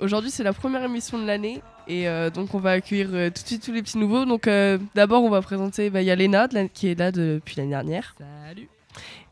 Aujourd'hui, 0.00 0.30
c'est 0.30 0.42
la 0.42 0.52
première 0.54 0.82
émission 0.84 1.18
de 1.18 1.26
l'année 1.26 1.60
et 1.86 2.08
euh, 2.08 2.30
donc 2.30 2.54
on 2.54 2.58
va 2.58 2.72
accueillir 2.72 3.08
euh, 3.12 3.28
tout 3.28 3.42
de 3.42 3.46
suite 3.46 3.62
tous 3.62 3.72
les 3.72 3.82
petits 3.82 3.98
nouveaux. 3.98 4.24
Donc 4.24 4.46
euh, 4.48 4.78
d'abord, 4.94 5.22
on 5.22 5.28
va 5.30 5.42
présenter, 5.42 5.90
bah, 5.90 6.00
il 6.02 6.06
y 6.06 6.10
a 6.10 6.14
Léna 6.16 6.48
de 6.48 6.54
la- 6.54 6.68
qui 6.68 6.88
est 6.88 6.98
là 6.98 7.12
depuis 7.12 7.56
l'année 7.56 7.70
dernière. 7.70 8.14
Salut. 8.18 8.68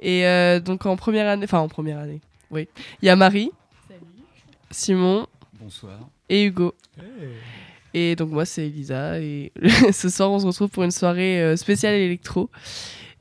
Et 0.00 0.26
euh, 0.26 0.60
donc 0.60 0.84
en 0.84 0.96
première 0.96 1.28
année, 1.28 1.44
enfin 1.44 1.60
en 1.60 1.68
première 1.68 1.98
année, 1.98 2.20
oui. 2.50 2.68
Il 3.00 3.06
y 3.06 3.08
a 3.08 3.16
Marie, 3.16 3.50
Salut. 3.88 4.00
Simon 4.70 5.26
Bonsoir. 5.60 5.98
et 6.28 6.44
Hugo. 6.44 6.74
Et 7.94 8.14
donc 8.16 8.30
moi, 8.30 8.44
c'est 8.44 8.66
Elisa 8.66 9.20
et 9.20 9.52
ce 9.92 10.08
soir, 10.10 10.30
on 10.30 10.40
se 10.40 10.46
retrouve 10.46 10.68
pour 10.68 10.82
une 10.84 10.90
soirée 10.90 11.56
spéciale 11.56 11.94
électro. 11.94 12.50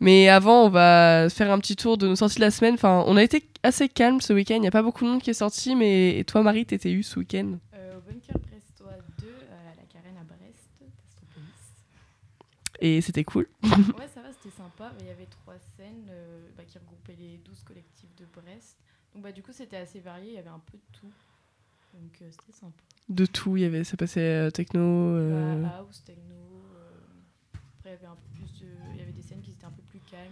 Mais 0.03 0.27
avant, 0.27 0.66
on 0.66 0.70
va 0.70 1.30
faire 1.30 1.50
un 1.50 1.59
petit 1.59 1.77
tour 1.77 1.97
de 1.97 2.09
nos 2.09 2.17
sorties 2.17 2.36
de 2.36 2.41
la 2.41 2.52
semaine. 2.52 2.73
Enfin, 2.73 3.05
on 3.08 3.16
a 3.16 3.23
été 3.23 3.47
assez 3.64 3.88
calme 3.88 4.19
ce 4.19 4.33
week-end. 4.33 4.55
Il 4.55 4.59
n'y 4.61 4.67
a 4.67 4.72
pas 4.72 4.83
beaucoup 4.83 5.05
de 5.05 5.09
monde 5.09 5.22
qui 5.22 5.30
est 5.30 5.33
sorti, 5.33 5.77
mais 5.77 6.19
et 6.19 6.25
toi, 6.25 6.44
Marie, 6.44 6.66
t'étais 6.66 6.94
où 6.94 7.02
ce 7.03 7.19
week-end? 7.19 7.53
Euh, 7.73 7.97
au 7.97 8.02
Bunker 8.02 8.38
Brestois 8.38 8.97
2, 9.22 9.27
à 9.50 9.75
la 9.77 9.83
Carène 9.83 10.17
à 10.19 10.25
Brest. 10.25 10.67
Et 12.81 13.00
c'était 13.00 13.23
cool. 13.23 13.47
ouais, 13.64 14.09
ça 14.14 14.22
va, 14.23 14.33
c'était 14.33 14.53
sympa. 14.53 14.92
Il 15.00 15.05
y 15.05 15.09
avait 15.09 15.25
trois 15.27 15.55
scènes 15.77 16.09
euh, 16.09 16.49
bah, 16.58 16.64
qui 16.67 16.77
regroupaient 16.80 17.16
les 17.17 17.38
12 17.38 17.64
collectifs 17.64 18.14
de 18.17 18.25
Brest. 18.25 18.75
Donc, 19.14 19.23
bah, 19.23 19.31
du 19.31 19.42
coup, 19.42 19.53
c'était 19.53 19.77
assez 19.77 20.02
varié, 20.02 20.31
il 20.31 20.36
y 20.36 20.39
avait 20.39 20.49
un 20.49 20.61
peu 20.70 20.77
de 20.77 20.99
tout. 20.99 21.11
Donc, 21.94 22.22
euh, 22.22 22.27
c'était 22.30 22.52
sympa. 22.52 22.83
De 23.08 23.25
tout, 23.25 23.55
il 23.55 23.64
y 23.64 23.66
avait, 23.66 23.86
ça 23.86 23.95
passait 23.95 24.52
techno. 24.52 25.61
Bah, 25.61 25.77
house, 25.77 26.03
techno. 26.03 26.36
Après, 27.80 27.92
il 27.92 27.92
y 27.92 27.94
avait 27.94 28.08
un 28.08 28.16
peu 28.16 28.33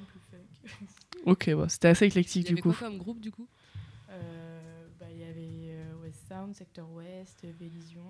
plus 0.07 0.19
funk. 0.31 0.85
Ok, 1.25 1.49
bon, 1.51 1.69
c'était 1.69 1.89
assez 1.89 2.05
Il 2.05 2.09
éclectique 2.09 2.43
y 2.43 2.45
du 2.47 2.51
avait 2.53 2.61
coup. 2.61 2.69
quoi 2.73 2.87
comme 2.87 2.97
groupe 2.97 3.19
du 3.19 3.31
coup? 3.31 3.47
Euh, 4.09 4.87
bah, 4.99 5.05
il 5.11 5.19
y 5.19 5.23
avait 5.23 5.71
euh, 5.75 5.93
West 6.01 6.27
Sound, 6.27 6.53
Secteur 6.55 6.89
Ouest, 6.91 7.45
Vélision, 7.59 8.03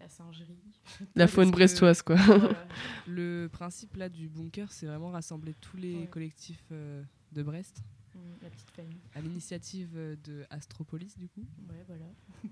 La 0.00 0.08
Singerie. 0.08 0.58
La 1.14 1.26
faune 1.26 1.50
brestoise, 1.50 2.02
quoi. 2.02 2.16
Voilà. 2.16 2.66
Le 3.06 3.48
principe 3.52 3.96
là 3.96 4.08
du 4.08 4.28
bunker, 4.28 4.70
c'est 4.72 4.86
vraiment 4.86 5.10
rassembler 5.10 5.54
tous 5.60 5.76
les 5.76 5.94
Ouais. 6.00 6.06
collectifs 6.08 6.64
euh, 6.72 7.02
de 7.32 7.42
Brest 7.42 7.82
Mm, 8.14 8.18
La 8.42 8.48
petite 8.50 8.70
famille. 8.70 9.00
à 9.14 9.20
l'initiative 9.20 9.90
de 10.24 10.46
Astropolis 10.48 11.18
du 11.18 11.28
coup. 11.28 11.44
Ouais, 11.68 11.84
voilà. 11.86 12.06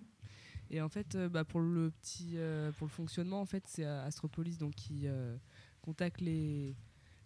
Et 0.70 0.80
en 0.82 0.88
fait, 0.90 1.14
euh, 1.14 1.28
bah, 1.28 1.44
pour 1.44 1.60
le 1.60 1.90
petit, 1.90 2.32
euh, 2.36 2.70
pour 2.72 2.86
le 2.86 2.90
fonctionnement, 2.90 3.40
en 3.40 3.46
fait, 3.46 3.64
c'est 3.66 3.84
Astropolis 3.84 4.58
donc 4.58 4.74
qui 4.74 5.02
euh, 5.06 5.36
contacte 5.82 6.20
les, 6.20 6.74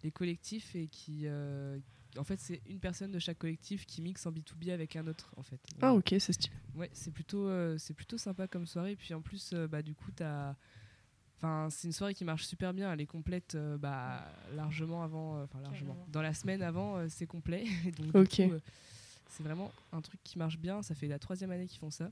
les 0.03 0.11
collectifs 0.11 0.75
et 0.75 0.87
qui, 0.87 1.23
euh, 1.25 1.77
en 2.17 2.23
fait, 2.23 2.39
c'est 2.39 2.61
une 2.67 2.79
personne 2.79 3.11
de 3.11 3.19
chaque 3.19 3.37
collectif 3.39 3.85
qui 3.85 4.01
mixe 4.01 4.25
en 4.25 4.31
B2B 4.31 4.71
avec 4.71 4.95
un 4.95 5.05
autre, 5.07 5.33
en 5.37 5.43
fait. 5.43 5.59
Ah, 5.81 5.93
ok, 5.93 6.15
c'est 6.19 6.33
stylé. 6.33 6.53
Ouais, 6.75 6.89
c'est 6.93 7.11
plutôt, 7.11 7.47
euh, 7.47 7.77
c'est 7.77 7.93
plutôt 7.93 8.17
sympa 8.17 8.47
comme 8.47 8.65
soirée. 8.65 8.95
Puis 8.95 9.13
en 9.13 9.21
plus, 9.21 9.51
euh, 9.53 9.67
bah, 9.67 9.81
du 9.81 9.93
coup, 9.95 10.11
t'as. 10.11 10.55
Enfin, 11.37 11.69
c'est 11.69 11.87
une 11.87 11.93
soirée 11.93 12.13
qui 12.13 12.25
marche 12.25 12.45
super 12.45 12.73
bien. 12.73 12.91
Elle 12.91 12.99
est 13.01 13.05
complète 13.05 13.55
euh, 13.55 13.77
bah, 13.77 14.25
largement 14.53 15.03
avant. 15.03 15.37
euh, 15.37 15.43
Enfin, 15.45 15.61
largement. 15.61 15.97
Dans 16.09 16.21
la 16.21 16.33
semaine 16.33 16.61
avant, 16.61 16.97
euh, 16.97 17.07
c'est 17.09 17.27
complet. 17.27 17.63
Et 17.85 17.91
donc, 17.91 18.13
Ok. 18.15 18.39
euh, 18.41 18.59
c'est 19.29 19.43
vraiment 19.43 19.71
un 19.93 20.01
truc 20.01 20.19
qui 20.23 20.37
marche 20.37 20.57
bien. 20.57 20.81
Ça 20.83 20.95
fait 20.95 21.07
la 21.07 21.17
troisième 21.19 21.51
année 21.51 21.67
qu'ils 21.67 21.79
font 21.79 21.91
ça. 21.91 22.11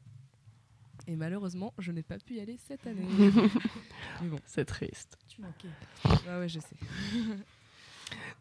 Et 1.07 1.15
malheureusement, 1.15 1.73
je 1.77 1.91
n'ai 1.91 2.03
pas 2.03 2.17
pu 2.19 2.35
y 2.35 2.39
aller 2.39 2.57
cette 2.67 2.85
année. 2.87 3.05
Mais 4.21 4.27
bon, 4.29 4.39
C'est 4.45 4.65
triste. 4.65 5.17
Tu 5.27 5.41
manquais. 5.41 5.69
ah 6.27 6.39
ouais, 6.39 6.47
je 6.49 6.59
sais. 6.59 6.75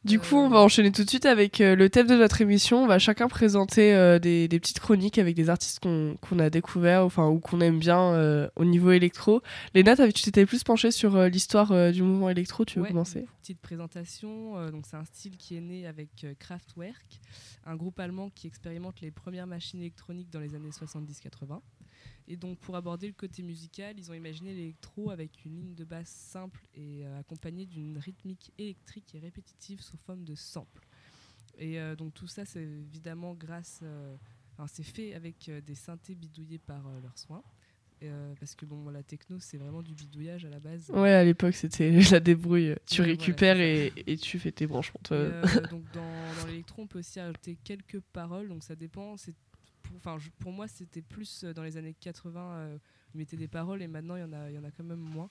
Du 0.05 0.19
Euh, 0.19 0.21
coup, 0.21 0.37
on 0.37 0.49
va 0.49 0.61
enchaîner 0.61 0.93
tout 0.93 1.03
de 1.03 1.09
suite 1.09 1.27
avec 1.27 1.61
euh, 1.61 1.75
le 1.75 1.91
thème 1.91 2.07
de 2.07 2.15
notre 2.15 2.41
émission. 2.41 2.85
On 2.85 2.87
va 2.87 3.01
chacun 3.01 3.27
présenter 3.27 3.93
euh, 3.93 4.21
des, 4.21 4.47
des 4.47 4.61
petites 4.61 4.79
chroniques 4.79 5.19
avec 5.19 5.35
des 5.35 5.49
artistes 5.51 5.81
qu'on 5.81 6.39
a 6.39 6.49
découverts 6.51 7.05
enfin, 7.05 7.27
ou 7.27 7.41
qu'on 7.41 7.61
aime 7.61 7.81
bien 7.81 8.01
euh, 8.13 8.49
au 8.55 8.65
niveau 8.65 8.93
électro. 8.93 9.43
Léna, 9.75 9.97
tu 9.97 10.23
t'étais 10.23 10.47
plus 10.47 10.63
penchée 10.63 10.93
sur 10.93 11.17
euh, 11.17 11.29
l'histoire 11.29 11.73
euh, 11.73 11.91
du 11.91 12.03
mouvement 12.05 12.31
électro. 12.31 12.65
Tu 12.65 12.77
veux 12.79 12.83
Ouais, 12.85 12.91
commencer? 12.91 13.21
une 13.21 13.27
Petite 13.43 13.61
présentation. 13.61 14.57
euh, 14.59 14.71
donc 14.71 14.85
c'est 14.87 14.97
un 14.97 15.05
style 15.05 15.37
qui 15.37 15.57
est 15.57 15.61
né 15.61 15.89
avec 15.89 16.11
euh, 16.23 16.35
Kraftwerk, 16.39 17.21
un 17.65 17.75
groupe 17.75 17.99
allemand 17.99 18.31
qui 18.33 18.47
expérimente 18.47 19.01
les 19.01 19.11
premières 19.11 19.49
machines 19.49 19.81
électroniques 19.81 20.31
dans 20.31 20.41
les 20.41 20.55
années 20.55 20.71
70-80. 20.71 21.59
Et 22.29 22.37
donc 22.37 22.59
pour 22.59 22.77
aborder 22.77 23.07
le 23.07 23.13
côté 23.13 23.43
musical, 23.43 23.95
ils 23.99 24.11
ont 24.11 24.15
imaginé 24.15 24.55
l'électro 24.55 25.11
avec 25.11 25.45
une 25.45 25.57
ligne 25.57 25.75
de 25.75 25.85
basse 25.85 26.09
simple 26.09 26.61
et 26.75 27.07
euh, 27.07 27.21
accompagnée 27.21 27.67
d'une 27.67 27.99
rythmique 27.99 28.53
électrique 28.59 29.15
et 29.15 29.19
répétitive 29.19 29.81
sous 29.81 29.97
forme 29.99 30.25
de 30.25 30.35
sample. 30.35 30.87
Et 31.59 31.79
euh, 31.81 31.97
donc 31.97 32.15
tout 32.15 32.27
ça, 32.27 32.45
c'est 32.45 32.63
évidemment 32.63 33.35
grâce, 33.35 33.81
euh, 33.83 34.17
c'est 34.67 34.83
fait 34.83 35.15
avec 35.15 35.51
des 35.65 35.75
synthés 35.75 36.15
bidouillés 36.15 36.59
par 36.59 36.83
leurs 37.03 37.19
soins. 37.19 37.43
Euh, 38.03 38.35
parce 38.39 38.55
que 38.55 38.67
bon, 38.67 38.91
la 38.91 39.03
techno, 39.03 39.39
c'est 39.41 39.57
vraiment 39.57 39.83
du 39.83 39.95
bidouillage 39.95 40.45
à 40.45 40.51
la 40.51 40.61
base. 40.61 40.91
Ouais, 40.91 41.13
à 41.13 41.25
l'époque, 41.25 41.55
c'était 41.55 41.91
la 42.11 42.21
débrouille. 42.21 42.75
Tu 42.85 43.01
Ouais, 43.01 43.07
récupères 43.09 43.59
et, 43.59 43.91
et 44.07 44.19
tu 44.19 44.39
fais 44.39 44.53
tes 44.53 44.67
branchements. 44.67 45.01
euh, 45.13 45.43
donc 45.71 45.83
dans, 45.95 46.35
dans 46.41 46.47
l'électro, 46.47 46.83
on 46.83 46.87
peut 46.87 46.99
aussi 46.99 47.19
ajouter 47.21 47.57
quelques 47.65 48.01
paroles, 48.13 48.49
donc 48.49 48.65
ça 48.65 48.77
dépend. 48.77 49.17
C'est 49.17 49.35
pour, 50.39 50.53
moi, 50.53 50.69
c'était 50.69 51.03
plus 51.03 51.45
euh, 51.45 51.53
dans 51.53 51.63
les 51.63 51.77
années 51.77 51.95
80, 51.95 52.41
euh, 52.41 52.79
ils 53.15 53.19
mettaient 53.19 53.37
des 53.37 53.49
paroles 53.49 53.83
et 53.83 53.89
maintenant 53.89 54.17
il 54.17 54.21
y 54.21 54.59
en 54.59 54.65
a, 54.65 54.71
quand 54.71 54.85
même 54.85 55.01
moins. 55.01 55.31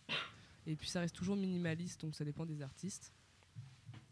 Et 0.66 0.76
puis 0.76 0.90
ça 0.90 1.00
reste 1.00 1.16
toujours 1.16 1.36
minimaliste, 1.36 2.02
donc 2.02 2.16
ça 2.16 2.26
dépend 2.26 2.46
des 2.46 2.62
artistes. 2.62 3.14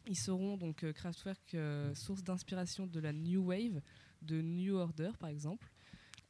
Ils 0.05 0.17
seront 0.17 0.57
donc 0.57 0.83
euh, 0.83 0.93
Kraftwerk 0.93 1.55
source 1.95 2.23
d'inspiration 2.23 2.85
de 2.85 2.99
la 2.99 3.13
New 3.13 3.45
Wave, 3.45 3.81
de 4.21 4.41
New 4.41 4.75
Order 4.75 5.11
par 5.19 5.29
exemple. 5.29 5.71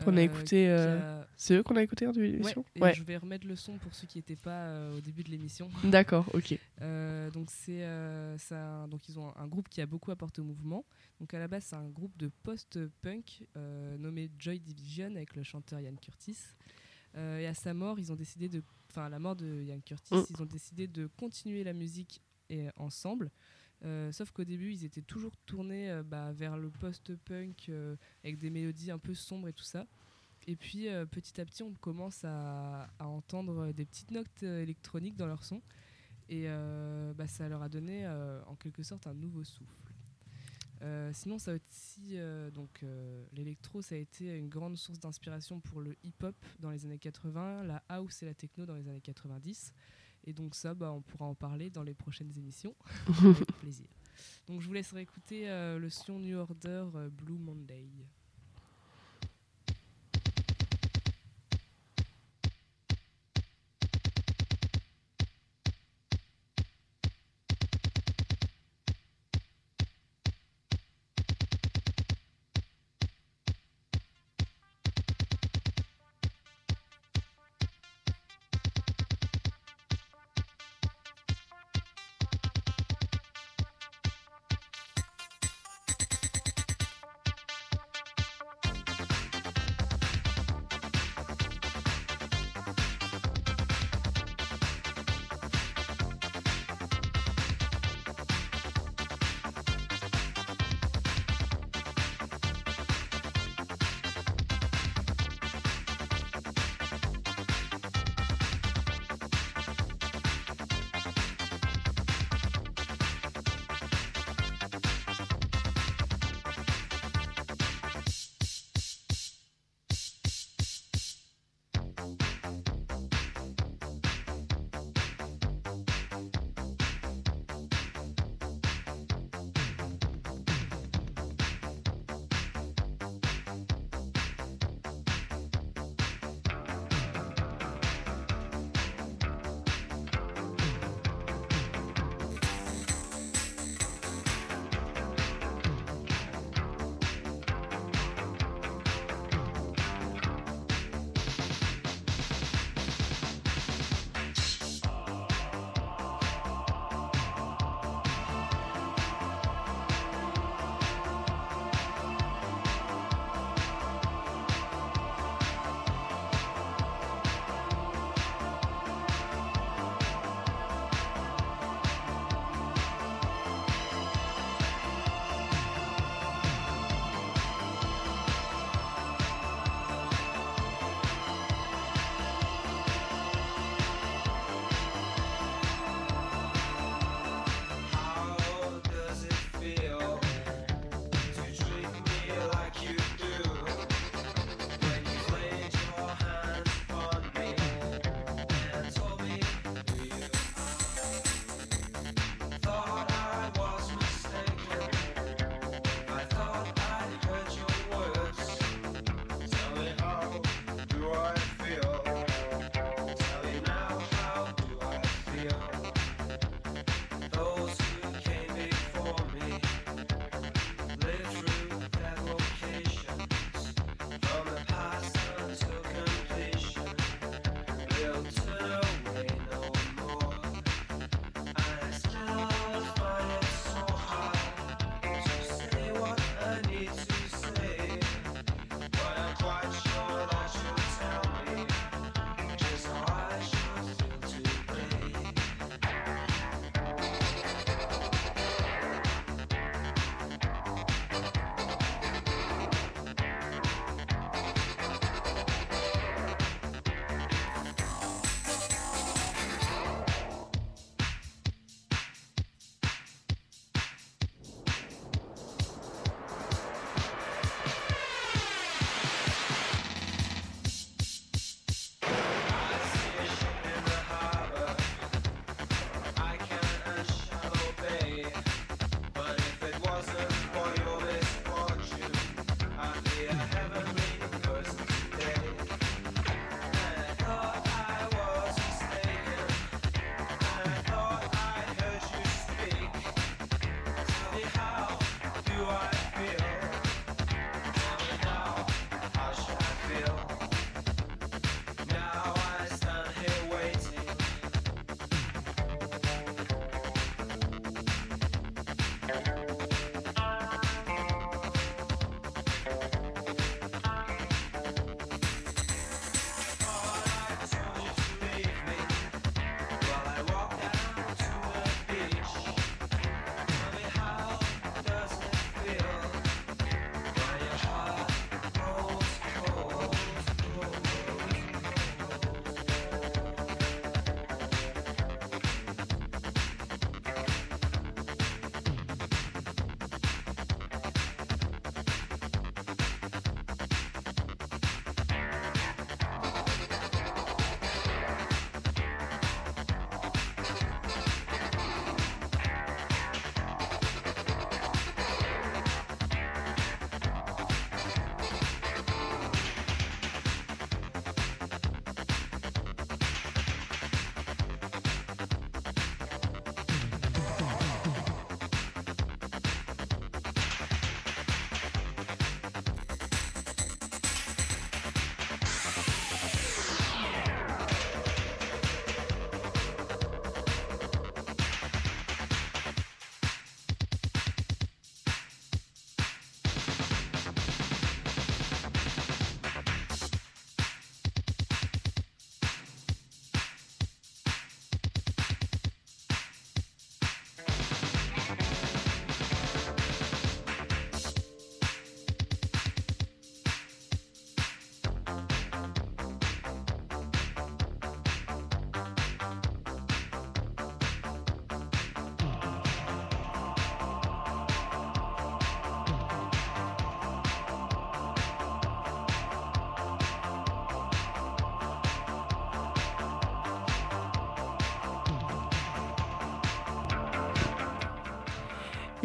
Qu'on 0.04 0.18
a 0.18 0.22
Euh, 0.22 0.24
écouté. 0.24 0.70
euh, 0.70 1.22
a- 1.22 1.28
C'est 1.38 1.56
eux 1.56 1.64
qu'on 1.64 1.76
a 1.76 1.84
écouté 1.84 2.08
en 2.08 2.12
début 2.12 2.26
Ouais, 2.28 2.31
d'émission 2.34 2.66
et 2.76 2.94
je 2.94 3.04
vais 3.04 3.18
remettre 3.18 3.46
le 3.48 3.56
son 3.56 3.78
pour 3.78 3.94
ceux 3.94 4.08
qui 4.08 4.18
n'étaient 4.18 4.36
pas 4.36 4.64
euh, 4.66 4.98
au 4.98 5.02
début 5.02 5.24
de 5.24 5.30
l'émission. 5.30 5.70
D'accord, 5.84 6.26
ok. 6.34 6.58
Donc 7.34 7.50
c'est 7.50 7.86
ça- 8.38 8.88
donc 8.88 9.08
ils 9.09 9.20
ont 9.20 9.30
un, 9.38 9.44
un 9.44 9.48
groupe 9.48 9.70
qui 9.70 9.82
a 9.82 9.86
beaucoup 9.86 10.12
apporté 10.12 10.42
au 10.42 10.46
mouvement. 10.46 10.86
Donc 11.20 11.34
à 11.34 11.40
la 11.40 11.48
base 11.48 11.64
c'est 11.66 11.76
un 11.76 11.90
groupe 11.90 12.16
de 12.18 12.30
post-punk 12.44 13.44
nommé 14.00 14.30
Joy 14.38 14.59
Division 14.59 15.08
avec 15.16 15.36
le 15.36 15.44
chanteur 15.44 15.80
Ian 15.80 15.96
Curtis. 16.02 16.38
Euh, 17.16 17.40
et 17.40 17.46
à 17.48 17.53
sa 17.53 17.74
mort 17.74 18.00
ils 18.00 18.12
ont 18.12 18.16
décidé 18.16 18.50
de, 18.50 18.64
enfin 18.90 19.06
à 19.06 19.09
la 19.09 19.20
mort 19.20 19.36
de 19.36 19.62
Ian 19.64 19.80
Curtis, 19.86 20.16
Mm. 20.16 20.24
ils 20.32 20.42
ont 20.42 20.46
décidé 20.46 20.88
de 20.88 21.08
continuer 21.08 21.64
la 21.64 21.74
musique 21.74 22.22
et, 22.50 22.68
ensemble. 22.78 23.30
Euh, 23.86 24.12
sauf 24.12 24.32
qu'au 24.32 24.46
début 24.46 24.72
ils 24.72 24.86
étaient 24.86 25.02
toujours 25.02 25.36
tournés 25.46 25.92
euh, 25.92 26.04
bah, 26.04 26.32
vers 26.32 26.58
le 26.58 26.70
post-punk 26.70 27.68
euh, 27.68 27.98
avec 28.24 28.38
des 28.38 28.50
mélodies 28.50 28.92
un 28.92 29.00
peu 29.00 29.14
sombres 29.14 29.50
et 29.50 29.54
tout 29.54 29.64
ça. 29.64 29.86
Et 30.48 30.56
puis 30.56 30.88
petit 31.10 31.40
à 31.40 31.46
petit 31.46 31.64
on 31.64 31.72
commence 31.72 32.26
à, 32.26 32.90
entendre 33.00 33.72
des 33.72 33.86
petites 33.86 34.12
notes 34.12 34.44
électroniques 34.44 35.16
dans 35.16 35.26
leur 35.26 35.42
son. 35.42 35.62
Et 36.28 36.48
bah, 37.16 37.28
ça 37.28 37.48
leur 37.48 37.62
a 37.62 37.70
donné 37.70 38.06
en 38.48 38.56
quelque 38.56 38.84
sorte 38.84 39.08
un 39.08 39.14
nouveau 39.14 39.46
souffle. 39.46 39.94
Sinon, 41.14 41.40
ça 41.40 41.53
aussi, 41.53 42.18
donc 42.53 42.84
l'électro, 43.32 43.82
ça 43.82 43.96
a 43.96 44.00
été 44.00 44.38
une 44.38 44.50
grande 44.50 44.76
source 44.76 45.00
d'inspiration 45.00 45.62
pour 45.62 45.79
le 45.79 45.96
hip-hop 46.03 46.36
dans 46.59 46.72
les 46.72 46.84
années 46.84 47.00
80, 47.00 47.64
la 47.64 47.82
house 47.88 48.22
et 48.22 48.26
la 48.26 48.34
techno 48.34 48.66
dans 48.66 48.76
les 48.76 48.90
années 48.90 49.00
90. 49.00 49.72
Et 50.25 50.34
donc 50.34 50.55
ça, 50.55 50.73
bah, 50.73 50.91
on 50.91 51.02
pourra 51.02 51.25
en 51.25 51.35
parler 51.35 51.70
dans 51.70 51.84
les 51.84 51.93
prochaines 51.93 52.31
émissions. 52.37 52.75
Avec 53.23 53.47
plaisir. 53.59 53.87
Donc 54.47 54.61
je 54.61 54.67
vous 54.67 54.73
laisserai 54.73 55.02
écouter 55.02 55.49
euh, 55.49 55.79
le 55.79 55.90
son 55.90 56.20
New 56.20 56.37
Order 56.37 56.85
euh, 56.96 57.09
Blue 57.09 57.37
Monday. 57.37 57.90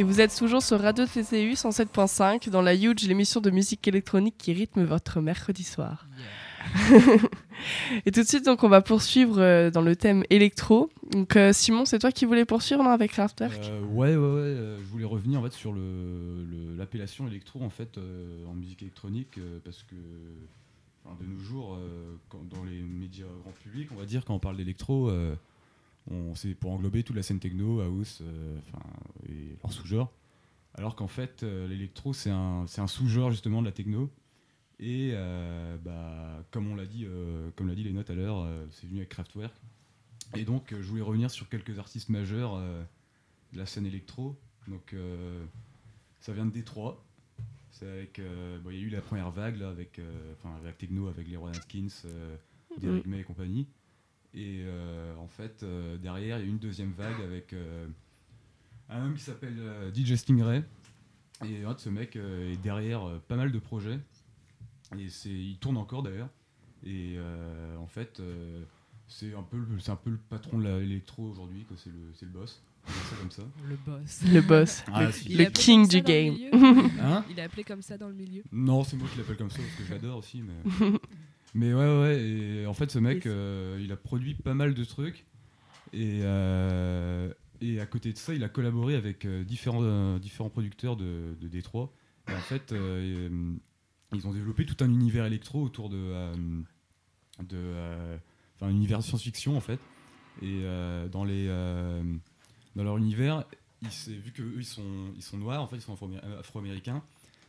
Et 0.00 0.04
vous 0.04 0.20
êtes 0.20 0.32
toujours 0.36 0.62
sur 0.62 0.80
Radio 0.80 1.06
TCU 1.06 1.54
107.5 1.54 2.50
dans 2.50 2.62
la 2.62 2.72
Huge, 2.76 3.02
l'émission 3.08 3.40
de 3.40 3.50
musique 3.50 3.88
électronique 3.88 4.36
qui 4.38 4.52
rythme 4.52 4.84
votre 4.84 5.20
mercredi 5.20 5.64
soir. 5.64 6.06
et 8.06 8.12
tout 8.12 8.22
de 8.22 8.26
suite, 8.26 8.44
donc, 8.44 8.62
on 8.62 8.68
va 8.68 8.80
poursuivre 8.80 9.40
euh, 9.40 9.72
dans 9.72 9.80
le 9.80 9.96
thème 9.96 10.22
électro. 10.30 10.88
Donc, 11.10 11.34
euh, 11.34 11.52
Simon, 11.52 11.84
c'est 11.84 11.98
toi 11.98 12.12
qui 12.12 12.26
voulais 12.26 12.44
poursuivre 12.44 12.84
non, 12.84 12.90
avec 12.90 13.10
Kraftwerk? 13.10 13.58
Euh, 13.64 13.80
Ouais, 13.86 14.14
ouais, 14.14 14.34
ouais. 14.34 14.76
je 14.78 14.84
voulais 14.84 15.04
revenir 15.04 15.40
en 15.40 15.42
fait 15.42 15.52
sur 15.52 15.74
l'appellation 16.78 17.24
le, 17.24 17.32
électro 17.32 17.60
en 17.60 17.70
fait 17.70 17.98
en 18.48 18.54
musique 18.54 18.82
électronique 18.82 19.40
parce 19.64 19.82
que 19.82 19.96
de 19.96 21.26
nos 21.26 21.40
jours, 21.40 21.76
dans 22.30 22.62
les 22.62 22.82
médias 22.82 23.26
grand 23.42 23.52
public, 23.64 23.88
on 23.90 23.98
va 23.98 24.06
dire 24.06 24.24
quand 24.24 24.34
on 24.34 24.38
parle 24.38 24.58
d'électro, 24.58 25.10
c'est 26.36 26.54
pour 26.54 26.70
englober 26.70 27.02
toute 27.02 27.16
la 27.16 27.24
scène 27.24 27.40
techno, 27.40 27.80
house, 27.80 28.22
et 29.28 29.56
leur 29.62 29.72
sous-genre. 29.72 30.12
Alors 30.74 30.96
qu'en 30.96 31.08
fait, 31.08 31.42
l'électro 31.42 32.12
c'est 32.12 32.30
un, 32.30 32.66
un 32.76 32.86
sous-genre 32.86 33.30
justement 33.30 33.60
de 33.60 33.66
la 33.66 33.72
techno 33.72 34.10
et 34.80 35.10
euh, 35.12 35.76
bah, 35.78 36.44
comme 36.50 36.70
on 36.70 36.76
l'a 36.76 36.86
dit, 36.86 37.04
euh, 37.04 37.50
comme 37.56 37.68
l'a 37.68 37.74
dit 37.74 37.82
les 37.82 37.92
notes 37.92 38.10
à 38.10 38.14
l'heure, 38.14 38.42
euh, 38.42 38.64
c'est 38.70 38.86
venu 38.86 38.98
avec 38.98 39.08
Kraftwerk. 39.08 39.54
Et 40.36 40.44
donc 40.44 40.68
je 40.70 40.86
voulais 40.88 41.02
revenir 41.02 41.30
sur 41.30 41.48
quelques 41.48 41.78
artistes 41.78 42.10
majeurs 42.10 42.58
de 42.58 43.58
la 43.58 43.64
scène 43.64 43.86
électro. 43.86 44.38
Donc 44.66 44.94
ça 46.20 46.34
vient 46.34 46.44
de 46.44 46.50
Détroit. 46.50 47.02
C'est 47.70 47.88
avec, 47.88 48.18
il 48.18 48.74
y 48.74 48.78
a 48.78 48.80
eu 48.80 48.90
la 48.90 49.00
première 49.00 49.30
vague 49.30 49.56
là, 49.56 49.70
avec, 49.70 49.98
enfin 50.34 50.54
avec 50.56 50.76
techno, 50.76 51.08
avec 51.08 51.28
les 51.28 51.38
Rowan 51.38 51.56
Atkins, 51.56 51.88
Derrick 52.78 53.06
May 53.06 53.20
et 53.20 53.24
compagnie. 53.24 53.68
Et 54.34 54.64
en 55.18 55.28
fait, 55.28 55.64
derrière, 56.02 56.38
il 56.38 56.42
y 56.42 56.44
a 56.44 56.46
eu 56.46 56.50
une 56.50 56.58
deuxième 56.58 56.92
vague 56.92 57.22
avec 57.22 57.54
un 58.88 59.04
homme 59.04 59.14
qui 59.14 59.22
s'appelle 59.22 59.56
DJ 59.94 60.14
Stingray. 60.14 60.64
Et 61.44 61.62
ce 61.76 61.88
mec 61.88 62.16
est 62.16 62.56
derrière 62.62 63.20
pas 63.28 63.36
mal 63.36 63.52
de 63.52 63.58
projets. 63.58 64.00
Et 64.98 65.08
c'est, 65.10 65.28
il 65.28 65.58
tourne 65.58 65.76
encore 65.76 66.02
d'ailleurs. 66.02 66.30
Et 66.84 67.14
euh, 67.16 67.76
en 67.76 67.86
fait, 67.86 68.20
euh, 68.20 68.62
c'est 69.08 69.34
un, 69.34 69.42
peu 69.42 69.56
le, 69.58 69.80
c'est 69.80 69.90
un 69.90 69.96
peu 69.96 70.10
le 70.10 70.18
patron 70.28 70.58
de 70.58 70.68
l'électro 70.78 71.24
aujourd'hui, 71.24 71.64
que 71.68 71.76
c'est 71.76 71.90
le, 71.90 71.98
c'est 72.14 72.26
le 72.26 72.32
boss. 72.32 72.62
Ça 72.86 73.16
comme 73.20 73.30
ça. 73.30 73.42
Le 73.68 73.76
boss. 73.76 74.22
Le 74.24 74.40
boss. 74.40 74.82
Ah, 74.92 75.04
le, 75.04 75.44
king 75.50 75.86
du 75.88 76.00
game. 76.00 76.36
Hein 77.00 77.24
il 77.28 77.38
est 77.38 77.42
appelé 77.42 77.64
comme 77.64 77.82
ça 77.82 77.98
dans 77.98 78.08
le 78.08 78.14
milieu 78.14 78.42
Non, 78.50 78.84
c'est 78.84 78.96
moi 78.96 79.08
qui 79.12 79.18
l'appelle 79.18 79.36
comme 79.36 79.50
ça 79.50 79.58
parce 79.58 79.74
que 79.74 79.84
je 79.84 79.92
l'adore 79.92 80.18
aussi. 80.18 80.42
Mais, 80.42 80.90
mais 81.54 81.74
ouais, 81.74 82.00
ouais. 82.00 82.20
Et 82.22 82.66
en 82.66 82.72
fait, 82.72 82.90
ce 82.90 82.98
mec, 82.98 83.26
euh, 83.26 83.78
il 83.82 83.92
a 83.92 83.96
produit 83.96 84.34
pas 84.34 84.54
mal 84.54 84.72
de 84.72 84.84
trucs. 84.84 85.26
Et, 85.92 86.22
et 87.60 87.80
à 87.80 87.86
côté 87.86 88.12
de 88.12 88.18
ça, 88.18 88.34
il 88.34 88.44
a 88.44 88.48
collaboré 88.48 88.94
avec 88.94 89.26
différents, 89.26 90.18
différents 90.18 90.50
producteurs 90.50 90.96
de, 90.96 91.36
de 91.40 91.48
Détroit. 91.48 91.92
Et 92.28 92.34
en 92.34 92.40
fait, 92.40 92.72
ils 94.14 94.26
ont 94.26 94.32
développé 94.32 94.64
tout 94.64 94.82
un 94.82 94.88
univers 94.88 95.26
électro 95.26 95.62
autour 95.62 95.90
de, 95.90 95.98
euh, 95.98 96.34
de 97.40 97.56
euh, 97.56 98.16
enfin 98.56 98.66
un 98.66 98.70
univers 98.70 99.02
science-fiction 99.02 99.56
en 99.56 99.60
fait. 99.60 99.80
Et 100.40 100.60
euh, 100.62 101.08
dans 101.08 101.24
les 101.24 101.46
dans 102.76 102.84
leur 102.84 102.96
univers, 102.96 103.44
vu 103.82 104.32
que 104.32 104.42
eux 104.42 104.58
ils 104.58 104.64
sont 104.64 105.12
ils 105.16 105.22
sont 105.22 105.36
noirs 105.36 105.62
en 105.62 105.66
fait, 105.66 105.76
ils 105.76 105.82
sont 105.82 105.98
afro-américains, 106.38 107.02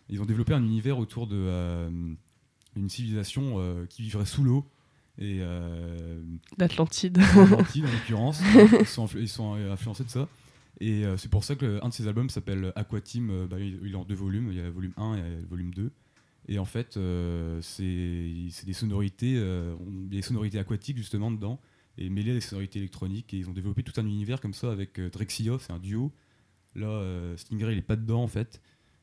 ils 0.10 0.22
ont 0.22 0.26
développé 0.26 0.54
un 0.54 0.64
univers 0.64 0.98
autour 0.98 1.28
de 1.28 1.90
une 2.76 2.90
civilisation 2.90 3.86
qui 3.90 4.02
vivrait 4.02 4.26
sous 4.26 4.44
l'eau 4.44 4.66
et 5.20 5.42
l'Atlantide. 6.58 7.18
L'Atlantide 7.36 7.86
en 7.86 7.92
l'occurrence, 7.92 8.42
ils 8.80 8.86
sont, 8.86 9.08
ils 9.16 9.30
sont 9.30 9.54
influencés 9.54 10.04
de 10.04 10.10
ça. 10.10 10.28
Et 10.80 11.04
c'est 11.18 11.30
pour 11.30 11.44
ça 11.44 11.56
que 11.56 11.80
un 11.84 11.90
de 11.90 11.94
ces 11.94 12.08
albums 12.08 12.30
s'appelle 12.30 12.72
Aqua 12.76 13.02
Team. 13.02 13.48
Bah, 13.48 13.58
il, 13.60 13.92
est 13.92 13.96
en 13.96 14.06
deux 14.06 14.16
volumes. 14.16 14.50
Il 14.52 14.58
y 14.58 14.62
a 14.62 14.64
le 14.64 14.72
volume 14.72 14.94
1 14.98 15.16
et 15.18 15.22
le 15.42 15.48
volume 15.48 15.74
2. 15.74 15.92
Et 16.50 16.58
en 16.58 16.66
fait, 16.66 16.98
euh, 16.98 17.62
c'est 17.62 18.66
des 18.66 18.74
sonorités, 18.74 19.36
euh, 19.38 19.76
des 20.08 20.24
sonorités 20.24 20.58
aquatiques 20.58 20.98
justement 20.98 21.30
dedans, 21.30 21.60
et 22.00 22.10
mêlées 22.10 22.32
à 22.32 22.34
des 22.34 22.42
sonorités 22.42 22.80
électroniques. 22.80 23.36
Et 23.36 23.38
ils 23.38 23.50
ont 23.50 23.54
développé 23.54 23.84
tout 23.84 23.94
un 24.02 24.06
univers 24.06 24.42
comme 24.42 24.56
ça 24.56 24.72
avec 24.72 25.00
euh, 25.00 25.12
Drexia, 25.12 25.58
c'est 25.60 25.72
un 25.72 25.78
duo. 25.78 26.12
Là, 26.74 27.04
Stingray, 27.36 27.74
il 27.74 27.80
est 27.80 27.84
pas 27.84 27.96
dedans 27.96 28.24
en 28.24 28.28
fait, 28.28 28.62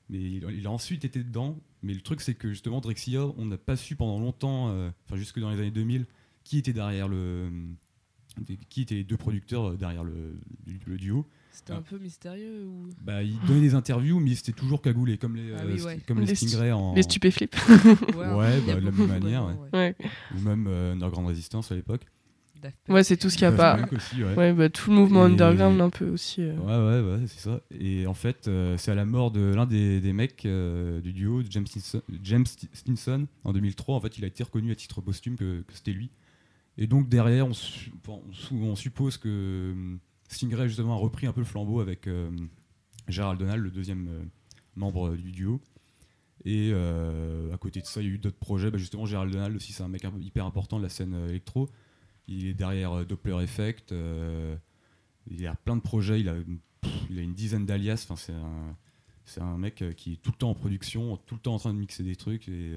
mais 0.09 0.19
il, 0.19 0.67
a 0.67 0.71
ensuite 0.71 1.05
été 1.05 1.23
dedans. 1.23 1.59
Mais 1.83 1.95
le 1.95 2.01
truc, 2.01 2.21
c'est 2.21 2.35
que 2.35 2.49
justement, 2.49 2.81
Drexia, 2.81 3.27
on 3.37 3.47
n'a 3.47 3.59
pas 3.59 3.77
su 3.77 3.97
pendant 3.97 4.19
longtemps, 4.19 4.69
enfin 5.05 5.17
jusque 5.17 5.39
dans 5.41 5.51
les 5.51 5.59
années 5.59 5.71
2000, 5.71 6.07
qui 6.45 6.59
était 6.59 6.73
derrière 6.73 7.09
le, 7.09 7.51
qui 8.69 8.83
étaient 8.83 8.97
les 8.97 9.05
deux 9.05 9.17
producteurs 9.17 9.77
derrière 9.77 10.05
le, 10.05 10.39
le 10.87 10.97
duo. 10.97 11.27
C'était 11.57 11.73
un 11.73 11.81
peu 11.81 11.97
mystérieux 11.99 12.67
ou? 12.67 12.91
Bah, 13.01 13.23
il 13.23 13.41
donnait 13.47 13.63
des 13.63 13.75
interviews, 13.75 14.21
mais 14.21 14.35
c'était 14.35 14.53
toujours 14.53 14.83
cagoulé, 14.83 15.17
comme 15.17 15.37
les, 15.37 15.55
ah 15.55 15.63
euh, 15.63 15.97
comme 16.07 16.21
les, 16.21 16.35
Stingray 16.35 16.71
en. 16.71 16.95
Les 16.95 17.03
stupéflips. 17.03 17.57
ouais, 18.15 18.61
bah, 18.61 18.75
de 18.75 18.81
la 18.85 18.91
même 18.91 19.07
manière. 19.07 19.57
Ouais. 19.73 19.97
Ou 20.37 20.41
même 20.41 20.67
euh, 20.69 20.93
Underground 20.93 21.29
Resistance 21.29 21.73
à 21.73 21.75
l'époque. 21.75 22.05
Ouais, 22.89 23.05
c'est 23.05 23.17
tout 23.17 23.31
ce 23.31 23.37
qu'il 23.37 23.49
n'y 23.49 23.55
a 23.55 23.57
pas. 23.57 23.79
ouais. 24.37 24.53
bah, 24.53 24.69
tout 24.69 24.91
le 24.91 24.97
mouvement 24.97 25.25
underground 25.25 25.81
un 25.81 25.91
peu 25.91 26.09
aussi. 26.09 26.43
Euh. 26.43 26.55
Ouais, 26.57 27.03
ouais, 27.03 27.13
ouais, 27.13 27.27
c'est 27.27 27.41
ça. 27.41 27.61
Et 27.79 28.07
en 28.07 28.15
fait, 28.15 28.51
c'est 28.77 28.91
à 28.91 28.95
la 28.95 29.05
mort 29.05 29.31
de 29.31 29.55
l'un 29.55 29.67
des, 29.67 30.01
des, 30.01 30.13
mecs 30.13 30.47
du 30.47 31.13
duo, 31.13 31.43
James 31.49 31.67
Stinson, 31.67 32.03
James 32.23 32.47
Stinson, 32.73 33.27
en 33.45 33.53
2003. 33.53 33.97
En 33.97 34.01
fait, 34.01 34.19
il 34.19 34.25
a 34.25 34.29
été 34.29 34.43
reconnu 34.43 34.73
à 34.73 34.75
titre 34.75 35.01
posthume 35.01 35.37
que, 35.37 35.63
que 35.63 35.75
c'était 35.75 35.93
lui. 35.93 36.11
Et 36.79 36.87
donc 36.87 37.09
derrière, 37.09 37.47
on, 37.47 37.53
on, 38.09 38.23
on 38.53 38.77
suppose 38.77 39.17
que 39.17 39.75
Stingray 40.29 40.69
justement 40.69 40.95
a 40.95 40.97
repris 40.99 41.27
un 41.27 41.33
peu 41.33 41.41
le 41.41 41.47
flambeau 41.47 41.81
avec 41.81 42.07
euh, 42.07 42.31
Gérald 43.09 43.39
Donald, 43.39 43.63
le 43.63 43.71
deuxième 43.71 44.09
euh, 44.09 44.25
membre 44.75 45.09
euh, 45.09 45.17
du 45.17 45.33
duo. 45.33 45.61
Et 46.45 46.73
à 46.73 47.57
côté 47.59 47.81
de 47.81 47.87
ça, 47.87 48.01
il 48.01 48.07
y 48.07 48.11
a 48.11 48.15
eu 48.15 48.19
d'autres 48.19 48.39
projets. 48.39 48.71
Bah, 48.71 48.79
justement, 48.79 49.05
Gérald 49.05 49.33
Donald 49.33 49.57
aussi, 49.57 49.73
c'est 49.73 49.83
un 49.83 49.89
mec 49.89 50.07
hyper 50.21 50.47
important 50.47 50.79
de 50.79 50.85
la 50.85 50.89
scène 50.89 51.13
électro. 51.29 51.69
Il 52.29 52.47
est 52.47 52.55
derrière 52.55 53.05
Doppler 53.07 53.43
Effect. 53.43 53.95
il 55.31 55.47
a 55.47 55.55
plein 55.55 55.77
de 55.77 55.83
projets. 55.83 56.21
Il 56.21 56.29
a, 56.29 56.35
il 57.11 57.19
a 57.19 57.23
une 57.23 57.35
dizaine 57.35 57.67
d'alias. 57.67 58.05
Enfin, 58.09 58.17
c'est 58.17 58.33
un, 58.33 58.77
c'est 59.25 59.41
un 59.41 59.57
mec 59.59 59.85
qui 59.97 60.15
est 60.15 60.17
tout 60.17 60.31
le 60.31 60.37
temps 60.37 60.51
en 60.51 60.55
production, 60.55 61.17
tout 61.19 61.37
le 61.37 61.41
temps 61.41 61.55
en 61.55 61.59
train 61.59 61.75
de 61.75 61.79
mixer 61.79 62.03
des 62.03 62.17
trucs. 62.17 62.49
Et 62.49 62.75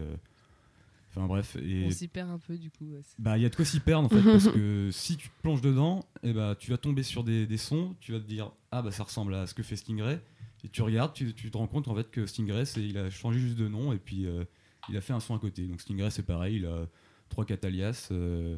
Enfin 1.11 1.25
bref. 1.25 1.57
Et... 1.61 1.85
On 1.85 1.91
s'y 1.91 2.07
perd 2.07 2.29
un 2.29 2.37
peu 2.37 2.57
du 2.57 2.69
coup. 2.69 2.87
Bah 3.17 3.37
il 3.37 3.41
y 3.41 3.45
a 3.45 3.49
de 3.49 3.55
quoi 3.55 3.65
s'y 3.65 3.79
perdre 3.79 4.05
en 4.05 4.09
fait 4.09 4.21
parce 4.21 4.47
que 4.49 4.89
si 4.93 5.17
tu 5.17 5.29
te 5.29 5.41
plonges 5.41 5.61
dedans, 5.61 6.05
et 6.23 6.29
eh 6.29 6.33
bah, 6.33 6.55
tu 6.57 6.69
vas 6.71 6.77
tomber 6.77 7.03
sur 7.03 7.23
des, 7.23 7.47
des, 7.47 7.57
sons, 7.57 7.95
tu 7.99 8.11
vas 8.11 8.19
te 8.19 8.27
dire 8.27 8.51
ah 8.71 8.81
bah 8.81 8.91
ça 8.91 9.03
ressemble 9.03 9.33
à 9.33 9.47
ce 9.47 9.53
que 9.53 9.63
fait 9.63 9.75
Stingray 9.75 10.19
et 10.63 10.69
tu 10.69 10.81
regardes, 10.81 11.13
tu, 11.13 11.33
tu 11.33 11.49
te 11.49 11.57
rends 11.57 11.67
compte 11.67 11.87
en 11.87 11.95
fait 11.95 12.11
que 12.11 12.25
Stingray 12.25 12.65
c'est 12.65 12.83
il 12.83 12.97
a 12.97 13.09
changé 13.09 13.39
juste 13.39 13.57
de 13.57 13.67
nom 13.67 13.91
et 13.91 13.97
puis 13.97 14.27
euh, 14.27 14.43
il 14.89 14.97
a 14.97 15.01
fait 15.01 15.13
un 15.13 15.19
son 15.19 15.35
à 15.35 15.39
côté. 15.39 15.65
Donc 15.65 15.81
Stingray 15.81 16.11
c'est 16.11 16.23
pareil, 16.23 16.57
il 16.57 16.65
a 16.65 16.87
trois 17.29 17.45
quatre 17.45 17.65
alias, 17.65 18.09
euh, 18.11 18.57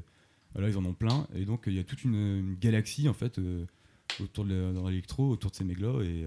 là 0.56 0.68
ils 0.70 0.78
en 0.78 0.86
ont 0.86 0.94
plein 0.94 1.28
et 1.34 1.46
donc 1.46 1.64
il 1.68 1.74
y 1.74 1.80
a 1.80 1.84
toute 1.84 2.04
une, 2.04 2.56
galaxie 2.56 3.08
en 3.08 3.14
fait 3.14 3.40
euh, 3.40 3.66
autour 4.20 4.46
de 4.46 4.90
l'électro, 4.90 5.30
autour 5.30 5.52
de 5.52 5.56
ces 5.56 5.64
mecs 5.64 5.80
là 5.80 6.02
et, 6.02 6.26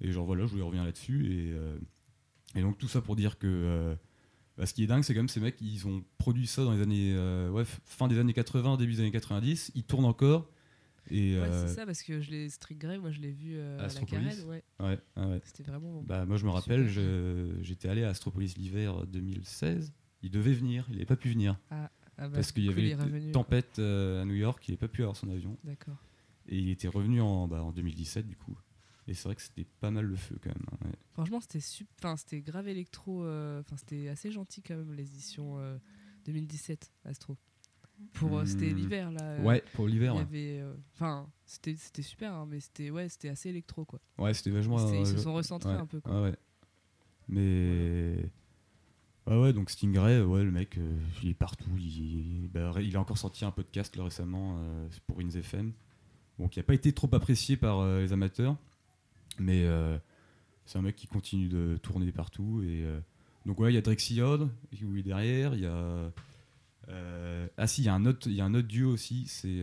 et 0.00 0.12
genre 0.12 0.26
voilà 0.26 0.46
je 0.46 0.50
voulais 0.50 0.62
revenir 0.62 0.84
là-dessus 0.84 1.32
et, 1.32 2.58
et 2.58 2.62
donc 2.62 2.78
tout 2.78 2.88
ça 2.88 3.00
pour 3.00 3.16
dire 3.16 3.38
que 3.38 3.96
bah, 4.58 4.66
ce 4.66 4.74
qui 4.74 4.84
est 4.84 4.86
dingue, 4.86 5.02
c'est 5.02 5.14
quand 5.14 5.20
même 5.20 5.28
ces 5.28 5.40
mecs, 5.40 5.60
ils 5.60 5.86
ont 5.86 6.04
produit 6.18 6.46
ça 6.46 6.64
dans 6.64 6.72
les 6.72 6.82
années, 6.82 7.12
euh, 7.14 7.50
ouais, 7.50 7.64
fin 7.84 8.08
des 8.08 8.18
années 8.18 8.34
80, 8.34 8.76
début 8.76 8.92
des 8.92 9.00
années 9.00 9.10
90. 9.10 9.72
Ils 9.74 9.84
tournent 9.84 10.04
encore. 10.04 10.50
Et 11.10 11.36
ouais, 11.36 11.46
c'est 11.46 11.52
euh, 11.52 11.66
ça, 11.68 11.86
parce 11.86 12.02
que 12.02 12.20
je 12.20 12.30
l'ai 12.30 12.48
Street 12.48 12.76
Grey, 12.76 12.98
moi 12.98 13.10
je 13.10 13.20
l'ai 13.20 13.32
vu 13.32 13.54
euh, 13.56 13.78
à, 13.78 13.88
la. 13.88 14.44
Ouais. 14.46 14.62
Ouais, 14.78 14.98
ouais. 15.16 15.40
C'était 15.44 15.64
vraiment. 15.64 16.02
Bah, 16.02 16.26
moi 16.26 16.36
je 16.36 16.44
me 16.44 16.50
rappelle, 16.50 16.88
j'étais 17.62 17.88
allé 17.88 18.04
à 18.04 18.10
Astropolis 18.10 18.56
l'hiver 18.56 19.06
2016. 19.06 19.92
Il 20.22 20.30
devait 20.30 20.52
venir, 20.52 20.86
il 20.88 20.94
n'avait 20.94 21.06
pas 21.06 21.16
pu 21.16 21.30
venir. 21.30 21.58
Ah, 21.70 21.90
ah 22.18 22.28
bah, 22.28 22.36
parce 22.36 22.52
qu'il 22.52 22.64
y 22.64 22.68
avait 22.68 22.90
une 22.90 23.32
tempête 23.32 23.78
à 23.78 24.24
New 24.24 24.34
York, 24.34 24.62
il 24.68 24.72
n'avait 24.72 24.80
pas 24.80 24.88
pu 24.88 25.02
avoir 25.02 25.16
son 25.16 25.30
avion. 25.30 25.56
D'accord. 25.64 25.96
Et 26.48 26.58
il 26.58 26.70
était 26.70 26.88
revenu 26.88 27.20
en, 27.20 27.48
bah, 27.48 27.62
en 27.62 27.72
2017 27.72 28.26
du 28.26 28.36
coup. 28.36 28.56
Et 29.08 29.14
c'est 29.14 29.24
vrai 29.24 29.34
que 29.34 29.42
c'était 29.42 29.66
pas 29.80 29.90
mal 29.90 30.04
le 30.04 30.16
feu 30.16 30.38
quand 30.40 30.50
même. 30.50 30.64
Hein, 30.72 30.92
Franchement, 31.12 31.40
c'était 31.40 31.58
enfin 31.98 32.16
c'était 32.16 32.40
grave 32.40 32.68
électro. 32.68 33.24
Euh, 33.24 33.60
enfin, 33.60 33.76
c'était 33.76 34.08
assez 34.08 34.30
gentil 34.30 34.62
quand 34.62 34.76
même 34.76 34.92
les 34.92 35.08
éditions 35.08 35.58
2017 36.24 36.90
euh, 37.06 37.10
Astro. 37.10 37.36
Pour 38.14 38.38
euh, 38.38 38.44
c'était 38.44 38.72
hmm. 38.72 38.76
l'hiver 38.76 39.12
là. 39.12 39.40
Ouais, 39.40 39.62
pour 39.74 39.88
l'hiver. 39.88 40.14
Enfin, 40.94 41.28
c'était 41.44 41.74
c'était 41.76 42.02
super, 42.02 42.32
hein, 42.32 42.46
mais 42.48 42.60
c'était 42.60 42.90
ouais, 42.90 43.08
c'était 43.08 43.28
assez 43.28 43.48
électro 43.48 43.84
quoi. 43.84 44.00
Ouais, 44.18 44.34
c'était 44.34 44.50
vachement. 44.50 44.92
Ils 44.92 45.06
se 45.06 45.18
sont 45.18 45.34
recentrés 45.34 45.72
un 45.72 45.86
peu. 45.86 46.00
Quoi. 46.00 46.22
Ouais, 46.22 46.36
Mais. 47.28 48.30
Ouais, 49.26 49.40
ouais, 49.40 49.52
donc 49.52 49.70
Stingray, 49.70 50.20
ouais, 50.20 50.42
le 50.42 50.50
mec, 50.50 50.78
il 51.22 51.30
est 51.30 51.34
partout. 51.34 51.70
Il, 51.78 52.48
bah, 52.52 52.72
il, 52.80 52.96
a 52.96 53.00
encore 53.00 53.18
sorti 53.18 53.44
un 53.44 53.52
podcast 53.52 53.94
récemment 53.96 54.58
pour 55.06 55.20
Ins 55.20 55.30
FM. 55.30 55.72
Bon, 56.38 56.48
qui 56.48 56.58
n'a 56.58 56.64
pas 56.64 56.74
été 56.74 56.92
trop 56.92 57.08
apprécié 57.12 57.56
par 57.56 57.86
les 57.98 58.12
amateurs. 58.12 58.56
Mais 59.38 59.64
euh, 59.64 59.98
c'est 60.64 60.78
un 60.78 60.82
mec 60.82 60.96
qui 60.96 61.06
continue 61.06 61.48
de 61.48 61.78
tourner 61.82 62.12
partout. 62.12 62.62
Et, 62.62 62.84
euh, 62.84 63.00
donc, 63.46 63.60
ouais, 63.60 63.72
il 63.72 63.74
y 63.74 63.78
a 63.78 63.82
Drexiod, 63.82 64.50
qui 64.70 64.84
est 64.84 65.02
derrière. 65.02 65.54
Il 65.54 65.60
y 65.60 65.66
a. 65.66 66.12
Euh, 66.88 67.46
ah, 67.56 67.66
si, 67.66 67.82
il 67.82 67.84
y, 67.84 67.88
a 67.88 67.94
un 67.94 68.06
autre, 68.06 68.28
y 68.28 68.40
a 68.40 68.44
un 68.44 68.54
autre 68.54 68.68
duo 68.68 68.90
aussi, 68.92 69.26
c'est 69.26 69.62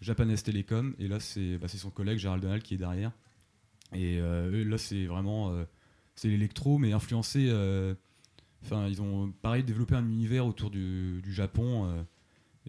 Japanese 0.00 0.42
Telecom. 0.42 0.94
Et 0.98 1.08
là, 1.08 1.20
c'est 1.20 1.58
bah, 1.58 1.68
son 1.68 1.90
collègue 1.90 2.18
Gérald 2.18 2.42
Donald 2.42 2.62
qui 2.62 2.74
est 2.74 2.78
derrière. 2.78 3.12
Et 3.92 4.18
euh, 4.20 4.64
là, 4.64 4.78
c'est 4.78 5.06
vraiment. 5.06 5.52
euh, 5.52 5.64
c'est 6.14 6.28
l'électro, 6.28 6.78
mais 6.78 6.92
influencé. 6.92 7.48
Enfin, 8.62 8.86
ils 8.88 9.00
ont 9.00 9.32
pareil 9.42 9.64
développé 9.64 9.94
un 9.94 10.04
univers 10.06 10.46
autour 10.46 10.70
du, 10.70 11.20
du 11.22 11.32
Japon. 11.32 11.86
euh, 11.86 12.02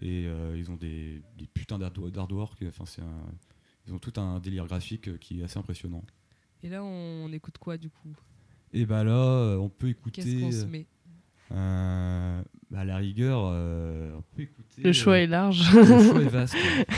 et 0.00 0.26
euh, 0.26 0.56
ils 0.56 0.70
ont 0.70 0.76
des, 0.76 1.22
des 1.36 1.46
putains 1.46 1.78
d'artwo- 1.78 2.10
d'artwork. 2.10 2.64
Enfin, 2.66 2.84
c'est 2.86 3.02
Ils 3.86 3.92
ont 3.94 3.98
tout 3.98 4.18
un 4.20 4.40
délire 4.40 4.66
graphique 4.66 5.18
qui 5.18 5.40
est 5.40 5.44
assez 5.44 5.58
impressionnant. 5.58 6.02
Et 6.62 6.68
là, 6.68 6.82
on, 6.82 7.24
on 7.26 7.32
écoute 7.32 7.58
quoi 7.58 7.76
du 7.76 7.90
coup? 7.90 8.14
Et 8.72 8.86
bah 8.86 9.04
là, 9.04 9.12
euh, 9.12 9.56
on 9.58 9.68
peut 9.68 9.88
écouter. 9.88 10.22
Qu'est-ce 10.22 10.40
qu'on 10.40 10.50
se 10.52 10.64
met? 10.64 10.86
euh, 11.50 12.42
bah, 12.72 12.80
à 12.80 12.84
la 12.86 12.96
rigueur, 12.96 13.42
euh, 13.52 14.14
on 14.16 14.22
peut 14.34 14.42
écouter. 14.42 14.82
Le 14.82 14.92
choix 14.94 15.12
euh, 15.12 15.16
est 15.16 15.26
large. 15.26 15.74
le 15.74 15.84
choix 15.84 16.22
est 16.22 16.28
vaste. 16.28 16.54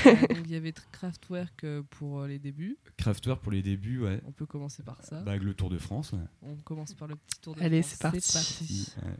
Euh, 0.06 0.14
donc, 0.28 0.42
Il 0.44 0.52
y 0.52 0.54
avait 0.54 0.72
Kraftwerk 0.92 1.64
euh, 1.64 1.82
pour 1.90 2.20
euh, 2.20 2.28
les 2.28 2.38
débuts. 2.38 2.78
Kraftwerk 2.96 3.42
pour 3.42 3.50
les 3.50 3.60
débuts, 3.62 3.98
ouais. 4.00 4.20
On 4.24 4.30
peut 4.30 4.46
commencer 4.46 4.84
par 4.84 5.02
ça. 5.02 5.20
Bah, 5.22 5.32
avec 5.32 5.42
le 5.42 5.52
Tour 5.52 5.70
de 5.70 5.78
France. 5.78 6.12
ouais. 6.12 6.20
On 6.42 6.54
commence 6.62 6.94
par 6.94 7.08
le 7.08 7.16
petit 7.16 7.40
tour 7.40 7.56
de 7.56 7.60
Allez, 7.60 7.82
France. 7.82 7.92
c'est 7.92 8.02
parti. 8.02 8.92
Ouais. 9.04 9.12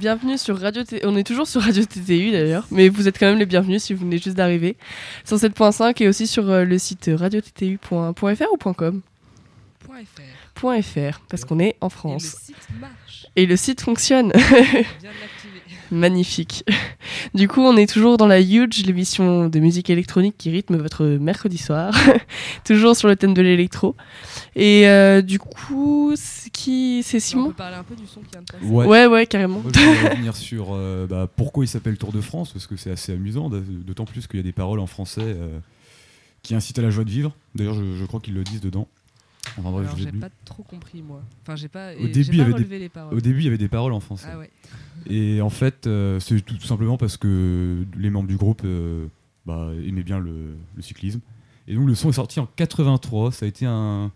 Bienvenue 0.00 0.38
sur 0.38 0.58
Radio 0.58 0.82
T. 0.82 1.04
On 1.04 1.14
est 1.14 1.24
toujours 1.24 1.46
sur 1.46 1.60
Radio 1.60 1.84
TTU 1.84 2.30
d'ailleurs, 2.30 2.66
mais 2.70 2.88
vous 2.88 3.06
êtes 3.06 3.18
quand 3.18 3.26
même 3.26 3.38
les 3.38 3.44
bienvenus 3.44 3.82
si 3.82 3.92
vous 3.92 4.00
venez 4.06 4.16
juste 4.16 4.34
d'arriver. 4.34 4.78
107.5 5.28 6.02
et 6.02 6.08
aussi 6.08 6.26
sur 6.26 6.48
euh, 6.48 6.64
le 6.64 6.78
site 6.78 7.10
radiottu.fr 7.14 8.46
ou 8.50 8.72
.com? 8.72 9.02
Point 9.84 10.04
.fr. 10.04 10.82
.fr 10.82 11.20
parce 11.28 11.44
qu'on 11.44 11.58
est 11.58 11.76
en 11.82 11.88
Et 11.88 11.90
le 11.90 11.90
France. 11.90 12.22
site 12.22 12.56
marche. 12.80 13.26
Et 13.36 13.44
le 13.44 13.56
site 13.56 13.82
fonctionne. 13.82 14.32
Magnifique. 15.90 16.64
Du 17.34 17.48
coup, 17.48 17.60
on 17.60 17.76
est 17.76 17.88
toujours 17.88 18.16
dans 18.16 18.26
la 18.26 18.40
Huge, 18.40 18.84
l'émission 18.86 19.48
de 19.48 19.58
musique 19.60 19.90
électronique 19.90 20.34
qui 20.36 20.50
rythme 20.50 20.76
votre 20.76 21.04
mercredi 21.04 21.58
soir. 21.58 21.94
toujours 22.64 22.96
sur 22.96 23.08
le 23.08 23.16
thème 23.16 23.34
de 23.34 23.42
l'électro. 23.42 23.94
Et 24.56 24.88
euh, 24.88 25.22
du 25.22 25.38
coup, 25.38 26.12
c'est 26.16 26.50
qui 26.50 27.02
c'est 27.04 27.18
On 27.18 27.20
Simon 27.20 27.48
peut 27.48 27.54
parler 27.54 27.76
un 27.76 27.84
peu 27.84 27.94
du 27.94 28.06
son 28.06 28.20
qui 28.20 28.30
vient 28.32 28.40
de 28.40 28.46
passer. 28.46 28.64
Ouais. 28.64 28.86
Ouais, 28.86 29.06
ouais, 29.06 29.26
carrément. 29.26 29.60
Moi, 29.60 29.70
je 29.74 29.80
voulais 29.80 30.08
revenir 30.10 30.36
sur 30.36 30.68
euh, 30.72 31.06
bah, 31.06 31.28
pourquoi 31.34 31.64
il 31.64 31.68
s'appelle 31.68 31.98
Tour 31.98 32.12
de 32.12 32.20
France, 32.20 32.52
parce 32.52 32.66
que 32.66 32.76
c'est 32.76 32.90
assez 32.90 33.12
amusant, 33.12 33.50
d'autant 33.50 34.04
plus 34.04 34.26
qu'il 34.26 34.38
y 34.38 34.40
a 34.40 34.44
des 34.44 34.52
paroles 34.52 34.80
en 34.80 34.86
français 34.86 35.22
euh, 35.24 35.58
qui 36.42 36.54
incitent 36.54 36.78
à 36.78 36.82
la 36.82 36.90
joie 36.90 37.04
de 37.04 37.10
vivre. 37.10 37.34
D'ailleurs, 37.54 37.74
je, 37.74 37.96
je 37.96 38.04
crois 38.06 38.20
qu'ils 38.20 38.34
le 38.34 38.44
disent 38.44 38.60
dedans. 38.60 38.88
Enfin 39.58 39.70
bref, 39.70 39.86
Alors 39.86 39.98
j'ai 39.98 40.12
pas 40.12 40.30
trop 40.44 40.62
compris 40.62 41.02
moi. 41.02 41.22
Enfin 41.42 41.56
j'ai 41.56 41.68
pas. 41.68 41.92
Au 41.94 42.06
début, 42.06 42.28
il 42.32 42.36
y 42.38 42.40
avait 42.40 42.52
des- 42.54 42.78
les 42.78 42.88
paroles. 42.88 43.14
Au 43.14 43.20
début, 43.20 43.40
il 43.40 43.44
y 43.44 43.48
avait 43.48 43.58
des 43.58 43.68
paroles 43.68 43.92
en 43.92 44.00
français. 44.00 44.28
Ah 44.32 44.38
ouais. 44.38 44.50
Et 45.10 45.40
en 45.40 45.50
fait, 45.50 45.86
euh, 45.86 46.20
c'est 46.20 46.40
tout, 46.40 46.56
tout 46.56 46.66
simplement 46.66 46.96
parce 46.98 47.16
que 47.16 47.84
les 47.96 48.10
membres 48.10 48.28
du 48.28 48.36
groupe 48.36 48.62
euh, 48.64 49.06
bah, 49.46 49.70
aimaient 49.86 50.02
bien 50.02 50.18
le, 50.18 50.54
le 50.76 50.82
cyclisme. 50.82 51.20
Et 51.68 51.74
donc 51.74 51.86
le 51.86 51.94
son 51.94 52.10
est 52.10 52.12
sorti 52.14 52.38
en 52.40 52.46
83, 52.56 53.32
ça 53.32 53.46
a 53.46 53.48
été 53.48 53.64
un, 53.66 54.10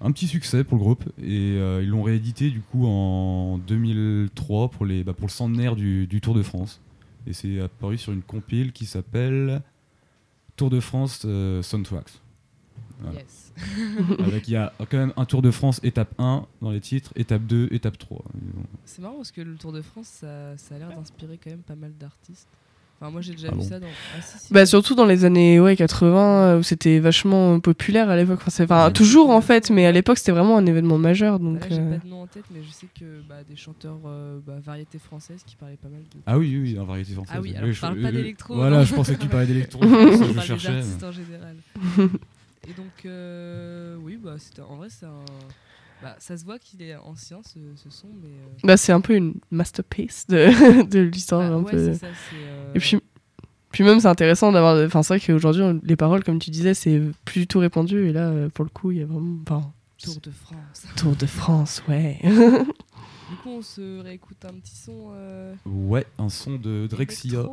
un 0.00 0.12
petit 0.12 0.26
succès 0.28 0.62
pour 0.64 0.76
le 0.78 0.82
groupe. 0.82 1.04
Et 1.20 1.56
euh, 1.58 1.82
ils 1.82 1.88
l'ont 1.88 2.02
réédité 2.02 2.50
du 2.50 2.60
coup 2.60 2.86
en 2.86 3.58
2003 3.58 4.70
pour, 4.70 4.84
les, 4.86 5.02
bah, 5.04 5.12
pour 5.12 5.26
le 5.26 5.32
centenaire 5.32 5.74
du, 5.76 6.06
du 6.06 6.20
Tour 6.20 6.34
de 6.34 6.42
France. 6.42 6.80
Et 7.26 7.32
c'est 7.32 7.60
apparu 7.60 7.98
sur 7.98 8.12
une 8.12 8.22
compile 8.22 8.72
qui 8.72 8.86
s'appelle 8.86 9.60
Tour 10.56 10.70
de 10.70 10.78
France 10.80 11.26
Soundtracks. 11.62 12.12
Voilà. 13.00 13.18
Yes. 13.20 13.45
Avec 14.26 14.48
il 14.48 14.52
y 14.52 14.56
a 14.56 14.72
quand 14.90 14.98
même 14.98 15.12
un 15.16 15.24
Tour 15.24 15.42
de 15.42 15.50
France 15.50 15.80
étape 15.82 16.12
1 16.18 16.44
dans 16.62 16.70
les 16.70 16.80
titres, 16.80 17.12
étape 17.16 17.42
2, 17.46 17.68
étape 17.70 17.98
3. 17.98 18.22
C'est 18.84 19.00
marrant 19.02 19.16
parce 19.16 19.32
que 19.32 19.40
le 19.40 19.54
Tour 19.56 19.72
de 19.72 19.82
France 19.82 20.06
ça, 20.20 20.56
ça 20.56 20.74
a 20.74 20.78
l'air 20.78 20.88
d'inspirer 20.88 21.38
quand 21.42 21.50
même 21.50 21.60
pas 21.60 21.76
mal 21.76 21.92
d'artistes. 21.98 22.48
Enfin 22.98 23.10
moi 23.10 23.20
j'ai 23.20 23.32
déjà 23.32 23.48
Ah 23.50 23.52
vu 23.52 23.58
bon 23.58 23.62
ça 23.68 23.78
dans. 23.78 23.86
Ah 24.16 24.22
si 24.22 24.38
si. 24.38 24.52
Bah 24.54 24.64
surtout 24.64 24.94
dans 24.94 25.04
les 25.04 25.26
années 25.26 25.60
ouais, 25.60 25.76
80 25.76 26.16
euh, 26.54 26.58
où 26.60 26.62
c'était 26.62 26.98
vachement 26.98 27.60
populaire 27.60 28.08
à 28.08 28.16
l'époque. 28.16 28.38
Enfin, 28.40 28.50
c'est- 28.50 28.62
enfin, 28.64 28.86
Ouais, 28.86 28.92
toujours 28.94 29.28
en 29.28 29.42
fait, 29.42 29.68
mais 29.68 29.84
à 29.84 29.92
l'époque 29.92 30.16
c'était 30.16 30.32
vraiment 30.32 30.56
un 30.56 30.64
événement 30.64 30.96
majeur. 30.96 31.38
Donc, 31.38 31.60
là 31.60 31.66
j'ai 31.68 31.78
euh, 31.82 31.90
pas 31.98 32.02
de 32.02 32.08
nom 32.08 32.22
en 32.22 32.26
tête 32.26 32.44
mais 32.54 32.62
je 32.62 32.70
sais 32.70 32.86
que 32.98 33.20
bah, 33.28 33.34
des 33.46 33.54
chanteurs 33.56 33.98
euh, 34.06 34.38
bah, 34.46 34.54
variétés 34.64 34.98
françaises 34.98 35.42
qui 35.46 35.56
parlaient 35.56 35.76
pas 35.76 35.90
mal 35.90 36.00
de. 36.04 36.18
Ah 36.24 36.38
oui, 36.38 36.56
oui, 36.58 36.72
oui, 36.72 36.78
en 36.78 36.84
variété 36.86 37.12
française. 37.12 37.34
Ah 37.36 37.40
oui, 37.42 37.54
alors 37.54 37.70
je- 37.70 37.80
parle 37.82 38.00
pas 38.00 38.08
euh, 38.08 38.12
d'électro, 38.12 38.54
Voilà, 38.54 38.82
je 38.84 38.94
pensais 38.94 39.14
que 39.14 39.20
tu 39.20 39.28
parlais 39.28 39.46
d'électro. 39.46 39.80
Je 39.82 40.32
des 40.32 40.40
cherchais. 40.40 40.68
artistes 40.68 41.04
en 41.04 41.12
général. 41.12 41.56
Et 42.68 42.72
donc, 42.74 43.04
euh, 43.04 43.96
oui, 44.02 44.16
bah, 44.16 44.36
c'était- 44.38 44.62
en 44.62 44.76
vrai, 44.76 44.88
c'est 44.90 45.06
un. 45.06 45.24
Bah, 46.02 46.14
ça 46.18 46.36
se 46.36 46.44
voit 46.44 46.58
qu'il 46.58 46.82
est 46.82 46.94
ancien 46.96 47.40
ce, 47.42 47.58
ce 47.76 47.88
son, 47.90 48.08
mais. 48.22 48.28
euh, 48.28 48.46
bah, 48.64 48.76
c'est 48.76 48.92
un 48.92 49.00
peu 49.00 49.14
une 49.14 49.34
masterpiece 49.50 50.26
de, 50.28 50.82
de 50.88 50.98
l'histoire. 51.00 51.40
bah, 51.48 51.56
un 51.56 51.62
ouais, 51.62 51.70
peu. 51.70 51.92
c'est 51.92 51.98
ça. 52.00 52.08
c'est, 52.30 52.36
euh, 52.36 52.72
Et 52.74 52.78
puis, 52.78 52.98
puis 53.70 53.84
même 53.84 54.00
c'est 54.00 54.08
intéressant 54.08 54.52
d'avoir. 54.52 54.76
Enfin, 54.84 55.02
c'est 55.02 55.16
vrai 55.16 55.26
qu'aujourd'hui 55.26 55.80
les 55.84 55.96
paroles, 55.96 56.22
comme 56.24 56.38
tu 56.38 56.50
disais, 56.50 56.74
c'est 56.74 57.00
plus 57.24 57.40
du 57.40 57.46
tout 57.46 57.58
répandu. 57.60 58.08
Et 58.08 58.12
là, 58.12 58.48
pour 58.52 58.64
le 58.64 58.70
coup, 58.70 58.90
il 58.92 58.98
y 58.98 59.02
a 59.02 59.06
vraiment. 59.06 59.38
Enfin, 59.48 59.72
Tour 60.02 60.16
de 60.22 60.30
France. 60.30 60.86
Tour 60.96 61.16
de 61.16 61.26
France, 61.26 61.82
ouais. 61.88 62.18
Du 62.22 63.36
coup, 63.42 63.48
on 63.48 63.62
se 63.62 64.00
réécoute 64.02 64.44
un 64.44 64.52
petit 64.54 64.76
son. 64.76 65.12
Euh, 65.14 65.54
Ouais, 65.64 66.06
un 66.18 66.28
son 66.28 66.56
de 66.58 66.86
Drexia, 66.86 67.44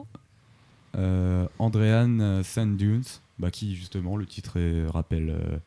euh, 0.95 1.47
Andréane 1.59 2.43
Sand 2.43 2.75
Dunes, 2.77 3.03
bah, 3.39 3.51
qui 3.51 3.75
justement, 3.75 4.15
le 4.17 4.25
titre 4.25 4.57
est- 4.57 4.85
rappelle, 4.87 5.29
euh, 5.29 5.57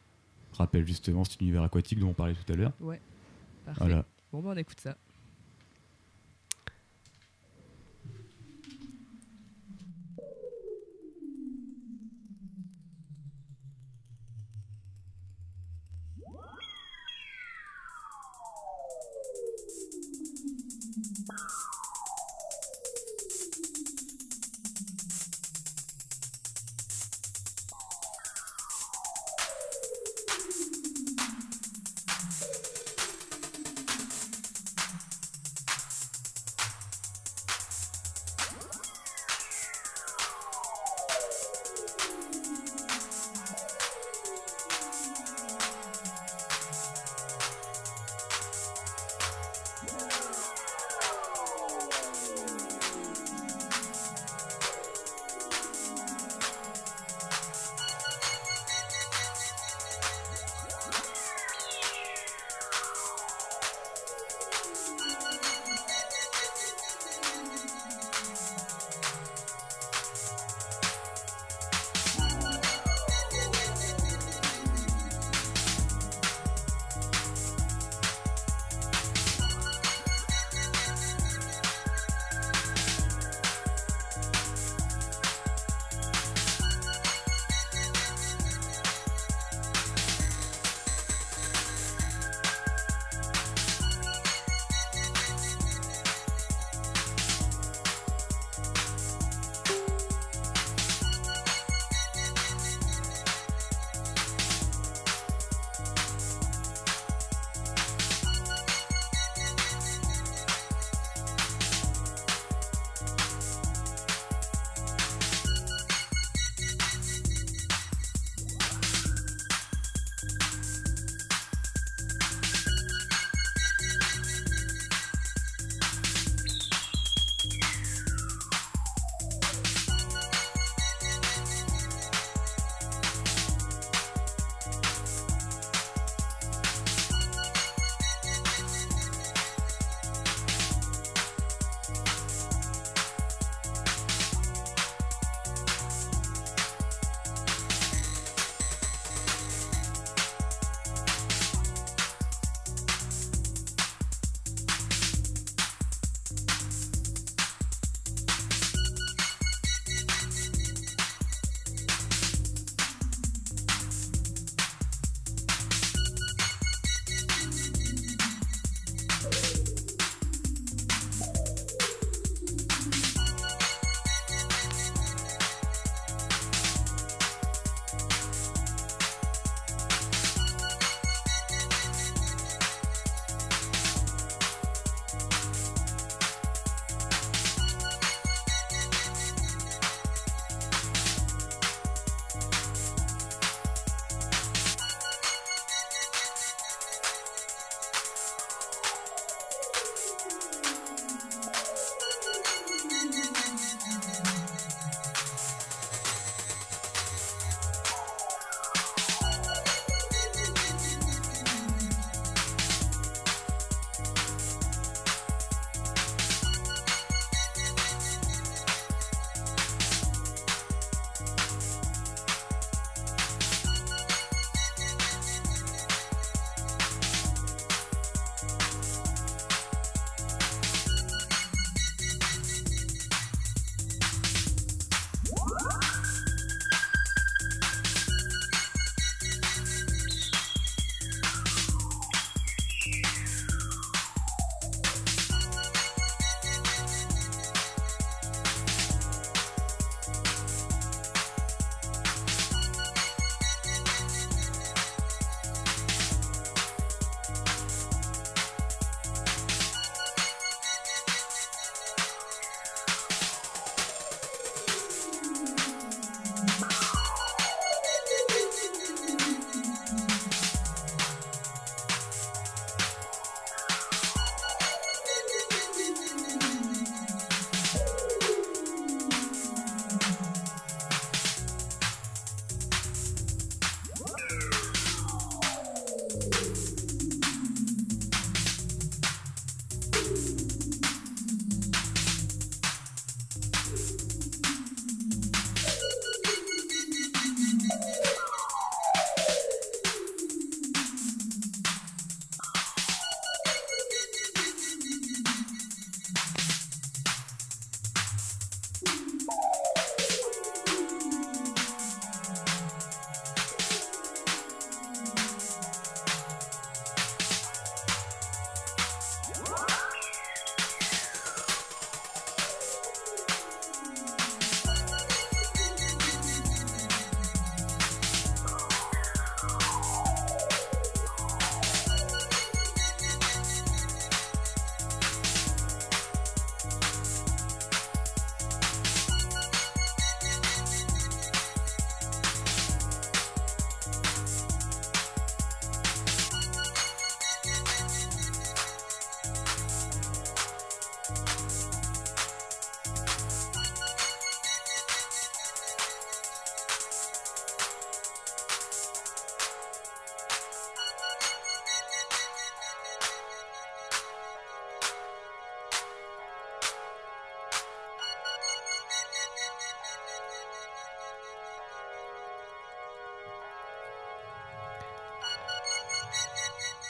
rappelle 0.52 0.87
justement 0.87 1.24
cet 1.24 1.40
univers 1.40 1.62
aquatique 1.62 1.98
dont 1.98 2.09
on 2.11 2.14
parlait 2.14 2.35
tout 2.35 2.52
à 2.52 2.57
l'heure. 2.57 2.72
Parfait. 3.64 3.81
Voilà. 3.85 4.05
Bon, 4.33 4.42
bah, 4.42 4.50
on 4.55 4.57
écoute 4.57 4.81
ça. 4.81 4.96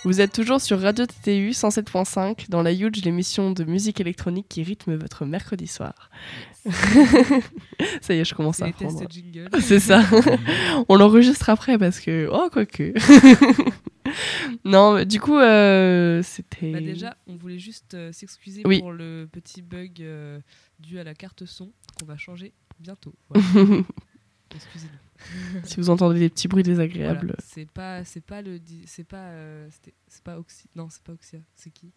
Vous 0.06 0.20
êtes 0.20 0.32
toujours 0.32 0.60
sur 0.60 0.80
Radio 0.80 1.04
TTU 1.04 1.50
107.5 1.50 2.48
dans 2.48 2.62
la 2.62 2.72
Huge, 2.72 3.02
l'émission 3.04 3.50
de 3.50 3.64
musique 3.64 4.00
électronique 4.00 4.46
qui 4.48 4.62
rythme 4.62 4.94
votre 4.94 5.24
mercredi 5.24 5.66
soir. 5.66 6.10
ça 8.00 8.14
y 8.14 8.18
est, 8.20 8.24
je 8.24 8.32
commence 8.32 8.62
à 8.62 8.66
apprendre. 8.66 9.02
C'est 9.60 9.80
ça. 9.80 10.04
On 10.88 10.94
l'enregistre 10.94 11.50
après 11.50 11.76
parce 11.76 11.98
que. 11.98 12.28
Oh, 12.30 12.48
quoique. 12.52 12.94
non, 14.64 14.94
mais 14.94 15.06
du 15.06 15.18
coup, 15.18 15.38
euh, 15.38 16.22
c'était. 16.22 16.70
Bah 16.70 16.80
déjà, 16.80 17.16
on 17.26 17.34
voulait 17.34 17.58
juste 17.58 17.94
euh, 17.94 18.12
s'excuser 18.12 18.62
Oui. 18.64 18.78
pour 18.78 18.92
le 18.92 19.28
petit 19.32 19.60
bug 19.60 20.02
euh, 20.02 20.38
dû 20.78 21.00
à 21.00 21.04
la 21.04 21.14
carte 21.14 21.46
son 21.46 21.72
qu'on 21.98 22.06
va 22.06 22.16
changer 22.16 22.52
bientôt. 22.78 23.12
Voilà. 23.28 23.82
Excusez-nous. 24.56 25.60
si 25.64 25.76
vous 25.76 25.90
entendez 25.90 26.18
des 26.20 26.28
petits 26.28 26.48
bruits 26.48 26.62
désagréables. 26.62 27.18
Voilà. 27.26 27.36
C'est 27.44 27.70
pas, 27.70 28.04
c'est 28.04 28.20
pas 28.24 28.42
le, 28.42 28.60
c'est 28.86 29.04
pas, 29.04 29.28
euh, 29.28 29.68
c'était- 29.70 29.94
c'est 30.08 30.22
pas 30.22 30.38
Oxy, 30.38 30.64
non, 30.74 30.88
c'est 30.90 31.02
pas 31.02 31.12
Oxia, 31.12 31.38
c'est 31.54 31.70
qui? 31.70 31.92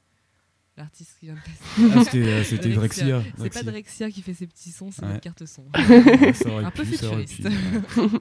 L'artiste 0.78 1.18
qui 1.20 1.26
vient 1.26 1.36
de 1.36 1.40
passer. 1.40 1.94
Ah, 1.98 2.44
c'était 2.46 2.70
euh, 2.72 2.76
Drexia. 2.76 3.22
C'est 3.38 3.54
pas 3.54 3.64
Drexia 3.64 4.10
qui 4.12 4.22
fait 4.22 4.34
ses 4.34 4.48
petits 4.48 4.72
sons, 4.72 4.92
c'est 4.92 5.02
Ouais. 5.04 5.10
notre 5.10 5.22
carte 5.22 5.46
son. 5.46 5.64
Ouais, 5.74 6.34
ça 6.34 6.50
aurait 6.50 6.64
Un 6.66 6.72
peu 6.72 6.84
pu, 6.84 6.92
pu, 6.92 6.98
futuriste. 6.98 7.44
ouais. 7.44 8.20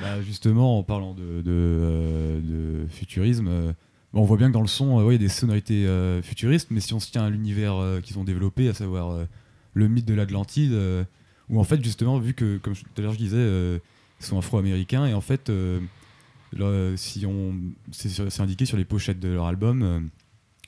Bah, 0.00 0.20
justement, 0.22 0.78
en 0.78 0.82
parlant 0.82 1.14
de, 1.14 1.42
de, 1.42 1.50
euh, 1.52 2.40
de 2.40 2.88
futurisme, 2.88 3.46
euh, 3.48 3.72
bon, 4.12 4.22
on 4.22 4.24
voit 4.24 4.36
bien 4.36 4.48
que 4.48 4.52
dans 4.54 4.62
le 4.62 4.66
son, 4.66 4.98
euh, 4.98 5.04
ouais, 5.04 5.14
il 5.14 5.22
y 5.22 5.24
a 5.24 5.28
des 5.28 5.32
sonorités 5.32 5.86
euh, 5.86 6.20
futuristes, 6.22 6.68
mais 6.70 6.80
si 6.80 6.92
on 6.94 6.98
se 6.98 7.10
tient 7.12 7.24
à 7.24 7.30
l'univers 7.30 7.76
euh, 7.76 8.00
qu'ils 8.00 8.18
ont 8.18 8.24
développé, 8.24 8.68
à 8.68 8.74
savoir 8.74 9.10
euh, 9.10 9.26
le 9.74 9.86
mythe 9.86 10.06
de 10.06 10.14
l'Atlantide, 10.14 10.72
euh, 10.72 11.04
où 11.50 11.60
en 11.60 11.64
fait, 11.64 11.82
justement, 11.84 12.18
vu 12.18 12.34
que, 12.34 12.58
comme 12.58 12.74
je- 12.74 12.82
tout 12.82 12.88
à 12.98 13.00
l'heure 13.02 13.12
je 13.12 13.18
disais, 13.18 13.36
euh, 13.38 13.78
ils 14.20 14.26
sont 14.26 14.38
afro-américains, 14.38 15.06
et 15.06 15.14
en 15.14 15.20
fait, 15.20 15.50
euh, 15.50 15.80
le- 16.56 16.94
si 16.96 17.24
on, 17.26 17.54
c'est 17.90 18.08
c'est 18.08 18.42
indiqué 18.42 18.64
sur 18.66 18.76
les 18.76 18.84
pochettes 18.84 19.20
de 19.20 19.28
leur 19.28 19.46
album, 19.46 19.82
euh, 19.82 20.00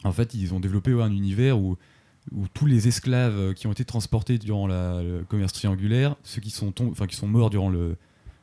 en 0.05 0.13
fait, 0.13 0.35
ils 0.35 0.53
ont 0.55 0.61
développé 0.61 0.93
ouais, 0.95 1.03
un 1.03 1.13
univers 1.13 1.59
où 1.59 1.77
où 2.33 2.47
tous 2.55 2.65
les 2.65 2.89
esclaves 2.89 3.53
qui 3.53 3.67
ont 3.67 3.73
été 3.73 3.85
transportés 3.85 4.39
durant 4.39 4.67
la- 4.67 5.03
le 5.03 5.25
commerce 5.29 5.53
triangulaire, 5.53 6.17
ceux 6.23 6.41
qui 6.41 6.49
sont, 6.49 6.73
enfin, 6.91 7.07
qui 7.07 7.17
sont 7.17 7.27
morts 7.29 7.51
durant 7.51 7.69
le, 7.69 7.97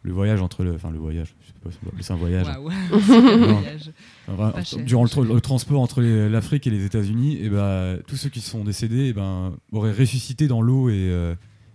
le 0.04 0.14
voyage 0.14 0.40
entre 0.40 0.64
le, 0.64 0.76
enfin 0.76 0.92
le 0.92 1.00
voyage, 1.00 1.34
je 1.42 1.48
sais 1.48 1.54
pas 1.64 1.92
si 1.98 2.04
ça 2.04 2.14
un 2.14 2.18
voyage, 2.18 2.46
Waouh, 2.46 2.70
super 3.02 3.38
voyage. 3.54 3.92
Enfin, 4.28 4.52
Pas 4.52 4.64
cher. 4.64 4.84
durant 4.86 5.02
le, 5.04 5.10
tra- 5.10 5.34
le 5.34 5.42
transport 5.42 5.82
entre 5.82 6.04
l'Afrique 6.04 6.68
et 6.68 6.70
les 6.70 6.86
États-Unis, 6.86 7.38
et 7.42 7.50
ben 7.50 7.98
tous 8.06 8.18
ceux 8.18 8.30
qui 8.30 8.40
sont 8.42 8.64
décédés, 8.64 9.08
et 9.08 9.14
ben 9.14 9.54
auraient 9.72 9.92
ressuscité 9.94 10.48
dans 10.48 10.62
l'eau 10.62 10.90
et, 10.90 11.10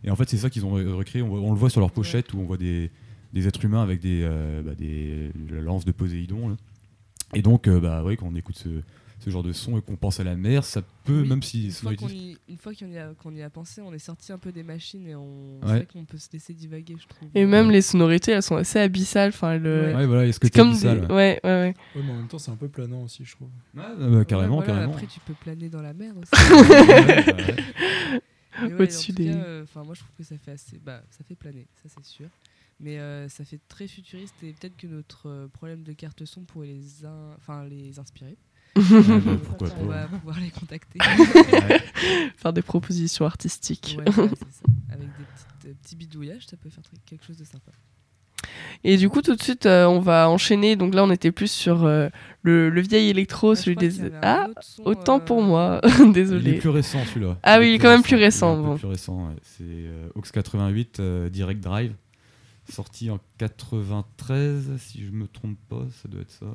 et 0.07 0.11
en 0.11 0.17
fait 0.17 0.29
c'est 0.29 0.37
ça 0.39 0.49
qu'ils 0.51 0.65
ont 0.65 0.79
re- 0.79 0.89
recréé. 0.93 1.23
On, 1.23 1.53
le 1.53 1.59
voit 1.59 1.71
sur 1.71 1.81
leur 1.81 1.91
pochette 1.91 2.33
où 2.33 2.39
on 2.39 2.45
voit 2.45 2.57
des, 2.57 2.91
des 3.33 3.47
êtres 3.47 3.65
humains 3.65 3.83
avec 3.83 4.01
des, 4.01 4.23
euh, 4.25 4.63
bah, 4.63 4.75
des 4.75 5.31
la 5.51 5.61
lance 5.61 5.85
de 5.85 5.93
Poséidon. 5.93 6.49
là. 6.51 6.57
Et 7.35 7.43
donc 7.43 7.67
euh, 7.69 7.81
bah 7.81 8.03
ouais, 8.05 8.17
quand 8.17 8.27
on 8.33 8.35
écoute 8.37 8.57
ce, 8.57 8.69
ce 9.19 9.31
genre 9.31 9.43
de 9.43 9.53
son 9.53 9.79
et 9.79 9.81
qu'on 9.83 9.97
pense 9.97 10.21
à 10.21 10.25
la 10.25 10.37
mer, 10.37 10.63
ça 10.63 10.83
peut 11.05 11.23
Oui, 11.23 11.29
même 11.29 11.43
si 11.43 11.65
Une 11.67 11.73
fois 11.73 11.95
qu'on 11.97 12.09
y, 12.09 12.37
une 12.49 12.59
fois 12.59 12.73
qu'on 12.75 12.87
y, 12.87 12.99
a- 12.99 13.13
qu'on 13.21 13.35
y 13.35 13.43
a 13.43 13.51
pensé, 13.51 13.81
on 13.81 13.93
est 13.93 13.99
sorti 13.99 14.31
un 14.31 14.39
peu 14.39 14.53
des 14.53 14.63
machines 14.63 15.09
et 15.09 15.15
on, 15.17 15.59
Ouais. 15.65 15.87
qu'on 15.93 16.05
peut 16.05 16.19
se 16.19 16.29
laisser 16.33 16.53
divaguer, 16.55 16.95
je 17.01 17.07
trouve. 17.09 17.29
Et 17.35 17.45
même 17.47 17.71
les 17.71 17.81
sonorités, 17.83 18.31
elles 18.33 18.43
sont 18.43 18.55
assez 18.57 18.79
abyssales. 18.79 19.31
Enfin, 19.31 19.57
le... 19.59 19.87
Ouais. 19.87 19.95
Ouais, 19.97 20.07
voilà, 20.07 20.27
est-ce 20.27 20.39
que 20.39 20.47
C'est 20.47 20.55
comme 20.55 20.73
dit 20.73 20.79
ça 20.79 20.95
des- 20.95 21.01
ouais, 21.07 21.41
ouais, 21.43 21.51
ouais. 21.51 21.75
Ouais, 21.97 22.03
mais 22.05 22.13
en 22.13 22.17
même 22.17 22.29
temps, 22.29 22.39
c'est 22.39 22.51
un 22.53 22.57
peu 22.57 22.69
planant 22.69 23.03
aussi, 23.03 23.25
je 23.25 23.35
trouve. 23.35 23.49
Ouais, 23.75 23.83
bah, 23.99 24.25
carrément, 24.25 24.59
Ouais, 24.59 24.65
voilà, 24.67 24.81
carrément. 24.81 24.93
Après, 24.95 25.07
tu 25.07 25.19
peux 25.21 25.35
planer 25.35 25.69
dans 25.71 25.83
la 25.83 25.95
mer 25.95 26.13
aussi. 26.21 26.31
Ouais, 28.63 28.73
Au-dessus 28.73 29.13
des- 29.13 29.29
euh, 29.33 29.63
Enfin, 29.65 29.83
moi, 29.85 29.95
je 29.95 30.01
trouve 30.01 30.15
que 30.17 30.23
ça 30.25 30.37
fait 30.39 30.53
assez. 30.53 30.79
Bah, 30.79 31.03
ça 31.11 31.25
fait 31.25 31.35
planer, 31.35 31.67
ça 31.83 31.89
c'est 31.89 32.05
sûr. 32.05 32.29
Mais 32.79 32.99
euh, 32.99 33.29
ça 33.29 33.45
fait 33.45 33.61
très 33.69 33.89
futuriste 33.89 34.35
et 34.43 34.53
peut-être 34.53 34.77
que 34.77 34.87
notre 34.87 35.29
euh, 35.31 35.49
problème 35.49 35.83
de 35.83 35.93
carte 35.95 36.25
son 36.27 36.43
pourrait 36.45 36.67
les, 36.67 37.05
in- 37.07 37.37
les 37.69 37.99
inspirer. 37.99 38.37
Ouais, 38.77 38.83
bah, 38.83 39.15
Euh, 39.27 39.37
pourquoi 39.39 39.69
On 39.81 39.87
va 39.87 40.07
pouvoir 40.09 40.39
les 40.41 40.51
contacter. 40.51 40.99
Ouais. 41.01 41.79
Faire 42.37 42.53
des 42.53 42.61
propositions 42.63 43.25
artistiques. 43.25 43.97
Ouais, 43.99 44.05
voilà, 44.11 44.31
c'est 44.37 44.53
ça. 44.53 44.67
Avec 44.91 45.07
des 45.09 45.25
petites, 45.25 45.65
euh, 45.67 45.75
petits 45.83 45.97
bidouillages, 45.97 46.47
ça 46.47 46.57
peut 46.59 46.69
faire 46.69 46.85
quelque 47.07 47.25
chose 47.25 47.39
de 47.39 47.45
sympa. 47.45 47.73
Et 48.85 48.97
du 48.97 49.09
coup, 49.09 49.23
tout 49.23 49.35
de 49.35 49.43
suite, 49.43 49.67
euh, 49.67 49.87
on 49.87 50.01
va 50.01 50.29
enchaîner. 50.31 50.77
Donc 50.77 50.95
là, 50.95 51.03
on 51.05 51.11
était 51.11 51.33
plus 51.33 51.51
sur 51.51 51.85
euh, 51.85 52.09
le, 52.43 52.71
le 52.71 52.81
vieil 52.81 53.09
électro, 53.11 53.53
Ah, 53.53 53.57
celui 53.57 53.77
des. 53.77 54.01
un 54.03 54.11
Ah, 54.23 54.49
son, 54.61 54.83
autant 54.85 55.17
euh, 55.17 55.21
pour 55.25 55.43
moi. 55.43 55.81
Il 56.01 56.09
est 56.09 56.13
Désolé. 56.13 56.53
plus 56.59 56.69
récent 56.69 56.99
celui-là. 57.13 57.37
Ah 57.43 57.59
oui, 57.59 57.71
il 57.71 57.75
est 57.75 57.79
quand 57.79 57.91
même 57.91 58.03
plus 58.03 58.17
récent, 58.17 58.53
un 58.53 58.57
peu 58.63 58.69
bon. 58.69 58.77
plus 58.77 58.87
récent, 58.89 59.27
ouais. 59.29 59.35
C'est 59.43 59.65
euh, 59.65 60.09
Aux 60.15 60.21
88 60.21 61.01
euh, 61.01 61.29
Direct 61.29 61.61
Drive, 61.61 61.93
sorti 62.71 63.11
en 63.11 63.19
93, 63.39 64.71
si 64.79 65.05
je 65.05 65.11
me 65.11 65.27
trompe 65.27 65.59
pas, 65.69 65.85
ça 66.03 66.09
doit 66.09 66.21
être 66.21 66.31
ça. 66.31 66.47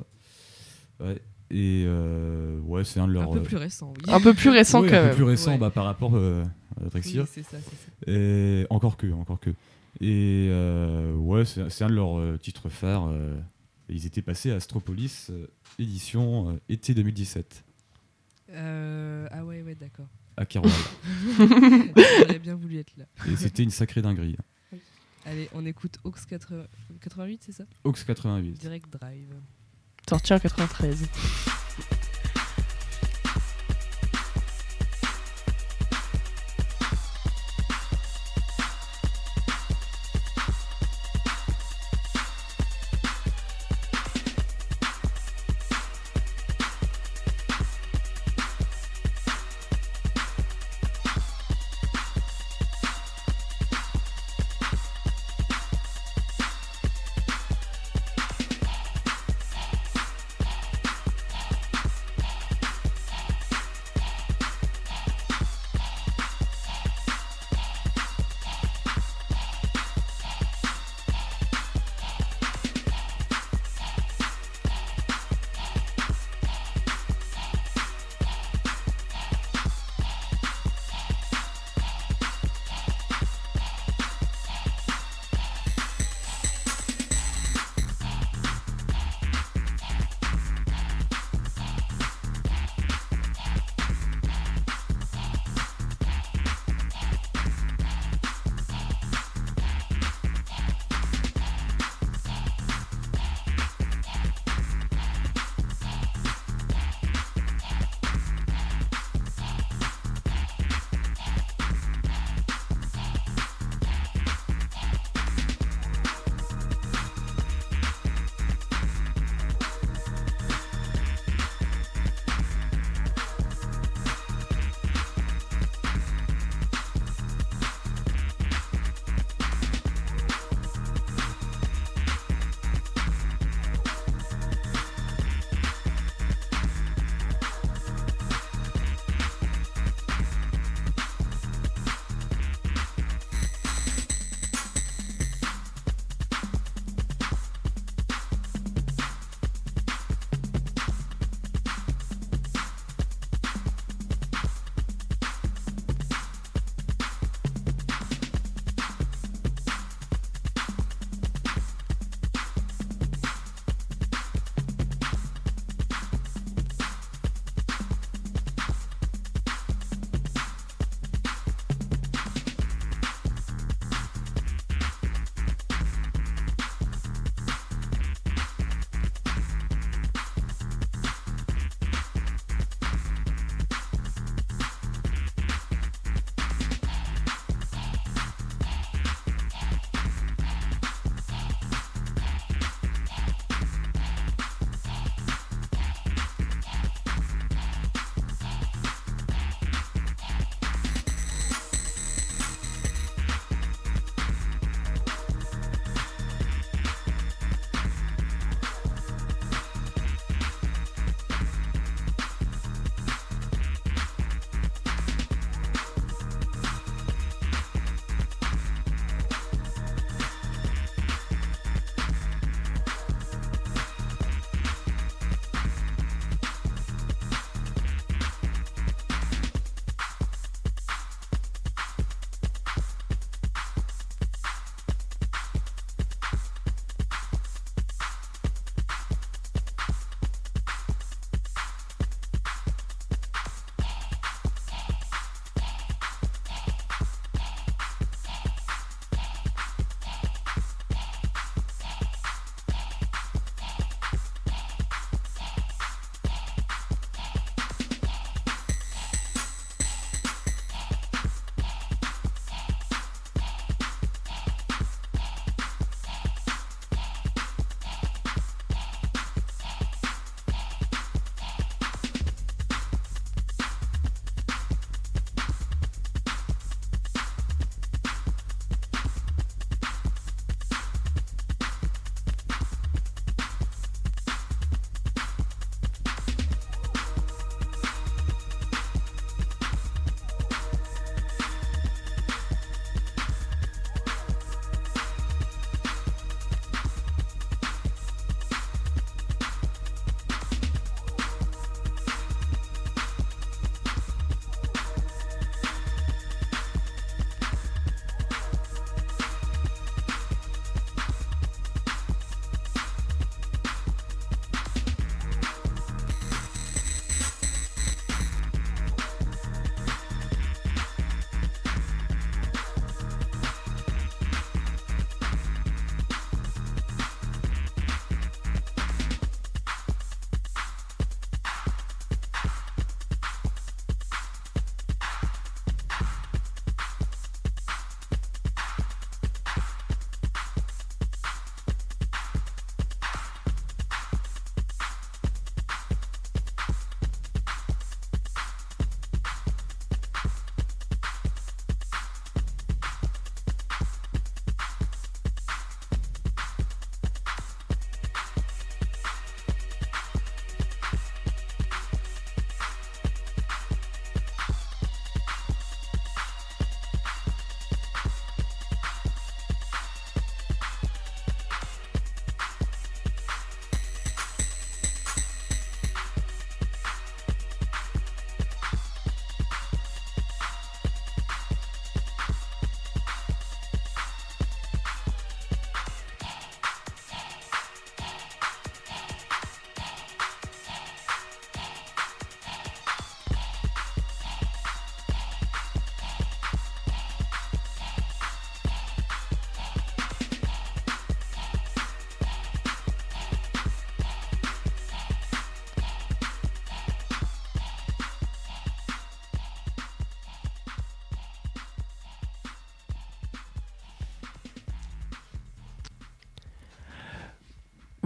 Ouais. 1.04 1.20
Et 1.50 1.84
euh, 1.86 2.58
ouais, 2.60 2.82
c'est 2.84 2.98
un 3.00 3.06
de 3.06 3.10
Un 3.10 3.14
leurs. 3.20 3.30
peu 3.30 3.38
euh, 3.38 3.42
plus 3.42 3.56
récent, 3.58 3.92
oui. 3.94 4.12
Un 4.12 4.20
peu 4.20 4.32
plus 4.32 4.48
récent 4.50 4.80
ouais, 4.80 4.88
un 4.88 5.00
peu 5.02 5.06
même. 5.08 5.14
plus 5.14 5.24
récent 5.24 5.52
Ouais. 5.52 5.58
bah, 5.58 5.68
par 5.70 5.84
rapport 5.84 6.12
euh, 6.14 6.42
à 6.80 6.88
Drexia. 6.88 7.22
Oui, 7.22 7.28
c'est 7.30 7.42
ça, 7.42 7.58
c'est 7.58 7.60
ça. 7.60 8.10
Et 8.10 8.66
encore 8.70 8.96
que, 8.96 9.12
encore 9.12 9.38
que. 9.38 9.50
Et 10.02 10.48
euh, 10.50 11.14
ouais, 11.14 11.44
c'est 11.44 11.82
un 11.84 11.88
de 11.88 11.94
leurs 11.94 12.18
euh, 12.18 12.36
titres 12.36 12.68
phares. 12.68 13.06
euh, 13.08 13.38
ils 13.88 14.04
étaient 14.06 14.22
passés 14.22 14.50
à 14.50 14.56
Astropolis, 14.56 15.28
euh, 15.30 15.46
édition 15.78 16.50
euh, 16.50 16.60
été 16.68 16.92
2017, 16.94 17.64
Euh, 18.50 19.28
ah 19.30 19.44
ouais, 19.44 19.62
ouais, 19.62 19.74
d'accord. 19.74 20.06
à 20.36 20.44
Keroual. 20.46 20.70
J'aurais 22.18 22.38
bien 22.38 22.54
voulu 22.56 22.78
être 22.78 22.92
là. 22.96 23.04
et 23.30 23.36
c'était 23.36 23.62
une 23.62 23.70
sacrée 23.70 24.02
dinguerie. 24.02 24.36
Allez, 25.24 25.48
on 25.52 25.64
écoute 25.66 25.98
Aux 26.04 26.10
80 26.10 26.64
88, 27.00 27.42
c'est 27.46 27.52
ça? 27.52 27.64
Aux 27.84 27.92
88. 27.92 28.52
Direct 28.58 28.90
Drive. 28.92 29.28
Sorti 30.08 30.32
en 30.34 30.38
93. 30.40 31.06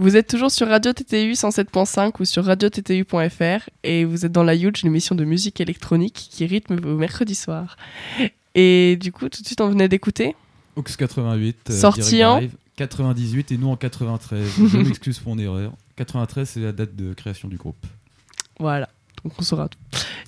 Vous 0.07 0.15
êtes 0.15 0.27
toujours 0.27 0.51
sur 0.51 0.69
Radio 0.69 0.93
TTU 0.93 1.33
107.5 1.33 2.13
ou 2.21 2.23
sur 2.23 2.45
radiottu.fr 2.45 3.69
et 3.83 4.05
vous 4.05 4.25
êtes 4.25 4.31
dans 4.31 4.45
la 4.45 4.55
Huge, 4.55 4.83
l'émission 4.83 5.15
de 5.15 5.25
musique 5.25 5.59
électronique 5.59 6.29
qui 6.31 6.45
rythme 6.45 6.79
vos 6.79 6.95
mercredis 6.95 7.35
soirs. 7.35 7.75
Et 8.55 8.97
du 9.01 9.11
coup, 9.11 9.27
tout 9.27 9.41
de 9.41 9.45
suite, 9.45 9.59
on 9.59 9.67
venait 9.67 9.89
d'écouter 9.89 10.33
Aux 10.77 10.81
88. 10.81 11.57
euh, 11.71 11.73
Sorti 11.73 12.23
en 12.23 12.37
Drive, 12.37 12.55
98 12.77 13.51
et 13.51 13.57
nous 13.57 13.67
en 13.67 13.75
93. 13.75 14.47
Je 14.71 14.77
m'excuse 14.77 15.19
pour 15.19 15.35
mon 15.35 15.41
erreur. 15.41 15.73
93, 15.97 16.47
c'est 16.47 16.61
la 16.61 16.71
date 16.71 16.95
de 16.95 17.13
création 17.13 17.49
du 17.49 17.57
groupe. 17.57 17.85
Voilà, 18.61 18.87
donc 19.25 19.33
on 19.37 19.41
saura 19.41 19.67
tout. 19.67 19.77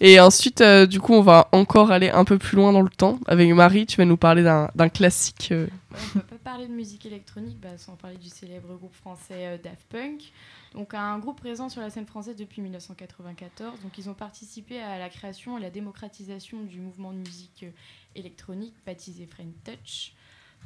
Et 0.02 0.20
ensuite, 0.20 0.60
euh, 0.60 0.88
du 0.88 1.00
coup, 1.00 1.14
on 1.14 1.22
va 1.22 1.48
encore 1.54 1.92
aller 1.92 2.10
un 2.10 2.26
peu 2.26 2.38
plus 2.38 2.58
loin 2.58 2.74
dans 2.74 2.82
le 2.82 2.90
temps. 2.90 3.18
Avec 3.28 3.50
Marie, 3.54 3.86
tu 3.86 3.96
vas 3.96 4.04
nous 4.04 4.18
parler 4.18 4.44
d'un 4.44 4.90
classique. 4.90 5.48
euh, 5.54 5.68
de 6.68 6.74
musique 6.74 7.06
électronique 7.06 7.60
bah, 7.60 7.78
sans 7.78 7.96
parler 7.96 8.18
du 8.18 8.30
célèbre 8.30 8.76
groupe 8.76 8.94
français 8.94 9.48
euh, 9.48 9.58
Daft 9.58 9.88
Punk. 9.90 10.32
Donc 10.74 10.94
un 10.94 11.18
groupe 11.20 11.38
présent 11.38 11.70
sur 11.70 11.82
la 11.82 11.90
scène 11.90 12.06
française 12.06 12.36
depuis 12.36 12.62
1994. 12.62 13.80
Donc 13.82 13.98
ils 13.98 14.10
ont 14.10 14.14
participé 14.14 14.80
à 14.80 15.00
la 15.00 15.10
création 15.10 15.58
et 15.58 15.62
la 15.62 15.70
démocratisation 15.70 16.64
du 16.64 16.80
mouvement 16.80 17.14
de 17.14 17.18
musique 17.18 17.64
euh, 17.64 17.72
électronique 18.16 18.76
baptisé 18.86 19.26
Friend 19.26 19.54
Touch. 19.64 20.14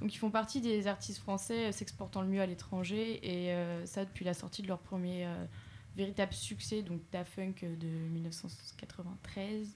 Donc 0.02 0.14
ils 0.14 0.18
font 0.18 0.32
partie 0.32 0.60
des 0.60 0.88
artistes 0.88 1.20
français 1.20 1.68
euh, 1.68 1.72
s'exportant 1.72 2.22
le 2.22 2.28
mieux 2.28 2.42
à 2.42 2.46
l'étranger 2.46 3.20
et 3.24 3.54
ça 3.86 4.06
depuis 4.06 4.26
la 4.26 4.34
sortie 4.34 4.62
de 4.62 4.68
leur 4.68 4.80
premier 4.80 5.28
véritable 5.96 6.34
succès, 6.34 6.82
donc 6.82 7.02
Daft 7.12 7.36
Punk 7.36 7.64
euh, 7.64 7.76
de 7.76 7.88
1993. 7.88 9.76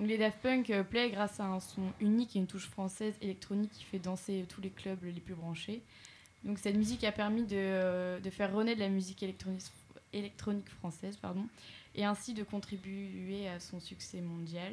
Les 0.00 0.16
Daft 0.16 0.38
Punk 0.40 0.70
euh, 0.70 0.82
plaît 0.82 1.10
grâce 1.10 1.40
à 1.40 1.44
un 1.44 1.60
son 1.60 1.82
unique 2.00 2.34
et 2.34 2.38
une 2.38 2.46
touche 2.46 2.68
française 2.68 3.14
électronique 3.20 3.70
qui 3.72 3.84
fait 3.84 3.98
danser 3.98 4.46
tous 4.48 4.62
les 4.62 4.70
clubs 4.70 5.02
les 5.04 5.20
plus 5.20 5.34
branchés. 5.34 5.82
Donc 6.42 6.58
cette 6.58 6.76
musique 6.76 7.04
a 7.04 7.12
permis 7.12 7.44
de, 7.44 7.56
euh, 7.56 8.30
faire 8.30 8.52
renaître 8.54 8.80
la 8.80 8.88
musique 8.88 9.22
électronique, 9.22 10.68
française 10.78 11.18
et 11.94 12.04
ainsi 12.04 12.32
de 12.32 12.42
contribuer 12.42 13.46
à 13.48 13.60
son 13.60 13.78
succès 13.78 14.22
mondial. 14.22 14.72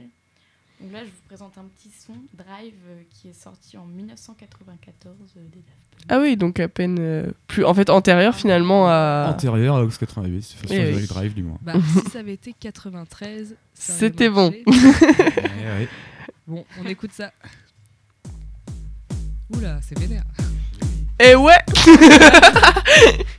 Donc 0.79 0.91
là, 0.93 0.99
je 0.99 1.09
vous 1.09 1.27
présente 1.27 1.57
un 1.57 1.63
petit 1.63 1.89
son, 1.89 2.13
Drive, 2.33 2.73
euh, 2.87 3.01
qui 3.09 3.29
est 3.29 3.33
sorti 3.33 3.77
en 3.77 3.85
1994 3.85 5.15
euh, 5.37 5.39
des 5.51 5.59
Daft 5.59 5.65
Punk. 5.91 6.05
Ah 6.09 6.19
oui, 6.19 6.37
donc 6.37 6.59
à 6.59 6.67
peine 6.67 6.97
euh, 6.99 7.31
plus. 7.47 7.65
En 7.65 7.73
fait, 7.73 7.89
antérieur 7.89 8.35
finalement 8.35 8.87
à. 8.87 9.27
Antérieur 9.33 9.77
à 9.77 9.83
Aux 9.83 9.87
88, 9.89 10.41
c'est 10.43 10.57
sur 10.67 10.71
Eh 10.71 10.77
oui. 10.85 10.91
Direct 10.91 11.09
Drive 11.09 11.33
du 11.33 11.43
moins. 11.43 11.57
Bah, 11.61 11.73
si 12.03 12.11
ça 12.11 12.19
avait 12.19 12.33
été 12.33 12.53
93, 12.53 13.55
ça 13.73 13.93
aurait 13.93 13.99
C'était 13.99 14.29
bon. 14.29 14.51
marché. 14.51 14.63
Eh 15.59 15.81
ouais. 15.81 15.89
Bon, 16.45 16.63
on 16.79 16.85
écoute 16.85 17.11
ça. 17.11 17.31
Oula, 19.55 19.79
c'est 19.81 19.97
vénère. 19.97 20.23
Et 21.19 21.35
ouais 21.35 21.57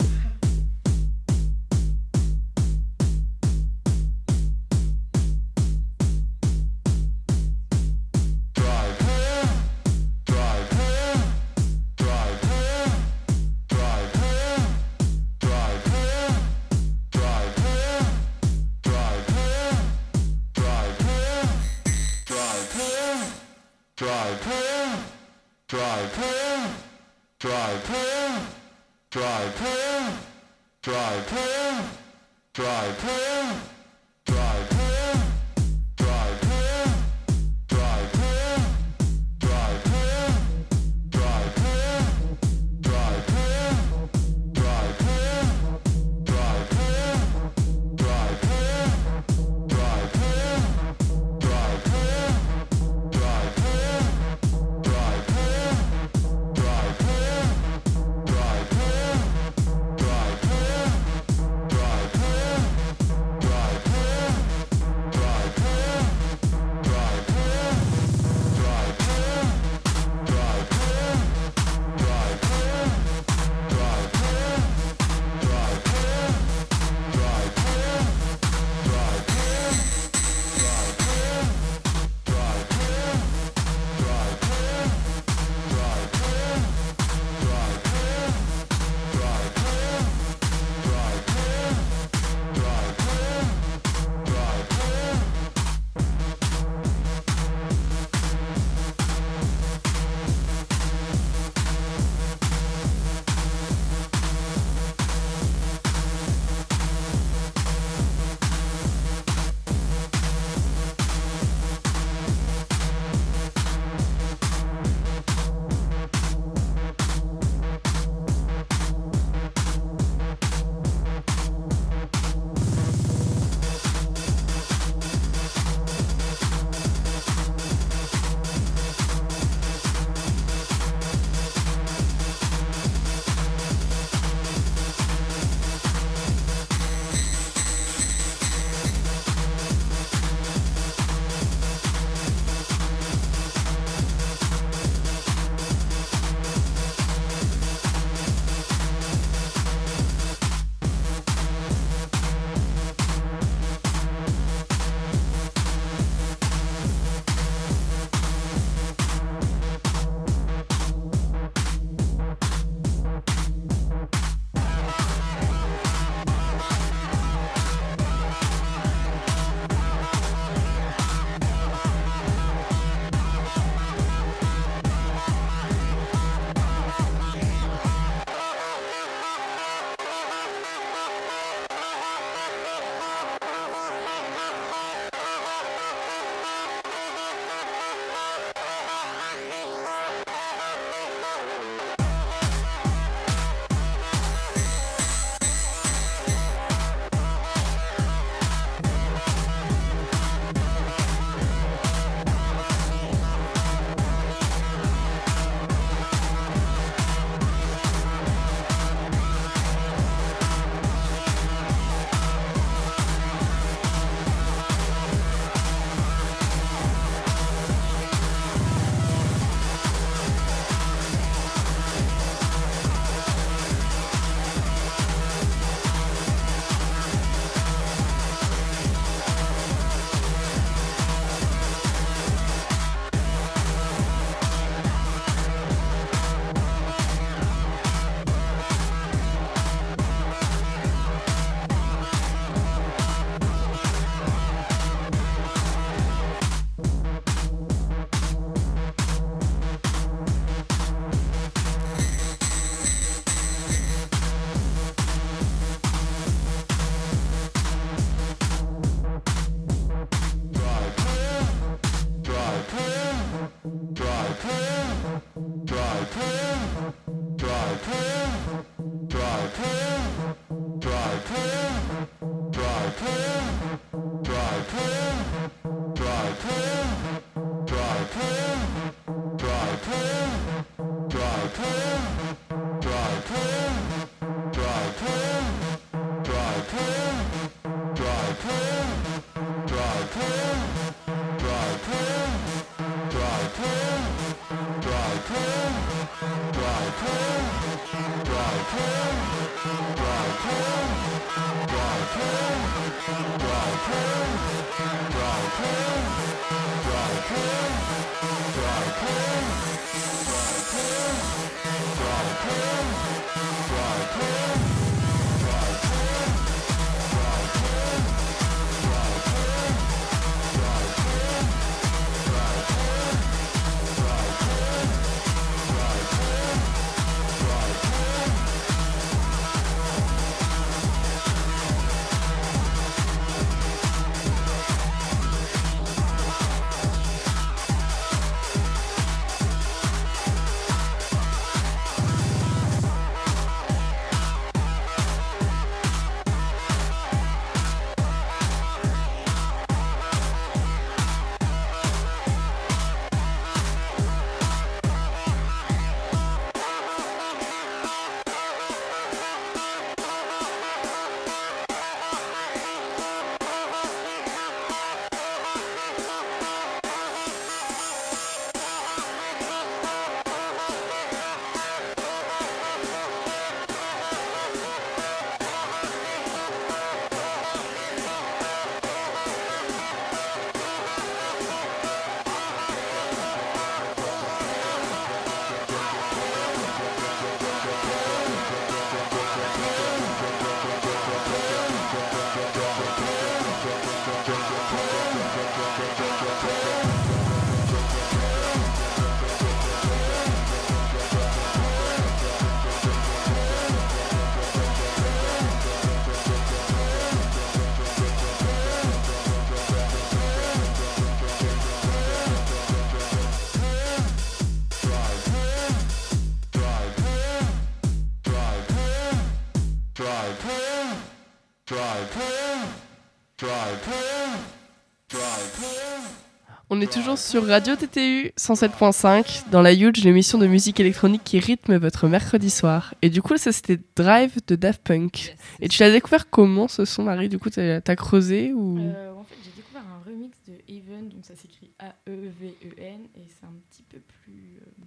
On 426.70 426.80
est 426.80 426.90
toujours 426.90 427.18
sur 427.18 427.46
Radio 427.46 427.76
TTU 427.76 428.32
107.5 428.38 429.50
dans 429.50 429.60
la 429.60 429.74
Huge, 429.74 430.02
l'émission 430.02 430.38
de 430.38 430.46
musique 430.46 430.80
électronique 430.80 431.22
qui 431.24 431.38
rythme 431.38 431.76
votre 431.76 432.08
mercredi 432.08 432.48
soir. 432.48 432.94
Et 433.02 433.10
du 433.10 433.20
coup, 433.20 433.36
ça 433.36 433.52
c'était 433.52 433.78
Drive 433.96 434.36
de 434.46 434.56
Daft 434.56 434.82
Punk. 434.82 435.36
Et 435.60 435.68
tu 435.68 435.82
l'as 435.82 435.90
découvert 435.90 436.30
comment 436.30 436.68
ce 436.68 436.86
son, 436.86 437.02
Marie? 437.02 437.28
Du 437.28 437.38
coup, 437.38 437.50
t'as 437.50 437.80
as 437.86 437.96
creusé 437.96 438.52
ou? 438.54 438.78
Euh, 438.78 439.12
en 439.12 439.24
fait, 439.24 439.36
j'ai 439.44 439.50
découvert 439.56 439.82
un 439.82 440.02
remix 440.08 440.38
de 440.46 440.54
Even, 440.68 441.08
donc 441.10 441.24
ça 441.24 441.34
s'écrit 441.36 441.70
A-E-V-E-N, 441.78 443.00
et 443.14 443.26
c'est 443.28 443.46
un 443.46 443.52
petit 443.70 443.82
peu 443.90 443.98
plus, 444.22 444.58
euh, 444.62 444.84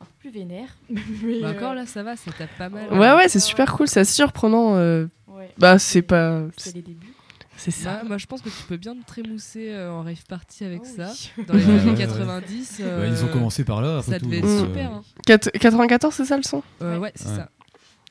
un 0.00 0.04
peu 0.04 0.10
plus 0.18 0.30
vénère. 0.30 0.76
Mais, 0.90 1.40
Bah 1.40 1.48
euh, 1.48 1.56
encore 1.56 1.74
là, 1.74 1.86
ça 1.86 2.02
va, 2.02 2.16
ça 2.16 2.32
tape 2.32 2.50
pas 2.58 2.68
mal. 2.68 2.92
Ouais, 2.92 3.12
ouais, 3.14 3.28
c'est 3.28 3.38
super 3.40 3.72
cool, 3.76 3.86
c'est 3.86 4.00
assez 4.00 4.14
surprenant. 4.14 4.74
euh, 4.76 5.06
ouais. 5.36 5.50
Bah, 5.58 5.78
c'est 5.78 6.02
pas. 6.02 6.42
C'est 6.56 6.74
les 6.74 6.82
débuts. 6.82 7.12
C'est 7.58 7.70
ça. 7.70 7.94
Bah, 7.94 8.02
moi, 8.08 8.18
je 8.18 8.26
pense 8.26 8.42
que 8.42 8.50
tu 8.50 8.62
peux 8.68 8.76
bien 8.76 8.94
te 8.94 9.06
trémousser 9.06 9.70
euh, 9.72 9.90
en 9.90 10.02
rave 10.02 10.22
party 10.28 10.64
avec 10.64 10.82
Oh 10.84 10.88
ça. 10.96 11.10
oui. 11.38 11.44
Dans 11.46 11.54
les 11.54 11.64
Ouais, 11.64 11.78
années 11.80 11.90
ouais, 11.92 11.96
90. 11.96 12.76
Ouais, 12.80 12.84
euh, 12.86 13.08
ils 13.10 13.24
ont 13.24 13.28
commencé 13.28 13.64
par 13.64 13.80
là, 13.80 13.98
après 13.98 14.12
Ça 14.12 14.18
tout. 14.20 14.26
devait 14.26 14.38
être 14.38 14.44
euh, 14.46 14.60
super. 14.66 14.90
hein. 14.92 15.02
Quat- 15.26 15.50
94, 15.58 16.14
c'est 16.14 16.24
ça 16.26 16.36
le 16.36 16.42
son? 16.42 16.62
Euh, 16.82 16.94
Ouais. 16.96 16.98
ouais, 17.04 17.12
c'est 17.14 17.28
Ouais. 17.30 17.36
ça. 17.36 17.48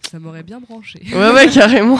Ça 0.09 0.19
m'aurait 0.19 0.43
bien 0.43 0.59
branché. 0.59 0.99
Ouais, 1.13 1.31
ouais, 1.31 1.47
carrément. 1.53 1.99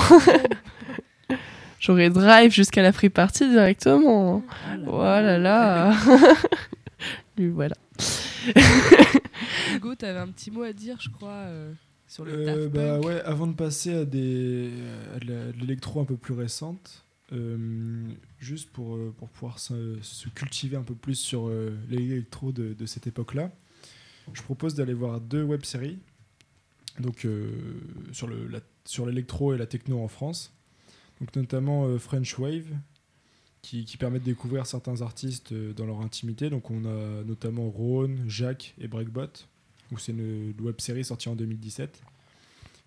J'aurais 1.80 2.09
drive 2.09 2.51
jusqu'à 2.51 2.82
la 2.82 2.91
free 2.91 3.09
party 3.09 3.47
directement. 3.49 4.41
Oh 4.88 5.01
là 5.03 5.38
là. 5.38 5.93
Lui, 7.38 7.49
voilà. 7.53 7.76
Hugo, 9.76 9.93
t'avais 9.95 10.19
un 10.19 10.28
petit 10.28 10.49
mot 10.51 10.63
à 10.63 10.73
dire, 10.73 10.97
je 10.99 11.09
crois, 11.09 11.30
euh, 11.30 11.71
sur 12.16 12.24
le 12.24 12.32
Euh, 12.47 12.70
bah 12.70 12.99
ouais, 13.01 13.20
avant 13.22 13.45
de 13.45 13.53
passer 13.53 13.93
à, 13.93 14.05
des, 14.05 14.72
à 15.13 15.20
de 15.20 15.51
l'électro 15.59 15.99
un 15.99 16.05
peu 16.05 16.16
plus 16.16 16.34
récente, 16.34 17.03
euh, 17.34 18.07
juste 18.39 18.70
pour, 18.72 18.95
euh, 18.95 19.13
pour 19.18 19.28
pouvoir 19.28 19.59
se, 19.59 19.97
se 20.01 20.30
cultiver 20.30 20.78
un 20.78 20.84
peu 20.84 20.95
plus 20.95 21.16
sur 21.16 21.49
euh, 21.49 21.78
l'électro 21.89 22.53
de, 22.53 22.74
de 22.74 22.86
cette 22.86 23.05
époque-là, 23.05 23.51
je 24.34 24.41
propose 24.41 24.76
d'aller 24.76 24.93
voir 24.93 25.20
deux 25.20 25.43
web-séries 25.43 25.99
donc, 26.99 27.28
sur, 28.13 28.28
le, 28.28 28.47
la- 28.47 28.61
sur 28.86 29.05
l'électro 29.05 29.53
et 29.53 29.57
la 29.57 29.66
techno 29.66 30.01
en 30.01 30.07
France. 30.07 30.53
Donc, 31.20 31.36
notamment 31.36 31.99
French 31.99 32.39
Wave, 32.39 32.68
qui, 33.61 33.84
qui 33.84 33.97
permet 33.97 34.20
de 34.20 34.24
découvrir 34.24 34.66
certains 34.66 35.01
artistes 35.01 35.53
dans 35.53 35.86
leur 35.86 35.99
intimité. 35.99 36.49
Donc, 36.49 36.72
on 36.72 36.86
a 36.86 37.24
notamment 37.24 37.70
Rhône, 37.70 38.24
Jacques 38.28 38.74
et 38.80 38.88
Breakbot. 38.88 39.34
Donc, 39.89 39.99
c'est 40.01 40.11
une, 40.11 40.53
une 40.57 40.61
web-série 40.61 41.03
sortie 41.03 41.29
en 41.29 41.36
2017. 41.36 42.01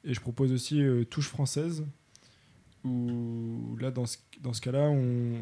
Et 0.05 0.15
je 0.15 0.21
propose 0.21 0.53
aussi 0.53 0.81
euh, 0.81 1.05
Touche 1.05 1.29
française, 1.29 1.85
où 2.85 3.77
là, 3.81 3.91
dans 3.91 4.07
ce, 4.07 4.19
dans 4.41 4.53
ce 4.53 4.61
cas-là, 4.61 4.91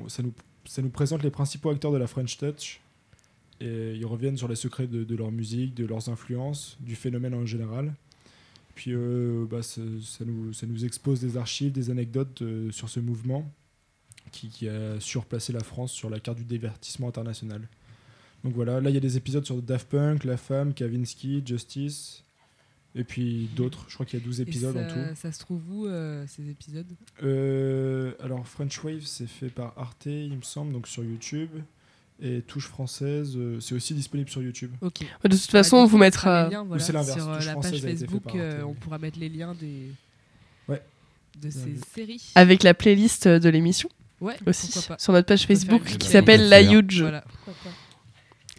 ça, 0.08 0.22
nous, 0.22 0.32
ça 0.64 0.82
nous 0.82 0.90
présente 0.90 1.22
les 1.22 1.30
principaux 1.30 1.70
acteurs 1.70 1.92
de 1.92 1.98
la 1.98 2.06
French 2.06 2.38
Touch. 2.38 2.80
Et 3.60 3.94
ils 3.94 4.06
reviennent 4.06 4.36
sur 4.36 4.48
les 4.48 4.56
secrets 4.56 4.86
de, 4.86 5.16
leur 5.16 5.30
musique, 5.30 5.74
de 5.74 5.86
leurs 5.86 6.08
influences, 6.08 6.76
du 6.80 6.94
phénomène 6.94 7.34
en 7.34 7.46
général. 7.46 7.94
Puis 8.74 8.92
euh, 8.92 9.46
bah, 9.48 9.62
ça, 9.62 9.80
nous, 10.26 10.52
ça 10.52 10.66
nous 10.66 10.84
expose 10.84 11.20
des 11.20 11.38
archives, 11.38 11.72
des 11.72 11.90
anecdotes 11.90 12.42
euh, 12.42 12.70
sur 12.70 12.90
ce 12.90 13.00
mouvement 13.00 13.50
qui 14.32 14.68
a 14.68 15.00
surplacé 15.00 15.52
la 15.54 15.62
France 15.62 15.92
sur 15.92 16.10
la 16.10 16.20
carte 16.20 16.36
du 16.36 16.44
divertissement 16.44 17.08
international. 17.08 17.66
Donc 18.46 18.54
voilà, 18.54 18.80
là 18.80 18.90
il 18.90 18.94
y 18.94 18.96
a 18.96 19.00
des 19.00 19.16
épisodes 19.16 19.44
sur 19.44 19.60
Daft 19.60 19.88
Punk, 19.88 20.22
La 20.22 20.36
Femme, 20.36 20.72
Kavinsky, 20.72 21.42
Justice, 21.44 22.22
et 22.94 23.02
puis 23.02 23.50
d'autres. 23.56 23.86
Je 23.88 23.94
crois 23.94 24.06
qu'il 24.06 24.20
y 24.20 24.22
a 24.22 24.24
12 24.24 24.38
Et 24.38 24.42
épisodes 24.44 24.76
ça, 24.76 24.84
en 24.84 24.88
tout. 24.88 25.16
Ça 25.16 25.32
se 25.32 25.40
trouve 25.40 25.62
où, 25.68 25.86
euh, 25.88 26.24
ces 26.28 26.48
épisodes? 26.48 26.86
Euh, 27.24 28.12
alors 28.22 28.46
French 28.46 28.84
Wave, 28.84 29.02
c'est 29.02 29.26
fait 29.26 29.48
par 29.48 29.72
Arte, 29.76 30.06
il 30.06 30.36
me 30.36 30.42
semble, 30.42 30.72
donc 30.72 30.86
sur 30.86 31.02
YouTube. 31.02 31.50
Et 32.22 32.40
Touche 32.42 32.68
Française, 32.68 33.32
euh, 33.36 33.58
c'est 33.58 33.74
aussi 33.74 33.94
disponible 33.94 34.30
sur 34.30 34.42
YouTube. 34.42 34.70
Ok. 34.80 35.00
De 35.24 35.28
toute 35.28 35.40
façon, 35.50 35.78
Bah, 35.78 35.82
on 35.82 35.84
du 35.86 35.90
vous 35.90 35.98
mettra 35.98 36.48
liens, 36.48 36.62
voilà, 36.62 36.84
Sur 36.84 36.94
la 36.94 37.56
page 37.56 37.80
Facebook, 37.80 38.22
Arte, 38.28 38.36
euh, 38.36 38.62
on 38.62 38.74
pourra 38.74 38.98
mettre 38.98 39.18
les 39.18 39.28
liens 39.28 39.54
des... 39.54 39.90
Ouais. 40.68 40.80
de 41.42 41.50
ces 41.50 41.66
Bien 41.66 41.82
séries. 41.96 42.30
Avec 42.36 42.62
la 42.62 42.74
playlist 42.74 43.26
de 43.26 43.48
l'émission 43.48 43.88
Ouais, 44.20 44.36
aussi, 44.46 44.72
sur 44.98 45.12
notre 45.12 45.26
page 45.26 45.46
Facebook 45.46 45.82
qui 45.84 46.08
s'appelle. 46.08 46.48
La. 46.48 46.62
Huge. 46.62 47.02
Voilà. 47.02 47.22
Pourquoi 47.22 47.52
pas. 47.64 47.70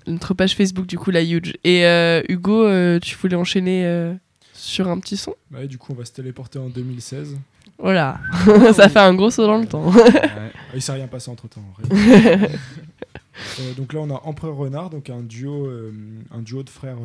Notre 0.08 0.34
page 0.34 0.56
Facebook, 0.56 0.88
du 0.88 0.98
coup, 0.98 1.12
La 1.12 1.22
Huge. 1.22 1.54
Et 1.64 1.86
euh, 1.86 2.22
Hugo, 2.30 2.64
euh, 2.64 3.00
tu 3.00 3.16
voulais 3.18 3.36
enchaîner 3.36 3.86
euh, 3.86 4.14
sur 4.54 4.88
un 4.88 5.00
petit 5.00 5.18
son? 5.18 5.36
Bah, 5.52 5.64
et 5.64 5.68
du 5.68 5.78
coup, 5.78 5.92
on 5.92 5.96
va 5.96 6.06
se 6.06 6.14
téléporter 6.14 6.60
en 6.60 6.70
2016. 6.70 7.38
Voilà, 7.78 8.20
ça 8.74 8.90
fait 8.90 9.00
un 9.00 9.14
gros 9.14 9.30
saut 9.30 9.46
dans 9.46 9.58
le 9.58 9.68
temps. 9.68 9.92
Ouais. 9.92 10.02
Ah, 10.24 10.50
Il 10.74 10.82
s'est 10.82 10.94
rien 10.94 11.08
passé 11.08 11.30
entre 11.30 11.48
temps. 11.48 11.62
donc 13.78 13.94
là, 13.94 14.00
on 14.00 14.10
a 14.10 14.22
Empereur 14.24 14.56
Renard, 14.56 14.90
donc 14.90 15.10
un 15.10 15.22
duo, 15.22 15.70
un 16.32 16.42
duo 16.42 16.64
de 16.64 16.70
frères. 16.70 16.98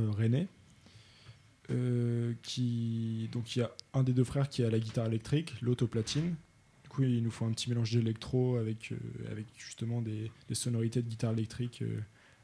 Euh, 1.71 2.33
qui 2.43 3.31
donc 3.33 3.55
il 3.55 3.61
y 3.61 3.63
a 3.63 3.71
un 3.95 4.03
des 4.03 4.13
deux 4.13 4.25
frères 4.25 4.49
qui 4.49 4.63
a 4.65 4.71
la 4.71 4.79
guitare 4.79 5.07
électrique, 5.07 5.55
l'autre 5.61 5.85
au 5.85 5.87
platine. 5.87 6.35
Du 6.83 6.89
coup, 6.89 7.03
il 7.03 7.23
nous 7.23 7.31
faut 7.31 7.45
un 7.45 7.53
petit 7.53 7.69
mélange 7.69 7.93
d'électro 7.93 8.57
avec 8.57 8.93
avec 9.31 9.47
justement 9.57 10.01
des, 10.01 10.31
des 10.49 10.55
sonorités 10.55 11.03
de 11.03 11.09
guitare 11.09 11.33
électrique 11.33 11.83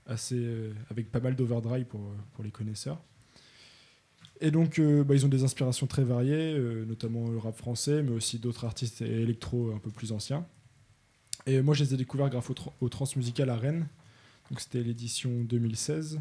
assez 0.09 0.37
euh, 0.39 0.73
avec 0.91 1.11
pas 1.13 1.21
mal 1.21 1.37
d'overdrive 1.37 1.85
pour 1.87 2.01
pour 2.33 2.43
les 2.43 2.51
connaisseurs. 2.51 3.01
Et 4.41 4.51
donc, 4.53 4.79
euh, 4.79 5.03
bah, 5.03 5.15
ils 5.17 5.25
ont 5.27 5.29
des 5.29 5.43
inspirations 5.43 5.87
très 5.89 6.05
variées, 6.05 6.55
euh, 6.55 6.85
notamment 6.85 7.29
le 7.29 7.39
rap 7.39 7.57
français, 7.57 8.03
mais 8.05 8.13
aussi 8.13 8.39
d'autres 8.39 8.65
artistes 8.65 9.01
électro 9.03 9.73
un 9.73 9.79
peu 9.79 9.91
plus 9.91 10.13
anciens. 10.13 10.47
Et 11.47 11.61
moi, 11.61 11.75
je 11.75 11.83
les 11.83 11.95
ai 11.95 11.97
découverts 11.97 12.31
grâce 12.31 12.49
au, 12.51 12.55
tra- 12.55 12.73
au 12.81 12.89
Transmusical 12.89 13.51
à 13.51 13.57
Rennes. 13.57 13.89
Donc, 14.51 14.61
c'était 14.61 14.83
l'édition 14.83 15.31
2016. 15.45 16.21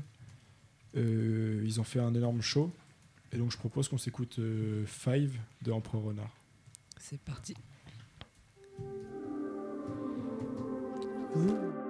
Euh, 0.95 1.61
ils 1.63 1.79
ont 1.79 1.83
fait 1.83 1.99
un 1.99 2.13
énorme 2.15 2.41
show. 2.41 2.71
Et 3.31 3.37
donc, 3.37 3.51
je 3.51 3.57
propose 3.57 3.87
qu'on 3.87 3.97
s'écoute 3.99 4.39
euh, 4.39 4.83
Five 4.87 5.37
de 5.61 5.71
Empereur 5.71 6.01
Renard. 6.03 6.35
C'est 6.99 7.19
parti. 7.21 7.53
Non 11.35 11.86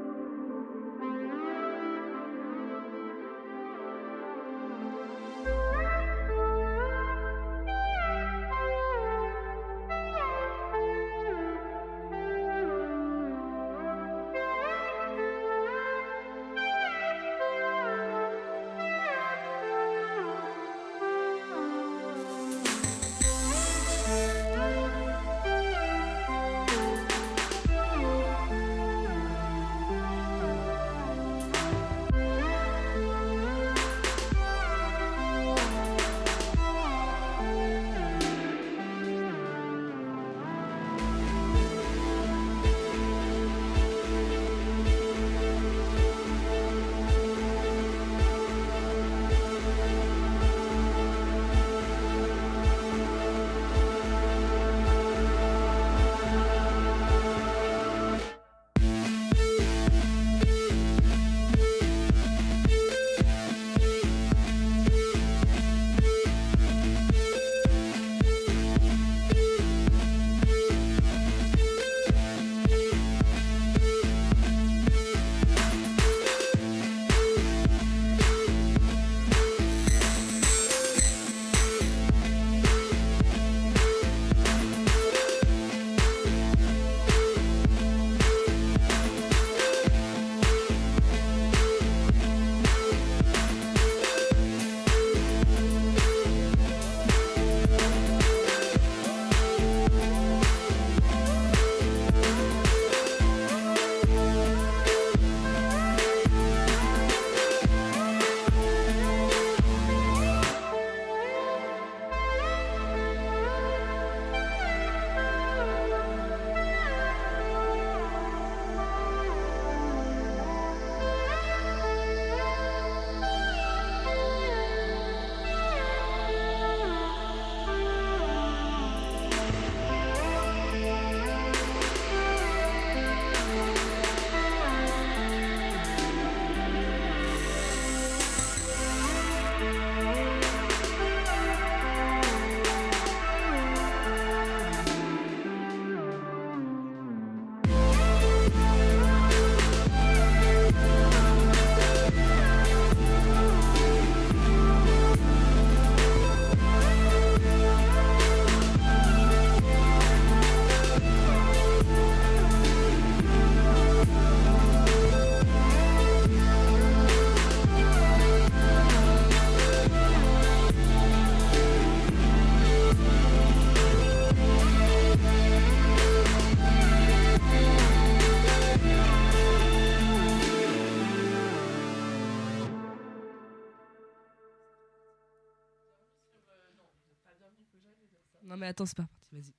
mais 188.67 188.71
attends, 188.71 188.85
c'est 188.85 188.97
pas 188.97 189.03
parti, 189.03 189.27
vas-y. 189.31 189.53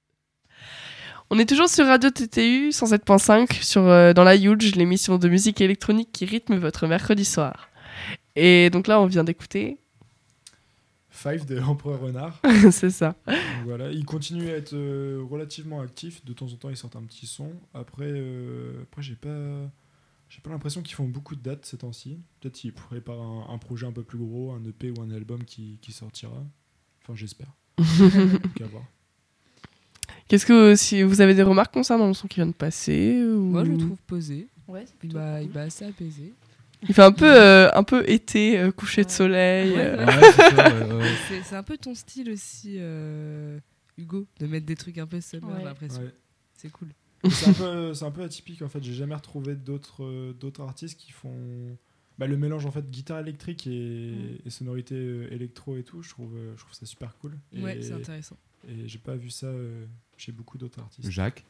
On 1.31 1.39
est 1.39 1.49
toujours 1.49 1.71
sur 1.71 1.87
Radio 1.87 2.11
TTU 2.11 2.69
107.5 2.69 3.63
sur 3.63 3.83
euh, 3.87 4.13
dans 4.13 4.23
la 4.25 4.37
Huge, 4.37 4.75
l'émission 4.75 5.17
de 5.17 5.29
musique 5.31 5.63
électronique 5.63 6.11
qui 6.13 6.27
rythme 6.27 6.57
votre 6.57 6.87
mercredi 6.87 7.25
soir. 7.25 7.71
Et 8.37 8.69
donc 8.69 8.87
là, 8.87 9.01
on 9.01 9.07
vient 9.07 9.25
d'écouter, 9.25 9.79
Five 11.09 11.47
de 11.47 11.59
Empereur 11.59 12.01
Renard. 12.01 12.43
c'est 12.71 12.91
ça. 12.91 13.17
Voilà, 13.65 13.91
il 13.91 14.05
continue 14.05 14.51
à 14.51 14.57
être 14.57 14.75
euh, 14.75 15.25
relativement 15.29 15.81
actif. 15.81 16.23
De 16.27 16.35
temps 16.35 16.53
en 16.53 16.57
temps, 16.57 16.69
il 16.69 16.77
sort 16.77 16.91
un 16.95 17.03
petit 17.03 17.27
son. 17.27 17.53
Après, 17.73 18.05
euh, 18.07 18.83
après 18.83 19.01
j'ai 19.01 19.17
pas, 19.17 19.71
j'ai 20.29 20.43
pas 20.43 20.51
l'impression 20.51 20.83
qu'ils 20.83 20.97
font 20.97 21.09
beaucoup 21.09 21.35
de 21.35 21.43
dates 21.43 21.65
ces 21.65 21.79
temps-ci. 21.79 22.21
Peut-être 22.41 22.57
qu'ils 22.57 22.75
préparent 22.75 23.23
un, 23.23 23.55
un 23.55 23.59
projet 23.59 23.87
un 23.87 23.93
peu 23.93 24.03
plus 24.03 24.19
gros, 24.19 24.53
un 24.53 24.63
EP 24.65 24.91
ou 24.91 25.01
un 25.01 25.11
album 25.11 25.45
qui, 25.45 25.79
qui 25.81 25.93
sortira. 25.93 26.45
Enfin, 27.03 27.15
j'espère. 27.15 27.49
Donc, 27.79 28.61
à 28.61 28.67
voir. 28.67 28.85
Qu'est-ce 30.29 30.45
que 30.47 30.75
si 30.77 31.03
vous 31.03 31.21
avez 31.21 31.35
des 31.35 31.43
remarques 31.43 31.73
concernant 31.73 32.07
le 32.07 32.15
son 32.15 32.29
qui 32.29 32.37
vient 32.37 32.47
de 32.47 32.53
passer 32.53 33.23
ou- 33.25 33.47
Moi 33.47 33.65
je 33.65 33.71
le 33.73 33.79
trouve 33.79 33.99
posé. 34.07 34.49
Ouais, 34.69 34.85
c'est 34.87 34.95
Il 35.07 35.13
cool. 35.13 35.21
il 35.43 35.49
m'a 35.51 35.63
assez 35.63 35.85
apaisé. 35.87 36.35
Il 36.87 36.95
fait 36.95 37.03
un 37.03 37.11
peu 37.13 37.25
euh, 37.27 37.71
un 37.75 37.83
peu 37.83 38.09
été, 38.09 38.59
euh, 38.59 38.71
coucher 38.71 39.05
de 39.05 39.11
soleil. 39.11 39.73
Ouais. 39.73 39.79
euh. 39.81 40.99
Ouais, 40.99 41.05
c'est 41.45 41.57
un 41.57 41.63
peu 41.63 41.77
ton 41.79 41.95
style 41.95 42.31
aussi, 42.31 42.77
euh, 42.79 43.59
Hugo, 43.97 44.27
de 44.39 44.47
mettre 44.47 44.67
des 44.67 44.77
trucs 44.77 44.99
un 44.99 45.07
peu 45.07 45.21
summer, 45.21 45.49
Ouais. 45.51 45.57
j'ai 45.61 45.65
l'impression. 45.65 46.03
Ouais. 46.03 46.15
C'est 46.55 46.71
cool. 46.71 46.89
C'est 47.31 47.49
un, 47.49 47.53
peu- 47.55 47.95
c'est 47.95 48.05
un 48.05 48.11
peu 48.13 48.23
atypique 48.23 48.63
en 48.63 48.69
fait. 48.69 48.81
J'ai 48.83 48.93
jamais 48.95 49.15
retrouvé 49.17 49.57
d'autres 49.57 50.05
euh, 50.05 50.33
d'autres 50.39 50.63
artistes 50.63 50.97
qui 50.99 51.11
font 51.11 51.35
bah, 52.19 52.27
le 52.27 52.37
mélange 52.37 52.67
en 52.67 52.71
fait 52.71 52.91
guitare 52.91 53.21
électrique 53.21 53.67
et, 53.67 54.11
Mm. 54.11 54.47
et 54.47 54.51
sonorité 54.51 54.95
euh, 54.97 55.33
électro 55.33 55.77
et 55.77 55.83
tout. 55.85 56.03
Je 56.03 56.11
trouve, 56.11 56.35
euh, 56.37 56.53
je 56.57 56.61
trouve 56.63 56.75
ça 56.75 56.87
super 56.87 57.17
cool. 57.19 57.39
Et, 57.53 57.63
Ouais, 57.63 57.81
c'est 57.83 57.93
intéressant. 57.93 58.37
Et 58.69 58.89
j'ai 58.89 58.99
pas 58.99 59.15
vu 59.17 59.31
ça 59.31 59.47
euh, 59.47 59.85
chez 60.17 60.33
beaucoup 60.33 60.59
d'autres 60.59 60.81
artistes. 60.81 61.09
Jacques. 61.11 61.45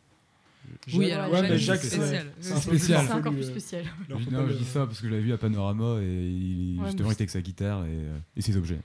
Oui, 0.92 1.10
alors 1.12 1.32
ouais, 1.32 1.56
Jacques, 1.56 1.80
c'est 1.80 1.96
spécial. 1.96 2.32
c'est 2.40 2.56
spécial. 2.56 3.06
C'est 3.06 3.12
encore 3.14 3.32
plus 3.32 3.44
spécial. 3.44 3.84
Non, 4.10 4.18
je 4.48 4.54
dis 4.54 4.64
ça 4.64 4.86
parce 4.86 5.00
que 5.00 5.06
je 5.06 5.12
l'avais 5.12 5.22
vu 5.22 5.32
à 5.32 5.38
Panorama 5.38 5.98
et 6.02 6.28
il, 6.28 6.78
Ouais, 6.80 6.86
justement 6.86 7.08
il 7.08 7.12
était 7.12 7.22
avec 7.22 7.30
sa 7.30 7.40
guitare 7.40 7.86
et, 7.86 7.96
et 8.36 8.42
ses 8.42 8.56
objets. 8.56 8.80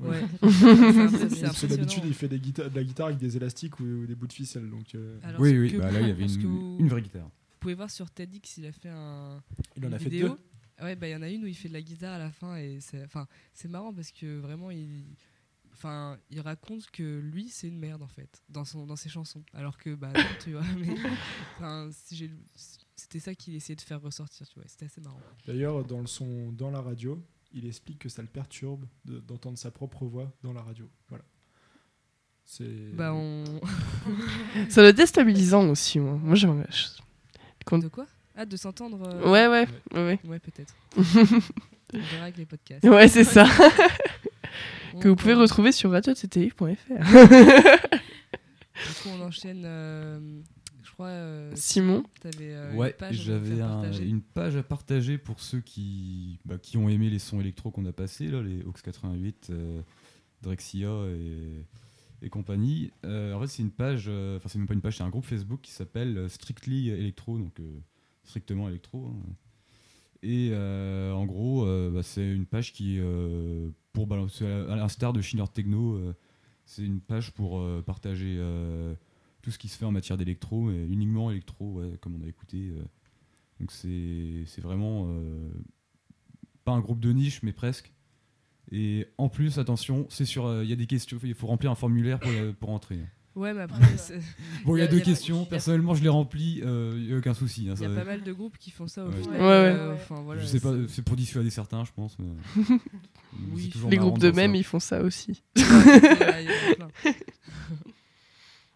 Ouais. 0.00 0.20
C'est 1.54 1.68
d'habitude, 1.68 2.02
il 2.06 2.14
fait 2.14 2.28
des 2.28 2.38
de 2.38 2.74
la 2.74 2.84
guitare 2.84 3.06
avec 3.06 3.18
des 3.18 3.36
élastiques 3.36 3.78
ou, 3.80 3.84
ou 3.84 4.06
des 4.06 4.14
bouts 4.16 4.26
de 4.26 4.32
ficelle. 4.32 4.68
Donc, 4.68 4.94
euh, 4.94 5.16
Alors, 5.22 5.40
oui, 5.40 5.56
oui, 5.56 5.76
bah 5.78 5.90
là 5.90 6.00
il 6.00 6.08
y 6.08 6.10
avait 6.10 6.24
une, 6.24 6.40
vous- 6.42 6.76
une 6.80 6.88
vraie 6.88 7.02
guitare. 7.02 7.24
Vous 7.24 7.58
pouvez 7.60 7.74
voir 7.74 7.90
sur 7.90 8.10
TEDx, 8.10 8.56
il 8.58 8.66
a 8.66 8.72
fait 8.72 8.88
un, 8.88 9.40
il 9.76 9.86
en 9.86 9.92
a 9.92 9.98
fait 9.98 10.08
vidéo. 10.10 10.28
deux. 10.30 10.34
Ouais, 10.82 10.96
bah 10.96 11.08
il 11.08 11.12
y 11.12 11.16
en 11.16 11.22
a 11.22 11.28
une 11.28 11.44
où 11.44 11.46
il 11.46 11.54
fait 11.54 11.68
de 11.68 11.72
la 11.74 11.82
guitare 11.82 12.14
à 12.14 12.18
la 12.18 12.30
fin 12.30 12.56
et 12.56 12.80
c'est 12.80 13.02
enfin 13.04 13.26
c'est 13.54 13.68
marrant 13.68 13.92
parce 13.92 14.10
que 14.10 14.38
vraiment 14.40 14.70
il 14.70 15.04
enfin 15.72 16.18
il 16.30 16.40
raconte 16.40 16.90
que 16.90 17.18
lui 17.20 17.48
c'est 17.48 17.68
une 17.68 17.78
merde 17.78 18.02
en 18.02 18.08
fait 18.08 18.42
dans 18.48 18.64
son 18.64 18.86
dans 18.86 18.96
ses 18.96 19.08
chansons 19.08 19.42
alors 19.54 19.78
que 19.78 19.94
bah 19.94 20.10
non, 20.12 20.22
tu 20.42 20.52
vois 20.52 20.62
mais 20.78 20.94
enfin 21.56 21.88
si 21.92 22.16
j'ai 22.16 22.30
c'était 22.96 23.20
ça 23.20 23.34
qu'il 23.34 23.54
essayait 23.54 23.76
de 23.76 23.80
faire 23.80 24.00
ressortir 24.00 24.46
tu 24.48 24.54
vois 24.54 24.64
c'était 24.68 24.86
assez 24.86 25.00
marrant. 25.00 25.20
D'ailleurs, 25.46 25.84
dans 25.84 26.00
le 26.00 26.06
son, 26.06 26.52
dans 26.52 26.70
la 26.70 26.80
radio, 26.80 27.20
il 27.52 27.66
explique 27.66 27.98
que 27.98 28.08
ça 28.08 28.22
le 28.22 28.28
perturbe 28.28 28.86
de- 29.04 29.18
d'entendre 29.20 29.58
sa 29.58 29.70
propre 29.70 30.04
voix 30.06 30.32
dans 30.42 30.52
la 30.52 30.62
radio. 30.62 30.88
Voilà. 31.08 31.24
C'est. 32.44 32.92
Bah 32.94 33.12
on 33.14 33.44
Ça 34.68 34.82
doit 34.82 34.90
être 34.90 34.96
déstabilisant 34.96 35.68
aussi, 35.68 35.98
moi. 35.98 36.14
Moi, 36.14 36.34
je- 36.34 36.46
de 37.78 37.88
quoi? 37.88 38.06
Ah 38.36 38.46
de 38.46 38.56
s'entendre 38.56 39.02
euh, 39.08 39.30
Ouais, 39.30 39.46
ouais, 39.46 39.66
ouais. 39.94 40.04
ouais. 40.04 40.18
ouais 40.28 40.38
peut-être. 40.38 40.74
on 40.96 41.98
verra 41.98 42.22
avec 42.24 42.36
les 42.38 42.46
podcasts. 42.46 42.84
Ouais, 42.84 43.08
c'est 43.08 43.24
ça. 43.24 43.46
Que 45.00 45.08
vous 45.08 45.16
pouvez 45.16 45.32
retrouver 45.34 45.72
sur 45.72 45.90
radiotti.fr. 45.90 46.82
Du 48.84 48.94
coup 49.02 49.08
on 49.10 49.20
enchaîne 49.22 49.62
euh, 49.64 50.40
je 50.82 50.90
crois 50.92 51.06
euh, 51.08 51.50
Simon. 51.54 52.04
euh, 52.26 52.72
une 52.72 52.78
Ouais, 52.78 52.92
page 52.92 53.14
à 53.14 53.18
nous 53.18 53.24
j'avais 53.46 53.60
un- 53.62 53.92
une 53.92 54.20
page 54.22 54.56
à 54.56 54.62
partager 54.62 55.18
pour 55.18 55.40
ceux 55.40 55.60
qui, 55.60 56.38
bah, 56.44 56.58
qui 56.58 56.76
ont 56.76 56.88
aimé 56.88 57.08
les 57.10 57.18
sons 57.18 57.40
électro 57.40 57.70
qu'on 57.70 57.86
a 57.86 57.92
passés, 57.92 58.28
là, 58.28 58.42
les 58.42 58.62
Aux 58.64 58.72
88, 58.72 59.48
euh, 59.50 59.80
Drexia 60.42 60.88
et, 61.08 61.64
et 62.26 62.28
compagnie. 62.28 62.90
Euh, 63.04 63.32
en 63.34 63.40
fait, 63.40 63.46
c'est 63.46 63.62
une 63.62 63.70
page, 63.70 64.06
euh, 64.08 64.36
enfin, 64.36 64.48
c'est 64.48 64.58
même 64.58 64.66
pas 64.68 64.74
une 64.74 64.80
page, 64.82 64.96
c'est 64.98 65.04
un 65.04 65.08
groupe 65.10 65.24
Facebook 65.26 65.60
qui 65.62 65.70
s'appelle 65.72 66.18
euh, 66.18 66.28
Strictly 66.28 66.90
Electro, 66.90 67.38
donc 67.38 67.58
euh, 67.60 67.78
strictement 68.24 68.68
électro. 68.68 69.06
hein. 69.06 69.34
Et 70.22 70.50
euh, 70.52 71.12
en 71.12 71.26
gros, 71.26 71.66
euh, 71.66 71.90
bah, 71.90 72.02
c'est 72.02 72.32
une 72.32 72.46
page 72.46 72.72
qui, 72.72 72.98
euh, 73.00 73.70
pour 73.92 74.06
balancer, 74.06 74.46
à 74.46 74.76
l'instar 74.76 75.12
de 75.12 75.20
Schiller 75.20 75.44
Techno, 75.52 76.00
c'est 76.64 76.84
une 76.84 77.00
page 77.00 77.32
pour 77.32 77.62
partager 77.84 78.40
tout 79.42 79.50
ce 79.50 79.58
qui 79.58 79.68
se 79.68 79.76
fait 79.76 79.84
en 79.84 79.90
matière 79.90 80.16
d'électro, 80.16 80.62
mais 80.62 80.86
uniquement 80.86 81.30
électro, 81.30 81.80
ouais, 81.80 81.98
comme 82.00 82.14
on 82.14 82.24
a 82.24 82.28
écouté. 82.28 82.72
Donc 83.60 83.70
c'est 83.72 84.60
vraiment 84.60 85.12
pas 86.64 86.72
un 86.72 86.80
groupe 86.80 87.00
de 87.00 87.12
niche, 87.12 87.42
mais 87.42 87.52
presque. 87.52 87.92
Et 88.70 89.08
en 89.18 89.28
plus, 89.28 89.58
attention, 89.58 90.06
c'est 90.08 90.24
sur, 90.24 90.62
il 90.62 90.70
y 90.70 90.72
a 90.72 90.76
des 90.76 90.86
questions, 90.86 91.18
il 91.22 91.34
faut 91.34 91.48
remplir 91.48 91.70
un 91.70 91.74
formulaire 91.74 92.20
pour, 92.20 92.30
pour 92.60 92.70
entrer. 92.70 93.00
Ouais, 93.34 93.54
mais 93.54 93.62
après 93.62 93.96
c'est- 93.96 94.20
Bon, 94.64 94.76
il 94.76 94.80
y 94.80 94.82
Y 94.82 94.84
a 94.84 94.88
deux 94.88 94.98
y 94.98 95.00
a- 95.00 95.04
questions. 95.04 95.44
Personnellement, 95.46 95.94
je 95.94 96.02
les 96.02 96.08
remplis, 96.10 96.58
il 96.62 97.04
n'y 97.06 97.12
a 97.12 97.16
aucun 97.16 97.32
souci. 97.34 97.68
hein, 97.70 97.74
Il 97.78 97.82
y 97.82 97.86
a 97.86 97.88
pas 97.94 98.04
mal 98.04 98.22
de 98.22 98.32
groupes 98.32 98.58
qui 98.58 98.70
font 98.70 98.86
ça 98.86 99.04
au 99.04 99.08
Ouais. 99.08 99.22
final. 99.22 99.40
Ouais, 99.40 99.46
ouais. 99.46 99.46
euh, 99.78 99.94
enfin, 99.94 100.20
voilà, 100.22 100.40
je 100.42 100.46
sais 100.46 100.60
pas, 100.60 100.74
c'est- 100.88 101.02
pour 101.02 101.16
dissuader 101.16 101.50
certains, 101.50 101.84
je 101.84 101.92
pense. 101.92 102.18
mais- 102.18 102.26
Oui, 103.54 103.62
c'est 103.64 103.68
toujours 103.70 103.90
Les 103.90 103.96
groupes 103.96 104.18
de 104.18 104.30
même, 104.30 104.54
ils 104.54 104.64
font 104.64 104.78
ça 104.80 105.02
aussi. 105.02 105.42
Ouais, 105.56 105.62
il 105.64 106.44
y 106.44 106.82
en 106.82 106.86
a 106.86 106.88
plein. 107.04 107.12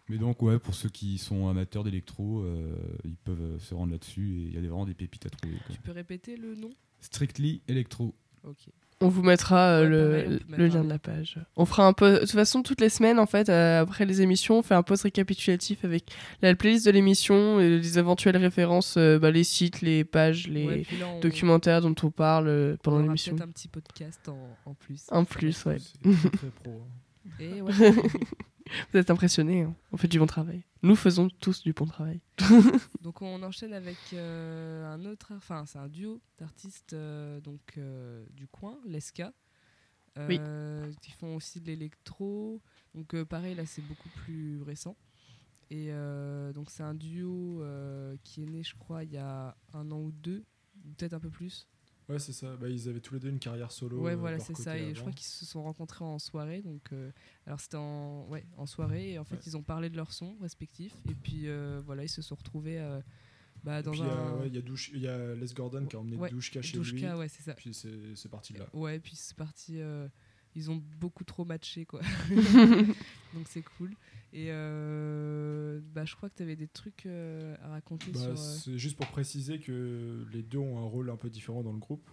Mais 0.09 0.17
donc, 0.17 0.41
ouais, 0.41 0.57
pour 0.57 0.73
ceux 0.73 0.87
qui 0.89 1.17
sont 1.17 1.49
amateurs 1.49 1.83
d'électro, 1.83 2.41
euh, 2.43 2.73
ils 3.03 3.17
peuvent 3.17 3.41
euh, 3.41 3.59
se 3.59 3.73
rendre 3.75 3.91
là-dessus 3.91 4.39
et 4.39 4.43
il 4.47 4.53
y 4.53 4.57
a 4.57 4.61
vraiment 4.61 4.85
des 4.85 4.93
pépites 4.93 5.25
à 5.25 5.29
trouver. 5.29 5.55
quoi. 5.65 5.75
Tu 5.75 5.81
peux 5.81 5.91
répéter 5.91 6.37
le 6.37 6.55
nom? 6.55 6.69
Strictly 7.01 7.61
Electro. 7.67 8.15
Ok. 8.45 8.69
On 8.99 9.09
vous 9.09 9.21
mettra 9.21 9.69
euh, 9.79 9.81
Ouais, 9.83 9.87
le, 10.27 10.39
on 10.47 10.51
mettre 10.63 10.75
lien 10.75 10.83
de 10.83 10.89
la 10.89 10.97
page. 10.97 11.37
On 11.55 11.65
fera 11.65 11.85
un 11.85 11.93
peu. 11.93 12.13
De 12.13 12.19
toute 12.21 12.31
façon, 12.31 12.63
toutes 12.63 12.81
les 12.81 12.89
semaines, 12.89 13.19
en 13.19 13.27
fait, 13.27 13.47
euh, 13.47 13.81
après 13.81 14.05
les 14.05 14.21
émissions, 14.23 14.57
on 14.57 14.61
fait 14.63 14.73
un 14.73 14.81
post 14.81 15.03
récapitulatif 15.03 15.85
avec 15.85 16.05
la 16.41 16.55
playlist 16.55 16.87
de 16.87 16.91
l'émission 16.91 17.59
et 17.59 17.77
les 17.77 17.99
éventuelles 17.99 18.37
références, 18.37 18.95
euh, 18.97 19.19
bah, 19.19 19.29
les 19.29 19.43
sites, 19.43 19.81
les 19.81 20.03
pages, 20.03 20.47
les 20.47 20.65
Ouais, 20.65 20.81
puis 20.87 20.97
là, 20.97 21.05
on- 21.15 21.19
documentaires 21.19 21.81
dont 21.81 21.93
on 22.01 22.09
parle 22.09 22.47
euh, 22.47 22.73
on 22.73 22.77
pendant 22.77 22.99
l'émission. 22.99 23.35
peut-être 23.35 23.47
un 23.47 23.51
petit 23.51 23.67
podcast 23.67 24.27
en, 24.29 24.39
en 24.65 24.73
plus. 24.73 25.03
En 25.11 25.25
plus, 25.25 25.63
ouais. 25.65 25.77
Pro. 26.63 26.81
hein. 26.81 27.29
Et 27.39 27.61
ouais. 27.61 27.71
Vous 28.91 28.99
êtes 28.99 29.09
impressionnés, 29.09 29.63
hein. 29.63 29.75
on 29.91 29.97
fait 29.97 30.07
du 30.07 30.19
bon 30.19 30.25
travail. 30.25 30.63
Nous 30.83 30.95
faisons 30.95 31.29
tous 31.29 31.63
du 31.63 31.73
bon 31.73 31.85
travail. 31.85 32.21
Donc 33.01 33.21
on 33.21 33.41
enchaîne 33.43 33.73
avec 33.73 33.97
euh, 34.13 34.85
un 34.85 35.05
autre, 35.05 35.33
enfin 35.35 35.65
c'est 35.65 35.79
un 35.79 35.87
duo 35.87 36.21
d'artistes 36.37 36.93
euh, 36.93 37.39
donc 37.41 37.61
euh, 37.77 38.25
du 38.31 38.47
coin, 38.47 38.77
Leska, 38.85 39.33
Oui. 40.29 40.39
qui 41.01 41.11
font 41.11 41.35
aussi 41.35 41.59
de 41.59 41.67
l'électro. 41.67 42.61
Donc 42.93 43.21
pareil 43.23 43.55
là 43.55 43.65
c'est 43.65 43.81
beaucoup 43.81 44.09
plus 44.09 44.61
récent. 44.61 44.95
Et 45.69 45.91
donc 46.53 46.69
c'est 46.69 46.83
un 46.83 46.95
duo 46.95 47.63
qui 48.23 48.43
est 48.43 48.47
né 48.47 48.63
je 48.63 48.75
crois 48.75 49.03
il 49.03 49.11
y 49.11 49.17
a 49.17 49.55
un 49.73 49.91
an 49.91 49.99
ou 49.99 50.11
deux, 50.11 50.45
peut-être 50.97 51.13
un 51.13 51.19
peu 51.19 51.29
plus. 51.29 51.67
Ouais, 52.09 52.19
c'est 52.19 52.31
ça. 52.33 52.55
Bah, 52.55 52.69
ils 52.69 52.87
avaient 52.87 53.01
tous 53.01 53.15
les 53.15 53.19
deux 53.19 53.29
une 53.29 53.39
carrière 53.39 53.71
solo. 53.71 53.99
ouais 54.01 54.13
euh, 54.13 54.15
voilà 54.15 54.39
c'est 54.39 54.55
ça. 54.55 54.77
Et 54.77 54.95
je 54.95 54.99
crois 55.01 55.11
qu'ils 55.11 55.25
se 55.27 55.45
sont 55.45 55.63
rencontrés 55.63 56.05
en 56.05 56.19
soirée. 56.19 56.61
Donc 56.61 56.81
euh, 56.93 57.11
alors 57.45 57.59
c'était 57.59 57.77
en 57.77 58.25
ouais 58.29 58.45
en 58.57 58.65
soirée 58.65 59.11
et 59.13 59.19
en 59.19 59.25
fait 59.25 59.35
Ouais. 59.35 59.41
ils 59.45 59.57
ont 59.57 59.63
parlé 59.63 59.89
de 59.89 59.97
leurs 59.97 60.13
sons 60.13 60.37
respectifs 60.41 60.95
et 61.09 61.13
puis 61.15 61.47
euh, 61.49 61.81
voilà 61.85 62.03
ils 62.03 62.09
se 62.09 62.21
sont 62.21 62.35
retrouvés 62.35 62.79
euh, 62.79 63.01
bah, 63.63 63.79
Et 63.79 63.83
dans 63.83 63.91
puis, 63.91 63.99
il 63.99 64.05
un 64.05 64.33
ouais, 64.37 64.47
il 64.47 64.97
y 64.97 64.99
y 65.01 65.07
a 65.07 65.35
Les 65.35 65.47
Gordon 65.53 65.85
qui 65.85 65.95
a 65.95 65.99
emmené 65.99 66.17
Douchka 66.29 66.61
chez 66.61 66.77
lui. 66.77 66.91
Douchka, 66.91 67.17
ouais 67.17 67.27
c'est 67.27 67.43
ça. 67.43 67.53
Puis 67.55 67.73
c'est 67.73 68.15
c'est 68.15 68.29
parti 68.29 68.53
de 68.53 68.59
là. 68.59 68.67
Ouais, 68.73 68.99
puis 68.99 69.15
c'est 69.15 69.35
parti. 69.35 69.79
Ils 70.57 70.69
ont 70.71 70.81
beaucoup 70.99 71.23
trop 71.23 71.45
matché, 71.45 71.85
quoi. 71.85 72.01
Donc 73.33 73.45
c'est 73.47 73.61
cool. 73.77 73.91
Et 74.33 74.47
euh, 74.49 75.79
bah, 75.93 76.03
je 76.03 76.15
crois 76.15 76.29
que 76.29 76.35
tu 76.37 76.43
avais 76.43 76.55
des 76.55 76.67
trucs 76.67 77.05
euh, 77.05 77.55
à 77.61 77.69
raconter 77.69 78.11
Bah, 78.11 78.19
sur. 78.19 78.29
euh, 78.31 78.35
C'est 78.35 78.77
juste 78.77 78.97
pour 78.97 79.07
préciser 79.07 79.59
que 79.59 80.25
les 80.33 80.43
deux 80.43 80.57
ont 80.57 80.79
un 80.79 80.87
rôle 80.87 81.09
un 81.09 81.15
peu 81.15 81.29
différent 81.29 81.63
dans 81.63 81.71
le 81.71 81.79
groupe. 81.79 82.09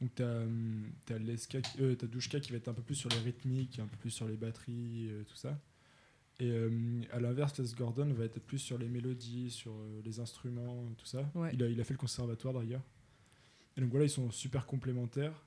Donc 0.00 0.10
t'as 0.14 0.42
hum, 0.42 0.90
t'as 1.06 1.18
Leska 1.18 1.60
qui- 1.60 1.80
euh, 1.82 1.94
t'as 1.94 2.06
Douchka 2.06 2.38
qui 2.40 2.50
va 2.52 2.58
être 2.58 2.68
un 2.68 2.74
peu 2.74 2.82
plus 2.82 2.94
sur 2.94 3.10
les 3.10 3.18
rythmiques, 3.18 3.78
un 3.78 3.86
peu 3.86 3.96
plus 3.96 4.10
sur 4.10 4.26
les 4.28 4.36
batteries, 4.36 5.08
euh, 5.10 5.24
tout 5.24 5.36
ça. 5.36 5.58
Et 6.38 6.50
euh, 6.50 7.00
à 7.12 7.18
l'inverse, 7.20 7.58
Les 7.58 7.72
Gordon 7.72 8.12
va 8.12 8.24
être 8.24 8.38
plus 8.40 8.58
sur 8.58 8.76
les 8.78 8.88
mélodies, 8.88 9.50
sur 9.50 9.72
euh, 9.72 10.02
les 10.04 10.20
instruments, 10.20 10.84
tout 10.98 11.06
ça. 11.06 11.30
Ouais. 11.34 11.50
Il, 11.54 11.62
a, 11.62 11.68
il 11.68 11.80
a 11.80 11.84
fait 11.84 11.94
le 11.94 11.98
conservatoire 11.98 12.52
d'ailleurs. 12.54 12.82
Et 13.76 13.80
donc 13.80 13.90
voilà, 13.90 14.04
ils 14.04 14.10
sont 14.10 14.30
super 14.30 14.66
complémentaires. 14.66 15.44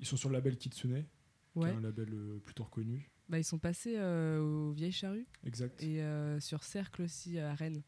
Ils 0.00 0.06
sont 0.06 0.16
sur 0.16 0.28
le 0.30 0.34
label 0.34 0.56
Kitsune, 0.56 1.04
qui 1.52 1.58
ouais. 1.60 1.70
est 1.70 1.74
un 1.74 1.80
label 1.80 2.08
euh, 2.12 2.38
plutôt 2.44 2.64
reconnu. 2.64 3.10
Bah, 3.28 3.38
ils 3.38 3.44
sont 3.44 3.58
passés 3.58 3.94
euh, 3.96 4.40
aux 4.40 4.72
Vieilles 4.72 4.90
Charrues 4.92 5.26
Exact. 5.44 5.82
et 5.82 6.02
euh, 6.02 6.40
sur 6.40 6.64
Cercle 6.64 7.02
aussi 7.02 7.38
à 7.38 7.54
Rennes. 7.54 7.82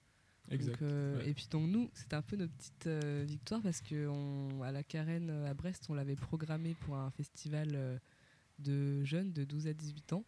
exact. 0.50 0.80
Donc, 0.80 0.90
euh, 0.90 1.18
ouais. 1.18 1.30
Et 1.30 1.34
puis 1.34 1.46
donc 1.50 1.68
nous, 1.68 1.90
c'était 1.94 2.14
un 2.16 2.22
peu 2.22 2.36
notre 2.36 2.52
petite 2.54 2.86
euh, 2.86 3.24
victoire 3.26 3.60
parce 3.62 3.80
que 3.80 4.06
on, 4.08 4.62
à 4.62 4.70
la 4.70 4.82
Carène 4.84 5.30
à 5.30 5.54
Brest, 5.54 5.86
on 5.88 5.94
l'avait 5.94 6.14
programmé 6.16 6.74
pour 6.80 6.96
un 6.96 7.10
festival 7.10 8.00
de 8.60 9.02
jeunes 9.04 9.32
de 9.32 9.42
12 9.44 9.66
à 9.66 9.72
18 9.74 10.12
ans. 10.12 10.24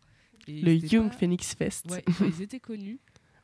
Et 0.49 0.61
Le 0.61 0.73
étaient 0.73 0.89
Young 0.97 1.11
pas- 1.11 1.17
Phoenix 1.19 1.55
Fest. 1.55 1.89
Ouais, 1.91 2.05
ils 2.21 2.43
étaient 2.43 2.61
connus, 2.61 2.99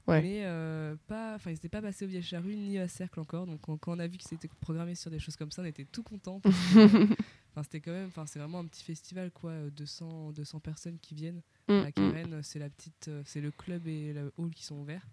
Ouais. 0.09 0.21
mais 0.23 0.41
euh, 0.45 0.97
pas, 1.07 1.37
enfin 1.37 1.51
ils 1.51 1.55
n'étaient 1.55 1.69
pas 1.69 1.81
passés 1.83 2.05
au 2.05 2.09
Vieille 2.09 2.23
Charrue 2.23 2.57
ni 2.57 2.79
à 2.79 2.89
Cercle 2.89 3.21
encore. 3.21 3.47
Donc 3.47 3.61
quand, 3.61 3.77
quand 3.77 3.95
on 3.97 3.99
a 4.01 4.09
vu 4.09 4.19
que 4.19 4.25
c'était 4.25 4.49
programmé 4.61 4.97
sur 4.97 5.11
des 5.11 5.21
choses 5.21 5.37
comme 5.37 5.53
ça, 5.53 5.63
on 5.63 5.67
était 5.67 5.85
tout 5.85 6.03
contents. 6.03 6.41
euh, 7.51 7.53
Enfin 7.53 7.63
c'était 7.65 7.81
quand 7.81 7.93
même, 7.93 8.09
enfin 8.09 8.27
c'est 8.27 8.39
vraiment 8.39 8.61
un 8.61 8.67
petit 8.67 8.85
festival 8.85 9.31
quoi, 9.31 9.51
euh, 9.51 9.71
200 9.71 10.33
200 10.33 10.61
personnes 10.61 10.99
qui 10.99 11.15
viennent. 11.15 11.43
Mm, 11.69 11.73
La 11.73 11.89
mm. 11.89 11.93
Carène, 11.93 12.43
c'est 12.43 12.59
la 12.59 12.71
petite, 12.71 13.09
euh, 13.09 13.23
c'est 13.25 13.41
le 13.41 13.51
club 13.51 13.87
et 13.87 14.13
le 14.13 14.33
hall 14.39 14.51
qui 14.55 14.65
sont 14.65 14.77
ouverts. 14.77 15.07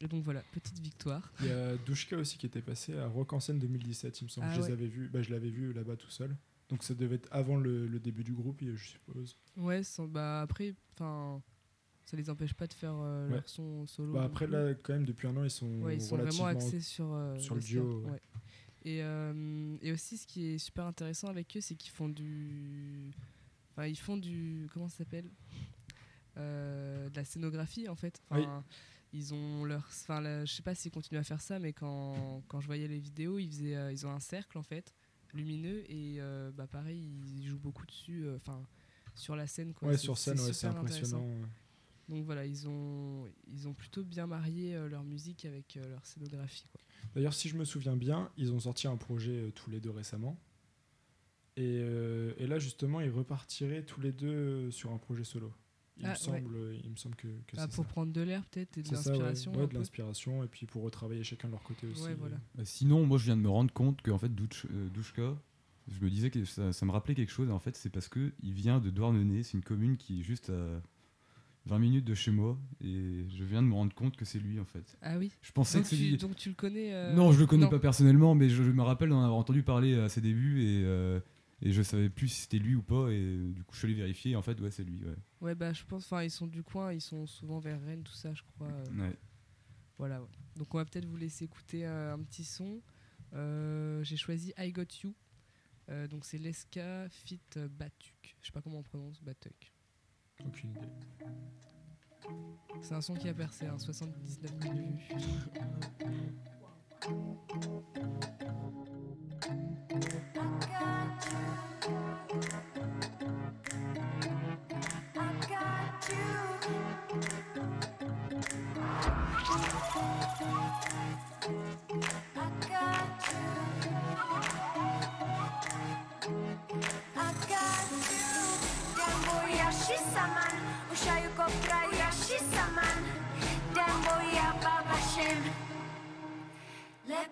Et 0.00 0.08
donc 0.08 0.24
voilà, 0.24 0.42
petite 0.52 0.78
victoire. 0.80 1.32
Il 1.40 1.46
y 1.46 1.50
a 1.50 1.76
Douchka 1.76 2.16
aussi 2.16 2.36
qui 2.36 2.46
était 2.46 2.60
passé 2.62 2.96
à 2.98 3.06
Rock 3.06 3.32
en 3.32 3.40
scène 3.40 3.58
2017, 3.60 4.20
il 4.20 4.24
me 4.24 4.28
semble. 4.28 4.46
Ah 4.50 4.54
je 4.56 4.60
les 4.66 4.72
avais 4.72 4.86
vus, 4.88 5.08
bah, 5.08 5.22
je 5.22 5.30
l'avais 5.30 5.48
vu 5.50 5.72
là-bas 5.72 5.96
tout 5.96 6.10
seul. 6.10 6.36
Donc 6.68 6.82
ça 6.82 6.94
devait 6.94 7.16
être 7.16 7.28
avant 7.30 7.56
le, 7.56 7.86
le 7.86 8.00
début 8.00 8.24
du 8.24 8.32
groupe, 8.32 8.60
je 8.64 8.74
suppose. 8.76 9.36
Ouais, 9.56 9.82
sans- 9.82 10.06
bah 10.08 10.40
après, 10.40 10.74
enfin, 10.94 11.40
ça 12.04 12.16
les 12.16 12.30
empêche 12.30 12.54
pas 12.54 12.66
de 12.66 12.72
faire 12.72 12.94
euh, 12.96 13.28
Ouais. 13.28 13.34
leur 13.34 13.48
son 13.48 13.86
solo. 13.86 14.14
Bah, 14.14 14.24
après 14.24 14.46
là, 14.46 14.74
quand 14.82 14.92
même, 14.94 15.04
depuis 15.04 15.28
un 15.28 15.36
an, 15.36 15.44
ils 15.44 15.50
sont, 15.50 15.68
Ouais, 15.82 15.96
ils 15.96 16.00
sont 16.02 16.16
relativement. 16.16 16.44
vraiment 16.46 16.58
axés 16.66 16.80
sur, 16.80 17.12
euh, 17.12 17.38
sur 17.38 17.54
le 17.54 17.60
duo, 17.60 18.02
ouais. 18.06 18.20
Et, 18.84 19.02
euh, 19.02 19.76
et 19.80 19.92
aussi, 19.92 20.16
ce 20.18 20.26
qui 20.26 20.46
est 20.46 20.58
super 20.58 20.86
intéressant 20.86 21.28
avec 21.28 21.56
eux, 21.56 21.60
c'est 21.60 21.74
qu'ils 21.76 21.92
font 21.92 22.08
du. 22.08 23.10
Enfin, 23.72 23.86
ils 23.86 23.98
font 23.98 24.16
du. 24.16 24.68
Comment 24.72 24.88
ça 24.88 24.98
s'appelle? 24.98 25.30
Euh, 26.38 27.08
De 27.10 27.16
la 27.16 27.24
scénographie, 27.24 27.88
en 27.88 27.94
fait. 27.96 28.20
Enfin, 28.30 28.40
Oui. 28.40 28.62
Ils 29.14 29.34
ont 29.34 29.64
leur. 29.64 29.86
Enfin, 29.88 30.22
je 30.44 30.50
sais 30.52 30.62
pas 30.62 30.74
s'ils 30.74 30.90
continuent 30.90 31.18
à 31.20 31.22
faire 31.24 31.40
ça, 31.42 31.58
mais 31.58 31.72
quand, 31.74 32.42
quand 32.48 32.60
je 32.60 32.66
voyais 32.66 32.88
les 32.88 32.98
vidéos, 32.98 33.38
ils, 33.38 33.48
faisaient, 33.48 33.76
euh, 33.76 33.92
ils 33.92 34.06
ont 34.06 34.10
un 34.10 34.20
cercle, 34.20 34.56
en 34.56 34.62
fait, 34.62 34.94
lumineux, 35.34 35.84
et 35.90 36.16
euh, 36.18 36.50
bah, 36.50 36.66
pareil, 36.66 36.98
ils 37.36 37.46
jouent 37.46 37.58
beaucoup 37.58 37.84
dessus. 37.84 38.24
euh, 38.24 38.36
Enfin. 38.36 38.66
sur 39.14 39.36
la 39.36 39.46
scène 39.46 39.74
quoi. 39.74 39.88
Ouais, 39.88 39.98
sur 39.98 40.16
scène, 40.16 40.40
ouais, 40.40 40.52
c'est 40.54 40.66
impressionnant. 40.66 41.26
Donc 42.08 42.24
voilà, 42.24 42.46
ils 42.46 42.66
ont, 42.68 43.28
ils 43.52 43.68
ont 43.68 43.74
plutôt 43.74 44.02
bien 44.02 44.26
marié 44.26 44.74
leur 44.88 45.04
musique 45.04 45.44
avec 45.44 45.74
leur 45.90 46.04
scénographie. 46.06 46.66
Quoi. 46.72 46.80
D'ailleurs, 47.14 47.34
si 47.34 47.48
je 47.48 47.56
me 47.56 47.64
souviens 47.64 47.96
bien, 47.96 48.30
ils 48.36 48.52
ont 48.52 48.60
sorti 48.60 48.86
un 48.88 48.96
projet 48.96 49.32
euh, 49.32 49.50
tous 49.50 49.70
les 49.70 49.80
deux 49.80 49.90
récemment. 49.90 50.38
Et, 51.56 51.80
euh, 51.82 52.32
et 52.38 52.46
là, 52.46 52.58
justement, 52.58 53.00
ils 53.00 53.10
repartiraient 53.10 53.82
tous 53.84 54.00
les 54.00 54.12
deux 54.12 54.28
euh, 54.28 54.70
sur 54.70 54.90
un 54.92 54.98
projet 54.98 55.24
solo. 55.24 55.52
Il, 55.98 56.06
Ah, 56.06 56.08
me, 56.08 56.12
ouais. 56.14 56.18
semble, 56.18 56.80
il 56.82 56.90
me 56.90 56.96
semble 56.96 57.14
que, 57.16 57.28
que 57.46 57.56
Ah, 57.58 57.66
c'est 57.68 57.74
pour 57.76 57.84
ça. 57.84 57.90
prendre 57.90 58.12
de 58.12 58.20
l'air 58.22 58.42
peut-être 58.46 58.78
et 58.78 58.82
de 58.82 58.88
ouais. 58.88 58.94
l'inspiration. 58.94 59.52
Ouais, 59.52 59.58
un 59.58 59.60
de 59.62 59.66
peu. 59.66 59.76
l'inspiration, 59.78 60.42
et 60.42 60.48
puis 60.48 60.64
pour 60.64 60.82
retravailler 60.82 61.22
chacun 61.22 61.48
de 61.48 61.52
leur 61.52 61.62
côté 61.62 61.86
aussi. 61.86 62.02
Ouais, 62.04 62.14
voilà. 62.14 62.36
Bah, 62.54 62.64
sinon, 62.64 63.04
moi 63.04 63.18
je 63.18 63.24
viens 63.24 63.36
de 63.36 63.42
me 63.42 63.50
rendre 63.50 63.72
compte 63.72 64.00
qu'en 64.00 64.16
fait, 64.16 64.30
Douch- 64.34 64.64
euh, 64.72 64.88
Douchka, 64.88 65.36
je 65.88 66.00
me 66.02 66.08
disais 66.08 66.30
que 66.30 66.44
ça, 66.46 66.72
ça 66.72 66.86
me 66.86 66.90
rappelait 66.92 67.14
quelque 67.14 67.30
chose. 67.30 67.50
Et 67.50 67.52
en 67.52 67.58
fait, 67.58 67.76
c'est 67.76 67.90
parce 67.90 68.08
que 68.08 68.32
il 68.42 68.54
vient 68.54 68.80
de 68.80 68.88
Douarnenez, 68.88 69.42
c'est 69.42 69.58
une 69.58 69.62
commune 69.64 69.98
qui 69.98 70.20
est 70.20 70.22
juste 70.22 70.48
à 70.48 70.80
20 71.66 71.78
minutes 71.78 72.04
de 72.04 72.14
chez 72.14 72.30
moi. 72.30 72.58
Et 72.80 73.24
je 73.28 73.44
viens 73.44 73.62
de 73.62 73.68
me 73.68 73.74
rendre 73.74 73.94
compte 73.94 74.16
que 74.16 74.24
c'est 74.24 74.38
lui 74.38 74.58
en 74.60 74.64
fait. 74.64 74.96
Ah 75.02 75.18
oui. 75.18 75.30
Je 75.42 75.52
pensais 75.52 75.78
Donc 75.78 75.84
que 75.84 75.90
c'est 75.90 75.96
tu, 75.96 76.02
lui. 76.02 76.16
donc 76.16 76.36
tu 76.36 76.48
le 76.48 76.54
connais 76.54 76.92
euh, 76.94 77.12
Non, 77.12 77.32
je 77.32 77.40
le 77.40 77.46
connais 77.46 77.64
non. 77.64 77.70
pas 77.70 77.78
personnellement, 77.78 78.34
mais 78.34 78.48
je, 78.48 78.62
je 78.62 78.70
me 78.70 78.82
rappelle 78.82 79.10
d'en 79.10 79.22
avoir 79.22 79.38
entendu 79.38 79.62
parler 79.62 79.94
à 79.98 80.08
ses 80.08 80.20
débuts 80.20 80.62
et, 80.62 80.82
euh, 80.84 81.20
et 81.60 81.70
je 81.72 81.82
savais 81.82 82.08
plus 82.10 82.28
si 82.28 82.42
c'était 82.42 82.58
lui 82.58 82.74
ou 82.74 82.82
pas. 82.82 83.08
Et 83.10 83.18
euh, 83.20 83.52
du 83.52 83.62
coup, 83.64 83.74
je 83.74 83.78
suis 83.78 83.86
allé 83.88 83.94
vérifier. 83.94 84.32
Et 84.32 84.36
en 84.36 84.42
fait, 84.42 84.60
ouais, 84.60 84.70
c'est 84.70 84.84
lui. 84.84 85.04
Ouais. 85.04 85.14
Ouais, 85.40 85.54
bah 85.54 85.72
je 85.72 85.84
pense, 85.84 86.04
enfin, 86.06 86.22
ils 86.24 86.30
sont 86.30 86.46
du 86.46 86.62
coin, 86.62 86.92
ils 86.92 87.00
sont 87.00 87.26
souvent 87.26 87.58
vers 87.60 87.80
Rennes, 87.82 88.02
tout 88.02 88.12
ça, 88.14 88.34
je 88.34 88.42
crois. 88.42 88.68
euh, 88.68 88.84
Ouais. 89.08 89.16
Voilà, 89.98 90.20
ouais. 90.20 90.28
Donc 90.56 90.74
on 90.74 90.78
va 90.78 90.84
peut-être 90.84 91.06
vous 91.06 91.16
laisser 91.16 91.44
écouter 91.44 91.86
euh, 91.86 92.14
un 92.14 92.18
petit 92.22 92.44
son. 92.44 92.80
Euh, 93.34 94.02
J'ai 94.02 94.16
choisi 94.16 94.52
I 94.58 94.72
Got 94.72 94.82
You. 95.04 95.14
Euh, 95.90 96.06
donc 96.08 96.24
c'est 96.24 96.38
Leska 96.38 97.08
Fit 97.08 97.40
euh, 97.56 97.68
Batuk. 97.68 98.36
Je 98.40 98.46
sais 98.46 98.52
pas 98.52 98.60
comment 98.62 98.78
on 98.78 98.82
prononce 98.82 99.20
Batuk. 99.22 99.71
Aucune 100.46 100.70
idée. 100.70 100.80
C'est 102.80 102.94
un 102.94 103.00
son 103.00 103.14
qui 103.14 103.28
a 103.28 103.34
percé, 103.34 103.66
hein, 103.66 103.78
79 103.78 104.52
000 104.60 104.74
vues. 104.74 104.98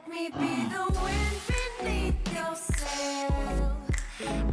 Let 0.06 0.08
me 0.08 0.28
be 0.28 0.68
the 0.68 1.00
wind 1.02 1.40
beneath 1.78 2.34
your 2.34 2.54
sail. 2.54 3.76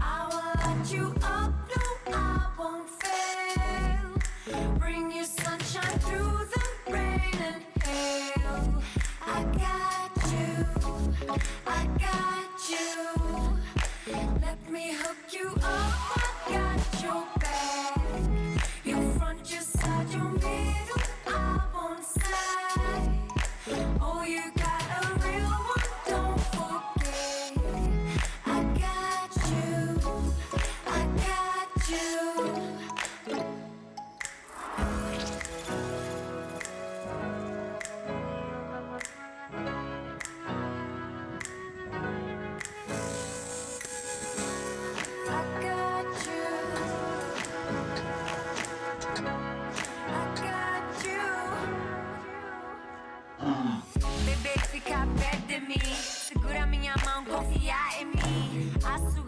I 0.02 0.28
will 0.30 0.76
light 0.76 0.92
you 0.92 1.16
up, 1.24 1.54
no, 1.76 2.14
I 2.14 2.50
won't 2.60 2.90
fail. 2.90 4.76
Bring 4.78 5.12
you 5.12 5.24
sunshine 5.24 6.00
through 6.00 6.40
the 6.54 6.92
rain 6.92 7.38
and 7.40 7.64
hail. 7.84 8.82
I 9.22 9.44
got 9.44 10.32
you, 10.34 11.40
I 11.66 11.86
got 11.98 12.37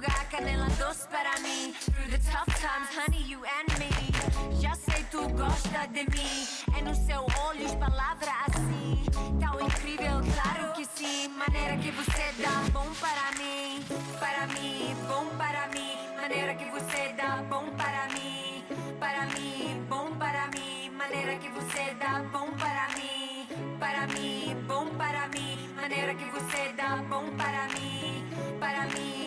Açúcar, 0.09 0.25
canela 0.29 0.67
doce 0.77 1.07
para 1.07 1.39
mim. 1.39 1.73
Through 1.73 2.09
the 2.11 2.17
tough 2.31 2.47
times, 2.59 2.89
honey, 2.95 3.23
you 3.27 3.39
and 3.45 3.79
me. 3.79 4.61
Já 4.61 4.73
sei, 4.75 5.03
tu 5.11 5.27
gosta 5.29 5.87
de 5.87 6.03
mim. 6.09 6.47
É 6.77 6.81
no 6.81 6.95
seu 6.95 7.25
olhos, 7.45 7.73
palavra 7.75 8.31
assim. 8.47 9.03
Tão 9.39 9.59
incrível, 9.61 10.21
claro 10.33 10.73
que 10.73 10.85
sim. 10.85 11.29
Maneira 11.29 11.77
que 11.77 11.91
você 11.91 12.33
dá 12.41 12.63
bom 12.71 12.87
para 12.99 13.37
mim. 13.37 13.83
Para 14.19 14.47
mim, 14.47 14.95
bom 15.07 15.25
para 15.37 15.67
mim. 15.67 15.97
Maneira 16.15 16.55
que 16.55 16.65
você 16.71 17.13
dá 17.15 17.43
bom 17.49 17.69
para 17.77 18.07
mim. 18.13 18.65
Para 18.99 19.25
mim, 19.27 19.85
bom 19.87 20.15
para 20.17 20.47
mim. 20.47 20.89
Maneira 20.91 21.35
que 21.37 21.49
você 21.49 21.93
dá 21.99 22.19
bom 22.31 22.51
para 22.57 22.87
mim. 22.97 23.47
Para 23.79 24.07
mim, 24.07 24.55
bom 24.67 24.85
para 24.97 25.27
mim. 25.27 25.69
Maneira 25.75 26.13
que 26.15 26.25
você 26.25 26.73
dá 26.75 26.97
bom 27.09 27.25
para 27.37 27.67
mim. 27.73 28.25
Para 28.59 28.85
mim, 28.87 29.18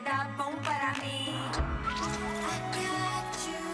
dá 0.00 0.28
bom 0.36 0.54
para 0.62 0.92
mim. 1.00 1.34
I 2.46 2.58
got 2.74 3.34
you. 3.46 3.64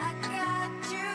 I 0.00 0.02
got 0.22 0.92
you. 0.92 1.14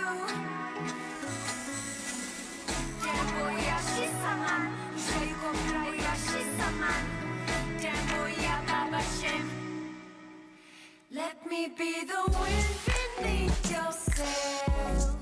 Demboyashisaman, 3.04 4.64
Shayukomrayashisaman, 5.06 7.04
Demboyababashem. 7.82 9.46
Let 11.12 11.38
me 11.50 11.62
be 11.76 11.94
the 12.06 12.22
wind 12.40 12.76
beneath 12.86 13.72
your 13.72 13.92
sail. 13.92 15.18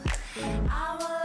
I 0.69 0.97
will 0.99 1.16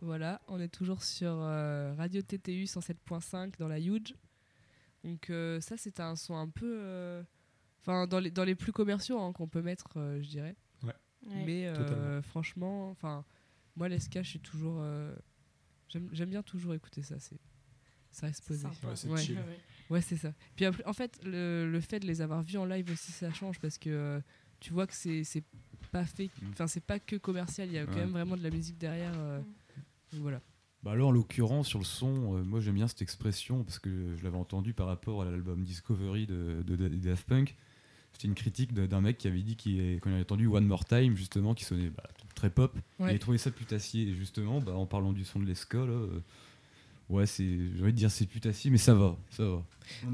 Voilà, 0.00 0.40
on 0.48 0.58
est 0.60 0.68
toujours 0.68 1.02
sur 1.02 1.28
euh, 1.30 1.94
Radio 1.98 2.22
TTU 2.22 2.64
107.5 2.64 3.58
dans 3.58 3.68
la 3.68 3.78
Huge. 3.78 4.14
Donc 5.04 5.28
euh, 5.28 5.60
ça, 5.60 5.76
c'est 5.76 6.00
un 6.00 6.16
son 6.16 6.36
un 6.36 6.48
peu... 6.48 6.78
euh, 6.80 7.22
Enfin, 7.86 8.06
dans, 8.08 8.18
les, 8.18 8.30
dans 8.32 8.44
les 8.44 8.54
plus 8.56 8.72
commerciaux 8.72 9.20
hein, 9.20 9.32
qu'on 9.32 9.46
peut 9.46 9.62
mettre, 9.62 9.88
euh, 9.96 10.20
je 10.22 10.28
dirais. 10.28 10.56
Mais 11.44 11.66
euh, 11.66 12.22
franchement, 12.22 12.90
enfin, 12.90 13.24
moi, 13.74 13.88
l'ESCA, 13.88 14.22
je 14.22 14.28
suis 14.30 14.40
toujours... 14.40 14.78
euh, 14.80 15.14
J'aime 15.88 16.08
j'aime 16.12 16.30
bien 16.30 16.42
toujours 16.42 16.74
écouter 16.74 17.02
ça. 17.02 17.18
C'est 17.20 17.38
ça 18.10 18.26
reste 18.26 18.44
posé. 18.46 18.66
c'est 18.94 19.08
Ouais. 19.08 19.20
chill. 19.20 19.38
Ouais, 19.90 20.00
c'est 20.00 20.16
ça. 20.16 20.32
Puis 20.56 20.64
après, 20.64 20.84
en 20.84 20.92
fait, 20.92 21.20
le, 21.24 21.68
le 21.70 21.80
fait 21.80 22.00
de 22.00 22.06
les 22.06 22.20
avoir 22.22 22.42
vus 22.42 22.56
en 22.58 22.64
live 22.64 22.90
aussi, 22.90 23.12
ça 23.12 23.32
change 23.32 23.60
parce 23.60 23.78
que 23.78 23.88
euh, 23.90 24.20
tu 24.58 24.72
vois 24.72 24.86
que 24.86 24.94
c'est 24.94 25.22
c'est 25.24 25.44
pas 25.92 26.04
fait, 26.04 26.26
Mm. 26.42 26.48
enfin, 26.50 26.66
c'est 26.66 26.80
pas 26.84 26.98
que 26.98 27.14
commercial, 27.16 27.68
il 27.68 27.74
y 27.74 27.78
a 27.78 27.86
quand 27.86 27.96
même 27.96 28.10
vraiment 28.10 28.36
de 28.36 28.42
la 28.42 28.50
musique 28.50 28.78
derrière. 28.78 29.12
euh, 29.16 29.40
donc 30.12 30.22
voilà. 30.22 30.40
Bah 30.82 30.92
alors, 30.92 31.08
en 31.08 31.12
l'occurrence, 31.12 31.68
sur 31.68 31.78
le 31.78 31.84
son, 31.84 32.36
euh, 32.36 32.42
moi 32.44 32.60
j'aime 32.60 32.74
bien 32.74 32.88
cette 32.88 33.02
expression 33.02 33.62
parce 33.64 33.78
que 33.78 34.14
je 34.16 34.24
l'avais 34.24 34.36
entendu 34.38 34.74
par 34.74 34.86
rapport 34.88 35.22
à 35.22 35.24
l'album 35.24 35.62
Discovery 35.64 36.26
de, 36.26 36.62
de, 36.66 36.76
de 36.76 36.88
Daft 36.88 37.26
Punk. 37.28 37.56
C'était 38.16 38.28
une 38.28 38.34
critique 38.34 38.72
d'un 38.72 39.02
mec 39.02 39.18
qui 39.18 39.28
avait 39.28 39.42
dit 39.42 39.56
qu'il 39.56 40.00
quand 40.00 40.08
il 40.08 40.14
avait 40.14 40.22
entendu 40.22 40.46
One 40.46 40.64
More 40.64 40.86
Time, 40.86 41.14
justement, 41.16 41.52
qui 41.52 41.64
sonnait 41.64 41.90
bah, 41.90 42.02
très 42.34 42.48
pop, 42.48 42.74
il 42.98 43.04
avait 43.04 43.18
trouvé 43.18 43.36
ça 43.36 43.50
putassier. 43.50 44.08
Et 44.08 44.14
justement, 44.14 44.58
bah, 44.62 44.72
en 44.72 44.86
parlant 44.86 45.12
du 45.12 45.22
son 45.26 45.38
de 45.38 45.44
l'Esca, 45.44 45.76
là, 45.78 45.84
euh, 45.92 46.20
Ouais, 47.10 47.26
c'est, 47.26 47.44
j'ai 47.76 47.82
envie 47.82 47.92
de 47.92 47.98
dire 47.98 48.10
c'est 48.10 48.24
putassier, 48.26 48.70
mais 48.70 48.78
ça 48.78 48.94
va, 48.94 49.16
ça 49.30 49.44
va. 49.44 49.62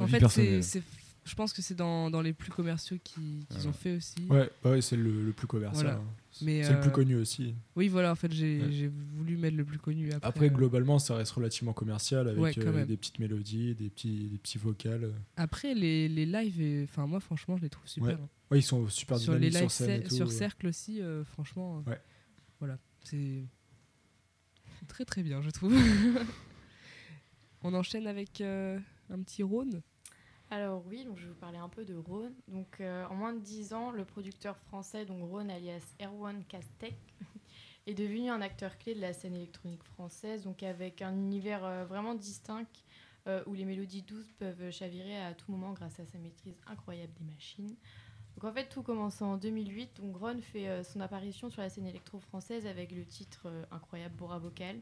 En 0.01 0.07
fait, 0.09 0.29
c'est, 0.29 0.83
je 1.25 1.35
pense 1.37 1.53
que 1.53 1.63
c'est 1.63 1.77
dans, 1.77 2.11
dans 2.11 2.21
les 2.21 2.33
plus 2.33 2.51
commerciaux 2.51 2.99
qui- 3.05 3.47
qu'ils 3.49 3.61
Ouais. 3.61 3.67
ont 3.69 3.73
fait 3.73 3.97
aussi. 3.97 4.17
Ouais, 4.29 4.51
ouais 4.65 4.83
c'est 4.83 4.97
le, 4.97 5.25
le 5.25 5.33
plus 5.33 5.47
commercial. 5.47 5.85
Voilà. 5.87 5.99
hein. 6.01 6.05
C'est 6.35 6.73
le 6.73 6.81
plus 6.81 6.89
euh, 6.89 6.93
connu 6.93 7.15
aussi. 7.17 7.55
Oui, 7.77 7.89
voilà, 7.89 8.11
en 8.11 8.15
fait, 8.15 8.33
j'ai, 8.33 8.59
Ouais. 8.61 8.91
voulu 9.15 9.37
mettre 9.37 9.57
le 9.57 9.65
plus 9.67 9.79
connu. 9.79 10.11
Après, 10.13 10.29
Après, 10.29 10.47
euh, 10.47 10.49
globalement, 10.51 10.99
ça 10.99 11.15
reste 11.15 11.33
relativement 11.33 11.73
commercial 11.75 12.27
avec 12.27 12.41
Ouais, 12.41 12.55
euh, 12.59 12.87
des 12.87 12.97
petites 12.97 13.19
mélodies, 13.19 13.75
des 13.75 13.91
petits, 13.91 14.29
des 14.31 14.39
petits 14.39 14.57
vocales. 14.59 15.13
après 15.37 15.75
les, 15.75 16.09
les 16.09 16.25
lives, 16.27 16.85
enfin, 16.85 17.07
moi, 17.07 17.21
franchement, 17.21 17.57
je 17.59 17.63
les 17.63 17.71
trouve 17.71 17.87
super. 17.87 18.09
Ouais, 18.09 18.15
hein. 18.51 18.57
Ils 18.57 18.63
sont 18.63 18.89
super 18.89 19.19
Sur 19.19 19.35
les 19.35 19.51
lives 19.51 19.59
sur 19.59 19.71
scène 19.71 20.01
et 20.01 20.05
cer- 20.05 20.09
tout, 20.09 20.15
sur 20.17 20.27
ouais. 20.27 20.33
Cercle 20.33 20.67
aussi, 20.69 21.01
euh, 21.03 21.23
franchement, 21.25 21.85
Ouais. 21.87 22.01
voilà, 22.61 22.79
c'est 23.05 23.45
très 24.89 25.05
très 25.05 25.23
bien, 25.23 25.43
je 25.43 25.51
trouve. 25.51 25.75
On 27.63 27.75
enchaîne 27.75 28.07
avec 28.07 28.41
un 28.41 29.23
petit 29.23 29.43
Rhône? 29.43 29.83
Alors 30.53 30.83
oui, 30.87 31.09
je 31.17 31.23
vais 31.23 31.29
vous 31.29 31.35
parler 31.35 31.57
un 31.57 31.71
peu 31.71 31.83
de 31.83 31.95
Rhône. 31.95 32.35
Donc 32.47 32.83
euh, 32.83 33.07
en 33.07 33.15
moins 33.15 33.33
de 33.33 33.39
10 33.39 33.73
ans, 33.73 33.91
le 33.91 34.05
producteur 34.05 34.59
français, 34.59 35.07
donc 35.07 35.27
Rhône 35.27 35.51
alias 35.51 35.95
Erwan 35.99 36.45
Castek, 36.45 36.95
est 37.87 37.95
devenu 37.95 38.29
un 38.29 38.43
acteur 38.43 38.77
clé 38.77 38.95
de 38.95 39.01
la 39.01 39.15
scène 39.15 39.35
électronique 39.35 39.83
française, 39.83 40.47
avec 40.61 41.01
un 41.01 41.15
univers 41.15 41.65
euh, 41.65 41.87
vraiment 41.87 42.15
distinct 42.15 42.69
euh, 43.27 43.43
où 43.47 43.55
les 43.55 43.65
mélodies 43.65 44.03
douces 44.03 44.31
peuvent 44.33 44.71
chavirer 44.71 45.25
à 45.25 45.33
tout 45.33 45.51
moment 45.51 45.73
grâce 45.73 45.99
à 46.01 46.05
sa 46.05 46.19
maîtrise 46.19 46.61
incroyable 46.67 47.15
des 47.19 47.33
machines. 47.33 47.75
Donc 48.35 48.45
en 48.45 48.53
fait, 48.53 48.69
tout 48.69 48.83
commence 48.83 49.23
en 49.23 49.39
2008. 49.39 50.03
Donc 50.03 50.19
Ron 50.19 50.43
fait 50.43 50.85
son 50.85 51.01
apparition 51.01 51.49
sur 51.49 51.63
la 51.63 51.71
scène 51.71 51.87
électro-française 51.87 52.67
avec 52.67 52.93
le 52.93 53.07
titre 53.07 53.51
incroyable 53.71 54.17
Bora 54.17 54.39
Vocal. 54.39 54.77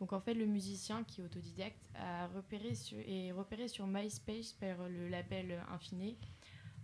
Donc 0.00 0.12
en 0.12 0.20
fait, 0.20 0.34
le 0.34 0.46
musicien 0.46 1.04
qui 1.04 1.20
est 1.20 1.24
autodidacte 1.24 1.88
a 1.94 2.26
repéré 2.28 2.74
sur, 2.74 2.98
est 2.98 3.32
repéré 3.32 3.68
sur 3.68 3.86
MySpace 3.86 4.52
par 4.54 4.88
le 4.88 5.08
label 5.08 5.62
Infiné. 5.70 6.16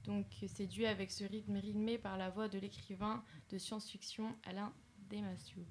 Donc 0.04 0.26
c'est 0.46 0.66
dû 0.66 0.86
avec 0.86 1.10
ce 1.10 1.24
rythme 1.24 1.56
rythmé 1.56 1.98
par 1.98 2.16
la 2.16 2.30
voix 2.30 2.48
de 2.48 2.58
l'écrivain 2.58 3.24
de 3.50 3.58
science-fiction 3.58 4.36
Alain 4.44 4.72
Damasio. 5.10 5.62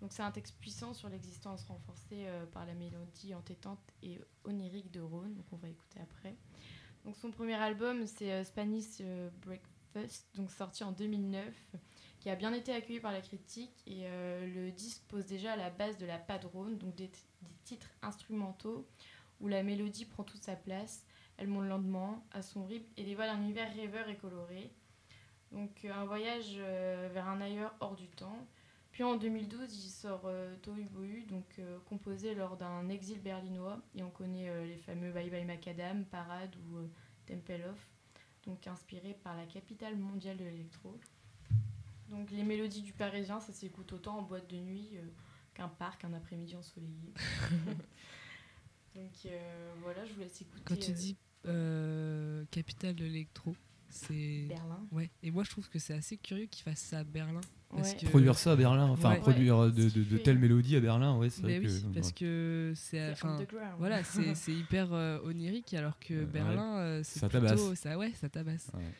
Donc 0.00 0.12
c'est 0.12 0.22
un 0.22 0.30
texte 0.30 0.56
puissant 0.58 0.94
sur 0.94 1.08
l'existence 1.08 1.64
renforcée 1.64 2.26
euh, 2.26 2.46
par 2.46 2.66
la 2.66 2.74
mélodie 2.74 3.34
entêtante 3.34 3.80
et 4.02 4.20
onirique 4.44 4.90
de 4.90 5.00
Rhône, 5.00 5.34
donc 5.34 5.46
on 5.52 5.56
va 5.56 5.68
écouter 5.68 6.00
après. 6.00 6.36
Donc 7.04 7.16
son 7.16 7.30
premier 7.30 7.54
album 7.54 8.06
c'est 8.06 8.32
euh, 8.32 8.44
Spanish 8.44 9.00
euh, 9.00 9.28
Breakfast, 9.44 10.28
donc 10.34 10.50
sorti 10.50 10.84
en 10.84 10.92
2009, 10.92 11.44
qui 12.20 12.30
a 12.30 12.36
bien 12.36 12.52
été 12.52 12.72
accueilli 12.72 13.00
par 13.00 13.12
la 13.12 13.20
critique 13.20 13.82
et 13.86 14.02
euh, 14.04 14.46
le 14.46 14.70
disque 14.72 15.02
pose 15.08 15.26
déjà 15.26 15.56
la 15.56 15.70
base 15.70 15.98
de 15.98 16.06
la 16.06 16.18
padrone, 16.18 16.76
donc 16.78 16.94
des, 16.94 17.10
titres 17.64 17.90
instrumentaux 18.02 18.86
où 19.40 19.48
la 19.48 19.62
mélodie 19.62 20.06
prend 20.06 20.24
toute 20.24 20.42
sa 20.42 20.56
place, 20.56 21.04
elle 21.36 21.48
monte 21.48 21.68
lentement 21.68 22.24
à 22.32 22.42
son 22.42 22.64
rythme 22.64 22.90
et 22.96 23.04
dévoile 23.04 23.28
un 23.28 23.42
univers 23.42 23.72
rêveur 23.74 24.08
et 24.08 24.16
coloré. 24.16 24.72
Donc 25.52 25.84
euh, 25.84 25.92
un 25.92 26.04
voyage 26.04 26.56
euh, 26.56 27.08
vers 27.12 27.28
un 27.28 27.40
ailleurs 27.40 27.74
hors 27.80 27.94
du 27.94 28.08
temps. 28.08 28.46
Puis 28.90 29.04
en 29.04 29.16
2012, 29.16 29.72
il 29.84 29.90
sort 29.90 30.22
euh, 30.24 30.56
Tohu 30.62 30.84
Bohu, 30.84 31.24
donc 31.28 31.60
composé 31.88 32.34
lors 32.34 32.56
d'un 32.56 32.88
exil 32.88 33.20
berlinois. 33.20 33.80
Et 33.94 34.02
on 34.02 34.10
connaît 34.10 34.66
les 34.66 34.78
fameux 34.78 35.12
Bye 35.12 35.30
Bye 35.30 35.44
Macadam, 35.44 36.04
Parade 36.06 36.56
ou 36.56 36.78
Temple 37.26 37.62
of, 37.70 37.88
donc 38.44 38.66
inspiré 38.66 39.16
par 39.22 39.36
la 39.36 39.44
capitale 39.44 39.96
mondiale 39.96 40.38
de 40.38 40.44
l'électro. 40.44 40.98
Donc 42.10 42.30
les 42.30 42.42
mélodies 42.42 42.82
du 42.82 42.92
Parisien, 42.92 43.40
ça 43.40 43.52
s'écoute 43.52 43.92
autant 43.92 44.18
en 44.18 44.22
boîte 44.22 44.48
de 44.50 44.56
nuit 44.56 44.88
euh, 44.94 45.02
qu'un 45.54 45.68
parc, 45.68 46.04
un 46.04 46.12
après-midi 46.14 46.56
ensoleillé. 46.56 47.12
donc 48.94 49.12
euh, 49.26 49.72
voilà, 49.82 50.04
je 50.04 50.12
vous 50.14 50.20
laisse 50.20 50.40
écouter. 50.40 50.62
Quand 50.64 50.78
tu 50.78 50.90
euh, 50.90 50.94
dis 50.94 51.16
euh, 51.46 52.44
capitale 52.50 52.94
de 52.94 53.04
l'électro, 53.04 53.54
c'est. 53.90 54.46
Berlin. 54.48 54.86
Ouais, 54.92 55.10
et 55.22 55.30
moi 55.30 55.44
je 55.44 55.50
trouve 55.50 55.68
que 55.68 55.78
c'est 55.78 55.94
assez 55.94 56.16
curieux 56.16 56.46
qu'ils 56.46 56.62
fassent 56.64 56.78
ça 56.80 57.00
à 57.00 57.04
Berlin. 57.04 57.40
Parce 57.70 57.90
Ouais. 57.92 57.96
que... 57.98 58.06
Produire 58.06 58.38
ça 58.38 58.52
à 58.52 58.56
Berlin, 58.56 58.86
enfin 58.88 59.10
Ouais. 59.12 59.20
produire 59.20 59.58
Ouais, 59.58 59.70
de, 59.70 59.90
de, 59.90 60.16
telles 60.16 60.38
mélodies 60.38 60.76
à 60.76 60.80
Berlin, 60.80 61.18
ouais, 61.18 61.28
c'est 61.28 61.42
vrai 61.42 61.58
oui, 61.58 61.66
que. 61.66 61.94
parce 61.94 62.12
que 62.12 62.72
c'est. 62.74 63.14
Voilà, 63.78 64.02
c'est 64.04 64.34
c'est 64.34 64.54
hyper 64.54 64.92
euh, 64.94 65.20
onirique 65.24 65.74
alors 65.74 65.98
que. 65.98 66.24
Berlin, 66.24 66.78
euh, 66.78 67.00
c'est 67.04 67.18
Ça 67.20 67.28
plutôt. 67.28 67.44
tabasse. 67.46 67.74
Ça, 67.74 67.98
ouais, 67.98 68.12
ça 68.14 68.30
tabasse. 68.30 68.70
Ouais. 68.72 68.90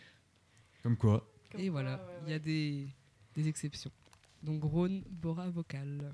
Comme 0.83 0.99
quoi. 0.99 1.27
Comme 1.51 1.61
Et 1.61 1.65
quoi, 1.65 1.73
voilà, 1.73 1.97
ouais, 1.97 2.20
il 2.27 2.31
y 2.31 2.35
a 2.35 2.39
des, 2.39 2.89
des 3.35 3.49
exceptions. 3.49 3.91
Donc 4.43 4.62
Rhône, 4.62 5.03
Bora 5.09 5.49
vocal. 5.51 6.12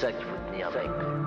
Ça 0.00 0.10
qu'il 0.12 0.24
faut 0.24 0.50
tenir 0.50 0.68
avec. 0.68 1.19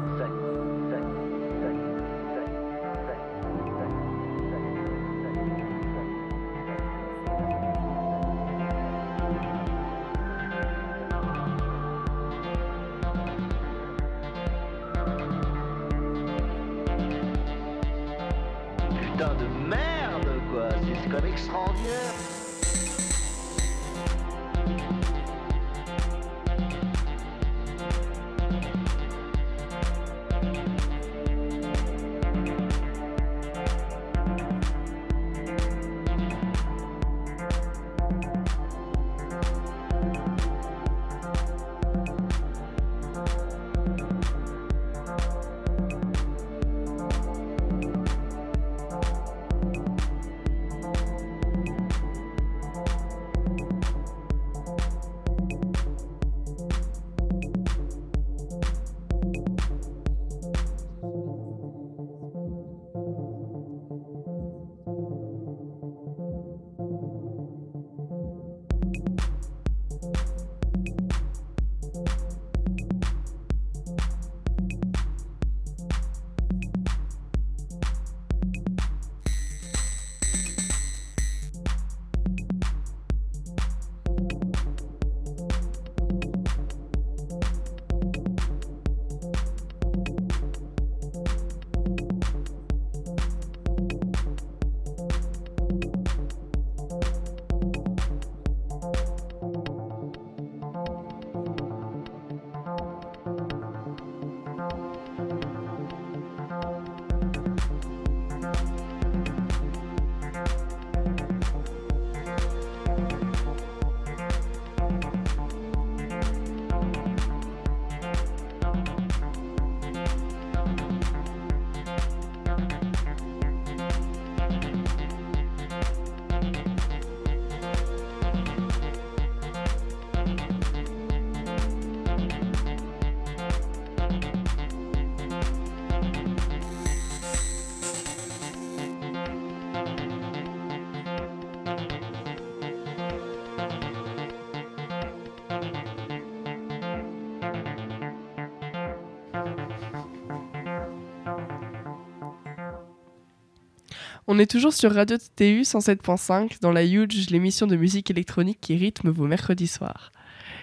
On 154.36 154.40
est 154.40 154.50
toujours 154.50 154.74
sur 154.74 154.92
Radio 154.92 155.16
TU 155.36 155.62
107.5 155.62 156.60
dans 156.60 156.72
la 156.72 156.84
Huge, 156.84 157.30
l'émission 157.30 157.68
de 157.68 157.76
musique 157.76 158.10
électronique 158.10 158.58
qui 158.60 158.76
rythme 158.76 159.12
vos 159.12 159.28
mercredis 159.28 159.68
soirs. 159.68 160.12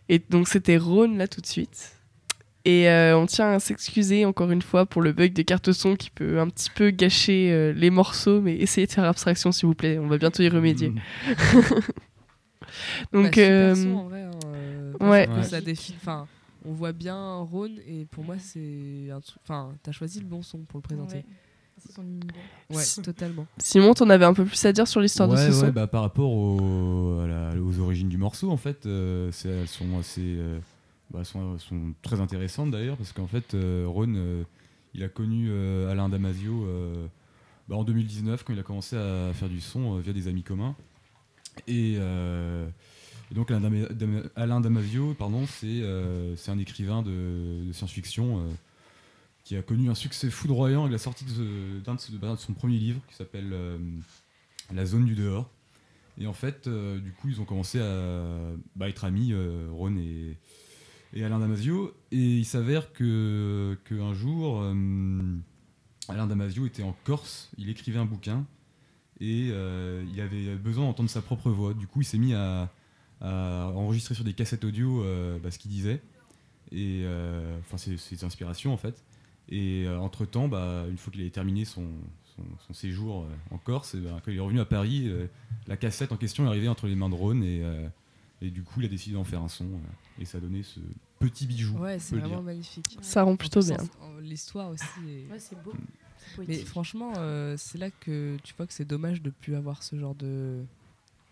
Et 0.08 0.18
donc 0.18 0.48
c'était 0.48 0.76
Rhône 0.76 1.18
là 1.18 1.28
tout 1.28 1.40
de 1.40 1.46
suite. 1.46 1.92
Et 2.64 2.90
euh, 2.90 3.16
on 3.16 3.26
tient 3.26 3.52
à 3.52 3.60
s'excuser 3.60 4.24
encore 4.24 4.50
une 4.50 4.60
fois 4.60 4.86
pour 4.86 5.02
le 5.02 5.12
bug 5.12 5.34
de 5.34 5.42
carte 5.42 5.70
son 5.70 5.94
qui 5.94 6.10
peut 6.10 6.40
un 6.40 6.48
petit 6.48 6.68
peu 6.70 6.90
gâcher 6.90 7.52
euh, 7.52 7.72
les 7.72 7.90
morceaux, 7.90 8.40
mais 8.40 8.56
essayez 8.56 8.88
de 8.88 8.92
faire 8.92 9.04
abstraction 9.04 9.52
s'il 9.52 9.68
vous 9.68 9.76
plaît, 9.76 10.00
on 10.00 10.08
va 10.08 10.18
bientôt 10.18 10.42
y 10.42 10.48
remédier. 10.48 10.88
Mmh. 10.88 11.00
Donc 13.12 13.22
Bah, 13.22 13.30
super 13.30 13.50
euh, 13.52 13.74
son, 13.76 13.94
en 13.94 14.04
vrai, 14.08 14.22
hein, 14.22 14.30
euh, 14.46 14.92
ouais. 15.00 15.26
parce 15.28 15.38
que 15.38 15.42
Ouais. 15.44 15.48
ça 15.48 15.60
défile. 15.60 15.94
Enfin, 16.00 16.26
on 16.64 16.72
voit 16.72 16.92
bien 16.92 17.36
Rhône 17.36 17.78
et 17.86 18.04
pour 18.10 18.24
moi 18.24 18.34
c'est 18.40 19.12
un 19.12 19.20
truc. 19.20 19.38
Enfin, 19.44 19.70
t'as 19.84 19.92
choisi 19.92 20.18
le 20.18 20.26
bon 20.26 20.42
son 20.42 20.58
pour 20.58 20.78
le 20.78 20.82
présenter. 20.82 21.18
Ouais. 21.18 21.24
C'est 21.80 21.92
son 21.92 22.02
univers. 22.02 22.34
Ouais, 22.70 22.82
Si- 22.82 23.00
totalement. 23.02 23.46
Simon, 23.58 23.94
t'en 23.94 24.08
avais 24.10 24.24
un 24.24 24.34
peu 24.34 24.44
plus 24.44 24.64
à 24.64 24.72
dire 24.72 24.86
sur 24.86 25.00
l'histoire 25.00 25.28
ouais, 25.28 25.36
de 25.46 25.52
ce 25.52 25.60
ouais, 25.60 25.66
son 25.68 25.72
bah, 25.72 25.86
par 25.86 26.02
rapport 26.02 26.30
au- 26.30 27.20
à 27.20 27.26
la- 27.26 27.60
aux 27.60 27.78
origines 27.80 28.08
du 28.08 28.18
morceau, 28.18 28.50
en 28.50 28.56
fait, 28.56 28.86
euh, 28.86 29.30
elles 29.44 29.68
sont 29.68 29.98
assez, 29.98 30.20
euh, 30.38 30.58
bah, 31.10 31.24
sont, 31.24 31.58
sont 31.58 31.92
très 32.02 32.20
intéressantes 32.20 32.70
d'ailleurs, 32.70 32.96
parce 32.96 33.12
qu'en 33.12 33.26
fait, 33.26 33.54
euh, 33.54 33.84
Ron, 33.88 34.12
euh, 34.14 34.42
il 34.94 35.02
a 35.02 35.08
connu 35.08 35.48
euh, 35.50 35.90
Alain 35.90 36.08
Damasio 36.08 36.64
euh, 36.66 37.06
bah, 37.68 37.76
en 37.76 37.84
2019 37.84 38.44
quand 38.44 38.52
il 38.52 38.58
a 38.58 38.62
commencé 38.62 38.96
à 38.96 39.32
faire 39.32 39.48
du 39.48 39.60
son 39.60 39.96
euh, 39.96 40.00
via 40.00 40.12
des 40.12 40.28
amis 40.28 40.42
communs. 40.42 40.74
Et, 41.66 41.96
euh, 41.98 42.66
et 43.30 43.34
donc 43.34 43.50
Alain, 43.50 43.60
Dama- 43.60 43.88
Dama- 43.90 44.22
Alain 44.36 44.60
Damasio, 44.60 45.14
pardon, 45.14 45.44
c'est 45.46 45.66
euh, 45.66 46.34
c'est 46.36 46.50
un 46.50 46.58
écrivain 46.58 47.02
de, 47.02 47.66
de 47.66 47.72
science-fiction. 47.72 48.38
euh, 48.38 48.42
qui 49.44 49.56
a 49.56 49.62
connu 49.62 49.90
un 49.90 49.94
succès 49.94 50.30
foudroyant 50.30 50.82
avec 50.82 50.92
la 50.92 50.98
sortie 50.98 51.24
d'un 51.84 51.94
de, 51.94 52.36
son 52.36 52.52
premier 52.52 52.78
livre 52.78 53.00
qui 53.08 53.14
s'appelle 53.14 53.50
euh, 53.52 53.78
La 54.72 54.86
zone 54.86 55.04
du 55.04 55.14
dehors. 55.14 55.50
Et 56.18 56.26
en 56.26 56.32
fait, 56.32 56.66
euh, 56.66 57.00
du 57.00 57.12
coup, 57.12 57.28
ils 57.28 57.40
ont 57.40 57.44
commencé 57.44 57.80
à 57.80 58.52
bah, 58.76 58.88
être 58.88 59.04
amis, 59.04 59.32
euh, 59.32 59.68
Ron 59.72 59.96
et, 59.96 60.36
Alain 61.24 61.38
Damasio. 61.38 61.94
Et 62.12 62.38
il 62.38 62.44
s'avère 62.44 62.92
que 62.92 63.78
qu'un 63.84 64.14
jour, 64.14 64.62
Alain 66.08 66.26
Damasio 66.26 66.66
était 66.66 66.82
en 66.82 66.94
Corse, 67.04 67.50
il 67.58 67.68
écrivait 67.70 67.98
un 67.98 68.04
bouquin 68.04 68.46
et 69.20 69.46
il 69.48 70.20
avait 70.20 70.54
besoin 70.54 70.84
d'entendre 70.84 71.10
sa 71.10 71.20
propre 71.20 71.50
voix. 71.50 71.74
Du 71.74 71.88
coup, 71.88 72.02
il 72.02 72.04
s'est 72.04 72.18
mis 72.18 72.32
à, 72.34 72.70
enregistrer 73.20 74.14
sur 74.14 74.22
des 74.22 74.34
cassettes 74.34 74.64
audio 74.64 75.04
bah, 75.42 75.50
ce 75.50 75.58
qu'il 75.58 75.72
disait. 75.72 76.00
Et 76.70 77.04
enfin, 77.60 77.76
ses 77.76 78.22
inspirations 78.22 78.72
en 78.72 78.76
fait. 78.76 79.02
Et 79.50 79.88
entre 79.88 80.24
temps, 80.26 80.48
bah, 80.48 80.84
une 80.88 80.96
fois 80.96 81.12
qu'il 81.12 81.20
avait 81.22 81.30
terminé 81.30 81.64
son, 81.64 81.84
son, 82.36 82.42
son 82.66 82.72
séjour 82.72 83.22
euh, 83.22 83.54
en 83.54 83.58
Corse, 83.58 83.94
et 83.94 83.98
ben, 84.00 84.20
quand 84.24 84.30
il 84.30 84.36
est 84.36 84.40
revenu 84.40 84.60
à 84.60 84.64
Paris, 84.64 85.04
euh, 85.08 85.26
la 85.66 85.76
cassette 85.76 86.12
en 86.12 86.16
question 86.16 86.44
est 86.44 86.48
arrivée 86.48 86.68
entre 86.68 86.86
les 86.86 86.94
mains 86.94 87.08
de 87.08 87.14
Ron 87.14 87.42
et, 87.42 87.60
euh, 87.64 87.88
et 88.42 88.50
du 88.50 88.62
coup 88.62 88.80
il 88.80 88.86
a 88.86 88.88
décidé 88.88 89.14
d'en 89.14 89.24
faire 89.24 89.42
un 89.42 89.48
son 89.48 89.64
euh, 89.64 90.20
et 90.22 90.24
ça 90.24 90.38
a 90.38 90.40
donné 90.40 90.62
ce 90.62 90.78
petit 91.18 91.46
bijou. 91.46 91.76
Ouais, 91.78 91.98
c'est 91.98 92.14
vraiment 92.16 92.36
dire. 92.36 92.42
magnifique. 92.42 92.96
Ça 93.00 93.24
rend 93.24 93.32
En 93.32 93.36
plutôt 93.36 93.60
bien. 93.60 93.76
en- 94.00 94.06
en- 94.06 94.18
L'histoire 94.20 94.70
aussi. 94.70 94.84
est- 95.08 95.32
Ouais, 95.32 95.38
c'est 95.38 95.60
beau. 95.62 95.72
Mais 96.46 96.58
franchement, 96.58 97.12
euh, 97.16 97.56
c'est 97.58 97.78
là 97.78 97.90
que 97.90 98.36
tu 98.44 98.54
vois 98.56 98.66
que 98.66 98.72
c'est 98.72 98.84
dommage 98.84 99.20
de 99.20 99.30
plus 99.30 99.56
avoir 99.56 99.82
ce 99.82 99.96
genre 99.96 100.14
de, 100.14 100.62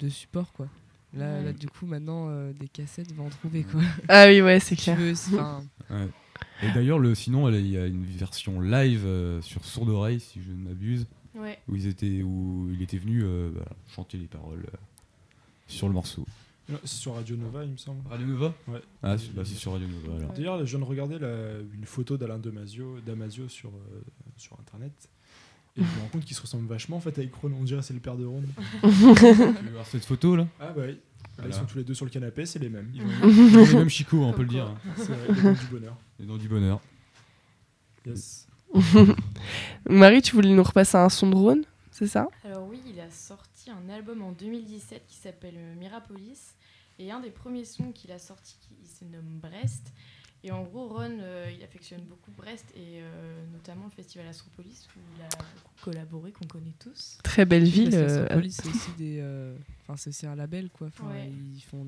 de 0.00 0.08
support, 0.08 0.52
quoi. 0.54 0.66
Là, 1.14 1.34
Ouais. 1.38 1.44
là, 1.44 1.52
du 1.52 1.68
coup, 1.68 1.86
maintenant, 1.86 2.26
euh, 2.30 2.52
des 2.52 2.68
cassettes 2.68 3.14
vont 3.14 3.26
en 3.26 3.30
trouver, 3.30 3.62
quoi. 3.64 3.80
Ah 4.08 4.26
oui, 4.26 4.42
ouais, 4.42 4.58
c'est 4.60 4.74
Tu 4.76 4.82
clair. 4.82 4.96
veux, 4.98 5.12
Ouais. 5.90 6.08
Et 6.62 6.70
d'ailleurs, 6.72 6.98
le, 6.98 7.14
sinon, 7.14 7.48
il 7.50 7.66
y 7.68 7.76
a 7.78 7.86
une 7.86 8.04
version 8.04 8.60
live 8.60 9.02
euh, 9.06 9.40
sur 9.42 9.64
Sourde 9.64 9.90
Oreille, 9.90 10.20
si 10.20 10.40
je 10.42 10.50
ne 10.50 10.68
m'abuse, 10.68 11.06
Ouais. 11.34 11.58
où, 11.68 11.76
ils 11.76 11.86
étaient, 11.86 12.22
où 12.22 12.68
il 12.72 12.82
était 12.82 12.98
venu 12.98 13.22
euh, 13.22 13.50
bah, 13.54 13.64
chanter 13.94 14.18
les 14.18 14.26
paroles 14.26 14.64
euh, 14.66 14.76
sur 15.68 15.86
le 15.86 15.94
morceau. 15.94 16.26
C'est 16.84 16.96
sur 16.98 17.14
Radio 17.14 17.36
Nova, 17.36 17.64
il 17.64 17.70
me 17.70 17.76
semble. 17.76 18.00
Radio 18.10 18.26
Nova? 18.26 18.54
Ouais. 18.66 18.80
Ah, 19.02 19.16
c'est 19.16 19.32
bah, 19.34 19.42
c'est 19.44 19.54
sur 19.54 19.72
Radio 19.72 19.86
Nova. 19.86 20.32
D'ailleurs, 20.34 20.58
je 20.58 20.64
viens 20.76 20.80
de 20.80 20.84
regarder 20.84 21.18
la- 21.18 21.60
une 21.74 21.86
photo 21.86 22.16
d'Alain 22.18 22.38
Damasio, 22.38 22.98
Damasio 23.06 23.48
sur, 23.48 23.70
euh, 23.70 24.00
sur 24.36 24.58
internet. 24.60 24.92
Et 25.76 25.80
je 25.82 25.86
me 25.86 26.00
rends 26.02 26.08
compte 26.08 26.24
qu'il 26.24 26.36
se 26.36 26.42
ressemble 26.42 26.66
vachement 26.66 26.96
en 26.96 27.00
fait 27.00 27.16
avec 27.18 27.32
Ron. 27.36 27.52
On 27.58 27.62
dirait 27.64 27.80
que 27.80 27.86
c'est 27.86 27.94
le 27.94 28.00
père 28.00 28.16
de 28.16 28.26
Ron. 28.26 28.42
tu 28.82 28.88
veux 28.88 29.70
voir 29.72 29.86
cette 29.86 30.04
photo 30.04 30.34
là? 30.36 30.46
Ah 30.60 30.72
bah 30.76 30.82
oui. 30.84 30.92
Là, 30.92 30.98
Voilà. 31.38 31.50
Ils 31.54 31.58
sont 31.58 31.64
tous 31.66 31.78
les 31.78 31.84
deux 31.84 31.94
sur 31.94 32.04
le 32.04 32.10
canapé, 32.10 32.44
c'est 32.46 32.58
les 32.58 32.68
mêmes. 32.68 32.90
Ils 32.92 33.00
ont 33.56 33.64
les 33.64 33.74
mêmes 33.74 33.88
Chico, 33.88 34.22
on 34.24 34.32
peut 34.32 34.42
le 34.42 34.48
dire. 34.48 34.66
hein. 34.66 34.76
C'est 34.96 35.60
du 35.60 35.66
bonheur. 35.70 35.96
Les 36.18 36.26
dents 36.26 36.36
du 36.36 36.48
bonheur. 36.48 36.80
Yes. 38.06 38.46
Marie, 39.88 40.22
tu 40.22 40.34
voulais 40.34 40.52
nous 40.54 40.62
repasser 40.62 40.96
un 40.96 41.08
son 41.08 41.30
de 41.30 41.36
Rhône, 41.36 41.64
c'est 41.90 42.06
ça? 42.06 42.28
Alors 42.44 42.66
oui, 42.68 42.80
il 42.86 43.00
a 43.00 43.10
sorti 43.10 43.70
un 43.70 43.88
album 43.88 44.22
en 44.22 44.32
2017 44.32 45.04
qui 45.06 45.16
s'appelle 45.16 45.56
Mirapolis. 45.78 46.54
Et 47.00 47.12
un 47.12 47.20
des 47.20 47.30
premiers 47.30 47.64
sons 47.64 47.92
qu'il 47.92 48.10
a 48.10 48.18
sorti, 48.18 48.56
il 48.82 48.88
se 48.88 49.04
nomme 49.04 49.38
Brest. 49.40 49.92
Et 50.42 50.50
en 50.50 50.62
gros, 50.64 50.88
Ron, 50.88 51.18
euh, 51.20 51.50
il 51.56 51.62
affectionne 51.62 52.02
beaucoup 52.02 52.30
Brest 52.32 52.64
et 52.74 53.00
euh, 53.00 53.44
notamment 53.52 53.84
le 53.84 53.90
festival 53.90 54.26
Astropolis 54.26 54.88
où 54.96 55.00
il 55.16 55.22
a 55.22 55.28
beaucoup 55.28 55.74
collaboré, 55.82 56.32
qu'on 56.32 56.46
connaît 56.46 56.74
tous. 56.78 57.18
Très 57.22 57.44
belle 57.44 57.64
ville. 57.64 57.94
Euh, 57.94 58.22
Astropolis, 58.24 58.56
c'est 58.60 58.68
aussi 58.68 58.90
des. 58.98 59.18
euh, 59.20 59.56
Enfin, 59.82 59.96
c'est 59.96 60.12
c'est 60.12 60.26
un 60.26 60.34
label, 60.36 60.70
quoi. 60.70 60.88
Enfin, 60.88 61.08
Ouais. 61.08 61.30
Ils 61.54 61.60
font, 61.62 61.86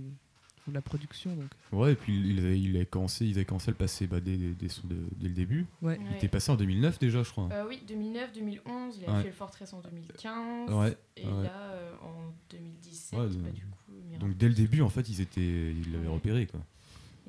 de 0.68 0.74
la 0.74 0.82
production, 0.82 1.34
donc. 1.34 1.50
Ouais, 1.72 1.92
et 1.92 1.94
puis 1.96 2.16
il 2.18 2.38
avait, 2.38 2.60
il 2.60 2.76
avait 2.76 2.86
commencé, 2.86 3.26
ils 3.26 3.36
avaient 3.36 3.44
commencé 3.44 3.70
à 3.70 3.72
le 3.72 3.76
passer 3.76 4.06
bah, 4.06 4.20
dès, 4.20 4.36
dès, 4.36 4.68
son- 4.68 4.86
dès- 4.86 4.94
dès 5.16 5.28
le 5.28 5.34
début. 5.34 5.66
Ouais. 5.82 5.98
Il 6.00 6.06
Ouais. 6.08 6.16
était 6.16 6.28
passé 6.28 6.52
en 6.52 6.56
2009 6.56 6.98
déjà, 6.98 7.22
je 7.22 7.30
crois. 7.30 7.48
Euh, 7.52 7.64
oui, 7.68 7.82
2009, 7.88 8.32
2011, 8.32 8.98
il 8.98 9.04
a 9.08 9.12
Ouais. 9.14 9.22
fait 9.22 9.28
le 9.28 9.34
Fortress 9.34 9.72
en 9.72 9.80
2015. 9.80 10.70
Ouais, 10.70 10.96
Et 11.16 11.26
ouais. 11.26 11.42
là, 11.44 11.70
euh, 11.72 11.92
en 12.02 12.32
2017, 12.50 13.18
Ouais, 13.18 13.26
bah, 13.26 13.50
du 13.50 13.62
coup, 13.62 14.18
Donc 14.20 14.36
dès 14.36 14.48
le 14.48 14.54
début, 14.54 14.82
en 14.82 14.90
fait, 14.90 15.08
ils 15.08 15.20
étaient, 15.20 15.40
ils 15.40 15.92
l'avaient 15.92 16.08
repéré 16.08 16.46
quoi. 16.46 16.60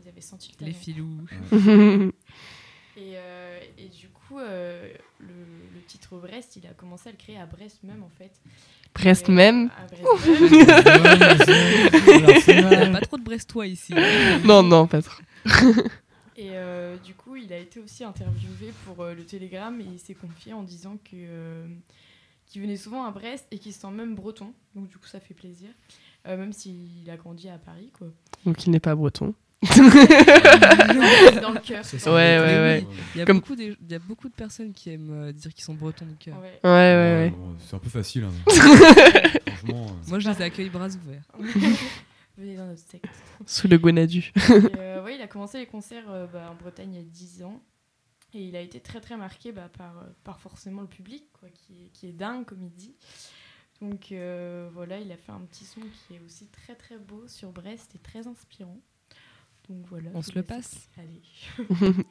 ils 0.02 0.08
avaient 0.10 0.20
senti 0.22 0.54
le 0.60 0.66
Les 0.66 0.72
talent. 0.74 0.84
filous. 0.84 1.22
Et, 2.98 3.14
euh, 3.16 3.60
et 3.78 3.88
du 3.88 4.10
coup, 4.10 4.38
euh, 4.40 4.92
le, 5.20 5.28
le 5.74 5.82
titre 5.88 6.18
Brest, 6.18 6.58
il 6.58 6.68
a 6.68 6.74
commencé 6.74 7.10
à 7.10 7.12
le 7.12 7.18
créer 7.18 7.38
à 7.38 7.46
Brest 7.46 7.80
même 7.84 8.04
en 8.04 8.10
fait. 8.10 8.32
Brest 8.94 9.30
Et, 9.30 9.32
même. 9.32 9.70
À 9.78 9.86
Brest 9.86 10.28
même. 10.28 10.50
Il 12.48 12.68
n'y 12.68 12.76
a 12.76 12.90
pas 12.92 13.02
trop 13.02 13.18
de 13.18 13.24
Brestois 13.24 13.68
ici. 13.68 13.94
non, 14.44 14.62
non, 14.64 14.88
pas 14.88 15.02
trop. 15.02 15.22
Et 16.38 16.50
euh, 16.52 16.98
du 16.98 17.14
coup, 17.14 17.36
il 17.36 17.54
a 17.54 17.58
été 17.58 17.80
aussi 17.80 18.04
interviewé 18.04 18.74
pour 18.86 19.04
euh, 19.04 19.14
le 19.14 19.24
Télégramme 19.24 19.80
et 19.82 19.86
il 19.86 20.00
s'est 20.00 20.16
confié 20.16 20.54
en 20.54 20.64
disant 20.64 20.98
que 21.04 21.12
euh, 21.14 21.68
qu'il 22.48 22.62
venait 22.62 22.78
souvent 22.78 23.04
à 23.06 23.12
Brest 23.12 23.46
et 23.52 23.60
qu'il 23.60 23.74
se 23.74 23.82
sent 23.82 23.92
même 23.92 24.16
breton. 24.16 24.54
Donc 24.76 24.88
du 24.88 24.98
coup, 24.98 25.08
ça 25.08 25.20
fait 25.20 25.34
plaisir. 25.34 25.70
Euh, 26.28 26.38
même 26.38 26.54
s'il 26.54 27.10
a 27.10 27.18
grandi 27.18 27.50
à 27.50 27.58
Paris, 27.58 27.92
quoi. 27.98 28.08
Donc 28.46 28.66
il 28.66 28.72
n'est 28.72 28.80
pas 28.80 28.96
breton. 28.96 29.34
Dans 31.42 31.52
le 31.52 31.60
cœur. 31.60 31.86
C'est 31.86 31.98
quoi. 31.98 32.06
ça. 32.06 32.14
Ouais, 32.14 32.40
ouais, 32.40 32.46
ouais. 32.60 32.88
Il 33.16 33.20
y, 33.20 33.22
a 33.22 33.26
Comme- 33.26 33.40
beaucoup 33.40 33.56
des- 33.56 33.78
il 33.82 33.92
y 33.92 33.96
a 33.96 34.00
beaucoup 34.00 34.28
de 34.30 34.34
personnes 34.34 34.74
qui 34.74 34.90
aiment 34.90 35.12
euh, 35.12 35.32
dire 35.32 35.54
qu'ils 35.54 35.64
sont 35.64 35.74
bretons 35.76 36.06
de 36.06 36.16
cœur. 36.16 36.40
Ouais. 36.40 36.60
Ouais, 36.64 36.70
ouais, 36.70 37.18
ouais. 37.26 37.30
bon, 37.30 37.56
c'est 37.60 37.76
un 37.76 37.80
peu 37.80 37.90
facile. 37.90 38.24
hein. 38.26 38.32
Franchement. 39.58 39.88
euh, 39.90 40.10
Moi, 40.10 40.20
je 40.20 40.30
les 40.30 40.42
accueille 40.42 40.70
bras 40.70 40.88
ouverts. 40.88 41.24
Venez 42.38 42.56
dans 42.56 42.66
notre 42.68 42.80
secte. 42.82 43.06
Sous 43.46 43.68
le 43.68 43.78
Gonadu. 43.78 44.32
Euh, 44.50 45.04
ouais, 45.04 45.16
il 45.16 45.22
a 45.22 45.28
commencé 45.28 45.60
les 45.60 45.68
concerts 45.68 46.10
euh, 46.10 46.26
bah, 46.28 46.50
en 46.52 46.56
Bretagne 46.56 46.94
il 46.94 46.98
y 46.98 47.02
a 47.02 47.06
10 47.06 47.44
ans. 47.44 47.62
Et 48.34 48.44
il 48.46 48.56
a 48.56 48.62
été 48.62 48.80
très 48.80 49.02
très 49.02 49.18
marqué 49.18 49.52
bah, 49.52 49.70
par, 49.78 49.94
par 50.24 50.40
forcément 50.40 50.82
le 50.82 50.88
public, 50.88 51.26
quoi, 51.40 51.50
qui, 51.50 51.74
est, 51.74 51.90
qui 51.94 52.08
est 52.08 52.14
dingue, 52.14 52.46
comme 52.46 52.64
il 52.64 52.72
dit. 52.74 52.96
Donc 53.82 54.12
euh, 54.12 54.70
voilà, 54.74 55.00
il 55.00 55.12
a 55.12 55.18
fait 55.18 55.32
un 55.34 55.42
petit 55.42 55.66
son 55.66 55.82
qui 55.82 56.16
est 56.16 56.22
aussi 56.26 56.48
très 56.48 56.76
très 56.76 56.98
beau 56.98 57.24
sur 57.28 57.52
Brest 57.52 57.92
et 57.96 58.00
très 58.00 58.28
inspirant. 58.28 58.80
Donc 59.72 59.88
voilà. 59.88 60.10
On 60.14 60.22
se 60.22 60.34
le 60.36 60.44
passe. 60.44 60.90
Allez. 60.98 61.22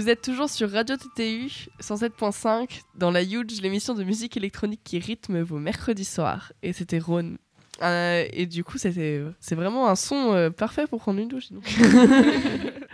Vous 0.00 0.08
êtes 0.08 0.22
toujours 0.22 0.48
sur 0.48 0.70
Radio 0.70 0.96
TTU 0.96 1.68
107.5 1.82 2.80
dans 2.94 3.10
la 3.10 3.22
Huge, 3.22 3.60
l'émission 3.60 3.92
de 3.92 4.02
musique 4.02 4.34
électronique 4.34 4.80
qui 4.82 4.98
rythme 4.98 5.42
vos 5.42 5.58
mercredis 5.58 6.06
soirs. 6.06 6.54
Et 6.62 6.72
c'était 6.72 6.98
Rhône. 6.98 7.36
Euh, 7.82 8.24
et 8.32 8.46
du 8.46 8.64
coup, 8.64 8.78
c'est 8.78 9.54
vraiment 9.54 9.88
un 9.88 9.96
son 9.96 10.32
euh, 10.32 10.48
parfait 10.48 10.86
pour 10.86 11.00
prendre 11.00 11.20
une 11.20 11.28
douche. 11.28 11.48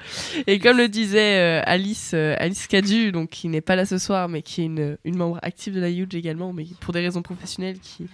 et 0.47 0.59
comme 0.59 0.77
le 0.77 0.89
disait 0.89 1.41
euh, 1.41 1.63
Alice, 1.65 2.13
euh, 2.15 2.35
Alice 2.39 2.67
Cadu, 2.67 3.13
donc 3.13 3.31
qui 3.31 3.49
n'est 3.49 3.61
pas 3.61 3.77
là 3.77 3.87
ce 3.87 3.99
soir, 3.99 4.29
mais 4.29 4.43
qui 4.43 4.63
est 4.63 4.65
une, 4.65 4.99
une 5.05 5.17
membre 5.17 5.39
active 5.43 5.75
de 5.75 5.81
la 5.81 5.91
Huge 5.91 6.15
également, 6.15 6.53
mais 6.53 6.67
pour 6.81 6.93
des 6.93 7.01
raisons 7.01 7.23
professionnelles, 7.23 7.79
qui, 7.79 8.07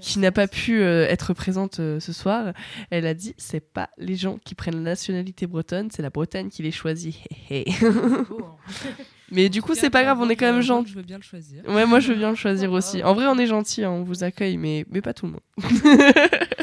qui 0.00 0.18
n'a 0.18 0.32
pas 0.32 0.48
pu 0.48 0.80
euh, 0.80 1.06
être 1.08 1.34
présente 1.34 1.76
ce 1.76 2.12
soir, 2.12 2.52
elle 2.90 3.06
a 3.06 3.14
dit 3.14 3.34
c'est 3.36 3.60
pas 3.60 3.90
les 3.98 4.16
gens 4.16 4.38
qui 4.44 4.54
prennent 4.54 4.76
la 4.76 4.90
nationalité 4.90 5.46
bretonne, 5.46 5.90
c'est 5.90 6.02
la 6.02 6.10
Bretagne 6.10 6.48
qui 6.48 6.62
les 6.62 6.72
choisit. 6.72 7.16
Hein. 7.50 8.94
mais 9.30 9.48
du 9.48 9.62
coup, 9.62 9.74
c'est 9.74 9.90
pas 9.90 10.02
grave, 10.02 10.18
on 10.20 10.28
est 10.28 10.36
quand 10.36 10.50
même 10.50 10.62
gentil. 10.62 10.90
Je 10.90 10.96
veux 10.96 11.02
bien 11.02 11.16
le 11.16 11.22
choisir. 11.22 11.62
Ouais, 11.66 11.86
moi 11.86 12.00
je 12.00 12.08
veux 12.12 12.18
bien 12.18 12.30
le 12.30 12.36
choisir 12.36 12.70
aussi. 12.72 13.02
En 13.02 13.14
vrai, 13.14 13.26
on 13.26 13.38
est 13.38 13.46
gentil, 13.46 13.84
hein, 13.84 13.90
on 13.90 14.02
vous 14.02 14.22
accueille, 14.22 14.56
mais, 14.56 14.84
mais 14.90 15.00
pas 15.00 15.14
tout 15.14 15.26
le 15.26 15.32
monde. 15.32 15.40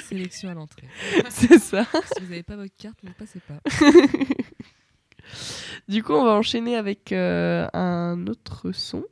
Sélection 0.04 0.50
à 0.50 0.54
l'entrée. 0.54 0.88
c'est 1.30 1.60
ça. 1.60 1.86
Si 2.14 2.24
vous 2.24 2.30
n'avez 2.30 2.44
pas 2.44 2.56
votre 2.56 2.76
carte, 2.78 3.02
ne 3.04 3.12
passez 3.12 3.40
pas. 3.40 3.60
Du 5.88 6.04
coup, 6.04 6.14
on 6.14 6.24
va 6.26 6.34
enchaîner 6.34 6.76
avec 6.76 7.12
euh, 7.12 7.68
un 7.74 8.26
autre 8.28 8.72
son, 8.72 9.04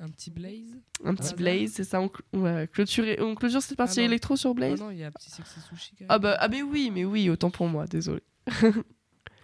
Un 0.00 0.08
petit 0.08 0.30
blaze. 0.30 0.74
un 1.04 1.14
petit 1.14 1.30
Ouais. 1.30 1.36
Blaze, 1.36 1.72
c'est 1.72 1.84
ça. 1.84 2.00
On, 2.00 2.06
cl- 2.06 2.20
on 2.32 2.40
va 2.40 2.66
clôturer, 2.66 3.18
on 3.20 3.34
clôture 3.34 3.62
cette 3.62 3.76
partie 3.78 4.00
Ah 4.00 4.04
électro 4.04 4.36
sur 4.36 4.54
Blaze. 4.54 4.80
non, 4.80 4.90
il 4.90 4.98
y 4.98 5.04
a 5.04 5.08
un 5.08 5.12
petit 5.12 5.30
sexy 5.30 5.60
sushi 5.60 5.90
quand 5.96 6.00
même. 6.02 6.06
ah 6.10 6.18
bah 6.18 6.36
ah 6.38 6.48
mais 6.48 6.62
oui, 6.62 6.90
mais 6.92 7.04
oui, 7.04 7.28
autant 7.30 7.50
pour 7.50 7.66
moi, 7.68 7.86
désolé. 7.86 8.22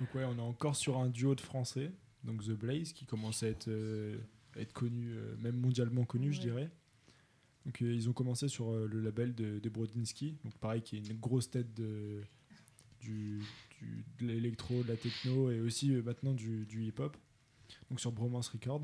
Donc 0.01 0.15
ouais, 0.15 0.25
on 0.25 0.37
est 0.37 0.41
encore 0.49 0.75
sur 0.77 0.99
un 0.99 1.09
duo 1.09 1.35
de 1.35 1.41
français, 1.41 1.93
donc 2.25 2.43
The 2.45 2.51
Blaze, 2.51 2.93
qui 2.93 3.05
commence 3.07 3.43
à 3.45 3.49
être, 3.49 3.69
euh, 3.69 4.19
être 4.57 4.73
connu, 4.73 5.11
euh, 5.13 5.37
même 5.41 5.57
mondialement 5.57 6.05
connu, 6.05 6.33
je 6.33 6.41
dirais. 6.41 6.71
Donc 7.67 7.81
euh, 7.83 7.93
ils 7.95 8.09
ont 8.09 8.13
commencé 8.13 8.49
sur 8.49 8.73
euh, 8.73 8.89
le 8.91 9.01
label 9.01 9.33
de, 9.35 9.61
de 9.61 9.69
Brodinski, 9.69 10.37
donc 10.45 10.55
pareil, 10.59 10.83
qui 10.83 10.97
est 10.97 11.09
une 11.09 11.19
grosse 11.21 11.51
tête 11.51 11.73
de, 11.75 12.23
du, 13.03 13.41
du- 13.81 14.05
de 14.21 14.27
l'électro, 14.27 14.83
de 14.83 14.89
la 14.89 14.97
techno 14.97 15.51
et 15.51 15.61
aussi 15.61 15.93
euh, 15.95 16.03
maintenant 16.03 16.33
du, 16.33 16.65
du 16.67 16.85
hip-hop, 16.85 17.17
donc 17.91 18.01
sur 18.01 18.13
Bromance 18.13 18.49
Record. 18.49 18.83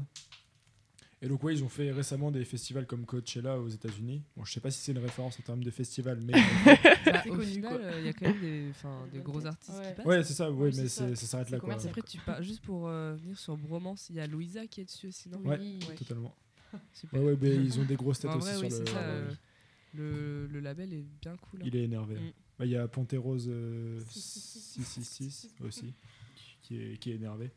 Et 1.21 1.27
donc 1.27 1.43
ouais, 1.43 1.53
ils 1.53 1.65
ont 1.65 1.69
fait 1.69 1.91
récemment 1.91 2.31
des 2.31 2.45
festivals 2.45 2.87
comme 2.87 3.05
Coachella 3.05 3.59
aux 3.59 3.69
États-Unis. 3.69 4.23
Bon, 4.37 4.45
je 4.45 4.53
sais 4.53 4.61
pas 4.61 4.71
si 4.71 4.79
c'est 4.79 4.93
une 4.93 4.99
référence 4.99 5.37
en 5.41 5.43
termes 5.43 5.65
de 5.65 5.71
festival, 5.73 6.21
mais 6.21 6.33
Bah, 6.33 7.21
C'est 7.25 7.31
au 7.31 7.41
final, 7.41 7.81
euh, 7.83 8.01
il 8.01 8.07
y 8.07 8.09
a 8.09 8.13
quand 8.13 8.27
même 8.29 8.41
des, 8.41 9.19
gros 9.21 9.45
artistes 9.45 9.77
Ouais. 9.79 9.89
qui 9.89 9.95
passent. 9.97 10.07
ouais, 10.07 10.23
c'est 10.23 10.35
ça, 10.35 10.49
ouais, 10.51 10.71
Oui, 10.71 10.77
mais 10.81 10.87
ça. 10.89 11.17
s'arrête 11.17 11.51
là 11.51 11.59
quoi. 11.59 11.71
commercial. 11.71 11.91
Après, 11.91 12.03
tu 12.03 12.19
pars 12.19 12.41
juste 12.43 12.61
pour 12.63 12.87
euh, 12.87 13.17
venir 13.17 13.37
sur 13.37 13.57
Bromance, 13.57 14.11
il 14.11 14.17
y 14.17 14.21
a 14.21 14.29
Louisa 14.29 14.65
qui 14.69 14.81
est 14.83 14.85
dessus 14.85 15.09
aussi, 15.09 15.29
non 15.29 15.39
Ouais, 15.41 15.59
Oui. 15.59 15.81
Totalement. 15.97 16.35
Super. 16.93 17.21
Ouais, 17.21 17.27
ouais, 17.33 17.39
mais 17.41 17.55
ils 17.57 17.81
ont 17.81 17.85
des 17.85 17.97
grosses 17.97 18.21
têtes 18.21 18.31
aussi 18.37 18.53
vrai, 18.53 18.71
sur 18.71 18.79
oui, 18.79 18.79
le. 18.79 18.87
ça. 18.87 18.99
euh, 18.99 19.31
le, 19.95 20.47
le 20.47 20.61
label 20.61 20.93
est 20.93 21.05
bien 21.21 21.37
cool. 21.37 21.63
hein. 21.63 21.65
Il 21.67 21.75
est 21.75 21.83
énervé. 21.83 22.15
Mm. 22.15 22.31
Bah, 22.59 22.65
Il 22.67 22.73
y 22.73 22.77
a 22.77 22.89
Ponterose 22.89 23.47
euh, 23.49 24.01
666 24.11 24.83
666 24.83 25.55
aussi, 25.65 25.95
qui 26.63 26.77
est, 26.83 26.97
qui 26.99 27.13
est 27.13 27.15
énervé. 27.15 27.51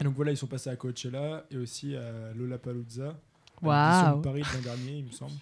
Et 0.00 0.04
donc 0.04 0.14
voilà, 0.14 0.30
ils 0.30 0.36
sont 0.36 0.46
passés 0.46 0.70
à 0.70 0.76
Coachella 0.76 1.44
et 1.50 1.56
aussi 1.56 1.96
à 1.96 2.32
Lollapalooza. 2.34 3.18
Waouh. 3.60 4.18
de 4.18 4.22
Paris 4.22 4.42
l'an 4.54 4.60
dernier, 4.62 4.98
il 4.98 5.04
me 5.06 5.10
semble. 5.10 5.32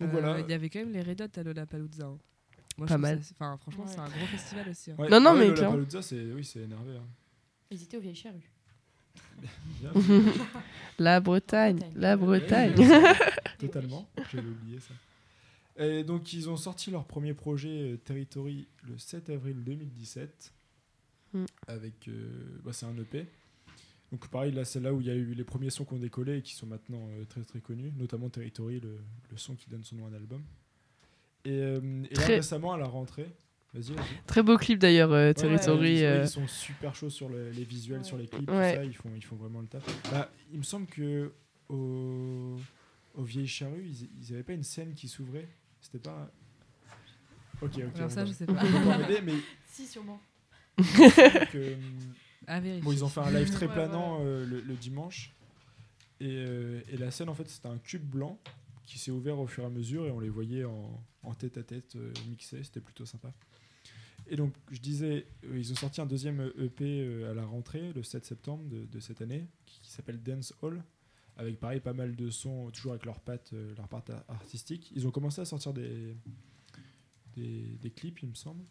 Donc 0.00 0.08
Euh, 0.10 0.12
voilà. 0.12 0.38
Il 0.40 0.48
y 0.48 0.52
avait 0.52 0.70
quand 0.70 0.78
même 0.78 0.92
les 0.92 1.02
Red 1.02 1.20
Hot 1.22 1.40
à 1.40 1.42
Lollapalooza. 1.42 2.06
hein. 2.06 2.18
Moi, 2.76 2.86
Pas 2.86 2.98
mal. 2.98 3.20
ça- 3.24 3.30
Enfin, 3.34 3.56
franchement, 3.56 3.84
Ouais. 3.84 3.90
c'est 3.92 3.98
un 3.98 4.08
gros 4.08 4.26
festival 4.26 4.68
aussi. 4.68 4.92
hein. 4.92 4.94
Ouais, 4.98 5.08
Non, 5.08 5.20
non, 5.20 5.32
ouais, 5.32 5.38
mais 5.40 5.46
Lollapalooza, 5.48 6.02
c'est 6.02 6.32
oui, 6.32 6.44
c'est 6.44 6.60
énervé. 6.60 6.96
hein. 6.96 7.06
Ils 7.72 7.82
étaient 7.82 7.96
aux 7.96 8.00
vieilles 8.00 8.14
charrues. 8.14 8.48
Bien, 9.80 9.90
La 11.00 11.18
Bretagne, 11.20 11.76
Bretagne. 11.78 11.92
la 11.96 12.16
Bretagne. 12.16 12.74
totalement. 13.58 14.08
J'avais 14.32 14.46
oublié 14.48 14.78
ça. 14.78 14.94
Et 15.78 16.02
donc 16.04 16.32
ils 16.32 16.50
ont 16.50 16.56
sorti 16.56 16.90
leur 16.90 17.04
premier 17.06 17.34
projet 17.34 17.92
euh, 17.92 17.96
Territory 17.96 18.66
le 18.88 18.98
7 18.98 19.30
avril 19.30 19.62
2017 19.64 20.52
Mm. 21.34 21.44
avec 21.66 22.08
euh, 22.08 22.58
bah, 22.64 22.72
c'est 22.72 22.86
un 22.86 22.96
EP. 22.96 23.26
Donc 24.10 24.28
pareil 24.28 24.50
là 24.50 24.64
c'est 24.64 24.80
là 24.80 24.94
où 24.94 25.00
il 25.02 25.06
y 25.08 25.10
a 25.10 25.14
eu 25.14 25.34
les 25.34 25.44
premiers 25.44 25.68
sons 25.68 25.84
qui 25.84 25.92
ont 25.92 25.98
décollé 25.98 26.38
et 26.38 26.42
qui 26.42 26.54
sont 26.54 26.66
maintenant 26.66 27.06
euh, 27.10 27.24
très 27.26 27.42
très 27.42 27.60
connus, 27.60 27.92
notamment 27.98 28.30
Territory 28.30 28.80
le, 28.80 28.98
le 29.30 29.36
son 29.36 29.54
qui 29.54 29.68
donne 29.68 29.84
son 29.84 29.96
nom 29.96 30.06
à 30.06 30.08
un 30.08 30.14
album. 30.14 30.42
Et, 31.44 31.50
et 31.58 31.70
là 31.80 32.08
Très- 32.14 32.36
récemment 32.36 32.72
à 32.72 32.78
la 32.78 32.86
rentrée, 32.86 33.28
vas-y. 33.74 33.94
Très 34.26 34.42
beau 34.42 34.56
clip 34.56 34.78
d'ailleurs, 34.78 35.10
Ouais, 35.10 35.34
Territory. 35.34 36.02
ouais, 36.02 36.18
ils, 36.20 36.22
ils 36.24 36.28
sont 36.28 36.46
super 36.48 36.94
chauds 36.94 37.10
sur 37.10 37.28
le- 37.28 37.50
les 37.50 37.64
visuels, 37.64 37.98
Ouais. 37.98 38.04
sur 38.04 38.16
les 38.16 38.26
clips, 38.26 38.46
tout 38.46 38.52
ça, 38.54 38.82
ils 38.84 38.96
font, 38.96 39.10
ils 39.14 39.22
font 39.24 39.36
vraiment 39.36 39.60
le 39.60 39.66
taf. 39.66 39.84
Bah, 40.10 40.30
il 40.50 40.56
me 40.58 40.64
semble 40.64 40.86
que 40.86 41.30
au, 41.68 42.56
au 43.14 43.22
Vieilles 43.22 43.46
Charrues, 43.46 43.84
ils, 43.86 44.08
ils 44.18 44.32
avaient 44.32 44.42
pas 44.42 44.54
une 44.54 44.62
scène 44.64 44.94
qui 44.94 45.08
s'ouvrait. 45.08 45.46
C'était 45.80 45.98
pas. 45.98 46.30
Ok, 47.60 47.72
ok. 47.76 47.96
Alors 47.96 48.10
ça, 48.10 48.22
va- 48.24 48.26
je 48.26 48.32
sais 48.32 48.46
pas. 48.46 48.62
mais 49.22 49.34
Si, 49.66 49.86
sûrement. 49.86 50.20
À 52.46 52.60
vérifier. 52.60 52.82
bon, 52.82 52.92
ils 52.92 53.04
ont 53.04 53.08
fait 53.08 53.20
un 53.20 53.30
live 53.30 53.50
très 53.50 53.66
Ouais, 53.66 53.72
planant 53.72 54.18
euh, 54.22 54.46
le, 54.46 54.60
le 54.60 54.74
dimanche. 54.74 55.34
Et, 56.20 56.26
euh, 56.38 56.80
et 56.88 56.96
la 56.96 57.10
scène, 57.10 57.28
en 57.28 57.34
fait, 57.34 57.48
c'était 57.48 57.68
un 57.68 57.78
cube 57.78 58.04
blanc 58.04 58.38
qui 58.86 58.98
s'est 58.98 59.10
ouvert 59.10 59.38
au 59.38 59.46
fur 59.46 59.64
et 59.64 59.66
à 59.66 59.70
mesure 59.70 60.06
et 60.06 60.10
on 60.10 60.18
les 60.20 60.30
voyait 60.30 60.64
en, 60.64 61.00
en 61.22 61.34
tête 61.34 61.58
à 61.58 61.62
tête 61.62 61.94
euh, 61.96 62.12
mixés. 62.28 62.62
C'était 62.64 62.80
plutôt 62.80 63.04
sympa. 63.06 63.32
Et 64.28 64.36
donc, 64.36 64.54
je 64.70 64.80
disais, 64.80 65.26
euh, 65.44 65.58
ils 65.58 65.72
ont 65.72 65.76
sorti 65.76 66.00
un 66.00 66.06
deuxième 66.06 66.52
EP 66.58 66.84
euh, 67.02 67.30
à 67.30 67.34
la 67.34 67.44
rentrée, 67.44 67.92
le 67.92 68.02
7 68.02 68.24
septembre 68.24 68.64
de, 68.68 68.84
de 68.86 69.00
cette 69.00 69.20
année, 69.20 69.46
qui, 69.66 69.80
qui 69.80 69.90
s'appelle 69.90 70.22
Dance 70.22 70.54
Hall, 70.62 70.82
avec 71.38 71.58
pareil 71.58 71.80
pas 71.80 71.92
mal 71.94 72.14
de 72.16 72.28
sons, 72.30 72.70
toujours 72.70 72.92
avec 72.92 73.06
leur 73.06 73.20
patte, 73.20 73.52
euh, 73.54 73.74
leur 73.76 73.88
patte 73.88 74.10
artistique. 74.28 74.92
Ils 74.94 75.06
ont 75.06 75.10
commencé 75.10 75.40
à 75.40 75.44
sortir 75.46 75.72
des, 75.72 76.14
des, 77.34 77.78
des 77.80 77.90
clips, 77.90 78.20
il 78.22 78.28
me 78.28 78.34
semble. 78.34 78.64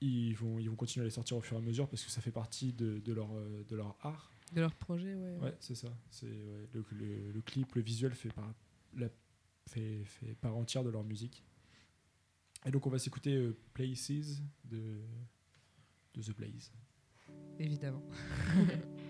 Ils 0.00 0.34
vont, 0.34 0.58
ils 0.58 0.68
vont 0.68 0.76
continuer 0.76 1.04
à 1.04 1.06
les 1.06 1.10
sortir 1.10 1.36
au 1.36 1.40
fur 1.40 1.56
et 1.56 1.60
à 1.60 1.62
mesure 1.62 1.88
parce 1.88 2.04
que 2.04 2.10
ça 2.10 2.20
fait 2.20 2.30
partie 2.32 2.72
de, 2.72 2.98
de 2.98 3.12
leur, 3.12 3.30
euh, 3.34 3.64
de 3.68 3.76
leur 3.76 3.96
art. 4.00 4.30
De 4.52 4.60
leur 4.60 4.74
projet, 4.74 5.14
ouais. 5.14 5.36
Ouais, 5.40 5.54
c'est 5.60 5.74
ça. 5.74 5.88
C'est 6.10 6.26
ouais, 6.26 6.68
le, 6.72 6.84
le- 6.92 7.32
le 7.32 7.40
clip, 7.42 7.74
le 7.74 7.82
visuel 7.82 8.12
fait 8.14 8.28
par, 8.32 8.52
la, 8.94 9.08
fait, 9.68 10.04
fait 10.04 10.34
part 10.34 10.56
entière 10.56 10.84
de 10.84 10.90
leur 10.90 11.02
musique. 11.04 11.42
Et 12.64 12.70
donc 12.70 12.86
on 12.86 12.90
va 12.90 12.98
s'écouter 12.98 13.34
euh, 13.36 13.56
Places 13.74 14.40
de, 14.64 15.00
de 16.14 16.22
The 16.22 16.36
Blaze. 16.36 16.72
Évidemment. 17.58 18.02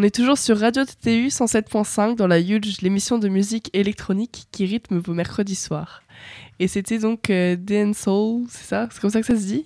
On 0.00 0.02
est 0.04 0.14
toujours 0.14 0.38
sur 0.38 0.60
Radio 0.60 0.84
TTU 0.84 1.26
107.5 1.26 2.14
dans 2.14 2.28
la 2.28 2.38
Huge, 2.38 2.82
l'émission 2.82 3.18
de 3.18 3.28
musique 3.28 3.68
électronique 3.72 4.46
qui 4.52 4.64
rythme 4.64 4.98
vos 4.98 5.12
mercredis 5.12 5.56
soirs. 5.56 6.04
Et 6.60 6.68
c'était 6.68 7.00
donc 7.00 7.30
euh, 7.30 7.56
Dan 7.56 7.94
Soul, 7.94 8.46
c'est 8.48 8.62
ça? 8.62 8.88
C'est 8.92 9.00
comme 9.00 9.10
ça 9.10 9.20
que 9.20 9.26
ça 9.26 9.34
se 9.34 9.44
dit? 9.44 9.64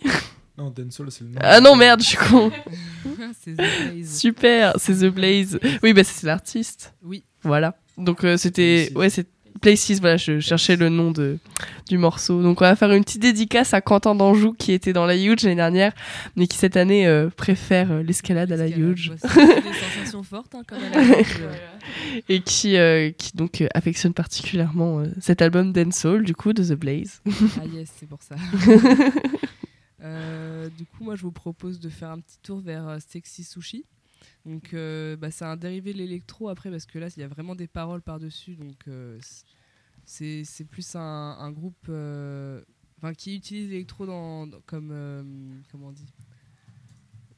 Non, 0.56 0.70
Dancehall, 0.70 1.10
c'est 1.10 1.24
le 1.24 1.32
nom. 1.32 1.38
Ah 1.42 1.60
non, 1.60 1.76
merde, 1.76 2.00
je 2.00 2.06
suis 2.06 2.16
con. 2.16 2.50
c'est 3.44 3.52
The 3.52 3.56
Blaze. 3.56 4.18
Super, 4.18 4.72
c'est 4.78 4.94
The 4.94 5.12
Blaze. 5.12 5.60
Oui, 5.82 5.92
bah 5.92 6.02
c'est 6.02 6.26
l'artiste. 6.26 6.94
Oui. 7.02 7.24
Voilà. 7.42 7.76
Donc 7.98 8.24
euh, 8.24 8.38
c'était 8.38 8.90
ouais, 8.94 9.10
c'est 9.10 9.26
Places, 9.62 10.00
voilà, 10.00 10.16
je 10.16 10.40
cherchais 10.40 10.76
le 10.76 10.88
nom 10.88 11.10
de 11.12 11.38
du 11.88 11.96
morceau. 11.96 12.42
Donc 12.42 12.60
on 12.60 12.64
va 12.64 12.76
faire 12.76 12.92
une 12.92 13.04
petite 13.04 13.22
dédicace 13.22 13.72
à 13.74 13.80
Quentin 13.80 14.14
d'Anjou 14.14 14.52
qui 14.52 14.72
était 14.72 14.92
dans 14.92 15.06
la 15.06 15.16
Huge 15.16 15.42
l'année 15.44 15.56
dernière 15.56 15.92
mais 16.36 16.46
qui 16.46 16.58
cette 16.58 16.76
année 16.76 17.06
euh, 17.06 17.30
préfère 17.30 17.92
euh, 17.92 18.02
l'escalade 18.02 18.50
à 18.52 18.56
la 18.56 18.68
Huge 18.68 19.10
bah, 19.10 19.28
c'est 19.28 19.62
des 19.62 19.72
sensations 19.72 20.22
fortes, 20.22 20.54
hein, 20.54 20.62
à 20.70 20.78
la 21.02 21.20
Huge. 21.20 21.38
et 22.28 22.40
qui 22.40 22.76
euh, 22.76 23.10
qui 23.16 23.36
donc 23.36 23.60
euh, 23.60 23.68
affectionne 23.74 24.12
particulièrement 24.14 25.00
euh, 25.00 25.06
cet 25.20 25.40
album 25.42 25.72
Dancehall 25.72 26.24
du 26.24 26.34
coup 26.34 26.52
de 26.52 26.62
The 26.64 26.76
Blaze. 26.78 27.22
Ah 27.26 27.64
yes, 27.72 27.90
c'est 27.98 28.08
pour 28.08 28.22
ça. 28.22 28.34
Euh, 30.04 30.68
du 30.76 30.84
coup, 30.84 31.04
moi, 31.04 31.14
je 31.14 31.22
vous 31.22 31.30
propose 31.30 31.78
de 31.78 31.88
faire 31.88 32.10
un 32.10 32.18
petit 32.18 32.38
tour 32.42 32.60
vers 32.60 32.88
euh, 32.88 32.98
Sexy 33.08 33.44
Sushi. 33.44 33.84
Donc, 34.44 34.74
euh, 34.74 35.16
bah, 35.16 35.30
c'est 35.30 35.44
un 35.44 35.56
dérivé 35.56 35.92
de 35.92 35.98
l'électro 35.98 36.48
après, 36.48 36.70
parce 36.70 36.86
que 36.86 36.98
là, 36.98 37.08
il 37.16 37.20
y 37.20 37.22
a 37.22 37.28
vraiment 37.28 37.54
des 37.54 37.68
paroles 37.68 38.02
par-dessus. 38.02 38.54
Donc, 38.56 38.76
euh, 38.88 39.18
c'est 40.04 40.44
plus 40.70 40.96
un, 40.96 41.00
un 41.38 41.50
groupe 41.52 41.86
euh, 41.88 42.60
qui 43.16 43.36
utilise 43.36 43.68
l'électro 43.70 44.06
dans, 44.06 44.46
dans- 44.46 44.60
comme. 44.66 44.90
euh, 44.92 45.22
comment 45.70 45.88
on 45.88 45.92
dit? 45.92 46.06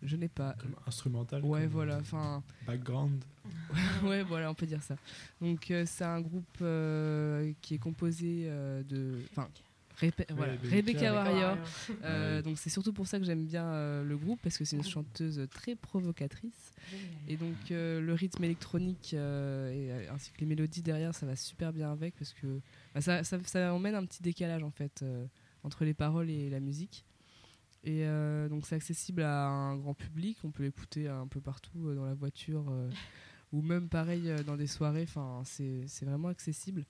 Je 0.02 0.16
n'ai 0.16 0.28
pas. 0.28 0.54
Comme 0.60 0.76
instrumental. 0.86 1.42
Ouais, 1.44 1.62
comme, 1.62 1.70
voilà. 1.70 1.94
euh, 1.96 2.00
Enfin, 2.00 2.42
Background. 2.66 3.22
ouais, 4.04 4.22
voilà, 4.22 4.50
on 4.50 4.54
peut 4.54 4.66
dire 4.66 4.82
ça. 4.82 4.96
Donc, 5.40 5.70
euh, 5.70 5.84
c'est 5.86 6.04
un 6.04 6.20
groupe 6.20 6.58
euh, 6.62 7.52
qui 7.62 7.74
est 7.74 7.78
composé 7.78 8.44
euh, 8.46 8.82
de. 8.82 9.18
Enfin, 9.30 9.48
Rebe- 10.00 10.26
voilà, 10.30 10.52
Rebecca. 10.54 10.76
Rebecca 10.76 11.14
Warrior. 11.14 11.58
Euh, 12.02 12.42
donc 12.42 12.58
c'est 12.58 12.70
surtout 12.70 12.92
pour 12.92 13.06
ça 13.06 13.18
que 13.18 13.24
j'aime 13.24 13.46
bien 13.46 13.64
euh, 13.64 14.02
le 14.02 14.16
groupe 14.16 14.40
parce 14.42 14.58
que 14.58 14.64
c'est 14.64 14.76
une 14.76 14.84
chanteuse 14.84 15.46
très 15.50 15.76
provocatrice. 15.76 16.72
Et 17.28 17.36
donc 17.36 17.70
euh, 17.70 18.00
le 18.00 18.12
rythme 18.12 18.42
électronique 18.44 19.14
et, 19.14 19.90
ainsi 20.10 20.32
que 20.32 20.40
les 20.40 20.46
mélodies 20.46 20.82
derrière 20.82 21.14
ça 21.14 21.26
va 21.26 21.36
super 21.36 21.72
bien 21.72 21.92
avec 21.92 22.16
parce 22.16 22.32
que 22.32 22.60
bah, 22.94 23.00
ça, 23.00 23.22
ça, 23.22 23.38
ça 23.44 23.72
emmène 23.72 23.94
un 23.94 24.04
petit 24.04 24.22
décalage 24.22 24.62
en 24.62 24.70
fait 24.70 25.04
entre 25.62 25.84
les 25.84 25.94
paroles 25.94 26.28
et 26.28 26.50
la 26.50 26.60
musique. 26.60 27.04
Et 27.84 28.04
donc 28.48 28.66
c'est 28.66 28.74
accessible 28.74 29.22
à 29.22 29.46
un 29.46 29.76
grand 29.76 29.94
public. 29.94 30.38
On 30.42 30.50
peut 30.50 30.64
l'écouter 30.64 31.08
un 31.08 31.28
peu 31.28 31.40
partout 31.40 31.94
dans 31.94 32.04
la 32.04 32.14
voiture 32.14 32.64
ou 33.52 33.62
même 33.62 33.88
pareil 33.88 34.28
dans 34.44 34.56
des 34.56 34.66
soirées. 34.66 35.04
Enfin 35.04 35.42
c'est 35.44 36.04
vraiment 36.04 36.28
accessible 36.28 36.84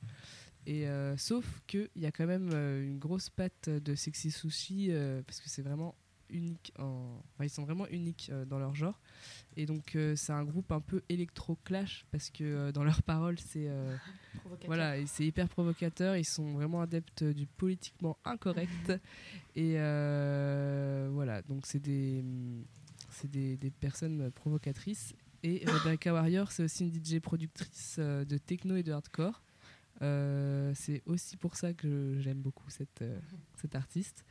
et 0.66 0.88
euh, 0.88 1.16
sauf 1.16 1.44
qu'il 1.66 1.90
y 1.96 2.06
a 2.06 2.12
quand 2.12 2.26
même 2.26 2.50
euh, 2.52 2.84
une 2.84 2.98
grosse 2.98 3.28
patte 3.28 3.68
de 3.68 3.94
Sexy 3.94 4.30
Sushi 4.30 4.88
euh, 4.90 5.22
parce 5.26 5.40
que 5.40 5.48
c'est 5.48 5.62
vraiment 5.62 5.94
unique. 6.30 6.72
En... 6.78 7.20
enfin, 7.34 7.44
ils 7.44 7.50
sont 7.50 7.64
vraiment 7.64 7.86
uniques 7.88 8.30
euh, 8.32 8.46
dans 8.46 8.58
leur 8.58 8.74
genre. 8.74 8.98
Et 9.56 9.66
donc 9.66 9.96
c'est 10.16 10.32
un 10.32 10.44
groupe 10.44 10.72
un 10.72 10.80
peu 10.80 11.02
électro-clash 11.08 12.06
parce 12.10 12.30
que 12.30 12.72
dans 12.72 12.82
leurs 12.82 13.02
paroles 13.04 13.38
c'est 13.38 13.68
voilà 14.66 14.94
c'est 15.06 15.26
hyper 15.26 15.48
provocateur. 15.48 16.16
Ils 16.16 16.24
sont 16.24 16.54
vraiment 16.54 16.80
adeptes 16.80 17.22
du 17.22 17.46
politiquement 17.46 18.18
incorrect. 18.24 18.92
et 19.54 19.74
voilà 19.74 21.42
donc 21.48 21.66
c'est 21.66 21.78
des 21.78 22.24
c'est 23.10 23.30
des, 23.30 23.56
des 23.56 23.70
personnes 23.70 24.32
provocatrices. 24.32 25.14
Et 25.44 25.62
Rebecca 25.66 26.12
Warrior, 26.12 26.50
c'est 26.50 26.64
aussi 26.64 26.84
une 26.84 26.92
DJ 26.92 27.20
productrice 27.20 27.98
de 27.98 28.38
techno 28.38 28.76
et 28.76 28.82
de 28.82 28.92
hardcore. 28.92 29.43
Euh, 30.04 30.72
c'est 30.74 31.02
aussi 31.06 31.36
pour 31.36 31.56
ça 31.56 31.72
que 31.72 32.16
j'aime 32.20 32.38
beaucoup 32.38 32.68
cette, 32.68 33.02
euh, 33.02 33.18
cette 33.56 33.74
artiste. 33.74 34.24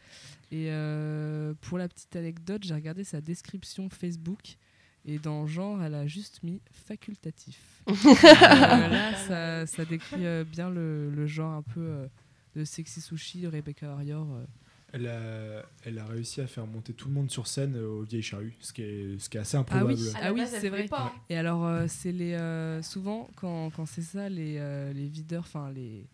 Et 0.51 0.67
euh, 0.69 1.53
pour 1.61 1.77
la 1.77 1.87
petite 1.87 2.15
anecdote, 2.15 2.63
j'ai 2.63 2.75
regardé 2.75 3.03
sa 3.03 3.21
description 3.21 3.89
Facebook 3.89 4.57
et 5.05 5.17
dans 5.19 5.47
genre, 5.47 5.81
elle 5.81 5.95
a 5.95 6.05
juste 6.05 6.43
mis 6.43 6.61
facultatif. 6.71 7.83
Là, 7.87 9.15
ça, 9.15 9.65
ça 9.65 9.83
décrit 9.83 10.23
bien 10.45 10.69
le, 10.69 11.09
le 11.09 11.27
genre 11.27 11.53
un 11.53 11.61
peu 11.61 12.07
de 12.55 12.63
sexy 12.63 13.01
sushi, 13.01 13.47
Rebecca 13.47 13.87
Warrior. 13.87 14.27
Elle 14.95 15.07
a, 15.07 15.65
elle 15.85 15.97
a 15.97 16.05
réussi 16.05 16.39
à 16.39 16.45
faire 16.45 16.67
monter 16.67 16.93
tout 16.93 17.07
le 17.07 17.15
monde 17.15 17.31
sur 17.31 17.47
scène 17.47 17.75
euh, 17.75 17.87
aux 17.87 18.03
vieilles 18.03 18.21
charrues, 18.21 18.53
ce 18.59 18.71
qui 18.71 18.83
est, 18.83 19.19
ce 19.19 19.27
qui 19.27 19.37
est 19.37 19.39
assez 19.39 19.57
Ah 19.57 19.61
improbable. 19.61 19.93
oui, 19.99 20.09
ah 20.15 20.21
la 20.25 20.33
oui 20.33 20.41
c'est 20.47 20.69
vrai. 20.69 20.85
pas, 20.85 21.11
hein. 21.15 21.19
Et 21.31 21.35
alors, 21.35 21.65
euh, 21.65 21.85
c'est 21.87 22.11
les 22.11 22.33
euh, 22.33 22.79
souvent 22.83 23.27
quand, 23.35 23.71
quand 23.71 23.87
c'est 23.87 24.03
ça, 24.03 24.29
les, 24.29 24.57
euh, 24.59 24.93
les 24.93 25.07
videurs, 25.07 25.41
enfin 25.47 25.71
les 25.71 26.05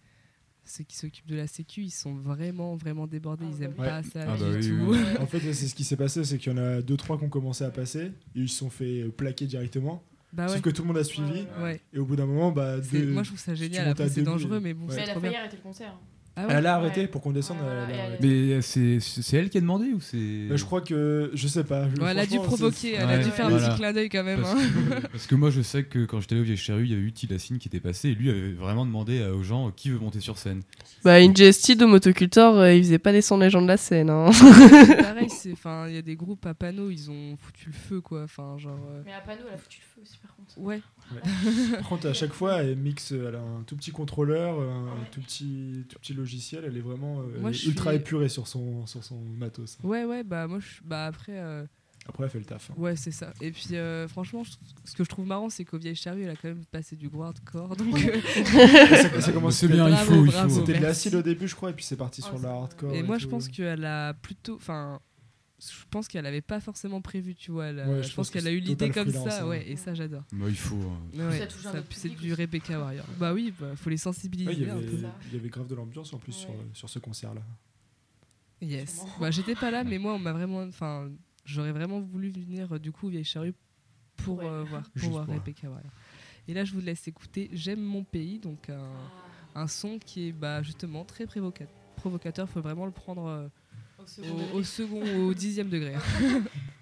ceux 0.64 0.84
qui 0.85 0.95
s'occupent 0.95 1.27
de 1.27 1.35
la 1.35 1.47
sécu, 1.47 1.81
ils 1.81 1.89
sont 1.91 2.14
vraiment 2.15 2.76
vraiment 2.76 3.06
débordés. 3.07 3.45
Ah 3.47 3.51
ils 3.51 3.60
bah 3.60 3.65
aiment 3.65 3.73
oui. 3.80 3.85
pas 3.85 4.03
ça 4.03 4.26
Ah 4.34 4.38
du 4.38 4.43
bah 4.43 4.49
oui, 4.53 4.69
tout. 4.69 4.91
oui. 4.91 4.97
En 5.19 5.26
fait, 5.26 5.39
c'est 5.39 5.68
ce 5.68 5.76
qui 5.76 5.84
s'est 5.84 5.97
passé, 5.97 6.23
c'est 6.23 6.38
qu'il 6.38 6.53
y 6.53 6.56
en 6.56 6.60
a 6.60 6.81
deux 6.81 6.95
trois 6.95 7.18
qui 7.18 7.26
ont 7.26 7.30
commencé 7.30 7.65
à 7.65 7.72
passer, 7.72 8.03
et 8.06 8.11
ils 8.35 8.47
se 8.49 8.60
sont 8.60 8.69
fait 8.69 9.03
plaquer 9.18 9.45
directement. 9.45 10.01
Bah 10.31 10.45
ouais. 10.45 10.53
Sauf 10.53 10.61
que 10.61 10.69
tout 10.69 10.84
le 10.84 10.88
monde 10.89 10.97
a 10.99 11.03
suivi, 11.03 11.41
Ouais, 11.57 11.64
ouais. 11.64 11.81
et 11.91 11.97
au 11.99 12.06
bout 12.06 12.15
d'un 12.15 12.27
moment, 12.27 12.51
bah, 12.51 12.77
deux- 12.80 13.07
Moi, 13.11 13.23
je 13.23 13.30
trouve 13.30 13.39
ça 13.39 13.56
génial. 13.56 13.93
c'est 14.10 14.22
dangereux, 14.22 14.60
mais 14.61 14.73
bon, 14.76 14.85
Ouais. 14.85 14.91
c'est 14.91 14.97
Mais 14.97 15.03
elle 15.03 15.18
a 15.18 15.19
failli 15.19 15.35
arrêter 15.35 15.57
le 15.57 15.64
concert. 15.64 15.99
Ah 16.35 16.47
ouais 16.47 16.53
elle 16.56 16.65
a 16.68 16.76
arrêté 16.76 17.01
Ouais. 17.01 17.07
pour 17.07 17.22
qu'on 17.22 17.31
descende. 17.31 17.57
Ouais, 17.57 17.64
elle 17.68 17.93
a 17.93 17.97
ouais, 17.97 18.01
arrêté. 18.07 18.27
Mais 18.56 18.61
c'est 18.61 18.99
c'est 18.99 19.38
elle 19.38 19.49
qui 19.49 19.57
a 19.57 19.61
demandé 19.61 19.88
ou 19.88 19.99
c'est. 19.99 20.47
Bah, 20.49 20.56
je 20.56 20.64
crois 20.64 20.80
que, 20.81 21.31
je 21.34 21.47
sais 21.47 21.64
pas. 21.65 21.88
je- 21.89 22.01
Ouais, 22.01 22.11
elle 22.11 22.19
a 22.19 22.26
dû 22.26 22.38
provoquer, 22.38 22.93
elle 22.93 23.01
a 23.03 23.18
Ouais, 23.18 23.23
dû 23.23 23.30
faire 23.31 23.47
un 23.47 23.49
voilà. 23.49 23.69
petit 23.69 23.77
clin 23.77 23.93
d'œil 23.93 24.10
quand 24.10 24.23
même. 24.23 24.41
Parce 24.41 24.53
hein. 24.53 24.57
que, 25.01 25.07
parce 25.07 25.27
que 25.27 25.35
moi 25.35 25.49
je 25.49 25.61
sais 25.61 25.84
que 25.84 26.06
quand 26.06 26.22
j'étais 26.22 26.34
allé 26.35 26.41
au 26.41 26.45
Vieille 26.45 26.57
Charrue, 26.57 26.84
il 26.85 26.91
y 26.91 26.93
avait 26.93 27.01
eu 27.01 27.11
Tilassine 27.11 27.57
qui 27.57 27.68
était 27.68 27.80
passé 27.81 28.10
et 28.10 28.15
lui 28.15 28.30
avait 28.30 28.53
vraiment 28.53 28.85
demandé 28.85 29.22
aux 29.26 29.43
gens 29.43 29.68
euh, 29.68 29.72
qui 29.76 29.89
veut 29.89 29.99
monter 29.99 30.19
sur 30.22 30.38
scène. 30.38 30.61
Bah 31.03 31.15
Ingested 31.15 31.77
de 31.77 31.85
Motocultor, 31.85 32.57
euh, 32.57 32.73
il 32.73 32.84
faisait 32.84 32.99
pas 32.99 33.11
descendre 33.11 33.43
les 33.43 33.49
gens 33.49 33.61
de 33.61 33.68
la 33.68 33.77
scène 33.77 34.10
hein. 34.10 34.30
Pareil, 35.01 35.30
c'est- 35.30 35.51
enfin, 35.51 35.88
il 35.89 35.95
y 35.95 35.97
a 35.97 36.01
des 36.01 36.15
groupes 36.15 36.45
à 36.45 36.53
panneau, 36.53 36.89
ils 36.89 37.10
ont 37.11 37.35
foutu 37.38 37.68
le 37.68 37.73
feu, 37.73 38.01
quoi. 38.01 38.23
Enfin, 38.23 38.57
genre. 38.57 38.80
euh, 38.91 39.01
Mais 39.06 39.14
à 39.14 39.19
Pano, 39.22 39.41
elle 39.47 39.56
a 39.56 39.57
foutu 39.57 39.80
le 39.81 39.85
feu 39.95 40.01
aussi, 40.10 40.18
par 40.19 40.35
contre. 40.35 40.53
Ouais. 40.57 40.81
Par 41.80 41.89
contre, 41.89 42.07
à 42.07 42.14
chaque 42.14 42.34
fois, 42.34 42.61
elle 42.64 42.76
mixe, 42.76 43.11
elle 43.11 43.35
a 43.35 43.39
un 43.39 43.64
tout 43.65 43.76
petit 43.76 43.91
contrôleur, 43.91 44.60
un 44.60 45.06
tout 45.11 45.22
petit, 45.22 45.85
tout 45.89 45.97
petit 45.99 46.14
logiciel. 46.20 46.64
Elle 46.66 46.78
est 46.78 46.82
vraiment 46.82 47.20
euh, 47.22 47.40
Moi, 47.40 47.50
elle 47.50 47.56
est 47.56 47.58
je 47.58 47.70
ultra 47.70 47.91
suis- 47.91 48.00
épurée 48.00 48.30
sur 48.30 48.48
son, 48.48 48.86
sur 48.86 49.04
son 49.04 49.20
matos. 49.20 49.78
Ouais, 49.84 50.06
ouais, 50.06 50.24
bah 50.24 50.48
moi, 50.48 50.60
je- 50.60 50.82
bah 50.86 51.06
après. 51.06 51.38
euh, 51.40 51.66
Après, 52.08 52.24
elle 52.24 52.30
fait 52.30 52.40
le 52.40 52.46
taf. 52.46 52.72
hein. 52.72 52.74
Ouais, 52.78 52.96
c'est 52.96 53.12
ça. 53.12 53.34
Et 53.41 53.52
puis, 53.52 53.76
euh, 53.76 54.08
franchement, 54.08 54.44
je- 54.44 54.52
ce 54.86 54.96
que 54.96 55.04
je 55.04 55.10
trouve 55.10 55.28
marrant, 55.28 55.50
c'est 55.50 55.66
qu'au 55.66 55.78
Vieille 55.78 55.96
Charrue, 55.96 56.24
elle 56.24 56.30
a 56.32 56.36
quand 56.36 56.48
même 56.48 56.66
passé 56.72 56.96
du 56.96 57.08
gros 57.10 57.24
hardcore. 57.24 57.76
Donc, 57.76 57.94
euh, 58.04 58.20
ça, 59.12 59.22
ça 59.22 59.32
commence 59.32 59.64
bien, 59.66 59.88
il 59.88 59.91
Bravo, 59.94 60.12
faut, 60.14 60.26
il 60.26 60.32
bravo. 60.32 60.50
faut. 60.50 60.60
C'était 60.66 60.80
de 60.80 60.84
l'acide 60.84 61.16
au 61.16 61.22
début, 61.22 61.48
je 61.48 61.56
crois, 61.56 61.70
et 61.70 61.74
puis 61.74 61.86
c'est 61.86 61.98
parti 61.98 62.22
Oh, 62.24 62.30
sur 62.30 62.40
la 62.40 62.50
hardcore. 62.52 62.94
et 62.94 63.04
moi, 63.04 63.18
tout. 63.18 63.24
je 63.24 63.28
pense 63.28 63.48
qu'elle 63.50 63.86
a 63.86 64.14
plutôt. 64.14 64.56
Enfin, 64.56 65.00
je 65.60 65.86
pense 65.90 66.07
qu'elle 66.07 66.26
avait 66.26 66.41
pas 66.41 66.60
forcément 66.60 67.02
prévu, 67.02 67.36
tu 67.36 67.52
vois. 67.52 67.68
elle 67.68 67.80
a- 67.80 67.88
Ouais, 67.90 67.98
je, 67.98 68.02
je 68.03 68.07
pense 68.07 68.15
pense 68.15 68.30
qu'elle 68.31 68.44
que 68.44 68.48
a 68.48 68.52
eu 68.52 68.60
l'idée 68.60 68.90
comme 68.91 69.11
ça, 69.11 69.44
hein. 69.44 69.48
ouais, 69.48 69.69
et 69.69 69.76
ça, 69.76 69.94
j'adore. 69.94 70.23
Bah, 70.31 70.45
il 70.48 70.56
faut. 70.56 70.76
euh, 71.18 71.30
Ouais, 71.30 71.48
c'est 71.91 72.10
du. 72.10 72.34
Rebecca 72.34 72.80
Warrior. 72.80 73.06
Bah 73.19 73.34
oui, 73.34 73.53
bah, 73.60 73.76
faut 73.76 73.90
les 73.90 73.98
sensibiliser 73.98 74.49
Ouais, 74.49 74.56
il, 74.57 74.68
y 74.68 74.69
un 74.69 74.77
avait, 74.77 74.86
peu. 74.86 74.98
ça. 75.02 75.15
il 75.27 75.34
y 75.34 75.38
avait 75.40 75.49
grave 75.49 75.68
de 75.68 75.76
l'ambiance 75.76 76.14
en 76.14 76.18
plus 76.18 76.36
Ouais. 76.36 76.41
sur, 76.41 76.77
sur 76.77 76.90
ce 76.90 76.99
concert-là. 76.99 77.41
Yes. 78.61 79.02
Bah, 79.19 79.31
j'étais 79.31 79.56
pas 79.56 79.72
là, 79.72 79.84
mais 79.84 79.98
moi, 79.98 80.14
on 80.14 80.19
m'a 80.19 80.34
vraiment. 80.34 80.61
Enfin, 80.64 81.10
j'aurais 81.45 81.72
vraiment 81.72 81.99
voulu 82.02 82.30
venir 82.30 82.73
euh, 82.73 82.80
du 82.80 82.91
coup 82.91 83.07
au 83.07 83.10
Vieille 83.10 83.23
Charrue 83.23 83.53
pour 84.18 84.40
Ouais. 84.40 84.45
euh, 84.45 84.64
voir, 84.64 84.84
pour 84.99 85.19
Rebecca 85.26 85.69
Warrior. 85.69 85.91
Et 86.48 86.53
là, 86.53 86.65
je 86.65 86.73
vous 86.73 86.81
laisse 86.81 87.07
écouter 87.07 87.49
J'aime 87.53 87.80
mon 87.81 88.03
pays, 88.03 88.40
donc 88.40 88.69
un, 88.69 88.91
un 89.56 89.68
son 89.68 89.99
qui 89.99 90.27
est 90.30 90.31
bah, 90.31 90.61
justement 90.64 91.06
très 91.06 91.26
provocateur. 91.95 92.48
Il 92.49 92.52
faut 92.52 92.61
vraiment 92.61 92.86
le 92.86 92.91
prendre 92.91 93.26
euh, 93.27 93.48
Au 94.00 94.08
second 94.08 94.38
au, 94.54 94.64
second 94.64 95.28
au 95.28 95.34
dixième 95.34 95.70
degré. 95.70 95.94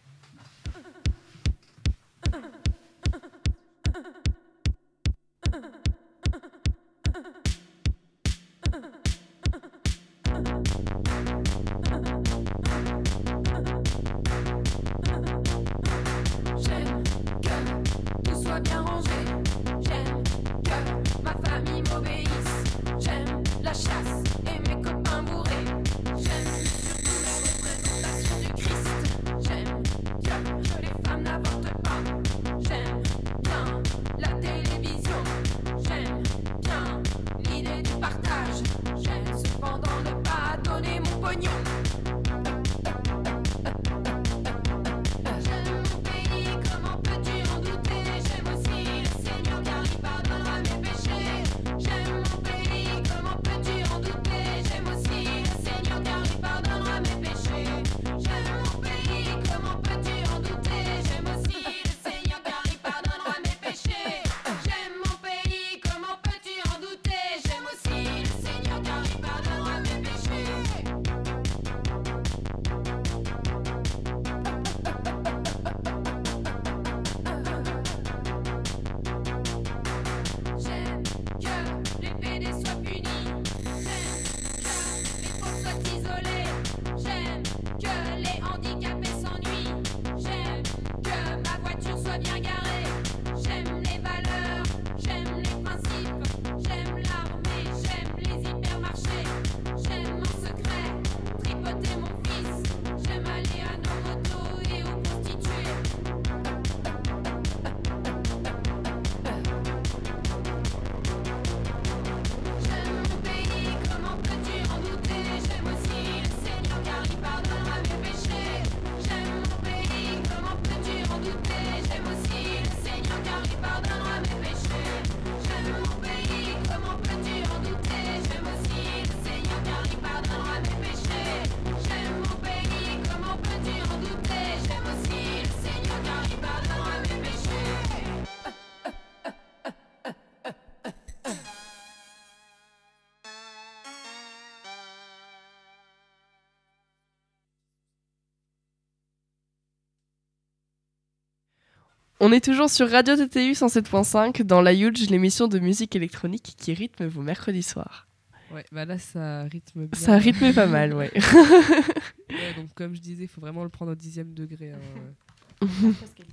On 152.29 152.33
est 152.33 152.43
toujours 152.43 152.69
sur 152.69 152.91
Radio 152.91 153.15
TTU 153.15 153.53
107.5 153.53 154.43
dans 154.43 154.59
la 154.59 154.73
Huge, 154.73 155.09
l'émission 155.09 155.47
de 155.47 155.59
musique 155.59 155.95
électronique 155.95 156.55
qui 156.57 156.73
rythme 156.73 157.05
vos 157.05 157.21
mercredis 157.21 157.63
soirs. 157.63 158.05
Ouais, 158.51 158.65
bah 158.73 158.83
là, 158.83 158.97
ça 158.97 159.43
rythme 159.43 159.85
bien. 159.85 159.97
Ça 159.97 160.17
rythme 160.17 160.53
pas 160.53 160.67
mal, 160.67 160.93
ouais. 160.93 161.09
Ouais, 162.29 162.53
donc, 162.57 162.73
comme 162.73 162.93
je 162.93 162.99
disais, 162.99 163.23
il 163.23 163.27
faut 163.29 163.39
vraiment 163.39 163.63
le 163.63 163.69
prendre 163.69 163.93
au 163.93 163.95
dixième 163.95 164.33
degré. 164.33 164.73
hein, 164.73 165.67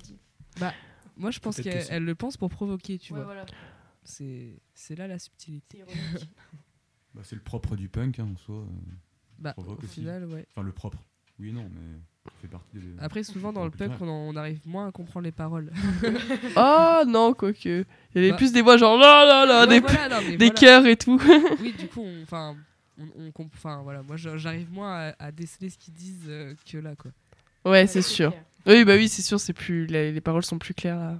dit. 0.03 0.17
Moi, 1.15 1.31
je 1.31 1.39
pense 1.39 1.61
qu'elle 1.61 2.03
le 2.03 2.13
pense 2.13 2.35
pour 2.35 2.49
provoquer, 2.49 2.97
tu 2.99 3.13
Ouais, 3.13 3.19
vois. 3.19 3.27
voilà. 3.27 3.45
C'est 4.03 4.59
c'est 4.73 4.95
là 4.95 5.07
la 5.07 5.17
subtilité. 5.17 5.81
C'est 5.87 5.95
ironique. 5.95 6.29
Bah, 7.13 7.21
c'est 7.23 7.37
le 7.37 7.41
propre 7.41 7.77
du 7.77 7.87
punk 7.87 8.19
hein, 8.19 8.27
en 8.33 8.37
soi. 8.37 8.57
euh. 8.57 8.91
Bah, 9.39 9.53
au 9.55 9.63
aussi. 9.63 9.87
final, 9.87 10.25
ouais. 10.25 10.45
Enfin, 10.51 10.61
le 10.63 10.73
propre. 10.73 11.01
Oui 11.39 11.51
et 11.51 11.53
non, 11.53 11.69
mais 11.73 12.01
partie 12.59 12.77
des. 12.77 12.99
Après, 12.99 13.23
souvent 13.23 13.53
dans 13.53 13.63
le 13.65 13.71
punk, 13.71 13.91
on, 14.01 14.07
en- 14.07 14.33
on 14.33 14.35
arrive 14.35 14.59
moins 14.65 14.87
à 14.87 14.91
comprendre 14.91 15.23
les 15.25 15.31
paroles. 15.31 15.71
oh 16.55 17.01
non, 17.07 17.33
quoique. 17.33 17.59
Il 17.67 17.85
y 18.15 18.17
avait 18.19 18.31
Bah. 18.31 18.37
plus 18.37 18.51
des 18.51 18.61
voix 18.61 18.77
genre 18.77 18.97
là 18.97 19.25
là 19.25 19.45
là, 19.45 19.61
Ouais, 19.61 19.67
des, 19.67 19.79
voilà, 19.79 20.09
non, 20.21 20.27
des 20.29 20.37
voilà. 20.37 20.51
chœurs 20.53 20.85
et 20.87 20.95
tout. 20.97 21.21
Oui, 21.61 21.73
du 21.77 21.87
coup, 21.87 22.01
on- 22.01 22.21
enfin, 22.23 22.55
on, 22.99 23.03
on 23.25 23.31
comp- 23.31 23.51
enfin, 23.55 23.81
voilà, 23.83 24.01
moi, 24.03 24.15
j'arrive 24.17 24.71
moins 24.71 25.09
à, 25.09 25.25
à 25.27 25.31
déceler 25.31 25.69
ce 25.69 25.77
qu'ils 25.77 25.93
disent 25.93 26.25
euh, 26.29 26.53
que 26.71 26.77
là, 26.77 26.95
quoi. 26.95 27.11
Ouais, 27.69 27.87
c'est 27.87 28.01
sûr. 28.01 28.31
clair. 28.31 28.43
Oui, 28.67 28.83
bah 28.85 28.95
oui, 28.95 29.07
c'est 29.09 29.21
sûr, 29.21 29.39
c'est 29.39 29.53
plus 29.53 29.85
les, 29.85 30.11
les 30.11 30.21
paroles 30.21 30.43
sont 30.43 30.57
plus 30.57 30.73
claires 30.73 30.97
là, 30.97 31.19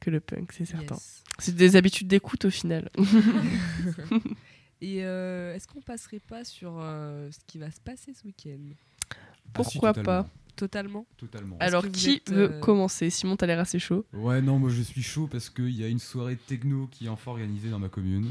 que 0.00 0.10
le 0.10 0.20
punk, 0.20 0.52
c'est 0.52 0.64
certain. 0.66 0.94
Yes. 0.96 1.22
C'est 1.38 1.54
des 1.54 1.76
habitudes 1.76 2.08
d'écoute 2.08 2.44
au 2.46 2.50
final. 2.50 2.88
Et 4.80 5.04
euh, 5.04 5.54
est-ce 5.54 5.66
qu'on 5.66 5.80
passerait 5.80 6.20
pas 6.20 6.44
sur 6.44 6.78
euh, 6.80 7.28
ce 7.32 7.38
qui 7.46 7.58
va 7.58 7.70
se 7.70 7.80
passer 7.80 8.12
ce 8.14 8.24
week-end? 8.24 8.58
Ah, 9.10 9.14
si, 9.14 9.52
Pourquoi 9.52 9.92
pas? 9.92 10.26
Totalement. 10.58 11.06
Totalement. 11.16 11.56
Alors, 11.60 11.88
qui 11.90 12.16
êtes, 12.16 12.30
veut 12.30 12.52
euh, 12.52 12.60
commencer 12.60 13.10
Simon, 13.10 13.36
t'as 13.36 13.46
l'air 13.46 13.60
assez 13.60 13.78
chaud. 13.78 14.04
Ouais, 14.12 14.42
non, 14.42 14.58
moi 14.58 14.70
je 14.70 14.82
suis 14.82 15.02
chaud 15.02 15.28
parce 15.30 15.48
qu'il 15.50 15.76
y 15.76 15.84
a 15.84 15.88
une 15.88 15.98
soirée 15.98 16.36
techno 16.36 16.88
qui 16.90 17.06
est 17.06 17.08
enfin 17.08 17.30
organisée 17.30 17.70
dans 17.70 17.78
ma 17.78 17.88
commune 17.88 18.30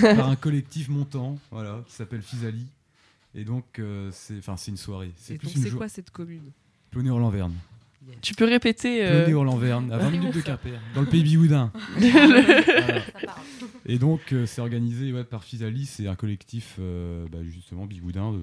par 0.00 0.28
un 0.28 0.36
collectif 0.36 0.88
montant, 0.88 1.38
voilà, 1.50 1.82
qui 1.86 1.94
s'appelle 1.94 2.22
Fisali. 2.22 2.66
Et 3.34 3.44
donc, 3.44 3.78
euh, 3.78 4.10
c'est 4.12 4.38
enfin, 4.38 4.56
c'est 4.56 4.70
une 4.70 4.76
soirée. 4.76 5.12
C'est 5.16 5.34
Et 5.34 5.38
plus 5.38 5.50
c'est 5.50 5.70
quoi 5.70 5.88
cette 5.88 6.10
commune? 6.10 6.50
Plonné-Orlan-Verne. 6.90 7.54
Tu 8.22 8.34
peux 8.34 8.46
répéter 8.46 9.04
euh, 9.04 9.24
Plonné-Orlan-Verne, 9.24 9.92
à 9.92 9.98
20 9.98 10.10
minutes 10.12 10.34
de. 10.34 10.40
Quimper, 10.40 10.80
dans 10.94 11.02
le 11.02 11.06
pays 11.06 11.22
bigoudin. 11.22 11.70
Voilà. 11.98 13.02
Et 13.86 13.98
donc, 13.98 14.32
euh, 14.32 14.46
c'est 14.46 14.60
organisé 14.60 15.12
ouais, 15.12 15.24
par 15.24 15.44
Fisali, 15.44 15.86
c'est 15.86 16.06
un 16.06 16.14
collectif 16.14 16.76
euh, 16.78 17.26
bah, 17.32 17.38
justement 17.42 17.86
bigoudin, 17.86 18.32
de, 18.32 18.42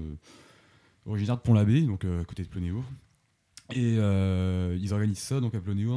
originaire 1.05 1.37
de 1.37 1.41
Pont-l'Abbé, 1.41 1.81
donc 1.81 2.03
euh, 2.03 2.21
à 2.21 2.25
côté 2.25 2.43
de 2.43 2.47
Plonéo. 2.47 2.83
Et 3.73 3.95
euh, 3.97 4.77
ils 4.79 4.93
organisent 4.93 5.17
ça 5.19 5.39
donc 5.41 5.55
à 5.55 5.59
Plonéo 5.59 5.89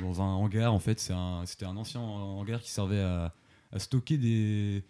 dans 0.00 0.20
un 0.20 0.24
hangar. 0.24 0.72
En 0.72 0.80
fait, 0.80 0.98
c'est 0.98 1.12
un- 1.12 1.46
c'était 1.46 1.64
un, 1.64 1.76
ancien 1.76 2.00
hangar 2.00 2.60
qui 2.60 2.70
servait 2.70 3.00
à, 3.02 3.32
à 3.70 3.78
stocker 3.78 4.18
des 4.18 4.82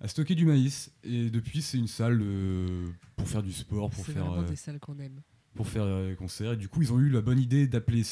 à 0.00 0.08
stocker 0.08 0.34
du 0.34 0.44
maïs. 0.44 0.92
Et 1.04 1.30
depuis, 1.30 1.62
c'est 1.62 1.78
une 1.78 1.86
salle 1.86 2.20
euh, 2.20 2.88
pour 3.16 3.28
faire 3.28 3.44
du 3.44 3.52
sport, 3.52 3.90
pour 3.90 4.04
faire 4.04 4.24
vraiment 4.26 4.42
euh, 4.42 4.48
des 4.48 4.56
salles 4.56 4.80
qu'on 4.80 4.98
aime. 4.98 5.22
pour 5.54 5.68
faire 5.68 5.86
des 6.08 6.16
concerts. 6.16 6.54
Et 6.54 6.56
du 6.56 6.68
coup, 6.68 6.82
ils 6.82 6.92
ont 6.92 6.98
eu 6.98 7.08
la 7.08 7.20
bonne 7.20 7.38
idée 7.38 7.68
d'appeler 7.68 8.02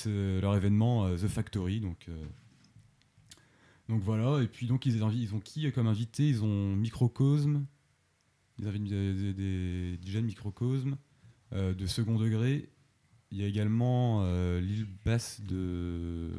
leur 0.40 0.54
événement 0.54 1.12
The 1.16 1.26
Factory. 1.26 1.80
Donc, 1.80 2.06
donc 3.88 4.02
voilà. 4.02 4.40
Et 4.44 4.46
puis 4.46 4.68
donc 4.68 4.86
ils, 4.86 5.02
ont 5.02 5.40
qui 5.40 5.70
comme 5.72 5.88
invité? 5.88 6.28
Ils 6.28 6.44
ont 6.44 6.76
Microcosme. 6.76 7.66
Ils 8.60 8.68
invitent 8.68 8.84
des, 8.84 9.32
des, 9.32 9.96
des 9.96 10.12
de 10.12 10.20
Microcosme 10.20 10.96
de 11.52 11.86
second 11.86 12.16
degré. 12.16 12.68
Il 13.32 13.38
y 13.38 13.44
a 13.44 13.46
également 13.46 14.22
euh, 14.24 14.60
l'île 14.60 14.86
basse 15.04 15.40
de, 15.40 16.30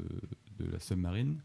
de 0.60 0.66
la 0.72 0.80
Submarine. 0.80 1.40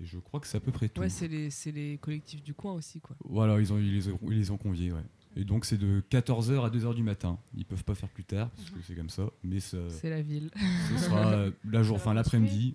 Et 0.00 0.04
je 0.06 0.18
crois 0.18 0.38
que 0.40 0.46
c'est 0.46 0.56
à 0.56 0.60
peu 0.60 0.70
près 0.72 0.88
tout. 0.88 1.00
Ouais, 1.00 1.08
c'est 1.08 1.28
les, 1.28 1.50
c'est 1.50 1.72
les 1.72 1.98
collectifs 1.98 2.42
du 2.42 2.54
coin 2.54 2.72
aussi, 2.72 3.00
quoi. 3.00 3.16
Voilà, 3.24 3.60
ils, 3.60 3.72
ont, 3.72 3.78
ils, 3.78 3.92
les 3.92 4.08
ont, 4.08 4.18
ils 4.28 4.38
les 4.38 4.50
ont 4.50 4.56
conviés, 4.56 4.92
ouais. 4.92 5.02
Et 5.36 5.44
donc 5.44 5.64
c'est 5.64 5.76
de 5.76 6.02
14h 6.10 6.64
à 6.64 6.70
2h 6.70 6.94
du 6.94 7.02
matin. 7.02 7.38
Ils 7.56 7.64
peuvent 7.64 7.84
pas 7.84 7.94
faire 7.94 8.08
plus 8.08 8.24
tard, 8.24 8.48
parce 8.50 8.70
que 8.70 8.80
c'est 8.82 8.94
comme 8.94 9.10
ça. 9.10 9.24
Mais 9.44 9.60
C'est 9.60 10.08
la 10.10 10.22
ville. 10.22 10.50
ce 10.90 10.98
sera 11.04 11.32
euh, 11.32 11.50
la 11.70 11.82
jour, 11.82 11.96
enfin 11.96 12.14
l'après-midi. 12.14 12.74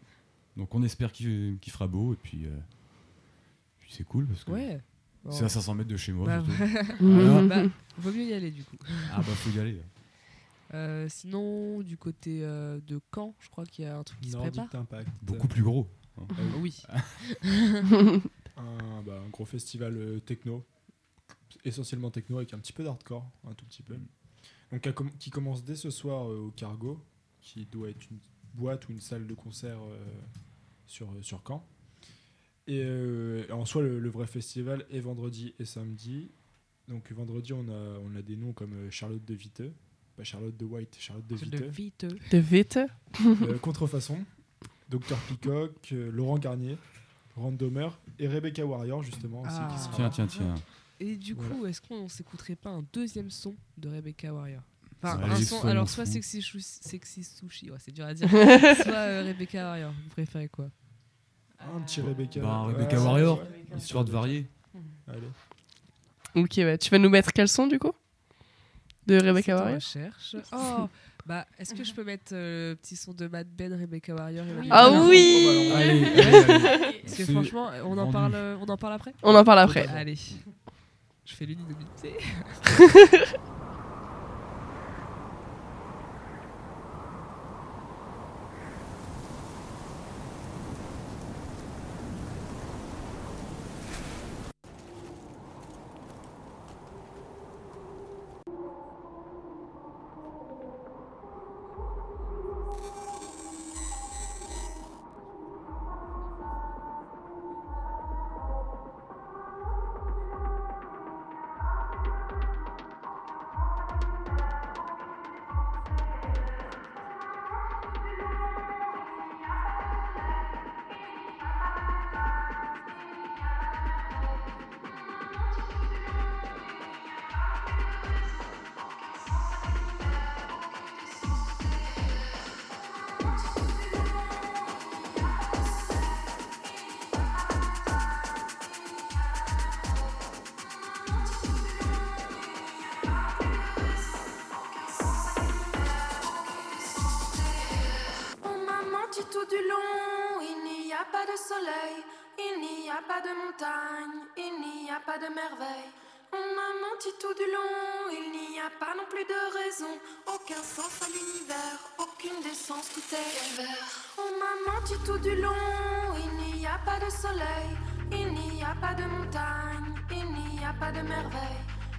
Donc 0.56 0.76
on 0.76 0.84
espère 0.84 1.12
qu'il 1.12 1.58
qu'il 1.60 1.74
fera 1.74 1.88
beau. 1.88 2.14
Et 2.14 2.18
puis, 2.22 2.46
euh, 2.46 2.56
puis 3.80 3.90
c'est 3.92 4.04
cool, 4.06 4.28
parce 4.28 4.44
que 4.44 4.52
Ouais. 4.52 4.82
Bon. 5.24 5.32
c'est 5.32 5.46
à 5.46 5.50
500 5.50 5.76
mètres 5.76 5.90
de 5.90 5.98
chez 5.98 6.12
moi. 6.12 6.26
Bah. 6.28 6.44
Mhm. 7.00 7.48
bah, 7.50 7.64
vaut 7.98 8.12
mieux 8.12 8.26
y 8.26 8.34
aller, 8.34 8.52
du 8.52 8.64
coup. 8.64 8.76
Ah 9.14 9.18
bah 9.18 9.24
faut 9.24 9.50
y 9.50 9.60
aller. 9.60 9.82
Euh, 10.74 11.08
sinon, 11.10 11.82
du 11.82 11.98
côté 11.98 12.44
euh, 12.44 12.80
de 12.82 13.00
Caen, 13.14 13.36
je 13.40 13.50
crois 13.50 13.66
qu'il 13.66 13.86
y 13.86 13.88
a 13.88 13.98
un 13.98 14.04
truc 14.04 14.20
qui 14.22 14.32
se 14.32 14.36
Nordic 14.38 14.54
prépare. 14.64 14.82
Impact. 14.82 15.10
Beaucoup 15.22 15.48
plus 15.48 15.62
gros. 15.64 15.88
hein. 16.18 16.28
Euh, 16.40 16.52
oui. 16.60 16.82
Un, 18.56 19.02
bah, 19.02 19.20
un 19.26 19.30
gros 19.30 19.46
festival 19.46 20.22
techno, 20.26 20.64
essentiellement 21.66 22.12
techno 22.12 22.38
avec 22.38 22.54
un 22.54 22.60
petit 22.60 22.72
peu 22.72 22.84
d'hardcore, 22.84 23.28
un 23.48 23.54
tout 23.56 23.66
petit 23.66 23.82
peu. 23.82 23.96
Donc 24.72 24.88
qui 25.18 25.32
commence 25.32 25.64
dès 25.64 25.76
ce 25.76 25.90
soir 25.90 26.30
euh, 26.30 26.38
au 26.48 26.52
Cargo, 26.52 27.00
qui 27.42 27.66
doit 27.66 27.90
être 27.90 28.06
une 28.12 28.20
boîte 28.54 28.88
ou 28.88 28.92
une 28.92 29.00
salle 29.02 29.26
de 29.26 29.34
concert 29.34 29.80
euh, 29.82 29.98
sur, 30.86 31.10
sur 31.22 31.42
Caen. 31.48 31.66
Et 32.68 32.84
euh, 32.84 33.46
en 33.52 33.66
soi, 33.66 33.82
le, 33.82 34.00
le 34.00 34.10
vrai 34.10 34.28
festival 34.28 34.86
est 34.92 35.00
vendredi 35.00 35.56
et 35.58 35.66
samedi. 35.66 36.30
Donc 36.88 37.12
vendredi, 37.12 37.54
on 37.54 37.68
a, 37.70 38.00
on 38.04 38.16
a 38.16 38.22
des 38.22 38.36
noms 38.36 38.54
comme 38.54 38.92
Charlotte 38.92 39.26
de 39.26 39.34
Viteux, 39.34 39.74
pas 40.16 40.24
Charlotte 40.24 40.56
de 40.58 40.66
White, 40.66 40.96
Charlotte 41.00 41.26
de 41.28 41.36
viteux. 41.66 42.18
De 42.32 42.38
vite. 42.38 42.80
Euh, 43.26 43.58
Contrefaçon, 43.60 44.18
Dr 44.90 45.18
Peacock, 45.28 45.90
euh, 45.92 46.12
Laurent 46.12 46.38
Garnier, 46.38 46.78
Randomer 47.36 47.90
et 48.20 48.28
Rebecca 48.28 48.66
Warrior 48.66 49.02
justement 49.04 49.42
aussi 49.42 49.52
Ah. 49.56 49.68
qui 49.72 49.80
sera 49.80 49.96
Tiens, 49.96 50.04
là. 50.06 50.10
tiens, 50.12 50.28
tiens. 50.28 50.56
Et 51.00 51.16
du 51.18 51.36
coup, 51.36 51.44
Voilà. 51.58 51.70
est-ce 51.70 51.82
qu'on 51.82 52.08
s'écouterait 52.08 52.56
pas 52.56 52.70
un 52.70 52.84
deuxième 52.94 53.30
son 53.32 53.56
de 53.78 53.90
Rebecca 53.90 54.32
Warrior? 54.34 54.62
Enfin, 55.02 55.18
Ouais, 55.18 55.24
un 55.32 55.38
les 55.38 55.44
son, 55.44 55.60
sons, 55.60 55.68
alors 55.68 55.90
soit 55.90 56.06
sexy, 56.06 56.42
Chou- 56.42 56.60
sexy 56.62 57.24
Sushi, 57.24 57.70
ouais, 57.72 57.78
c'est 57.80 57.92
dur 57.92 58.06
à 58.06 58.14
dire, 58.14 58.30
soit 58.30 58.94
euh, 58.94 59.24
Rebecca 59.26 59.64
Warrior. 59.64 59.92
Vous 59.92 60.10
préférez 60.12 60.48
quoi? 60.48 60.70
Un 61.60 61.82
petit 61.82 62.02
Rebecca. 62.02 62.40
Bah, 62.40 62.62
Rebecca 62.64 62.98
Ouais, 63.00 63.04
Warrior. 63.06 63.44
Histoire 63.76 64.06
de 64.06 64.12
varier. 64.12 64.48
Allez. 65.08 65.28
Ok, 66.36 66.56
bah, 66.58 66.78
tu 66.78 66.90
vas 66.90 67.00
nous 67.00 67.10
mettre 67.10 67.32
quel 67.34 67.48
son 67.48 67.68
du 67.68 67.80
coup? 67.80 67.92
De 69.08 69.20
Rebecca 69.20 69.56
Warrior 69.56 69.76
recherche. 69.76 70.36
Oh, 70.54 70.88
bah, 71.26 71.46
est-ce 71.60 71.74
que 71.74 71.84
je 71.84 71.94
peux 71.94 72.04
mettre 72.04 72.32
euh, 72.34 72.72
le 72.72 72.76
petit 72.76 72.96
son 72.96 73.14
de 73.14 73.28
Mad 73.28 73.48
Ben, 73.48 73.74
Rebecca 73.74 74.14
Warrior 74.14 74.46
et 74.46 74.54
Mad 74.54 74.66
Ah 74.72 74.90
Ben? 74.90 75.08
oui 75.08 75.72
Allez, 75.76 76.06
allez, 76.06 76.06
allez. 76.26 77.00
Parce 77.04 77.16
que 77.16 77.24
C'est 77.26 77.32
franchement, 77.32 77.70
on 77.86 77.92
en, 77.94 77.96
vendu. 77.96 78.12
parle, 78.14 78.36
euh, 78.36 78.58
on 78.62 78.66
en 78.70 78.78
parle 78.78 78.94
après? 78.94 79.14
On 79.24 79.36
en 79.36 79.44
parle 79.44 79.60
après. 79.60 79.88
Allez. 79.88 80.18
Je 81.26 81.34
fais 81.36 81.46
l'unanimité. 81.46 82.14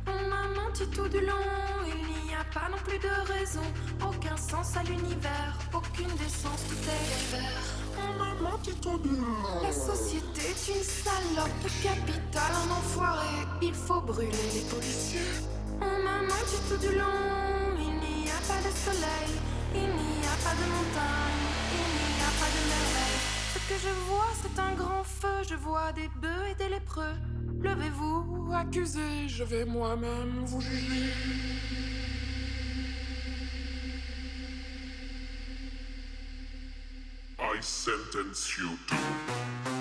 On 0.06 0.28
m'a 0.28 0.60
menti 0.60 0.86
tout 0.88 1.08
du 1.08 1.20
long, 1.20 1.46
il 1.86 2.26
n'y 2.26 2.34
a 2.34 2.44
pas 2.52 2.68
non 2.70 2.78
plus 2.84 2.98
de 2.98 3.32
raison. 3.32 3.62
Aucun 4.02 4.36
sens 4.36 4.76
à 4.76 4.82
l'univers, 4.82 5.54
aucune 5.72 6.14
décence, 6.16 6.64
tout 6.68 6.82
est 6.94 7.04
calvaire. 7.10 7.62
On 7.96 8.18
m'a 8.18 8.50
menti 8.50 8.74
tout 8.80 8.98
du 8.98 9.10
long. 9.10 9.62
La 9.62 9.72
société 9.72 10.40
est 10.40 10.68
une 10.74 10.82
salope, 10.82 11.62
le 11.62 11.70
capital 11.82 12.50
un 12.64 12.70
enfoiré. 12.72 13.46
Il 13.62 13.74
faut 13.74 14.00
brûler 14.00 14.48
les 14.52 14.64
policiers. 14.68 15.20
On 15.80 16.02
m'a 16.04 16.20
menti 16.22 16.58
tout 16.68 16.76
du 16.76 16.94
long, 16.98 17.78
il 17.78 17.94
n'y 17.94 18.28
a 18.30 18.40
pas 18.48 18.60
de 18.66 18.72
soleil, 18.74 19.30
il 19.74 19.80
n'y 19.80 20.26
a 20.26 20.36
pas 20.44 20.54
de 20.54 20.66
montagne, 20.74 21.44
il 21.72 21.90
n'y 22.16 22.22
a 22.22 22.32
pas 22.40 22.50
de 22.50 22.60
merveille. 22.72 23.20
Ce 23.54 23.58
que 23.68 23.78
je 23.80 23.92
vois, 24.08 24.30
c'est 24.42 24.58
un 24.60 24.74
grand 24.74 25.04
feu, 25.04 25.42
je 25.48 25.54
vois 25.54 25.92
des 25.92 26.08
bœufs 26.20 26.46
et 26.50 26.54
des 26.56 26.68
lépreux. 26.68 27.14
Levez-vous, 27.64 28.52
accusez, 28.54 29.26
je 29.26 29.42
vais 29.42 29.64
moi-même 29.64 30.44
vous 30.44 30.60
juger. 30.60 31.10
I 37.40 37.60
sentence 37.60 38.58
you 38.58 38.68
to 38.88 39.73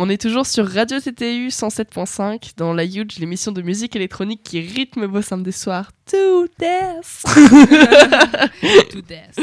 On 0.00 0.08
est 0.08 0.20
toujours 0.20 0.46
sur 0.46 0.64
Radio 0.70 1.00
TTU 1.00 1.48
107.5 1.48 2.52
dans 2.56 2.72
la 2.72 2.84
Huge, 2.84 3.18
l'émission 3.18 3.50
de 3.50 3.62
musique 3.62 3.96
électronique 3.96 4.42
qui 4.44 4.60
rythme 4.60 5.06
vos 5.06 5.22
samedis 5.22 5.50
soirs. 5.52 5.90
To 6.06 6.46
death 6.58 7.24
To 8.92 9.00
death. 9.00 9.36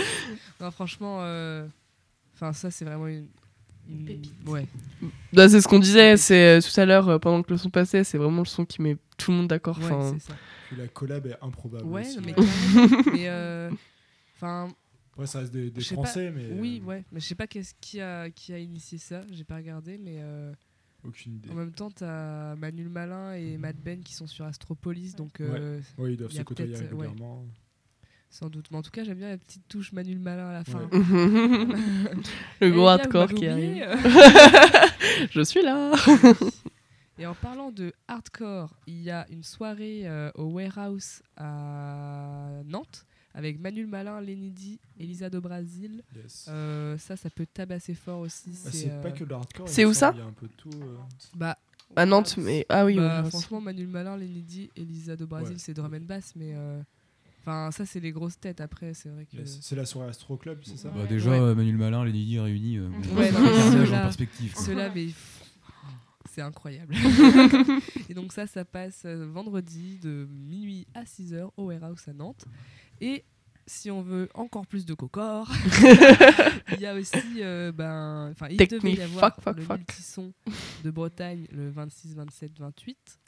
Non, 0.62 0.72
franchement, 0.72 1.18
euh, 1.24 1.66
enfin 2.36 2.54
ça 2.54 2.72
c'est 2.72 2.86
vraiment 2.86 3.08
une, 3.08 3.28
une- 3.90 4.06
pépite. 4.06 4.34
Ouais. 4.48 4.66
Bah, 5.34 5.50
C'est 5.50 5.60
ce 5.60 5.68
qu'on 5.68 5.80
disait 5.80 6.16
c'est, 6.16 6.58
euh, 6.58 6.62
tout 6.62 6.80
à 6.80 6.86
l'heure 6.86 7.10
euh, 7.10 7.20
pendant 7.20 7.44
que 7.44 7.52
le 7.52 7.58
son 7.58 7.70
passait, 7.70 8.06
c'est 8.06 8.18
vraiment 8.18 8.40
le 8.40 8.46
son 8.48 8.64
qui 8.64 8.82
met 8.82 8.96
tout 9.18 9.32
le 9.32 9.38
monde 9.38 9.48
d'accord. 9.50 9.78
Ouais, 9.80 9.86
Enfin, 9.92 10.16
c'est 10.18 10.28
ça. 10.32 10.38
Puis 10.70 10.78
la 10.78 10.88
collab 10.88 11.28
est 11.28 11.36
improbable. 11.42 11.84
Ouais, 11.84 12.02
aussi. 12.08 12.20
mais 12.26 12.34
carrément. 12.34 13.04
mais 13.14 13.70
enfin, 14.38 14.70
Après, 15.16 15.28
ça 15.28 15.40
reste 15.40 15.54
des, 15.54 15.72
Français, 15.82 16.30
mais 16.30 16.52
oui, 16.60 16.82
euh, 16.84 16.88
ouais, 16.88 17.06
mais 17.10 17.22
je 17.22 17.26
sais 17.26 17.36
pas 17.36 17.48
qu'est-ce 17.48 17.74
qui 17.80 18.02
a 18.02 18.30
qui 18.30 18.52
a 18.52 18.60
initié 18.60 18.98
ça. 18.98 19.22
J'ai 19.32 19.46
pas 19.46 19.56
regardé, 19.56 19.98
mais 19.98 20.18
euh, 20.20 20.52
aucune 21.06 21.36
idée. 21.36 21.50
en 21.52 21.54
même 21.54 21.72
temps 21.72 21.90
t'as 21.90 22.56
Manuel 22.56 22.90
Malin 22.90 23.34
et 23.34 23.58
Mad 23.58 23.78
Ben 23.78 24.04
qui 24.04 24.14
sont 24.14 24.28
sur 24.28 24.44
Astropolis, 24.44 25.16
donc 25.16 25.40
euh, 25.40 25.80
Oui, 25.98 26.14
ils 26.14 26.18
doivent 26.18 26.32
se 26.32 26.42
côtoyer 26.42 26.74
ouais. 26.74 26.82
régulièrement. 26.82 27.46
sans 28.30 28.50
doute. 28.50 28.68
Mais 28.72 28.78
en 28.78 28.82
tout 28.82 28.92
cas, 28.92 29.06
j'aime 29.06 29.20
bien 29.20 29.30
la 29.30 29.38
petite 29.38 29.66
touche 29.70 29.94
Manuel 29.94 30.20
Malin 30.20 30.50
à 30.50 30.54
la 30.54 30.64
fin. 30.66 30.90
le 30.92 32.18
Eh 32.60 32.72
gros 32.72 32.88
hardcore 32.88 33.34
qui 33.34 33.48
arrive. 33.48 33.88
Je 35.32 35.42
suis 35.46 35.62
là 35.62 35.94
Et 37.18 37.26
en 37.26 37.36
parlant 37.36 37.72
de 37.72 37.94
hardcore, 38.10 38.76
il 38.86 39.02
y 39.02 39.12
a 39.12 39.26
une 39.30 39.44
soirée 39.44 40.02
euh, 40.10 40.30
au 40.36 40.44
Warehouse 40.48 41.22
à 41.38 42.62
Nantes 42.66 43.06
avec 43.36 43.60
Manuel 43.60 43.86
Malin, 43.88 44.20
Lenny 44.22 44.50
D, 44.50 44.80
Elisa 45.00 45.30
do 45.30 45.42
Brasil. 45.42 46.02
Yes. 46.16 46.48
Euh, 46.50 46.98
ça, 46.98 47.16
ça 47.18 47.30
peut 47.30 47.46
tabasser 47.46 47.94
fort 47.94 48.22
aussi. 48.22 48.50
Bah, 48.50 48.56
c'est 48.64 48.72
c'est 48.72 48.92
euh, 48.92 49.02
pas 49.04 49.12
que 49.12 49.24
le 49.26 49.36
hardcore. 49.36 49.68
C'est 49.70 49.86
où 49.86 49.94
ça 49.94 50.12
Il 50.16 50.20
y 50.20 50.22
a 50.22 50.26
un 50.26 50.32
peu 50.32 50.48
de 50.48 50.54
tout. 50.54 50.70
euh. 50.82 50.96
Bah, 51.36 51.58
À 51.96 52.06
Nantes, 52.06 52.36
mais. 52.38 52.66
Ah 52.70 52.86
oui, 52.86 52.96
bah, 52.96 53.22
ouais, 53.24 53.30
franchement, 53.30 53.60
Manuel 53.62 53.88
Malin, 53.90 54.18
Lenny 54.18 54.42
D, 54.42 54.72
Elisa 54.76 55.16
do 55.16 55.28
Brasil, 55.28 55.52
Ouais. 55.54 55.60
c'est 55.60 55.74
drum 55.74 55.94
and 55.94 56.06
bass, 56.06 56.34
mais. 56.36 56.54
euh, 56.56 56.82
Enfin, 57.48 57.70
ça, 57.72 57.86
c'est 57.86 58.00
les 58.00 58.12
grosses 58.12 58.40
têtes 58.40 58.60
après, 58.60 58.96
c'est 58.96 59.10
vrai 59.10 59.26
que. 59.26 59.38
Yes. 59.38 59.60
C'est 59.62 59.76
la 59.76 59.86
soirée 59.86 60.10
Astro 60.10 60.36
Club, 60.36 60.62
c'est 60.64 60.78
ça 60.78 60.90
Bah, 60.90 61.06
déjà, 61.08 61.30
Ouais. 61.30 61.54
Manuel 61.54 61.78
Malin, 61.78 62.04
Lady 62.04 62.40
réunis. 62.40 62.78
euh, 62.80 62.90
Ouais, 63.16 63.32
ceux-là- 63.32 64.00
en 64.00 64.02
perspective. 64.04 64.56
Cela, 64.58 64.90
mais 64.96 65.10
c'est 66.34 66.42
incroyable. 66.42 66.96
et 68.10 68.14
donc 68.16 68.34
ça, 68.34 68.48
ça 68.48 68.66
passe 68.66 69.06
vendredi 69.06 70.00
de 70.02 70.28
minuit 70.32 70.88
à 70.96 71.04
6h 71.04 71.50
au 71.56 71.66
Warehouse 71.68 72.08
à 72.08 72.14
Nantes. 72.14 72.46
Et 73.02 73.24
si 73.68 73.90
on 73.92 74.02
veut 74.02 74.30
encore 74.34 74.68
plus 74.68 74.86
de 74.86 74.94
cocor, 74.94 75.50
il 76.74 76.80
y 76.80 76.86
a 76.86 76.94
aussi, 76.96 77.18
euh, 77.42 77.72
ben, 77.72 78.30
enfin, 78.32 78.48
il 78.50 78.58
Take 78.58 78.76
devait 78.78 78.94
y 78.94 79.02
avoir 79.02 79.34
fuck, 79.34 79.42
fuck, 79.44 79.58
le 79.58 79.64
fuck. 79.64 79.78
multison 79.80 80.34
de 80.84 80.92
Bretagne 80.92 81.48
le 81.52 81.70
26, 81.70 82.16
27, 82.16 82.60
28, 82.60 83.20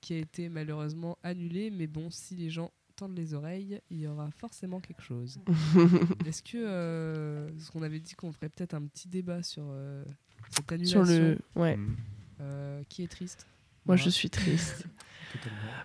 qui 0.00 0.14
a 0.14 0.18
été 0.18 0.48
malheureusement 0.48 1.18
annulé. 1.22 1.70
Mais 1.70 1.86
bon, 1.86 2.10
si 2.10 2.36
les 2.36 2.50
gens 2.50 2.70
tendent 2.96 3.16
les 3.16 3.32
oreilles, 3.32 3.80
il 3.90 4.00
y 4.00 4.06
aura 4.06 4.28
forcément 4.36 4.80
quelque 4.80 5.02
chose. 5.02 5.38
Est-ce 6.26 6.42
que, 6.42 6.58
euh, 6.58 7.58
ce 7.58 7.70
qu'on 7.70 7.82
avait 7.82 8.00
dit 8.00 8.14
qu'on 8.14 8.32
ferait 8.32 8.50
peut-être 8.50 8.74
un 8.74 8.82
petit 8.86 9.08
débat 9.08 9.42
sur 9.42 9.64
euh, 9.68 10.04
cette 10.50 10.70
annulation 10.70 11.04
Sur 11.06 11.14
le. 11.14 11.38
Ouais. 11.56 11.76
Mm. 11.78 11.96
euh, 12.42 12.82
qui 12.90 13.02
est 13.02 13.08
triste? 13.08 13.46
Moi, 13.86 13.96
Voilà. 13.96 14.02
je 14.02 14.10
suis 14.10 14.28
triste. 14.28 14.84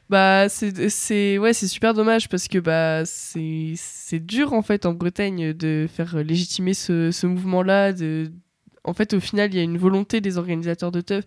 Bah, 0.09 0.49
c'est 0.49 1.37
ouais, 1.37 1.53
super 1.53 1.93
dommage 1.93 2.29
parce 2.29 2.47
que 2.47 2.59
bah, 2.59 3.03
c'est 3.05 4.19
dur 4.19 4.53
en 4.53 4.61
fait 4.61 4.85
en 4.85 4.93
Bretagne 4.93 5.53
de 5.53 5.87
faire 5.91 6.17
légitimer 6.17 6.73
ce, 6.73 7.11
ce 7.11 7.27
mouvement-là. 7.27 7.93
En 8.83 8.93
fait, 8.93 9.13
au 9.13 9.19
final, 9.19 9.51
il 9.51 9.57
y 9.57 9.59
a 9.59 9.63
une 9.63 9.79
volonté 9.79 10.21
des 10.21 10.37
organisateurs 10.37 10.91
de 10.91 11.01
teuf 11.01 11.25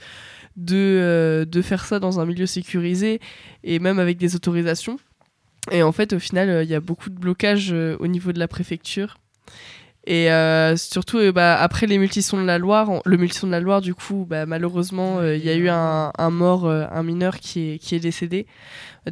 de, 0.56 0.76
euh, 0.76 1.44
de 1.44 1.62
faire 1.62 1.84
ça 1.84 1.98
dans 2.00 2.20
un 2.20 2.26
milieu 2.26 2.46
sécurisé 2.46 3.20
et 3.64 3.78
même 3.78 3.98
avec 3.98 4.18
des 4.18 4.34
autorisations. 4.34 4.98
Et 5.70 5.82
en 5.82 5.92
fait, 5.92 6.12
au 6.12 6.18
final, 6.18 6.64
il 6.64 6.70
y 6.70 6.74
a 6.74 6.80
beaucoup 6.80 7.10
de 7.10 7.18
blocages 7.18 7.72
euh, 7.72 7.96
au 8.00 8.06
niveau 8.06 8.32
de 8.32 8.38
la 8.38 8.48
préfecture. 8.48 9.18
Et 10.10 10.32
euh, 10.32 10.74
surtout, 10.76 11.18
euh, 11.18 11.32
bah, 11.32 11.54
après 11.60 11.86
les 11.86 11.98
multisons 11.98 12.40
de 12.40 12.46
la 12.46 12.56
Loire, 12.56 13.02
le 13.04 13.16
multison 13.18 13.46
de 13.46 13.52
la 13.52 13.60
Loire, 13.60 13.82
du 13.82 13.94
coup, 13.94 14.26
bah, 14.26 14.46
malheureusement, 14.46 15.18
euh, 15.18 15.36
il 15.36 15.44
y 15.44 15.50
a 15.50 15.54
eu 15.54 15.68
un, 15.68 16.12
un 16.16 16.30
mort, 16.30 16.66
un 16.66 17.02
mineur 17.02 17.38
qui 17.40 17.72
est, 17.74 17.78
qui 17.78 17.94
est 17.94 18.00
décédé. 18.00 18.46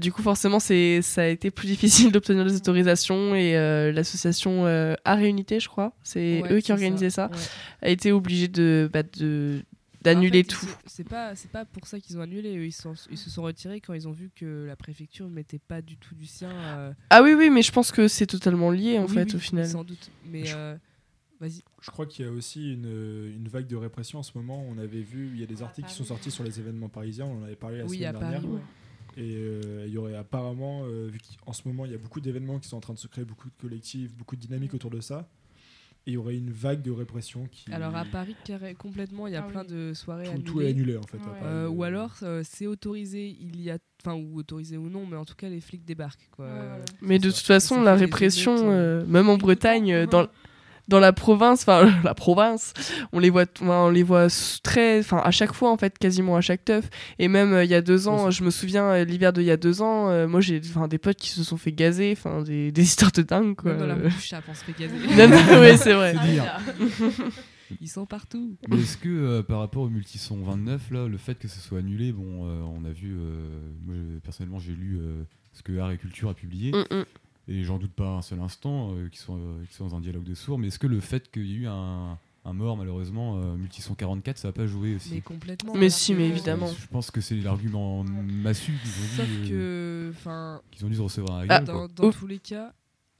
Du 0.01 0.11
coup, 0.11 0.23
forcément, 0.23 0.59
c'est, 0.59 1.03
ça 1.03 1.23
a 1.23 1.27
été 1.27 1.51
plus 1.51 1.67
difficile 1.75 2.13
d'obtenir 2.13 2.47
des 2.47 2.57
autorisations 2.57 3.35
et 3.35 3.53
l'association 3.93 4.65
euh, 4.67 4.95
Art 5.05 5.21
et 5.21 5.29
Unité, 5.29 5.61
je 5.61 5.69
crois, 5.69 5.93
c'est 6.03 6.41
Ouais, 6.43 6.53
eux 6.55 6.61
qui 6.61 6.73
organisaient 6.73 7.11
ça, 7.11 7.27
Ouais. 7.31 7.39
a 7.83 7.91
été 7.91 8.13
obligée 8.13 8.49
de, 8.49 8.89
bah, 8.91 9.03
de 9.19 9.63
d'annuler 10.15 10.41
En 10.41 10.43
fait, 10.57 10.67
ils 10.67 10.69
tout. 10.69 10.77
C'est 10.87 11.05
pas, 11.09 11.37
c'est 11.37 11.51
pas 11.51 11.65
pour 11.65 11.87
ça 11.87 12.01
qu'ils 12.01 12.17
ont 12.19 12.23
annulé. 12.23 12.53
Ils, 12.67 12.73
sont- 12.73 12.95
ils 13.11 13.19
se 13.19 13.29
sont 13.31 13.43
retirés 13.43 13.81
quand 13.81 13.93
ils 13.95 14.09
ont 14.09 14.13
vu 14.13 14.31
que 14.35 14.65
la 14.67 14.77
préfecture 14.77 15.29
ne 15.29 15.35
mettait 15.35 15.59
pas 15.59 15.83
du 15.83 15.97
tout 15.97 16.15
du 16.15 16.27
sien. 16.27 16.51
euh, 16.51 16.93
Ah 17.11 17.23
oui, 17.23 17.35
oui, 17.35 17.51
mais 17.51 17.63
je 17.63 17.73
pense 17.73 17.93
que 17.93 18.09
c'est 18.09 18.27
totalement 18.27 18.71
lié 18.71 18.99
en 18.99 19.07
oui, 19.07 19.15
fait 19.15 19.25
oui, 19.31 19.35
au 19.37 19.39
final. 19.39 19.67
Sans 19.69 19.85
doute. 19.85 20.11
Mais 20.25 20.47
Je- 20.47 20.55
euh, 20.57 20.77
vas-y. 21.41 21.63
Je 21.83 21.91
crois 21.91 22.07
qu'il 22.07 22.25
y 22.25 22.29
a 22.29 22.33
aussi 22.33 22.73
une, 22.73 22.87
une 23.37 23.49
vague 23.49 23.67
de 23.67 23.77
répression 23.77 24.19
en 24.19 24.23
ce 24.23 24.33
moment. 24.35 24.65
On 24.69 24.79
avait 24.79 25.03
vu, 25.03 25.29
il 25.35 25.41
y 25.41 25.43
a 25.43 25.47
des 25.47 25.63
articles 25.63 25.89
qui 25.89 25.95
sont 25.95 26.05
sortis 26.05 26.31
sur 26.31 26.43
les 26.45 26.59
événements 26.59 26.89
parisiens. 26.89 27.27
On 27.27 27.41
en 27.41 27.45
avait 27.45 27.55
parlé 27.57 27.79
la 27.79 27.85
Oui, 27.87 27.99
semaine 27.99 28.17
à 28.17 28.19
dernière. 28.19 28.41
Paris. 28.43 28.53
ouais. 28.55 28.61
Et 29.19 29.35
euh, 29.37 29.85
il 29.87 29.93
y 29.95 29.97
aurait 29.99 30.15
apparemment, 30.15 30.83
euh, 30.85 31.07
vu 31.11 31.19
qu'en 31.45 31.55
ce 31.55 31.63
moment 31.67 31.87
il 31.87 31.93
y 31.93 31.95
a 31.95 31.99
beaucoup 31.99 32.21
d'événements 32.21 32.59
qui 32.59 32.69
sont 32.69 32.77
en 32.77 32.81
train 32.81 32.93
de 32.93 32.99
se 32.99 33.07
créer, 33.07 33.25
beaucoup 33.25 33.49
de 33.49 33.55
collectifs, 33.59 34.15
beaucoup 34.15 34.37
de 34.37 34.41
dynamique 34.43 34.75
autour 34.75 34.91
de 34.91 35.01
ça. 35.01 35.27
Et 36.09 36.13
il 36.13 36.15
y 36.15 36.17
aurait 36.17 36.37
une 36.37 36.51
vague 36.53 36.83
de 36.83 36.93
répression 36.93 37.49
qui. 37.51 37.73
Alors 37.73 37.97
à 37.97 38.05
Paris, 38.05 38.37
carré- 38.45 38.75
complètement, 38.75 39.27
il 39.27 39.33
y 39.33 39.37
a 39.37 39.45
Ah 39.45 39.51
plein 39.51 39.63
oui. 39.63 39.67
de 39.69 39.93
soirées 39.93 40.29
tout, 40.37 40.43
tout 40.53 40.61
est 40.61 40.69
annulé 40.69 40.97
en 40.97 41.03
fait. 41.03 41.17
à 41.17 41.21
Ouais. 41.21 41.27
Paris. 41.27 41.43
Euh, 41.45 41.69
ou 41.69 41.83
alors 41.83 42.15
euh, 42.23 42.43
c'est 42.45 42.69
autorisé, 42.69 43.37
il 43.41 43.61
y 43.61 43.71
a, 43.73 43.79
enfin 44.05 44.15
ou 44.17 44.37
autorisé 44.39 44.77
ou 44.77 44.89
non, 44.89 45.05
mais 45.05 45.17
en 45.17 45.25
tout 45.25 45.35
cas 45.35 45.49
les 45.49 45.61
flics 45.61 45.85
débarquent 45.85 46.29
quoi. 46.31 46.47
Ouais. 46.47 46.85
Mais 47.03 47.19
de 47.19 47.29
ça. 47.31 47.37
toute 47.39 47.47
façon, 47.47 47.83
la 47.83 47.97
répression, 47.97 48.55
euh, 48.57 49.03
euh, 49.03 49.07
même 49.07 49.29
en 49.29 49.37
Bretagne, 49.37 49.93
euh, 49.93 50.07
dans, 50.07 50.29
dans 50.89 51.01
la 51.01 51.13
province, 51.13 51.63
enfin 51.63 51.91
la 52.05 52.15
province, 52.15 52.73
on 53.13 53.19
les 53.19 53.31
voit, 53.31 53.47
on 53.61 53.91
les 53.91 54.03
voit 54.03 54.29
très, 54.63 55.01
enfin 55.01 55.21
à 55.25 55.31
chaque 55.31 55.53
fois 55.53 55.71
en 55.71 55.77
fait, 55.77 55.99
quasiment 55.99 56.37
à 56.37 56.41
chaque 56.41 56.65
teuf. 56.65 56.89
Et 57.19 57.29
même 57.29 57.53
euh, 57.53 57.65
il 57.65 57.71
y 57.71 57.75
a 57.75 57.83
deux 57.83 58.09
ans, 58.09 58.31
je 58.31 58.45
me 58.45 58.51
souviens 58.51 58.85
euh, 58.85 59.05
l'hiver 59.05 59.33
de 59.33 59.43
il 59.43 59.47
y 59.47 59.51
a 59.51 59.57
deux 59.57 59.83
ans, 59.83 60.09
euh, 60.09 60.27
moi 60.27 60.41
j'ai, 60.41 60.61
enfin 60.65 60.89
des 60.89 60.99
potes 60.99 61.19
qui 61.19 61.31
se 61.31 61.45
sont 61.45 61.57
fait 61.57 61.73
gazer, 61.73 62.13
enfin 62.17 62.43
des, 62.43 62.73
des 62.73 62.83
histoires 62.83 63.13
de 63.13 63.23
dingue 63.23 63.55
quoi. 63.55 63.73
Même 63.73 63.81
dans 63.81 63.87
la 63.87 63.95
rue 63.95 64.09
du 64.09 64.35
on 64.49 64.55
se 64.55 64.65
fait 64.65 64.79
gazer. 64.79 64.97
Non, 65.17 65.29
non, 65.29 65.61
ouais, 65.61 65.77
c'est 65.77 65.95
vrai. 65.95 66.15
C'est 66.15 66.31
dire. 66.31 66.61
Ils 67.81 67.89
sont 67.89 68.07
partout. 68.07 68.57
Mais 68.69 68.79
est-ce 68.79 68.97
que 68.97 69.09
euh, 69.09 69.43
par 69.43 69.59
rapport 69.59 69.83
au 69.83 69.89
Multison 69.89 70.37
29, 70.43 70.91
là, 70.91 71.09
le 71.09 71.19
fait 71.19 71.39
que 71.39 71.49
ce 71.49 71.61
soit 71.61 71.81
annulé, 71.81 72.13
bon, 72.13 72.47
euh, 72.47 72.63
on 72.63 72.85
a 72.85 72.91
vu, 72.91 73.15
euh, 73.17 73.49
moi 73.85 73.97
personnellement 74.23 74.59
j'ai 74.59 74.73
lu 74.73 74.99
euh, 75.01 75.25
ce 75.53 75.63
que 75.63 75.77
Art 75.79 75.91
et 75.91 75.99
Culture 75.99 76.29
a 76.29 76.35
publié, 76.35 76.73
Mm, 76.73 76.85
mm. 76.97 77.05
Et 77.49 77.63
j'en 77.65 77.79
doute 77.79 77.93
pas 77.93 78.09
un 78.09 78.23
seul 78.23 78.41
instant 78.41 78.93
euh, 78.93 79.09
qu'ils 79.09 79.21
sont, 79.21 79.37
euh, 79.37 79.65
qu'ils 79.67 79.75
sont 79.77 79.89
dans 79.89 79.97
un 79.97 80.01
dialogue 80.01 80.25
de 80.25 80.35
sourds, 80.35 80.59
mais 80.59 80.69
est-ce 80.69 80.79
que 80.79 80.87
le 80.87 81.01
fait 81.01 81.31
qu'il 81.31 81.47
y 81.47 81.53
ait 81.53 81.57
eu 81.59 81.67
un, 81.69 82.19
un 82.45 82.53
mort 82.53 82.77
malheureusement, 82.77 83.37
euh, 83.37 83.57
Multison 83.57 83.95
44, 83.95 84.39
ça 84.39 84.49
a 84.49 84.53
pas 84.53 84.67
joué 84.67 84.97
aussi 84.97 85.15
Mais 85.15 85.21
complètement. 85.21 85.75
Mais 85.75 85.91
si, 85.91 86.15
mais 86.15 86.29
évidemment. 86.29 86.69
Je 86.69 86.87
pense 86.89 87.11
que 87.11 87.21
c'est 87.21 87.37
l'argument 87.37 88.05
massu 88.05 88.73
qu'ils 88.83 88.91
ont, 88.91 89.17
Sauf 89.17 89.27
dit, 89.27 89.51
euh, 89.53 90.11
que, 90.13 90.17
enfin, 90.17 90.61
qu'ils 90.71 90.85
ont 90.87 90.89
dû 90.89 90.97
se 90.97 91.01
recevoir 91.03 91.39
à 91.39 91.45
la 91.45 91.55
Ah, 91.55 91.59
gueule. 91.59 91.67
dans, 91.67 91.89
dans 91.89 92.11
tous 92.13 92.27
les 92.27 92.39
cas, 92.39 92.73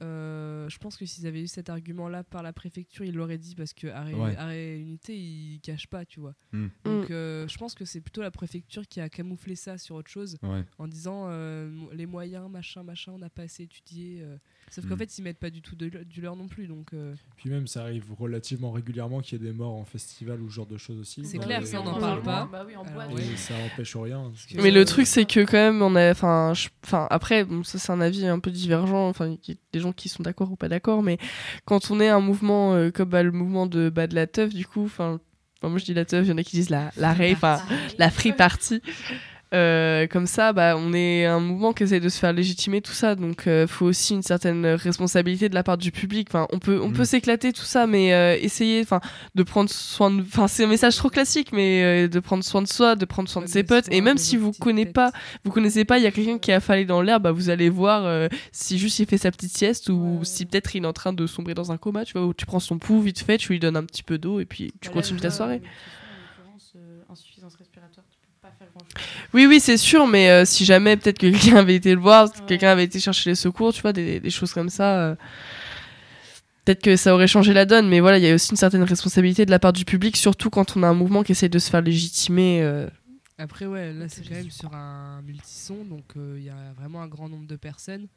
euh, 0.03 0.69
je 0.69 0.77
pense 0.77 0.95
que 0.97 1.05
s'ils 1.05 1.25
avaient 1.27 1.41
eu 1.41 1.47
cet 1.47 1.69
argument-là 1.69 2.23
par 2.23 2.43
la 2.43 2.53
préfecture, 2.53 3.03
ils 3.05 3.15
l'auraient 3.15 3.37
dit 3.37 3.55
parce 3.55 3.73
que 3.73 3.87
Arrêt, 3.87 4.13
Ouais. 4.13 4.35
Arrêt 4.37 4.77
Unité, 4.77 5.15
ils 5.17 5.59
cachent 5.61 5.87
pas, 5.87 6.05
tu 6.05 6.19
vois. 6.19 6.33
Mm. 6.51 6.67
Donc 6.85 7.11
euh, 7.11 7.47
je 7.47 7.57
pense 7.57 7.73
que 7.73 7.85
c'est 7.85 8.01
plutôt 8.01 8.21
la 8.21 8.31
préfecture 8.31 8.87
qui 8.87 8.99
a 9.01 9.09
camouflé 9.09 9.55
ça 9.55 9.77
sur 9.77 9.95
autre 9.95 10.09
chose 10.09 10.37
Ouais. 10.43 10.63
en 10.77 10.87
disant 10.87 11.25
euh, 11.29 11.69
les 11.93 12.05
moyens, 12.05 12.49
machin, 12.49 12.83
machin, 12.83 13.13
on 13.15 13.17
n'a 13.19 13.29
pas 13.29 13.43
assez 13.43 13.63
étudié. 13.63 14.19
euh. 14.21 14.37
Sauf 14.69 14.85
qu'en 14.87 14.95
Mm. 14.95 14.99
fait, 14.99 15.17
ils 15.17 15.21
mettent 15.23 15.39
pas 15.39 15.49
du 15.49 15.61
tout 15.61 15.75
de, 15.75 15.87
du 15.89 16.21
leur 16.21 16.35
non 16.35 16.47
plus. 16.47 16.67
Donc 16.67 16.93
euh, 16.93 17.13
Puis 17.37 17.49
même, 17.49 17.67
ça 17.67 17.81
arrive 17.83 18.05
relativement 18.19 18.71
régulièrement 18.71 19.21
qu'il 19.21 19.41
y 19.41 19.43
ait 19.43 19.47
des 19.51 19.53
morts 19.57 19.73
en 19.75 19.85
festival 19.85 20.41
ou 20.41 20.49
ce 20.49 20.55
genre 20.55 20.65
de 20.67 20.77
choses 20.77 20.99
aussi. 20.99 21.23
C'est 21.25 21.37
clair, 21.39 21.61
les- 21.61 21.65
ça, 21.65 21.81
on 21.81 21.85
n'en 21.85 21.99
parle 21.99 22.19
les- 22.19 22.25
pas. 22.25 22.49
Bah 22.51 22.63
oui, 22.67 22.73
Alors, 22.73 23.37
ça 23.37 23.53
empêche 23.65 23.95
rien. 23.95 24.31
Mais 24.55 24.71
le 24.71 24.85
truc, 24.85 25.07
c'est 25.07 25.25
que 25.25 25.39
quand 25.41 25.53
même, 25.53 25.81
on 25.81 25.95
a, 25.95 26.11
enfin, 26.11 26.53
après, 27.09 27.45
bon, 27.45 27.63
ça 27.63 27.79
c'est 27.79 27.91
un 27.91 28.01
avis 28.01 28.25
un 28.27 28.39
peu 28.39 28.51
divergent. 28.51 29.07
Enfin, 29.07 29.31
a 29.33 29.37
des 29.73 29.79
gens 29.87 29.93
qui 29.93 30.09
sont 30.09 30.23
d'accord 30.23 30.51
ou 30.51 30.55
pas 30.55 30.69
d'accord, 30.69 31.03
mais 31.03 31.17
quand 31.65 31.91
on 31.91 31.99
est 31.99 32.09
un 32.09 32.19
mouvement 32.19 32.73
euh, 32.73 32.91
comme 32.91 33.09
bah, 33.09 33.23
le 33.23 33.31
mouvement 33.31 33.65
de 33.65 33.89
bah, 33.89 34.07
de 34.07 34.15
la 34.15 34.27
teuf, 34.27 34.53
du 34.53 34.65
coup, 34.65 34.85
enfin, 34.85 35.19
moi 35.63 35.77
je 35.77 35.85
dis 35.85 35.93
la 35.93 36.05
teuf, 36.05 36.25
il 36.25 36.29
y 36.29 36.33
en 36.33 36.37
a 36.37 36.43
qui 36.43 36.55
disent 36.55 36.69
la 36.69 36.91
la 36.97 37.13
rave, 37.13 37.61
la 37.97 38.09
free 38.09 38.33
party. 38.33 38.81
Euh, 39.53 40.07
comme 40.07 40.27
ça, 40.27 40.51
bah, 40.51 40.75
on 40.77 40.93
est 40.93 41.25
un 41.25 41.39
mouvement 41.39 41.71
qui 41.71 41.83
essaie 41.83 42.01
de 42.01 42.09
se 42.09 42.19
faire 42.19 42.33
légitimer 42.33 42.81
tout 42.81 42.91
ça, 42.91 43.15
donc 43.15 43.43
il 43.47 43.65
faut 43.67 43.85
aussi 43.85 44.13
une 44.13 44.21
certaine 44.21 44.65
responsabilité 44.65 45.47
de 45.47 45.55
la 45.55 45.63
part 45.63 45.77
du 45.77 45.91
public. 45.93 46.27
Enfin, 46.29 46.47
on 46.51 46.59
peut, 46.59 46.81
on 46.81 46.89
Mm. 46.89 46.93
peut 46.93 47.05
s'éclater 47.05 47.53
tout 47.53 47.63
ça, 47.63 47.87
mais 47.87 48.13
euh, 48.13 48.35
essayer, 48.41 48.81
enfin, 48.81 48.99
de 49.35 49.43
prendre 49.43 49.69
soin 49.69 50.11
de, 50.11 50.21
enfin, 50.21 50.49
c'est 50.49 50.65
un 50.65 50.67
message 50.67 50.97
trop 50.97 51.09
classique, 51.09 51.53
mais 51.53 51.83
euh, 51.83 52.07
de 52.09 52.19
prendre 52.19 52.43
soin 52.43 52.61
de 52.61 52.67
soi, 52.67 52.95
de 52.97 53.05
prendre 53.05 53.29
soin 53.29 53.41
de 53.41 53.47
ses 53.47 53.63
potes, 53.63 53.85
et 53.89 54.01
même 54.01 54.17
si 54.17 54.35
vous 54.35 54.51
connaissez 54.51 54.91
pas, 54.91 55.11
vous 55.45 55.51
connaissez 55.51 55.85
pas, 55.85 55.97
il 55.97 56.03
y 56.03 56.07
a 56.07 56.11
quelqu'un 56.11 56.39
qui 56.39 56.51
a 56.51 56.57
affalé 56.57 56.83
dans 56.83 57.01
l'air, 57.01 57.21
bah, 57.21 57.31
vous 57.31 57.49
allez 57.49 57.69
voir 57.69 58.05
euh, 58.05 58.27
si 58.51 58.77
juste 58.77 58.99
il 58.99 59.05
fait 59.07 59.17
sa 59.17 59.31
petite 59.31 59.55
sieste 59.55 59.87
ou 59.89 60.17
Ouais. 60.19 60.25
si 60.25 60.45
peut-être 60.45 60.75
il 60.75 60.83
est 60.83 60.87
en 60.87 60.91
train 60.93 61.13
de 61.13 61.25
sombrer 61.25 61.53
dans 61.53 61.71
un 61.71 61.77
coma, 61.77 62.03
tu 62.03 62.13
vois, 62.17 62.25
où 62.27 62.33
tu 62.33 62.45
prends 62.45 62.59
son 62.59 62.77
pouls 62.79 62.99
vite 63.01 63.19
fait, 63.19 63.37
tu 63.37 63.53
lui 63.53 63.59
donnes 63.59 63.77
un 63.77 63.85
petit 63.85 64.03
peu 64.03 64.17
d'eau 64.17 64.41
et 64.41 64.45
puis 64.45 64.73
tu 64.81 64.89
continues 64.89 65.21
ta 65.21 65.31
soirée. 65.31 65.61
mais 65.63 65.67
qui 65.67 65.67
sont, 65.67 65.71
en 65.71 66.43
l'occurrence, 66.43 66.73
euh, 66.75 67.01
insuffisance 67.13 67.55
respiratoire, 67.55 68.05
tu 68.11 68.17
peux 68.19 68.27
pas 68.41 68.53
faire 68.59 68.67
grand-chose. 68.75 68.76
Oui, 69.33 69.45
oui, 69.45 69.59
c'est 69.59 69.77
sûr, 69.77 70.07
mais 70.07 70.29
euh, 70.29 70.45
si 70.45 70.65
jamais 70.65 70.97
peut-être 70.97 71.19
que 71.19 71.27
quelqu'un 71.29 71.57
avait 71.57 71.75
été 71.75 71.93
le 71.93 71.99
voir, 72.01 72.25
Ouais. 72.25 72.45
quelqu'un 72.47 72.69
avait 72.69 72.83
été 72.85 72.99
chercher 72.99 73.29
les 73.31 73.35
secours, 73.35 73.73
tu 73.73 73.81
vois, 73.81 73.93
des, 73.93 74.19
des 74.19 74.29
choses 74.29 74.53
comme 74.53 74.69
ça. 74.69 74.99
euh, 74.99 75.15
Peut-être 76.65 76.81
que 76.83 76.95
ça 76.97 77.13
aurait 77.13 77.27
changé 77.27 77.53
la 77.53 77.65
donne, 77.65 77.87
mais 77.87 78.01
voilà, 78.01 78.17
il 78.17 78.25
y 78.25 78.29
a 78.29 78.33
aussi 78.35 78.51
une 78.51 78.57
certaine 78.57 78.83
responsabilité 78.83 79.45
de 79.45 79.51
la 79.51 79.59
part 79.59 79.71
du 79.71 79.85
public, 79.85 80.17
surtout 80.17 80.49
quand 80.49 80.75
on 80.75 80.83
a 80.83 80.87
un 80.87 80.93
mouvement 80.93 81.23
qui 81.23 81.31
essaye 81.31 81.49
de 81.49 81.59
se 81.59 81.69
faire 81.69 81.81
légitimer. 81.81 82.61
euh. 82.61 82.89
Après, 83.37 83.65
ouais, 83.67 83.93
là, 83.93 84.09
c'est 84.09 84.27
quand 84.27 84.35
même 84.35 84.49
sur 84.51 84.73
un 84.73 85.21
multison, 85.21 85.85
donc 85.85 86.03
euh, 86.17 86.35
il 86.37 86.43
y 86.43 86.49
a 86.49 86.73
vraiment 86.75 87.01
un 87.01 87.07
grand 87.07 87.29
nombre 87.29 87.47
de 87.47 87.55
personnes. 87.55 88.07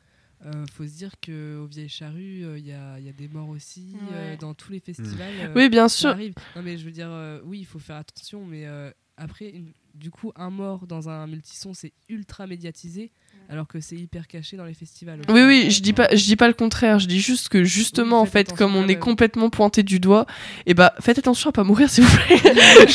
Euh, 0.46 0.64
faut 0.74 0.84
se 0.84 0.96
dire 0.96 1.12
qu'au 1.24 1.66
Vieille 1.66 1.90
Charrue, 1.90 2.42
euh, 2.44 2.58
il 2.58 2.66
y, 2.66 2.72
a, 2.72 2.98
il 2.98 3.04
y 3.04 3.08
a 3.08 3.12
des 3.12 3.28
morts 3.28 3.50
aussi. 3.50 3.94
euh, 4.10 4.36
dans 4.40 4.54
tous 4.54 4.72
les 4.72 4.80
festivals. 4.80 5.34
euh, 5.38 5.52
Oui, 5.54 5.68
bien 5.68 5.88
sûr. 5.88 6.08
arrive. 6.10 6.32
Non, 6.56 6.62
mais 6.62 6.76
je 6.78 6.84
veux 6.86 6.90
dire, 6.92 7.10
euh, 7.10 7.40
oui, 7.44 7.58
il 7.60 7.66
faut 7.66 7.78
faire 7.78 7.96
attention, 7.96 8.44
mais 8.46 8.66
euh, 8.66 8.90
après, 9.18 9.50
une- 9.50 9.72
du 9.94 10.10
coup, 10.10 10.32
un 10.36 10.50
mort 10.50 10.86
dans 10.86 11.08
un 11.08 11.26
multison, 11.26 11.74
c'est 11.74 11.92
ultra 12.08 12.46
médiatisé, 12.46 13.10
alors 13.48 13.66
que 13.66 13.80
c'est 13.80 13.96
hyper 13.96 14.26
caché 14.28 14.56
dans 14.56 14.64
les 14.64 14.74
festivals. 14.74 15.20
Oui, 15.28 15.42
oui, 15.42 15.70
je 15.70 15.82
dis 15.82 15.92
pas, 15.92 16.08
je 16.14 16.24
dis 16.24 16.36
pas 16.36 16.48
le 16.48 16.54
contraire. 16.54 16.98
Je 16.98 17.06
dis 17.06 17.20
juste 17.20 17.48
que 17.48 17.64
justement, 17.64 18.22
Oui, 18.22 18.28
en 18.28 18.30
fait, 18.30 18.52
comme 18.54 18.76
on 18.76 18.88
est 18.88 18.98
complètement 18.98 19.50
pointé 19.50 19.82
du 19.82 20.00
doigt, 20.00 20.26
et 20.66 20.74
bah, 20.74 20.94
faites 21.00 21.18
attention 21.18 21.50
à 21.50 21.52
pas 21.52 21.64
mourir, 21.64 21.90
s'il 21.90 22.04
vous 22.04 22.16
plaît. 22.18 22.40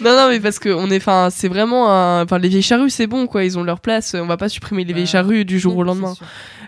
Non, 0.00 0.16
non, 0.16 0.28
mais 0.28 0.40
parce 0.40 0.58
que 0.58 0.68
on 0.70 0.90
est, 0.90 0.96
enfin, 0.96 1.28
c'est 1.30 1.48
vraiment, 1.48 1.90
un... 1.90 2.22
enfin, 2.24 2.38
les 2.38 2.48
vieilles 2.48 2.62
charrues, 2.62 2.90
c'est 2.90 3.06
bon, 3.06 3.26
quoi. 3.26 3.44
Ils 3.44 3.58
ont 3.58 3.62
leur 3.62 3.80
place. 3.80 4.14
On 4.14 4.26
va 4.26 4.36
pas 4.36 4.48
supprimer 4.48 4.84
les 4.84 4.92
Bah, 4.92 4.98
vieilles 4.98 5.06
charrues 5.06 5.44
du 5.44 5.58
jour 5.58 5.74
Non, 5.74 5.80
au 5.80 5.82
lendemain. 5.82 6.14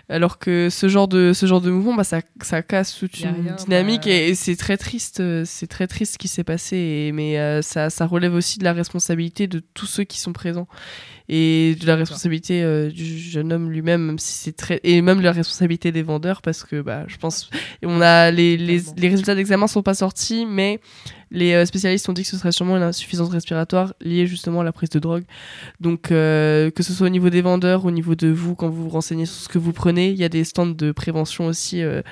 Alors 0.09 0.37
que 0.37 0.69
ce 0.69 0.89
genre 0.89 1.07
de, 1.07 1.31
ce 1.33 1.45
genre 1.45 1.61
de 1.61 1.71
mouvement, 1.71 1.95
bah, 1.95 2.03
ça, 2.03 2.19
ça 2.41 2.61
casse 2.61 2.97
toute 2.97 3.17
une 3.21 3.29
rien, 3.29 3.53
dynamique 3.55 4.03
bah- 4.03 4.11
et, 4.11 4.29
et 4.29 4.35
c'est 4.35 4.55
très 4.57 4.75
triste. 4.77 5.21
euh, 5.21 5.43
C'est 5.45 5.67
très 5.67 5.87
triste 5.87 6.13
ce 6.13 6.17
qui 6.17 6.27
s'est 6.27 6.43
passé. 6.43 6.75
et- 6.77 7.11
mais 7.13 7.39
euh, 7.39 7.61
ça, 7.61 7.89
ça 7.89 8.05
relève 8.05 8.33
aussi 8.33 8.59
de 8.59 8.65
la 8.65 8.73
responsabilité 8.73 9.47
de 9.47 9.61
tous 9.73 9.85
ceux 9.85 10.03
qui 10.03 10.19
sont 10.19 10.33
présents 10.33 10.67
et 11.29 11.75
de 11.79 11.87
la 11.87 11.95
responsabilité 11.95 12.63
euh, 12.63 12.89
du 12.89 13.17
jeune 13.17 13.53
homme 13.53 13.71
lui-même, 13.71 14.01
même 14.05 14.19
si 14.19 14.33
c'est 14.33 14.55
très 14.55 14.79
et 14.83 15.01
même 15.01 15.19
de 15.19 15.23
la 15.23 15.31
responsabilité 15.31 15.91
des 15.91 16.03
vendeurs 16.03 16.41
parce 16.41 16.63
que 16.63 16.81
bah, 16.81 17.05
je 17.07 17.17
pense 17.17 17.49
on 17.83 18.01
a 18.01 18.31
les, 18.31 18.57
les, 18.57 18.81
les 18.97 19.09
résultats 19.09 19.35
d'examen 19.35 19.67
sont 19.67 19.83
pas 19.83 19.93
sortis, 19.93 20.45
mais 20.45 20.79
les 21.33 21.53
euh, 21.53 21.65
spécialistes 21.65 22.07
ont 22.07 22.13
dit 22.13 22.21
que 22.21 22.27
ce 22.29 22.37
serait 22.37 22.51
sûrement 22.51 22.77
une 22.77 22.83
insuffisance 22.83 23.29
respiratoire 23.29 23.93
liée 23.99 24.27
justement 24.27 24.61
à 24.61 24.63
la 24.63 24.71
prise 24.71 24.89
de 24.89 24.99
drogue. 24.99 25.23
Donc, 25.79 26.11
euh, 26.11 26.69
que 26.69 26.83
ce 26.83 26.93
soit 26.93 27.07
au 27.07 27.09
niveau 27.09 27.29
des 27.29 27.41
vendeurs, 27.41 27.85
au 27.85 27.91
niveau 27.91 28.15
de 28.15 28.27
vous, 28.27 28.55
quand 28.55 28.69
vous 28.69 28.83
vous 28.83 28.89
renseignez 28.89 29.25
sur 29.25 29.41
ce 29.41 29.49
que 29.49 29.57
vous 29.57 29.73
prenez, 29.73 30.09
il 30.09 30.17
y 30.17 30.23
a 30.23 30.29
des 30.29 30.43
stands 30.43 30.67
de 30.67 30.91
prévention 30.91 31.47
aussi 31.47 31.81
euh, 31.81 32.03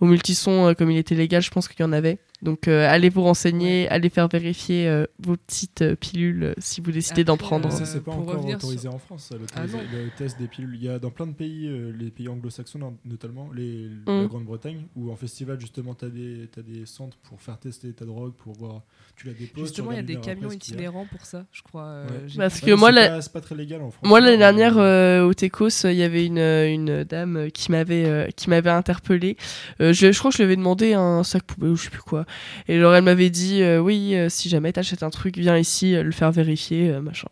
au 0.00 0.06
multison, 0.06 0.68
euh, 0.68 0.74
comme 0.74 0.90
il 0.90 0.98
était 0.98 1.14
légal, 1.14 1.42
je 1.42 1.50
pense 1.50 1.68
qu'il 1.68 1.80
y 1.80 1.84
en 1.84 1.92
avait. 1.92 2.18
Donc, 2.42 2.68
euh, 2.68 2.86
allez 2.88 3.08
vous 3.08 3.22
renseigner, 3.22 3.88
allez 3.88 4.10
faire 4.10 4.28
vérifier 4.28 4.86
euh, 4.88 5.06
vos 5.18 5.36
petites 5.36 5.80
euh, 5.82 5.96
pilules 5.96 6.54
si 6.58 6.80
vous 6.82 6.92
décidez 6.92 7.24
d'en 7.24 7.36
prendre. 7.38 7.68
euh, 7.68 7.70
ça, 7.70 7.86
c'est 7.86 8.00
pas 8.04 8.12
pour 8.12 8.20
encore 8.20 8.44
autorisé 8.46 8.78
sur- 8.82 8.94
en 8.94 8.98
France, 8.98 9.24
ça, 9.30 9.36
Ah 9.54 9.64
le 9.66 10.10
test 10.10 10.38
des 10.38 10.46
pilules. 10.46 10.74
Il 10.74 10.82
y 10.84 10.88
a 10.88 10.98
dans 10.98 11.10
plein 11.10 11.26
de 11.26 11.32
pays, 11.32 11.66
euh, 11.66 11.92
les 11.98 12.10
pays 12.10 12.28
anglo-saxons 12.28 12.78
no- 12.78 12.96
notamment, 13.06 13.48
les, 13.54 13.88
la 14.06 14.24
Mm. 14.24 14.26
Grande-Bretagne, 14.26 14.82
où 14.96 15.10
en 15.10 15.16
festival, 15.16 15.58
justement, 15.60 15.94
tu 15.94 16.04
as, 16.04 16.08
as 16.08 16.62
des 16.62 16.84
centres 16.84 17.16
pour 17.22 17.40
faire 17.40 17.58
tester 17.58 17.92
ta 17.92 18.04
drogue, 18.04 18.34
pour 18.34 18.52
voir. 18.52 18.82
Tu 19.16 19.26
la 19.28 19.32
déposes. 19.32 19.64
Justement, 19.64 19.92
il 19.92 19.96
y 19.96 19.98
a 19.98 20.02
des 20.02 20.20
camions 20.20 20.50
itinérants 20.52 21.06
pour 21.10 21.24
ça, 21.24 21.46
je 21.50 21.62
crois. 21.62 21.84
euh, 21.84 22.06
Ouais. 22.06 22.34
Parce 22.36 22.60
que 22.60 22.66
Ouais, 22.72 22.76
moi, 22.76 22.90
c'est 22.90 22.94
la- 22.96 23.08
pas- 23.08 23.22
c'est 23.22 23.32
pas 23.32 23.40
très 23.40 23.54
légal 23.54 23.80
en 23.80 23.90
France. 23.90 24.06
Moi 24.06 24.20
l'année 24.20 24.36
dernière 24.36 24.76
euh, 24.76 25.22
au 25.22 25.32
Tecos, 25.32 25.84
il 25.84 25.94
y 25.94 26.02
avait 26.02 26.26
une, 26.26 26.38
une 26.38 27.02
dame 27.04 27.50
qui 27.50 27.70
m'avait 27.72 28.04
euh, 28.04 28.28
qui 28.36 28.50
m'avait 28.50 28.68
interpellé. 28.70 29.38
Euh, 29.80 29.94
je, 29.94 30.12
je 30.12 30.18
crois 30.18 30.30
que 30.30 30.36
je 30.36 30.42
lui 30.42 30.44
avais 30.44 30.56
demandé 30.56 30.92
un 30.92 31.24
sac 31.24 31.44
poubelle 31.44 31.70
ou 31.70 31.76
je 31.76 31.84
sais 31.84 31.90
plus 31.90 32.02
quoi. 32.02 32.26
Et 32.68 32.78
genre 32.78 32.94
elle 32.94 33.04
m'avait 33.04 33.30
dit 33.30 33.62
euh, 33.62 33.78
oui 33.80 34.14
euh, 34.14 34.28
si 34.28 34.50
jamais 34.50 34.70
t'achètes 34.72 35.02
un 35.02 35.10
truc 35.10 35.38
viens 35.38 35.56
ici 35.56 35.94
euh, 35.94 36.02
le 36.02 36.12
faire 36.12 36.30
vérifier 36.30 36.90
euh, 36.90 37.00
machin. 37.00 37.28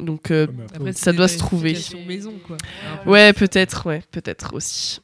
Donc 0.00 0.30
euh, 0.30 0.46
Ouais, 0.46 0.64
après, 0.74 0.92
Ça 0.94 1.12
doit 1.12 1.28
se 1.28 1.36
trouver. 1.38 1.76
maison, 2.06 2.32
quoi. 2.46 2.56
Ouais 3.04 3.32
peut-être 3.34 3.86
ouais 3.86 4.02
peut-être 4.10 4.54
aussi. 4.54 5.00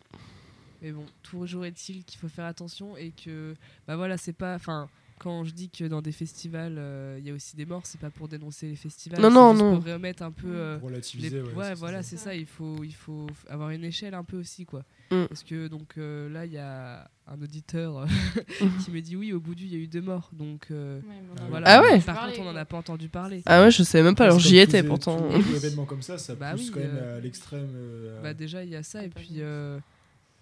Mais 0.81 0.93
bon, 0.93 1.05
toujours 1.23 1.65
est-il 1.67 2.05
qu'il 2.05 2.19
faut 2.19 2.29
faire 2.29 2.47
attention 2.47 2.97
et 2.97 3.13
que, 3.13 3.55
bah 3.87 3.97
voilà, 3.97 4.17
c'est 4.17 4.33
pas. 4.33 4.55
Enfin, 4.57 4.89
quand 5.23 5.45
je 5.45 5.53
dis 5.53 5.71
que 5.71 5.85
dans 5.85 6.03
des 6.03 6.11
festivals, 6.11 6.75
euh, 6.79 7.17
il 7.21 7.25
y 7.27 7.31
a 7.31 7.35
aussi 7.35 7.55
des 7.55 7.65
morts, 7.65 7.83
c'est 7.85 8.01
pas 8.01 8.11
pour 8.11 8.27
dénoncer 8.27 8.67
les 8.69 8.75
festivals. 8.77 9.21
Non, 9.21 9.31
non, 9.31 9.53
juste 9.53 9.63
non. 9.65 9.81
Pour 9.81 9.93
remettre 9.93 10.23
un 10.25 10.33
peu. 10.33 10.49
euh, 10.49 10.79
Pour 10.79 10.89
les- 10.89 10.95
relativiser, 10.97 11.41
ouais. 11.43 11.75
voilà, 11.75 12.03
c'est 12.03 12.17
ça. 12.17 12.35
Il 12.35 12.47
faut, 12.47 12.83
il 12.83 12.95
faut 12.95 13.27
avoir 13.49 13.71
une 13.71 13.85
échelle 13.85 14.15
un 14.15 14.25
peu 14.25 14.37
aussi, 14.37 14.65
quoi. 14.65 14.85
Mm. 15.13 15.27
Parce 15.29 15.45
que 15.45 15.69
donc 15.69 15.95
euh, 15.99 16.29
là, 16.29 16.45
il 16.45 16.53
y 16.53 16.59
a 16.59 17.09
un 17.29 17.41
auditeur 17.41 18.05
Mhm. 18.61 18.79
qui 18.85 18.91
me 18.91 19.01
dit 19.01 19.15
oui, 19.15 19.33
au 19.33 19.39
bout 19.39 19.55
du, 19.55 19.65
il 19.67 19.73
y 19.73 19.77
a 19.77 19.79
eu 19.79 19.87
deux 19.87 20.01
morts. 20.01 20.29
Donc 20.33 20.67
euh, 20.73 20.99
Ouais, 21.01 21.15
Ah 21.39 21.43
voilà. 21.49 21.67
Ah 21.69 21.83
ouais 21.83 22.01
Par 22.01 22.27
contre, 22.27 22.41
on 22.41 22.45
n'en 22.45 22.57
a 22.57 22.65
pas 22.65 22.79
entendu 22.79 23.09
parler. 23.09 23.43
Ah 23.47 23.63
ouais, 23.63 23.71
je 23.71 23.83
savais 23.85 24.03
même 24.03 24.17
pas, 24.17 24.25
alors 24.25 24.41
j'y 24.41 24.59
étais 24.59 24.83
pourtant. 24.83 25.31
événements 25.55 25.85
comme 25.85 26.03
ça, 26.03 26.19
ça 26.19 26.35
Bah 26.35 26.51
pousse 26.53 26.63
oui, 26.67 26.71
quand 26.75 26.81
même 26.81 26.97
euh, 27.01 27.19
à 27.19 27.21
l'extrême. 27.21 27.71
euh, 27.75 28.21
Bah 28.23 28.35
déjà 28.35 28.65
il 28.65 28.71
y 28.71 28.77
a 28.77 28.83
ça 28.83 29.05
et 29.05 29.09
puis 29.09 29.41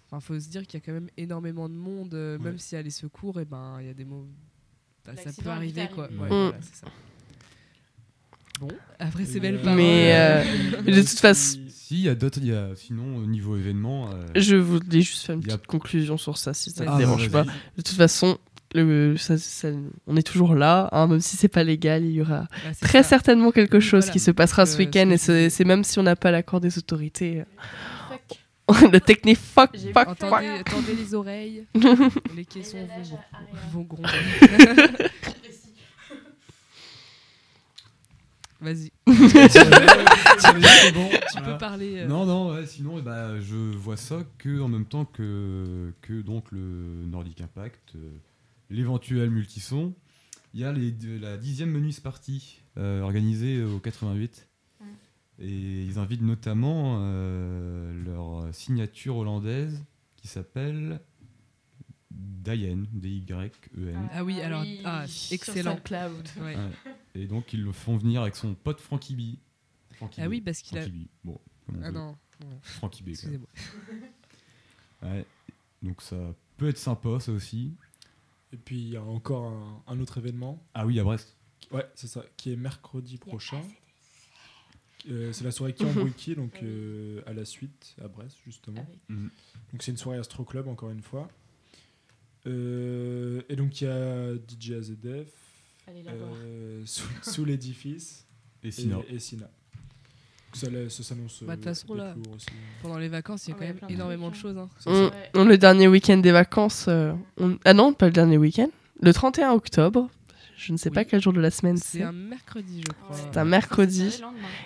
enfin 0.07 0.19
faut 0.19 0.39
se 0.39 0.49
dire 0.49 0.65
qu'il 0.65 0.79
y 0.79 0.83
a 0.83 0.85
quand 0.85 0.91
même 0.93 1.09
énormément 1.17 1.69
de 1.69 1.73
monde 1.75 2.13
euh, 2.15 2.37
Ouais. 2.37 2.43
même 2.45 2.57
s'il 2.57 2.75
y 2.75 2.79
a 2.79 2.81
les 2.81 2.89
secours 2.89 3.39
et 3.39 3.45
ben 3.45 3.77
il 3.79 3.87
y 3.87 3.89
a 3.89 3.93
des 3.93 4.05
mots 4.05 4.25
bah, 5.05 5.11
ça 5.15 5.41
peut 5.43 5.49
arriver 5.49 5.87
quoi. 5.93 6.05
Ouais, 6.05 6.25
Mm. 6.25 6.27
voilà, 6.27 6.53
c'est 6.61 6.75
ça. 6.85 6.87
Bon, 8.59 8.67
après 8.99 9.25
ces 9.25 9.39
belles 9.39 9.59
paroles. 9.59 9.77
Mais, 9.77 10.11
euh, 10.13 10.43
de 10.85 10.99
toute 11.01 11.19
façon- 11.19 11.57
Si, 11.69 11.95
il 11.95 12.01
y 12.01 12.09
a 12.09 12.15
d'autres. 12.15 12.37
il 12.41 12.47
y 12.47 12.53
a- 12.53 12.69
Sinon, 12.75 13.17
au 13.17 13.25
niveau 13.25 13.57
événement. 13.57 14.11
euh, 14.11 14.23
Je 14.35 14.55
voulais 14.55 15.01
juste 15.01 15.25
faire 15.25 15.35
une 15.35 15.41
a- 15.41 15.57
petite 15.57 15.67
conclusion 15.67 16.17
sur 16.17 16.37
ça, 16.37 16.53
si 16.53 16.69
ça 16.69 16.83
Ah, 16.83 16.85
ne 16.85 16.91
bah, 16.91 16.97
dérange 16.99 17.29
pas. 17.31 17.43
De 17.43 17.49
toute 17.81 17.87
façon, 17.89 18.37
le, 18.75 19.17
ça- 19.17 19.37
ça- 19.39 19.69
on 20.07 20.15
est 20.15 20.21
toujours 20.25 20.53
là, 20.53 20.87
hein, 20.91 21.07
même 21.07 21.19
si 21.21 21.35
c'est 21.37 21.47
pas 21.47 21.63
légal, 21.63 22.05
il 22.05 22.11
y 22.11 22.21
aura 22.21 22.41
Bah, 22.41 22.71
très 22.79 23.01
ça. 23.03 23.09
certainement 23.09 23.51
quelque 23.51 23.79
chose 23.79 24.03
voilà. 24.05 24.13
qui 24.13 24.19
se 24.19 24.29
passera 24.31 24.65
ce 24.67 24.75
Euh, 24.75 24.79
week-end, 24.85 25.09
et 25.09 25.17
c'est 25.17 25.65
même 25.65 25.83
si 25.83 25.97
on 25.99 26.03
n'a 26.03 26.15
pas 26.15 26.29
l'accord 26.31 26.61
des 26.61 26.77
autorités. 26.77 27.43
Le 28.91 28.99
technique 28.99 29.37
fuck, 29.37 29.75
fuck, 29.93 30.17
fuck. 30.19 30.63
Tendez 30.65 30.95
les 30.95 31.13
oreilles, 31.13 31.65
les 32.35 32.45
caissons 32.45 32.87
vont, 32.87 33.19
vont 33.71 33.81
gronder. 33.83 34.09
Vas-y, 38.61 38.91
bon, 39.07 39.13
tu 39.15 39.57
voilà. 41.33 41.51
peux 41.53 41.57
parler. 41.57 41.97
euh, 41.97 42.07
Non, 42.07 42.25
non, 42.27 42.51
ouais, 42.53 42.67
sinon, 42.67 42.99
eh 42.99 43.01
ben, 43.01 43.39
je 43.41 43.55
vois 43.55 43.97
ça 43.97 44.19
que 44.37 44.59
en 44.61 44.67
même 44.67 44.85
temps 44.85 45.05
que, 45.05 45.91
que 46.03 46.21
donc 46.21 46.51
le 46.51 46.59
Nordic 46.59 47.41
Impact, 47.41 47.93
euh, 47.95 48.11
l'éventuel 48.69 49.31
multison. 49.31 49.95
Il 50.53 50.59
y 50.59 50.65
a 50.65 50.71
les, 50.73 50.93
la 51.19 51.37
dixième 51.37 51.71
Menuise 51.71 52.01
Party 52.01 52.59
euh, 52.77 53.01
organisée 53.01 53.63
au 53.63 53.79
88. 53.79 54.47
Et 55.41 55.85
ils 55.85 55.97
invitent 55.97 56.21
notamment 56.21 56.99
euh, 57.01 58.03
leur 58.05 58.53
signature 58.53 59.17
hollandaise 59.17 59.83
qui 60.15 60.27
s'appelle 60.27 60.99
Diane, 62.11 62.85
D-Y-E-N. 62.91 64.09
Ah 64.11 64.23
oui, 64.23 64.39
alors, 64.41 64.63
ah, 64.85 65.05
excellent. 65.31 65.79
Ouais. 66.41 66.55
Et 67.15 67.25
donc 67.25 67.53
ils 67.53 67.63
le 67.63 67.71
font 67.71 67.97
venir 67.97 68.21
avec 68.21 68.35
son 68.35 68.53
pote 68.53 68.79
Frankie 68.81 69.15
B. 69.15 69.37
Frankie 69.95 70.21
Ah 70.21 70.27
B. 70.27 70.31
oui, 70.31 70.41
parce 70.41 70.61
qu'il 70.61 70.77
a. 70.77 70.81
Frankie 70.81 70.97
B. 70.97 71.07
Bon, 71.23 71.39
comme 71.65 71.77
on 71.77 71.83
Ah 71.83 71.91
non, 71.91 72.15
non, 72.41 72.47
Frankie 72.61 73.01
B. 73.03 73.05
quoi. 73.07 73.11
excusez-moi. 73.13 73.47
Ouais. 75.03 75.25
Donc 75.81 75.99
ça 76.03 76.15
peut 76.57 76.69
être 76.69 76.77
sympa 76.77 77.19
ça 77.19 77.31
aussi. 77.31 77.73
Et 78.53 78.57
puis 78.57 78.77
il 78.79 78.89
y 78.89 78.97
a 78.97 79.03
encore 79.03 79.45
un, 79.51 79.83
un 79.87 79.99
autre 79.99 80.19
événement. 80.19 80.63
Ah 80.75 80.85
oui, 80.85 80.99
à 80.99 81.03
Brest. 81.03 81.35
Ouais, 81.71 81.87
c'est 81.95 82.05
ça, 82.07 82.23
qui 82.37 82.51
est 82.53 82.55
mercredi 82.55 83.17
prochain. 83.17 83.61
Euh, 85.09 85.33
c'est 85.33 85.43
la 85.43 85.51
soirée 85.51 85.73
qui 85.73 85.83
embrouille 85.83 86.13
donc 86.35 86.51
Oui. 86.61 86.67
euh, 86.67 87.21
à 87.25 87.33
la 87.33 87.43
suite, 87.45 87.95
à 88.03 88.07
Brest, 88.07 88.37
justement. 88.45 88.81
Avec- 88.81 88.99
Donc 89.71 89.81
c'est 89.81 89.91
une 89.91 89.97
soirée 89.97 90.19
Astro 90.19 90.43
Club, 90.43 90.67
encore 90.67 90.91
une 90.91 91.01
fois. 91.01 91.27
Euh, 92.47 93.41
et 93.49 93.55
donc 93.55 93.81
il 93.81 93.83
y 93.85 93.87
a 93.87 94.33
DJ 94.35 94.71
AZF 94.71 95.27
euh, 95.89 96.81
sous, 96.85 97.07
sous 97.21 97.45
l'édifice 97.45 98.25
Et 98.63 98.69
et, 98.69 98.71
Sina. 98.71 98.97
et 99.09 99.19
Sina. 99.19 99.45
Donc 100.53 100.89
ça, 100.91 101.03
s'annonce. 101.03 101.43
Bah, 101.43 101.55
de 101.55 101.61
toute 101.61 101.67
euh, 101.67 101.73
façon, 101.73 101.93
là. 101.93 102.15
Pendant 102.81 102.97
les 102.97 103.07
vacances, 103.07 103.47
il 103.47 103.51
y 103.51 103.53
a 103.53 103.55
Ah 103.57 103.59
quand 103.59 103.67
même 103.79 103.89
de 103.89 103.93
énormément 103.95 104.27
de 104.29 104.33
trucs, 104.33 104.41
choses. 104.41 104.57
hein. 104.57 104.69
Ça. 104.79 104.91
Ouais. 104.91 105.45
Le 105.45 105.57
dernier 105.57 105.87
week-end 105.87 106.17
des 106.17 106.31
vacances. 106.31 106.85
euh, 106.89 107.13
on- 107.37 107.57
Ah 107.63 107.73
non, 107.73 107.93
pas 107.93 108.07
le 108.07 108.11
dernier 108.11 108.37
week-end. 108.37 108.69
Le 109.01 109.13
31 109.13 109.51
octobre. 109.53 110.09
Je 110.63 110.73
ne 110.73 110.77
sais 110.77 110.91
pas 110.91 111.05
quel 111.05 111.19
jour 111.21 111.33
de 111.33 111.41
la 111.41 111.49
semaine 111.49 111.77
C'est 111.77 111.97
c'est. 111.99 112.03
un 112.03 112.11
mercredi, 112.11 112.83
je 112.85 112.91
crois. 112.93 113.15
C'est 113.15 113.37
un 113.37 113.45
mercredi. 113.45 114.21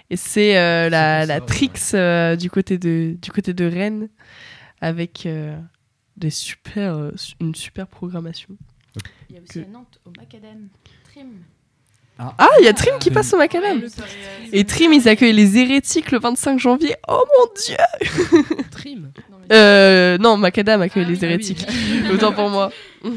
Et 0.09 0.17
c'est 0.17 0.57
euh, 0.57 0.89
la, 0.89 1.25
la 1.25 1.35
ça, 1.35 1.41
Trix 1.41 1.71
euh, 1.93 2.35
du, 2.35 2.49
côté 2.49 2.77
de, 2.77 3.15
du 3.21 3.31
côté 3.31 3.53
de 3.53 3.63
Rennes 3.65 4.09
avec 4.81 5.25
euh, 5.25 5.57
des 6.17 6.29
super, 6.31 6.95
euh, 6.97 7.11
su- 7.15 7.35
une 7.39 7.55
super 7.55 7.87
programmation. 7.87 8.57
Il 9.29 9.35
y 9.35 9.39
a 9.39 9.41
aussi 9.41 9.53
Que- 9.61 9.65
à 9.65 9.71
Nantes, 9.71 9.99
au 10.05 10.09
Macadam. 10.17 10.67
Trim. 11.11 11.27
Ah, 12.17 12.47
il 12.61 12.65
y 12.65 12.67
a 12.69 12.73
Trim 12.73 12.97
qui 12.99 13.09
Ah, 13.11 13.13
passe 13.15 13.33
au 13.33 13.37
Macadam. 13.37 13.77
Ouais, 13.77 13.87
Et 14.53 14.63
Trim, 14.65 14.91
ils 14.93 15.07
accueillent 15.07 15.33
les 15.33 15.57
hérétiques 15.57 16.11
le 16.11 16.19
25 16.19 16.59
janvier. 16.59 16.95
Oh 17.07 17.23
mon 17.39 17.53
dieu 17.65 17.75
Trim. 18.71 19.11
Non, 19.31 19.37
mais- 19.49 19.55
euh, 19.55 20.17
Non, 20.17 20.35
Macadam 20.37 20.81
accueille 20.81 21.03
Ah 21.05 21.09
les 21.09 21.13
oui, 21.13 21.19
ah 21.21 21.25
oui. 21.25 21.33
hérétiques. 21.33 21.67
Autant 22.13 22.31
pour 22.33 22.49
moi. 22.49 22.71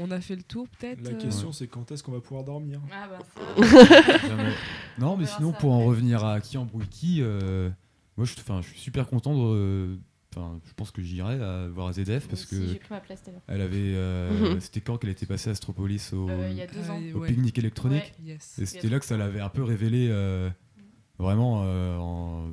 On 0.00 0.10
a 0.10 0.20
fait 0.20 0.34
le 0.36 0.42
tour 0.42 0.66
peut-être 0.68 1.02
La 1.02 1.10
euh, 1.10 1.18
question 1.20 1.52
c'est 1.52 1.66
quand 1.68 1.92
est-ce 1.92 2.02
qu'on 2.02 2.12
va 2.12 2.20
pouvoir 2.20 2.42
dormir 2.44 2.80
Ah 2.92 3.08
bah 3.08 3.18
non, 4.98 5.16
mais 5.16 5.26
sinon 5.26 5.52
pour 5.52 5.72
en 5.72 5.84
revenir 5.84 6.24
à 6.24 6.40
qui 6.40 6.56
embrouille 6.58 6.88
qui, 6.88 7.18
euh, 7.22 7.70
moi 8.16 8.26
je, 8.26 8.32
suis 8.62 8.78
super 8.80 9.06
content 9.06 9.34
de. 9.34 9.40
euh, 9.56 9.96
Enfin, 10.32 10.60
je 10.64 10.72
pense 10.74 10.92
que 10.92 11.02
j'irai 11.02 11.42
à 11.42 11.66
voir 11.66 11.88
AZF 11.88 12.28
parce 12.28 12.46
que 12.46 12.54
J'ai 12.64 12.76
pris 12.76 12.86
ma 12.94 13.00
place 13.00 13.20
tout 13.20 13.30
à 13.30 13.32
l'heure. 13.32 13.42
elle 13.48 13.60
avait. 13.62 13.76
euh, 13.96 14.52
Mhm. 14.54 14.60
C'était 14.60 14.80
quand 14.80 14.96
qu'elle 14.96 15.10
était 15.10 15.26
passée 15.26 15.48
à 15.48 15.52
Astropolis 15.54 16.12
au, 16.12 16.28
Euh, 16.30 16.46
Il 16.52 16.56
y 16.56 16.62
a 16.62 16.68
deux 16.68 16.78
Ah, 16.88 16.92
ans. 16.92 17.00
au 17.16 17.18
ouais. 17.18 17.28
pique-nique 17.30 17.58
électronique. 17.58 18.14
Ouais. 18.24 18.34
Yes. 18.34 18.56
Et 18.60 18.66
c'était 18.66 18.88
là 18.88 19.00
que 19.00 19.06
ça 19.06 19.16
l'avait 19.16 19.40
un 19.40 19.48
peu 19.48 19.64
révélé, 19.64 20.06
euh, 20.08 20.48
vraiment, 21.18 21.62
euh, 21.64 21.96
en, 21.96 22.52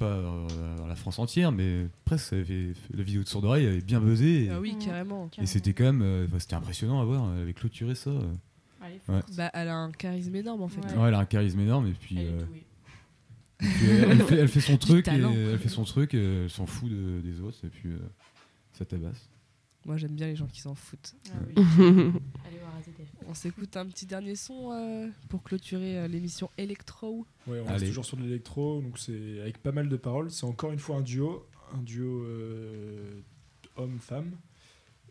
pas 0.00 0.06
euh, 0.06 0.76
dans 0.78 0.86
la 0.86 0.96
France 0.96 1.18
entière, 1.18 1.52
mais 1.52 1.86
presque, 2.04 2.32
la 2.32 3.02
vidéo 3.02 3.22
de 3.22 3.28
sourde 3.28 3.44
oreille 3.44 3.66
avait 3.66 3.80
bien 3.82 4.00
buzzé. 4.00 4.44
Et, 4.46 4.50
Ah 4.50 4.58
oui, 4.60 4.76
carrément. 4.84 5.30
et 5.40 5.46
c'était 5.46 5.72
quand 5.74 5.84
même, 5.84 6.02
euh, 6.02 6.26
c'était 6.38 6.54
impressionnant 6.54 7.00
à 7.00 7.04
voir, 7.04 7.30
elle 7.36 7.42
avait 7.42 7.52
clôturé 7.52 7.94
ça. 7.94 8.10
Allez, 8.82 8.98
Ouais. 9.08 9.20
Bah, 9.36 9.50
elle 9.54 9.68
a 9.68 9.76
un 9.76 9.92
charisme 9.92 10.34
énorme 10.34 10.62
en 10.62 10.68
fait. 10.68 10.80
Ouais. 10.80 10.96
Ouais, 10.96 11.08
elle 11.08 11.14
a 11.14 11.18
un 11.18 11.24
charisme 11.26 11.60
énorme 11.60 11.86
et 11.86 11.92
puis, 11.92 12.18
Elle 12.18 12.26
euh, 12.28 12.44
puis 13.58 13.86
elle, 13.90 14.10
elle 14.10 14.22
fait, 14.22 14.36
elle 14.38 14.48
fait 14.48 14.60
son 14.60 14.76
truc, 14.78 15.06
et, 15.06 15.10
elle 15.12 15.58
fait 15.58 15.68
son 15.68 15.84
truc, 15.84 16.14
elle 16.14 16.48
s'en 16.48 16.64
fout 16.66 16.90
de- 16.90 17.20
des 17.20 17.40
autres 17.42 17.58
et 17.64 17.68
puis 17.68 17.90
euh, 17.90 17.98
ça 18.72 18.84
tabasse. 18.86 19.28
Moi 19.90 19.96
j'aime 19.96 20.14
bien 20.14 20.28
les 20.28 20.36
gens 20.36 20.46
qui 20.46 20.60
s'en 20.60 20.76
foutent. 20.76 21.16
Ah 21.32 21.38
oui. 21.48 21.54
Allez 21.56 22.58
voir 22.60 22.76
AZF. 22.78 23.10
On 23.26 23.34
s'écoute 23.34 23.76
un 23.76 23.86
petit 23.86 24.06
dernier 24.06 24.36
son 24.36 24.70
euh, 24.70 25.08
pour 25.28 25.42
clôturer 25.42 25.98
euh, 25.98 26.06
l'émission 26.06 26.48
Electro. 26.58 27.26
Ouais, 27.48 27.58
on 27.58 27.64
reste 27.64 27.86
toujours 27.86 28.04
sur 28.04 28.16
de 28.16 28.22
l'électro, 28.22 28.80
donc 28.82 29.00
c'est 29.00 29.40
avec 29.40 29.58
pas 29.58 29.72
mal 29.72 29.88
de 29.88 29.96
paroles. 29.96 30.30
C'est 30.30 30.44
encore 30.46 30.70
une 30.70 30.78
fois 30.78 30.98
un 30.98 31.00
duo, 31.00 31.44
un 31.74 31.82
duo 31.82 32.22
euh, 32.22 33.20
homme-femme, 33.74 34.30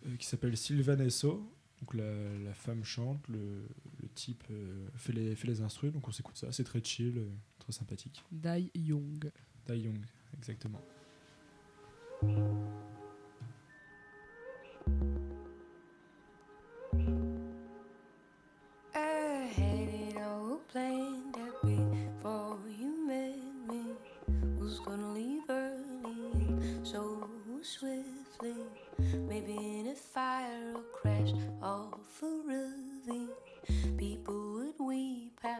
euh, 0.06 0.16
qui 0.16 0.26
s'appelle 0.26 0.56
Sylvan 0.56 1.02
Esso. 1.02 1.46
Donc 1.82 1.94
la, 1.94 2.10
la 2.46 2.54
femme 2.54 2.86
chante, 2.86 3.28
le, 3.28 3.68
le 4.02 4.08
type 4.16 4.46
euh, 4.50 4.88
fait, 4.96 5.12
les, 5.12 5.36
fait 5.36 5.50
les 5.50 5.60
instrus, 5.60 5.92
donc 5.92 6.08
on 6.08 6.12
s'écoute 6.14 6.38
ça. 6.38 6.54
C'est 6.54 6.64
très 6.64 6.82
chill, 6.82 7.18
euh, 7.18 7.28
très 7.58 7.74
sympathique. 7.74 8.24
Dai 8.32 8.72
Young. 8.74 9.30
Tai 9.66 9.78
Young, 9.78 10.06
exactement. 10.38 10.80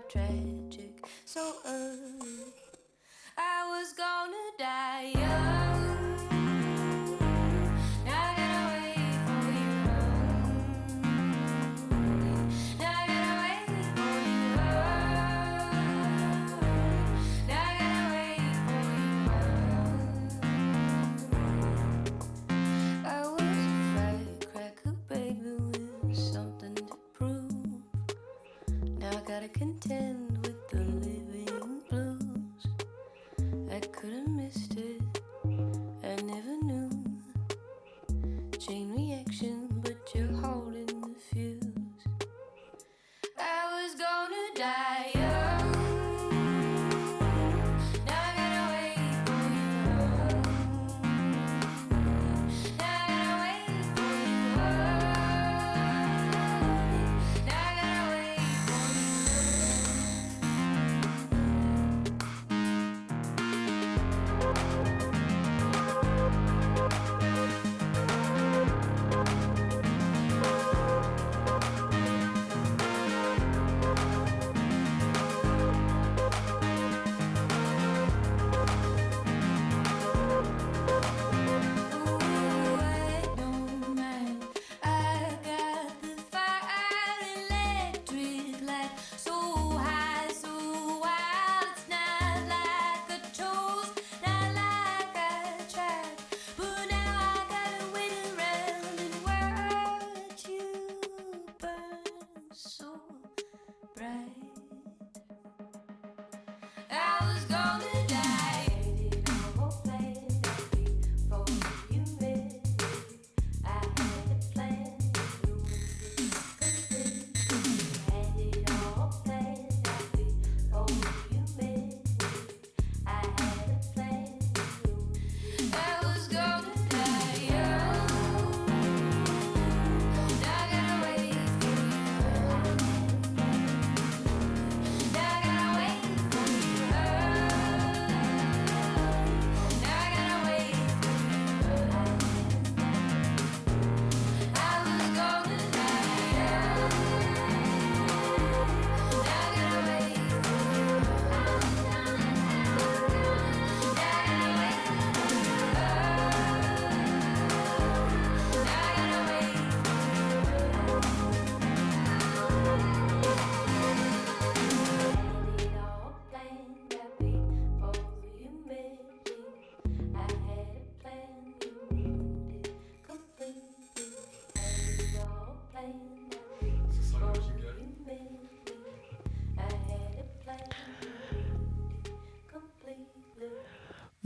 Tragic, 0.10 1.06
so 1.26 1.54
early. 1.66 2.46
I 3.38 3.70
was 3.70 3.94
gonna 3.94 4.34
die 4.58 5.12
young. 5.14 5.69
pretend 29.80 30.29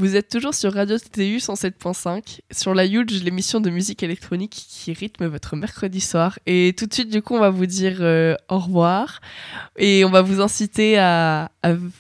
Vous 0.04 0.18
êtes 0.18 0.28
toujours 0.28 0.54
sur 0.54 0.74
Radio 0.74 0.98
TTU 0.98 1.38
107.5, 1.38 2.42
sur 2.52 2.74
la 2.74 2.86
Huge, 2.86 3.24
l'émission 3.24 3.62
de 3.62 3.70
musique 3.70 4.04
électronique 4.04 4.52
qui 4.52 4.92
rythme 4.92 5.28
votre 5.28 5.56
mercredi 5.56 6.02
soir. 6.02 6.38
Et 6.46 6.76
tout 6.78 6.88
de 6.88 6.94
suite, 6.94 7.10
du 7.10 7.22
coup, 7.22 7.36
on 7.36 7.40
va 7.40 7.52
vous 7.52 7.68
dire 7.68 8.00
euh, 8.02 8.36
au 8.50 8.60
revoir. 8.60 9.22
Et 9.78 10.04
on 10.04 10.10
va 10.10 10.22
vous 10.22 10.42
inciter 10.42 11.00
à, 11.00 11.52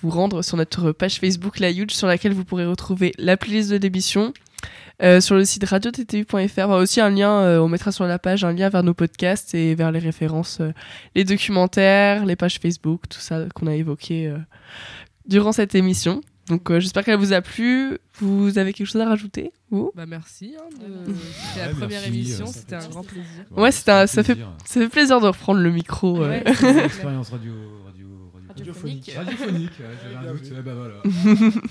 vous 0.01 0.09
rendre 0.09 0.41
sur 0.41 0.57
notre 0.57 0.91
page 0.91 1.21
Facebook 1.21 1.59
La 1.59 1.71
Huge, 1.71 1.91
sur 1.91 2.07
laquelle 2.07 2.33
vous 2.33 2.43
pourrez 2.43 2.65
retrouver 2.65 3.13
la 3.17 3.37
playlist 3.37 3.69
de 3.69 3.77
l'émission. 3.77 4.33
euh, 5.01 5.21
sur 5.21 5.35
le 5.35 5.45
site 5.45 5.63
radiottu.fr, 5.63 6.35
Enfin, 6.35 6.75
aussi 6.75 6.99
un 6.99 7.09
lien, 7.09 7.31
euh, 7.31 7.59
on 7.59 7.69
mettra 7.69 7.93
sur 7.93 8.03
la 8.05 8.19
page 8.19 8.43
un 8.43 8.51
lien 8.51 8.67
vers 8.67 8.83
nos 8.83 8.93
podcasts 8.93 9.55
et 9.55 9.75
vers 9.75 9.93
les 9.93 9.99
références, 9.99 10.59
les 11.15 11.23
documentaires, 11.23 12.25
les 12.25 12.35
pages 12.35 12.59
Facebook, 12.59 13.03
tout 13.07 13.21
ça 13.21 13.45
qu'on 13.55 13.67
a 13.67 13.75
évoqué 13.75 14.35
durant 15.25 15.53
cette 15.53 15.73
émission. 15.73 16.19
Donc 16.49 16.69
euh, 16.71 16.79
j'espère 16.79 17.03
qu'elle 17.05 17.17
vous 17.17 17.31
a 17.33 17.41
plu. 17.41 17.97
Vous 18.19 18.57
avez 18.57 18.73
quelque 18.73 18.87
chose 18.87 19.01
à 19.01 19.05
rajouter 19.07 19.51
vous? 19.71 19.91
Bah 19.95 20.05
merci. 20.05 20.55
hein, 20.59 20.63
de- 20.79 21.11
Ouais, 21.11 21.17
C'était 21.17 21.59
la 21.61 21.67
Ouais, 21.67 21.71
première 21.73 21.89
merci, 22.01 22.07
émission, 22.09 22.45
c'était 22.47 22.75
un 22.75 22.87
grand 22.89 23.03
plaisir. 23.03 23.45
Ouais, 23.51 23.71
c'était 23.71 23.91
un- 23.91 24.07
ça 24.07 24.23
fait- 24.23 24.35
plaisir. 24.35 24.51
Ça 24.65 24.79
fait 24.81 24.89
plaisir 24.89 25.21
de 25.21 25.27
reprendre 25.27 25.61
le 25.61 25.71
micro. 25.71 26.21
euh. 26.21 26.29
Ouais, 26.29 26.43
expérience 26.85 27.29
radio, 27.29 27.53
radio, 27.85 28.07
radio, 28.33 28.47
Radiophonique. 28.49 29.11
radiophonique. 29.15 29.71
ouais, 29.79 29.85
j'avais 30.03 30.27
un 30.27 30.33
doute. 30.33 30.63
bah 30.65 30.73
voilà. 30.75 31.51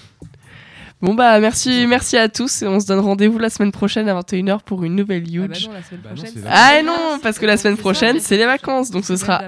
Bon 1.00 1.14
bah 1.14 1.40
merci, 1.40 1.84
merci 1.88 2.16
à 2.16 2.28
tous 2.28 2.62
et 2.62 2.66
on 2.68 2.78
se 2.78 2.86
donne 2.86 3.00
rendez-vous 3.00 3.38
la 3.38 3.50
semaine 3.50 3.72
prochaine 3.72 4.08
à 4.08 4.14
21h 4.20 4.62
pour 4.62 4.84
une 4.84 4.94
nouvelle 4.94 5.24
Ah 5.26 5.48
bah 5.48 5.54
Huge. 5.56 5.66
non, 5.66 5.72
la 5.74 5.82
semaine 5.82 6.00
Bah 6.44 6.50
Ah 6.52 6.82
non, 6.84 7.18
parce 7.20 7.40
que 7.40 7.46
la 7.46 7.56
semaine 7.56 7.76
prochaine 7.76 8.20
c'est 8.20 8.36
les 8.36 8.46
vacances, 8.46 8.90
donc 8.92 9.04
ce 9.04 9.16
sera 9.16 9.42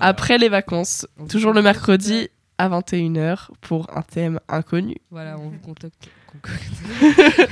après 0.00 0.36
les 0.36 0.50
vacances, 0.50 1.06
toujours 1.30 1.54
le 1.54 1.62
mercredi 1.62 2.28
à 2.62 2.68
21h 2.68 3.48
pour 3.60 3.90
un 3.96 4.02
thème 4.02 4.38
inconnu. 4.48 4.94
Voilà, 5.10 5.36
on 5.36 5.48
vous 5.48 5.58
contacte. 5.58 6.08
concocte 6.28 6.62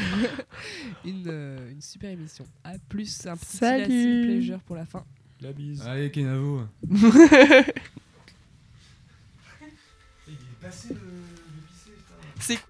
une, 1.05 1.25
euh, 1.27 1.73
une 1.73 1.81
super 1.81 2.11
émission. 2.11 2.47
À 2.63 2.75
plus, 2.89 3.27
un 3.27 3.37
petit 3.37 3.57
Salut. 3.57 4.23
Pleasure 4.25 4.61
pour 4.61 4.77
la 4.77 4.87
fin. 4.87 5.05
La 5.41 5.53
bise. 5.53 5.85
Allez, 5.85 6.13
Kenavo. 6.13 6.63
Il 6.89 6.95
est 10.35 10.61
passé 10.63 10.91
le, 10.91 11.01
le 11.01 11.63
pisser, 11.67 11.91
putain. 11.91 12.15
C'est 12.39 12.61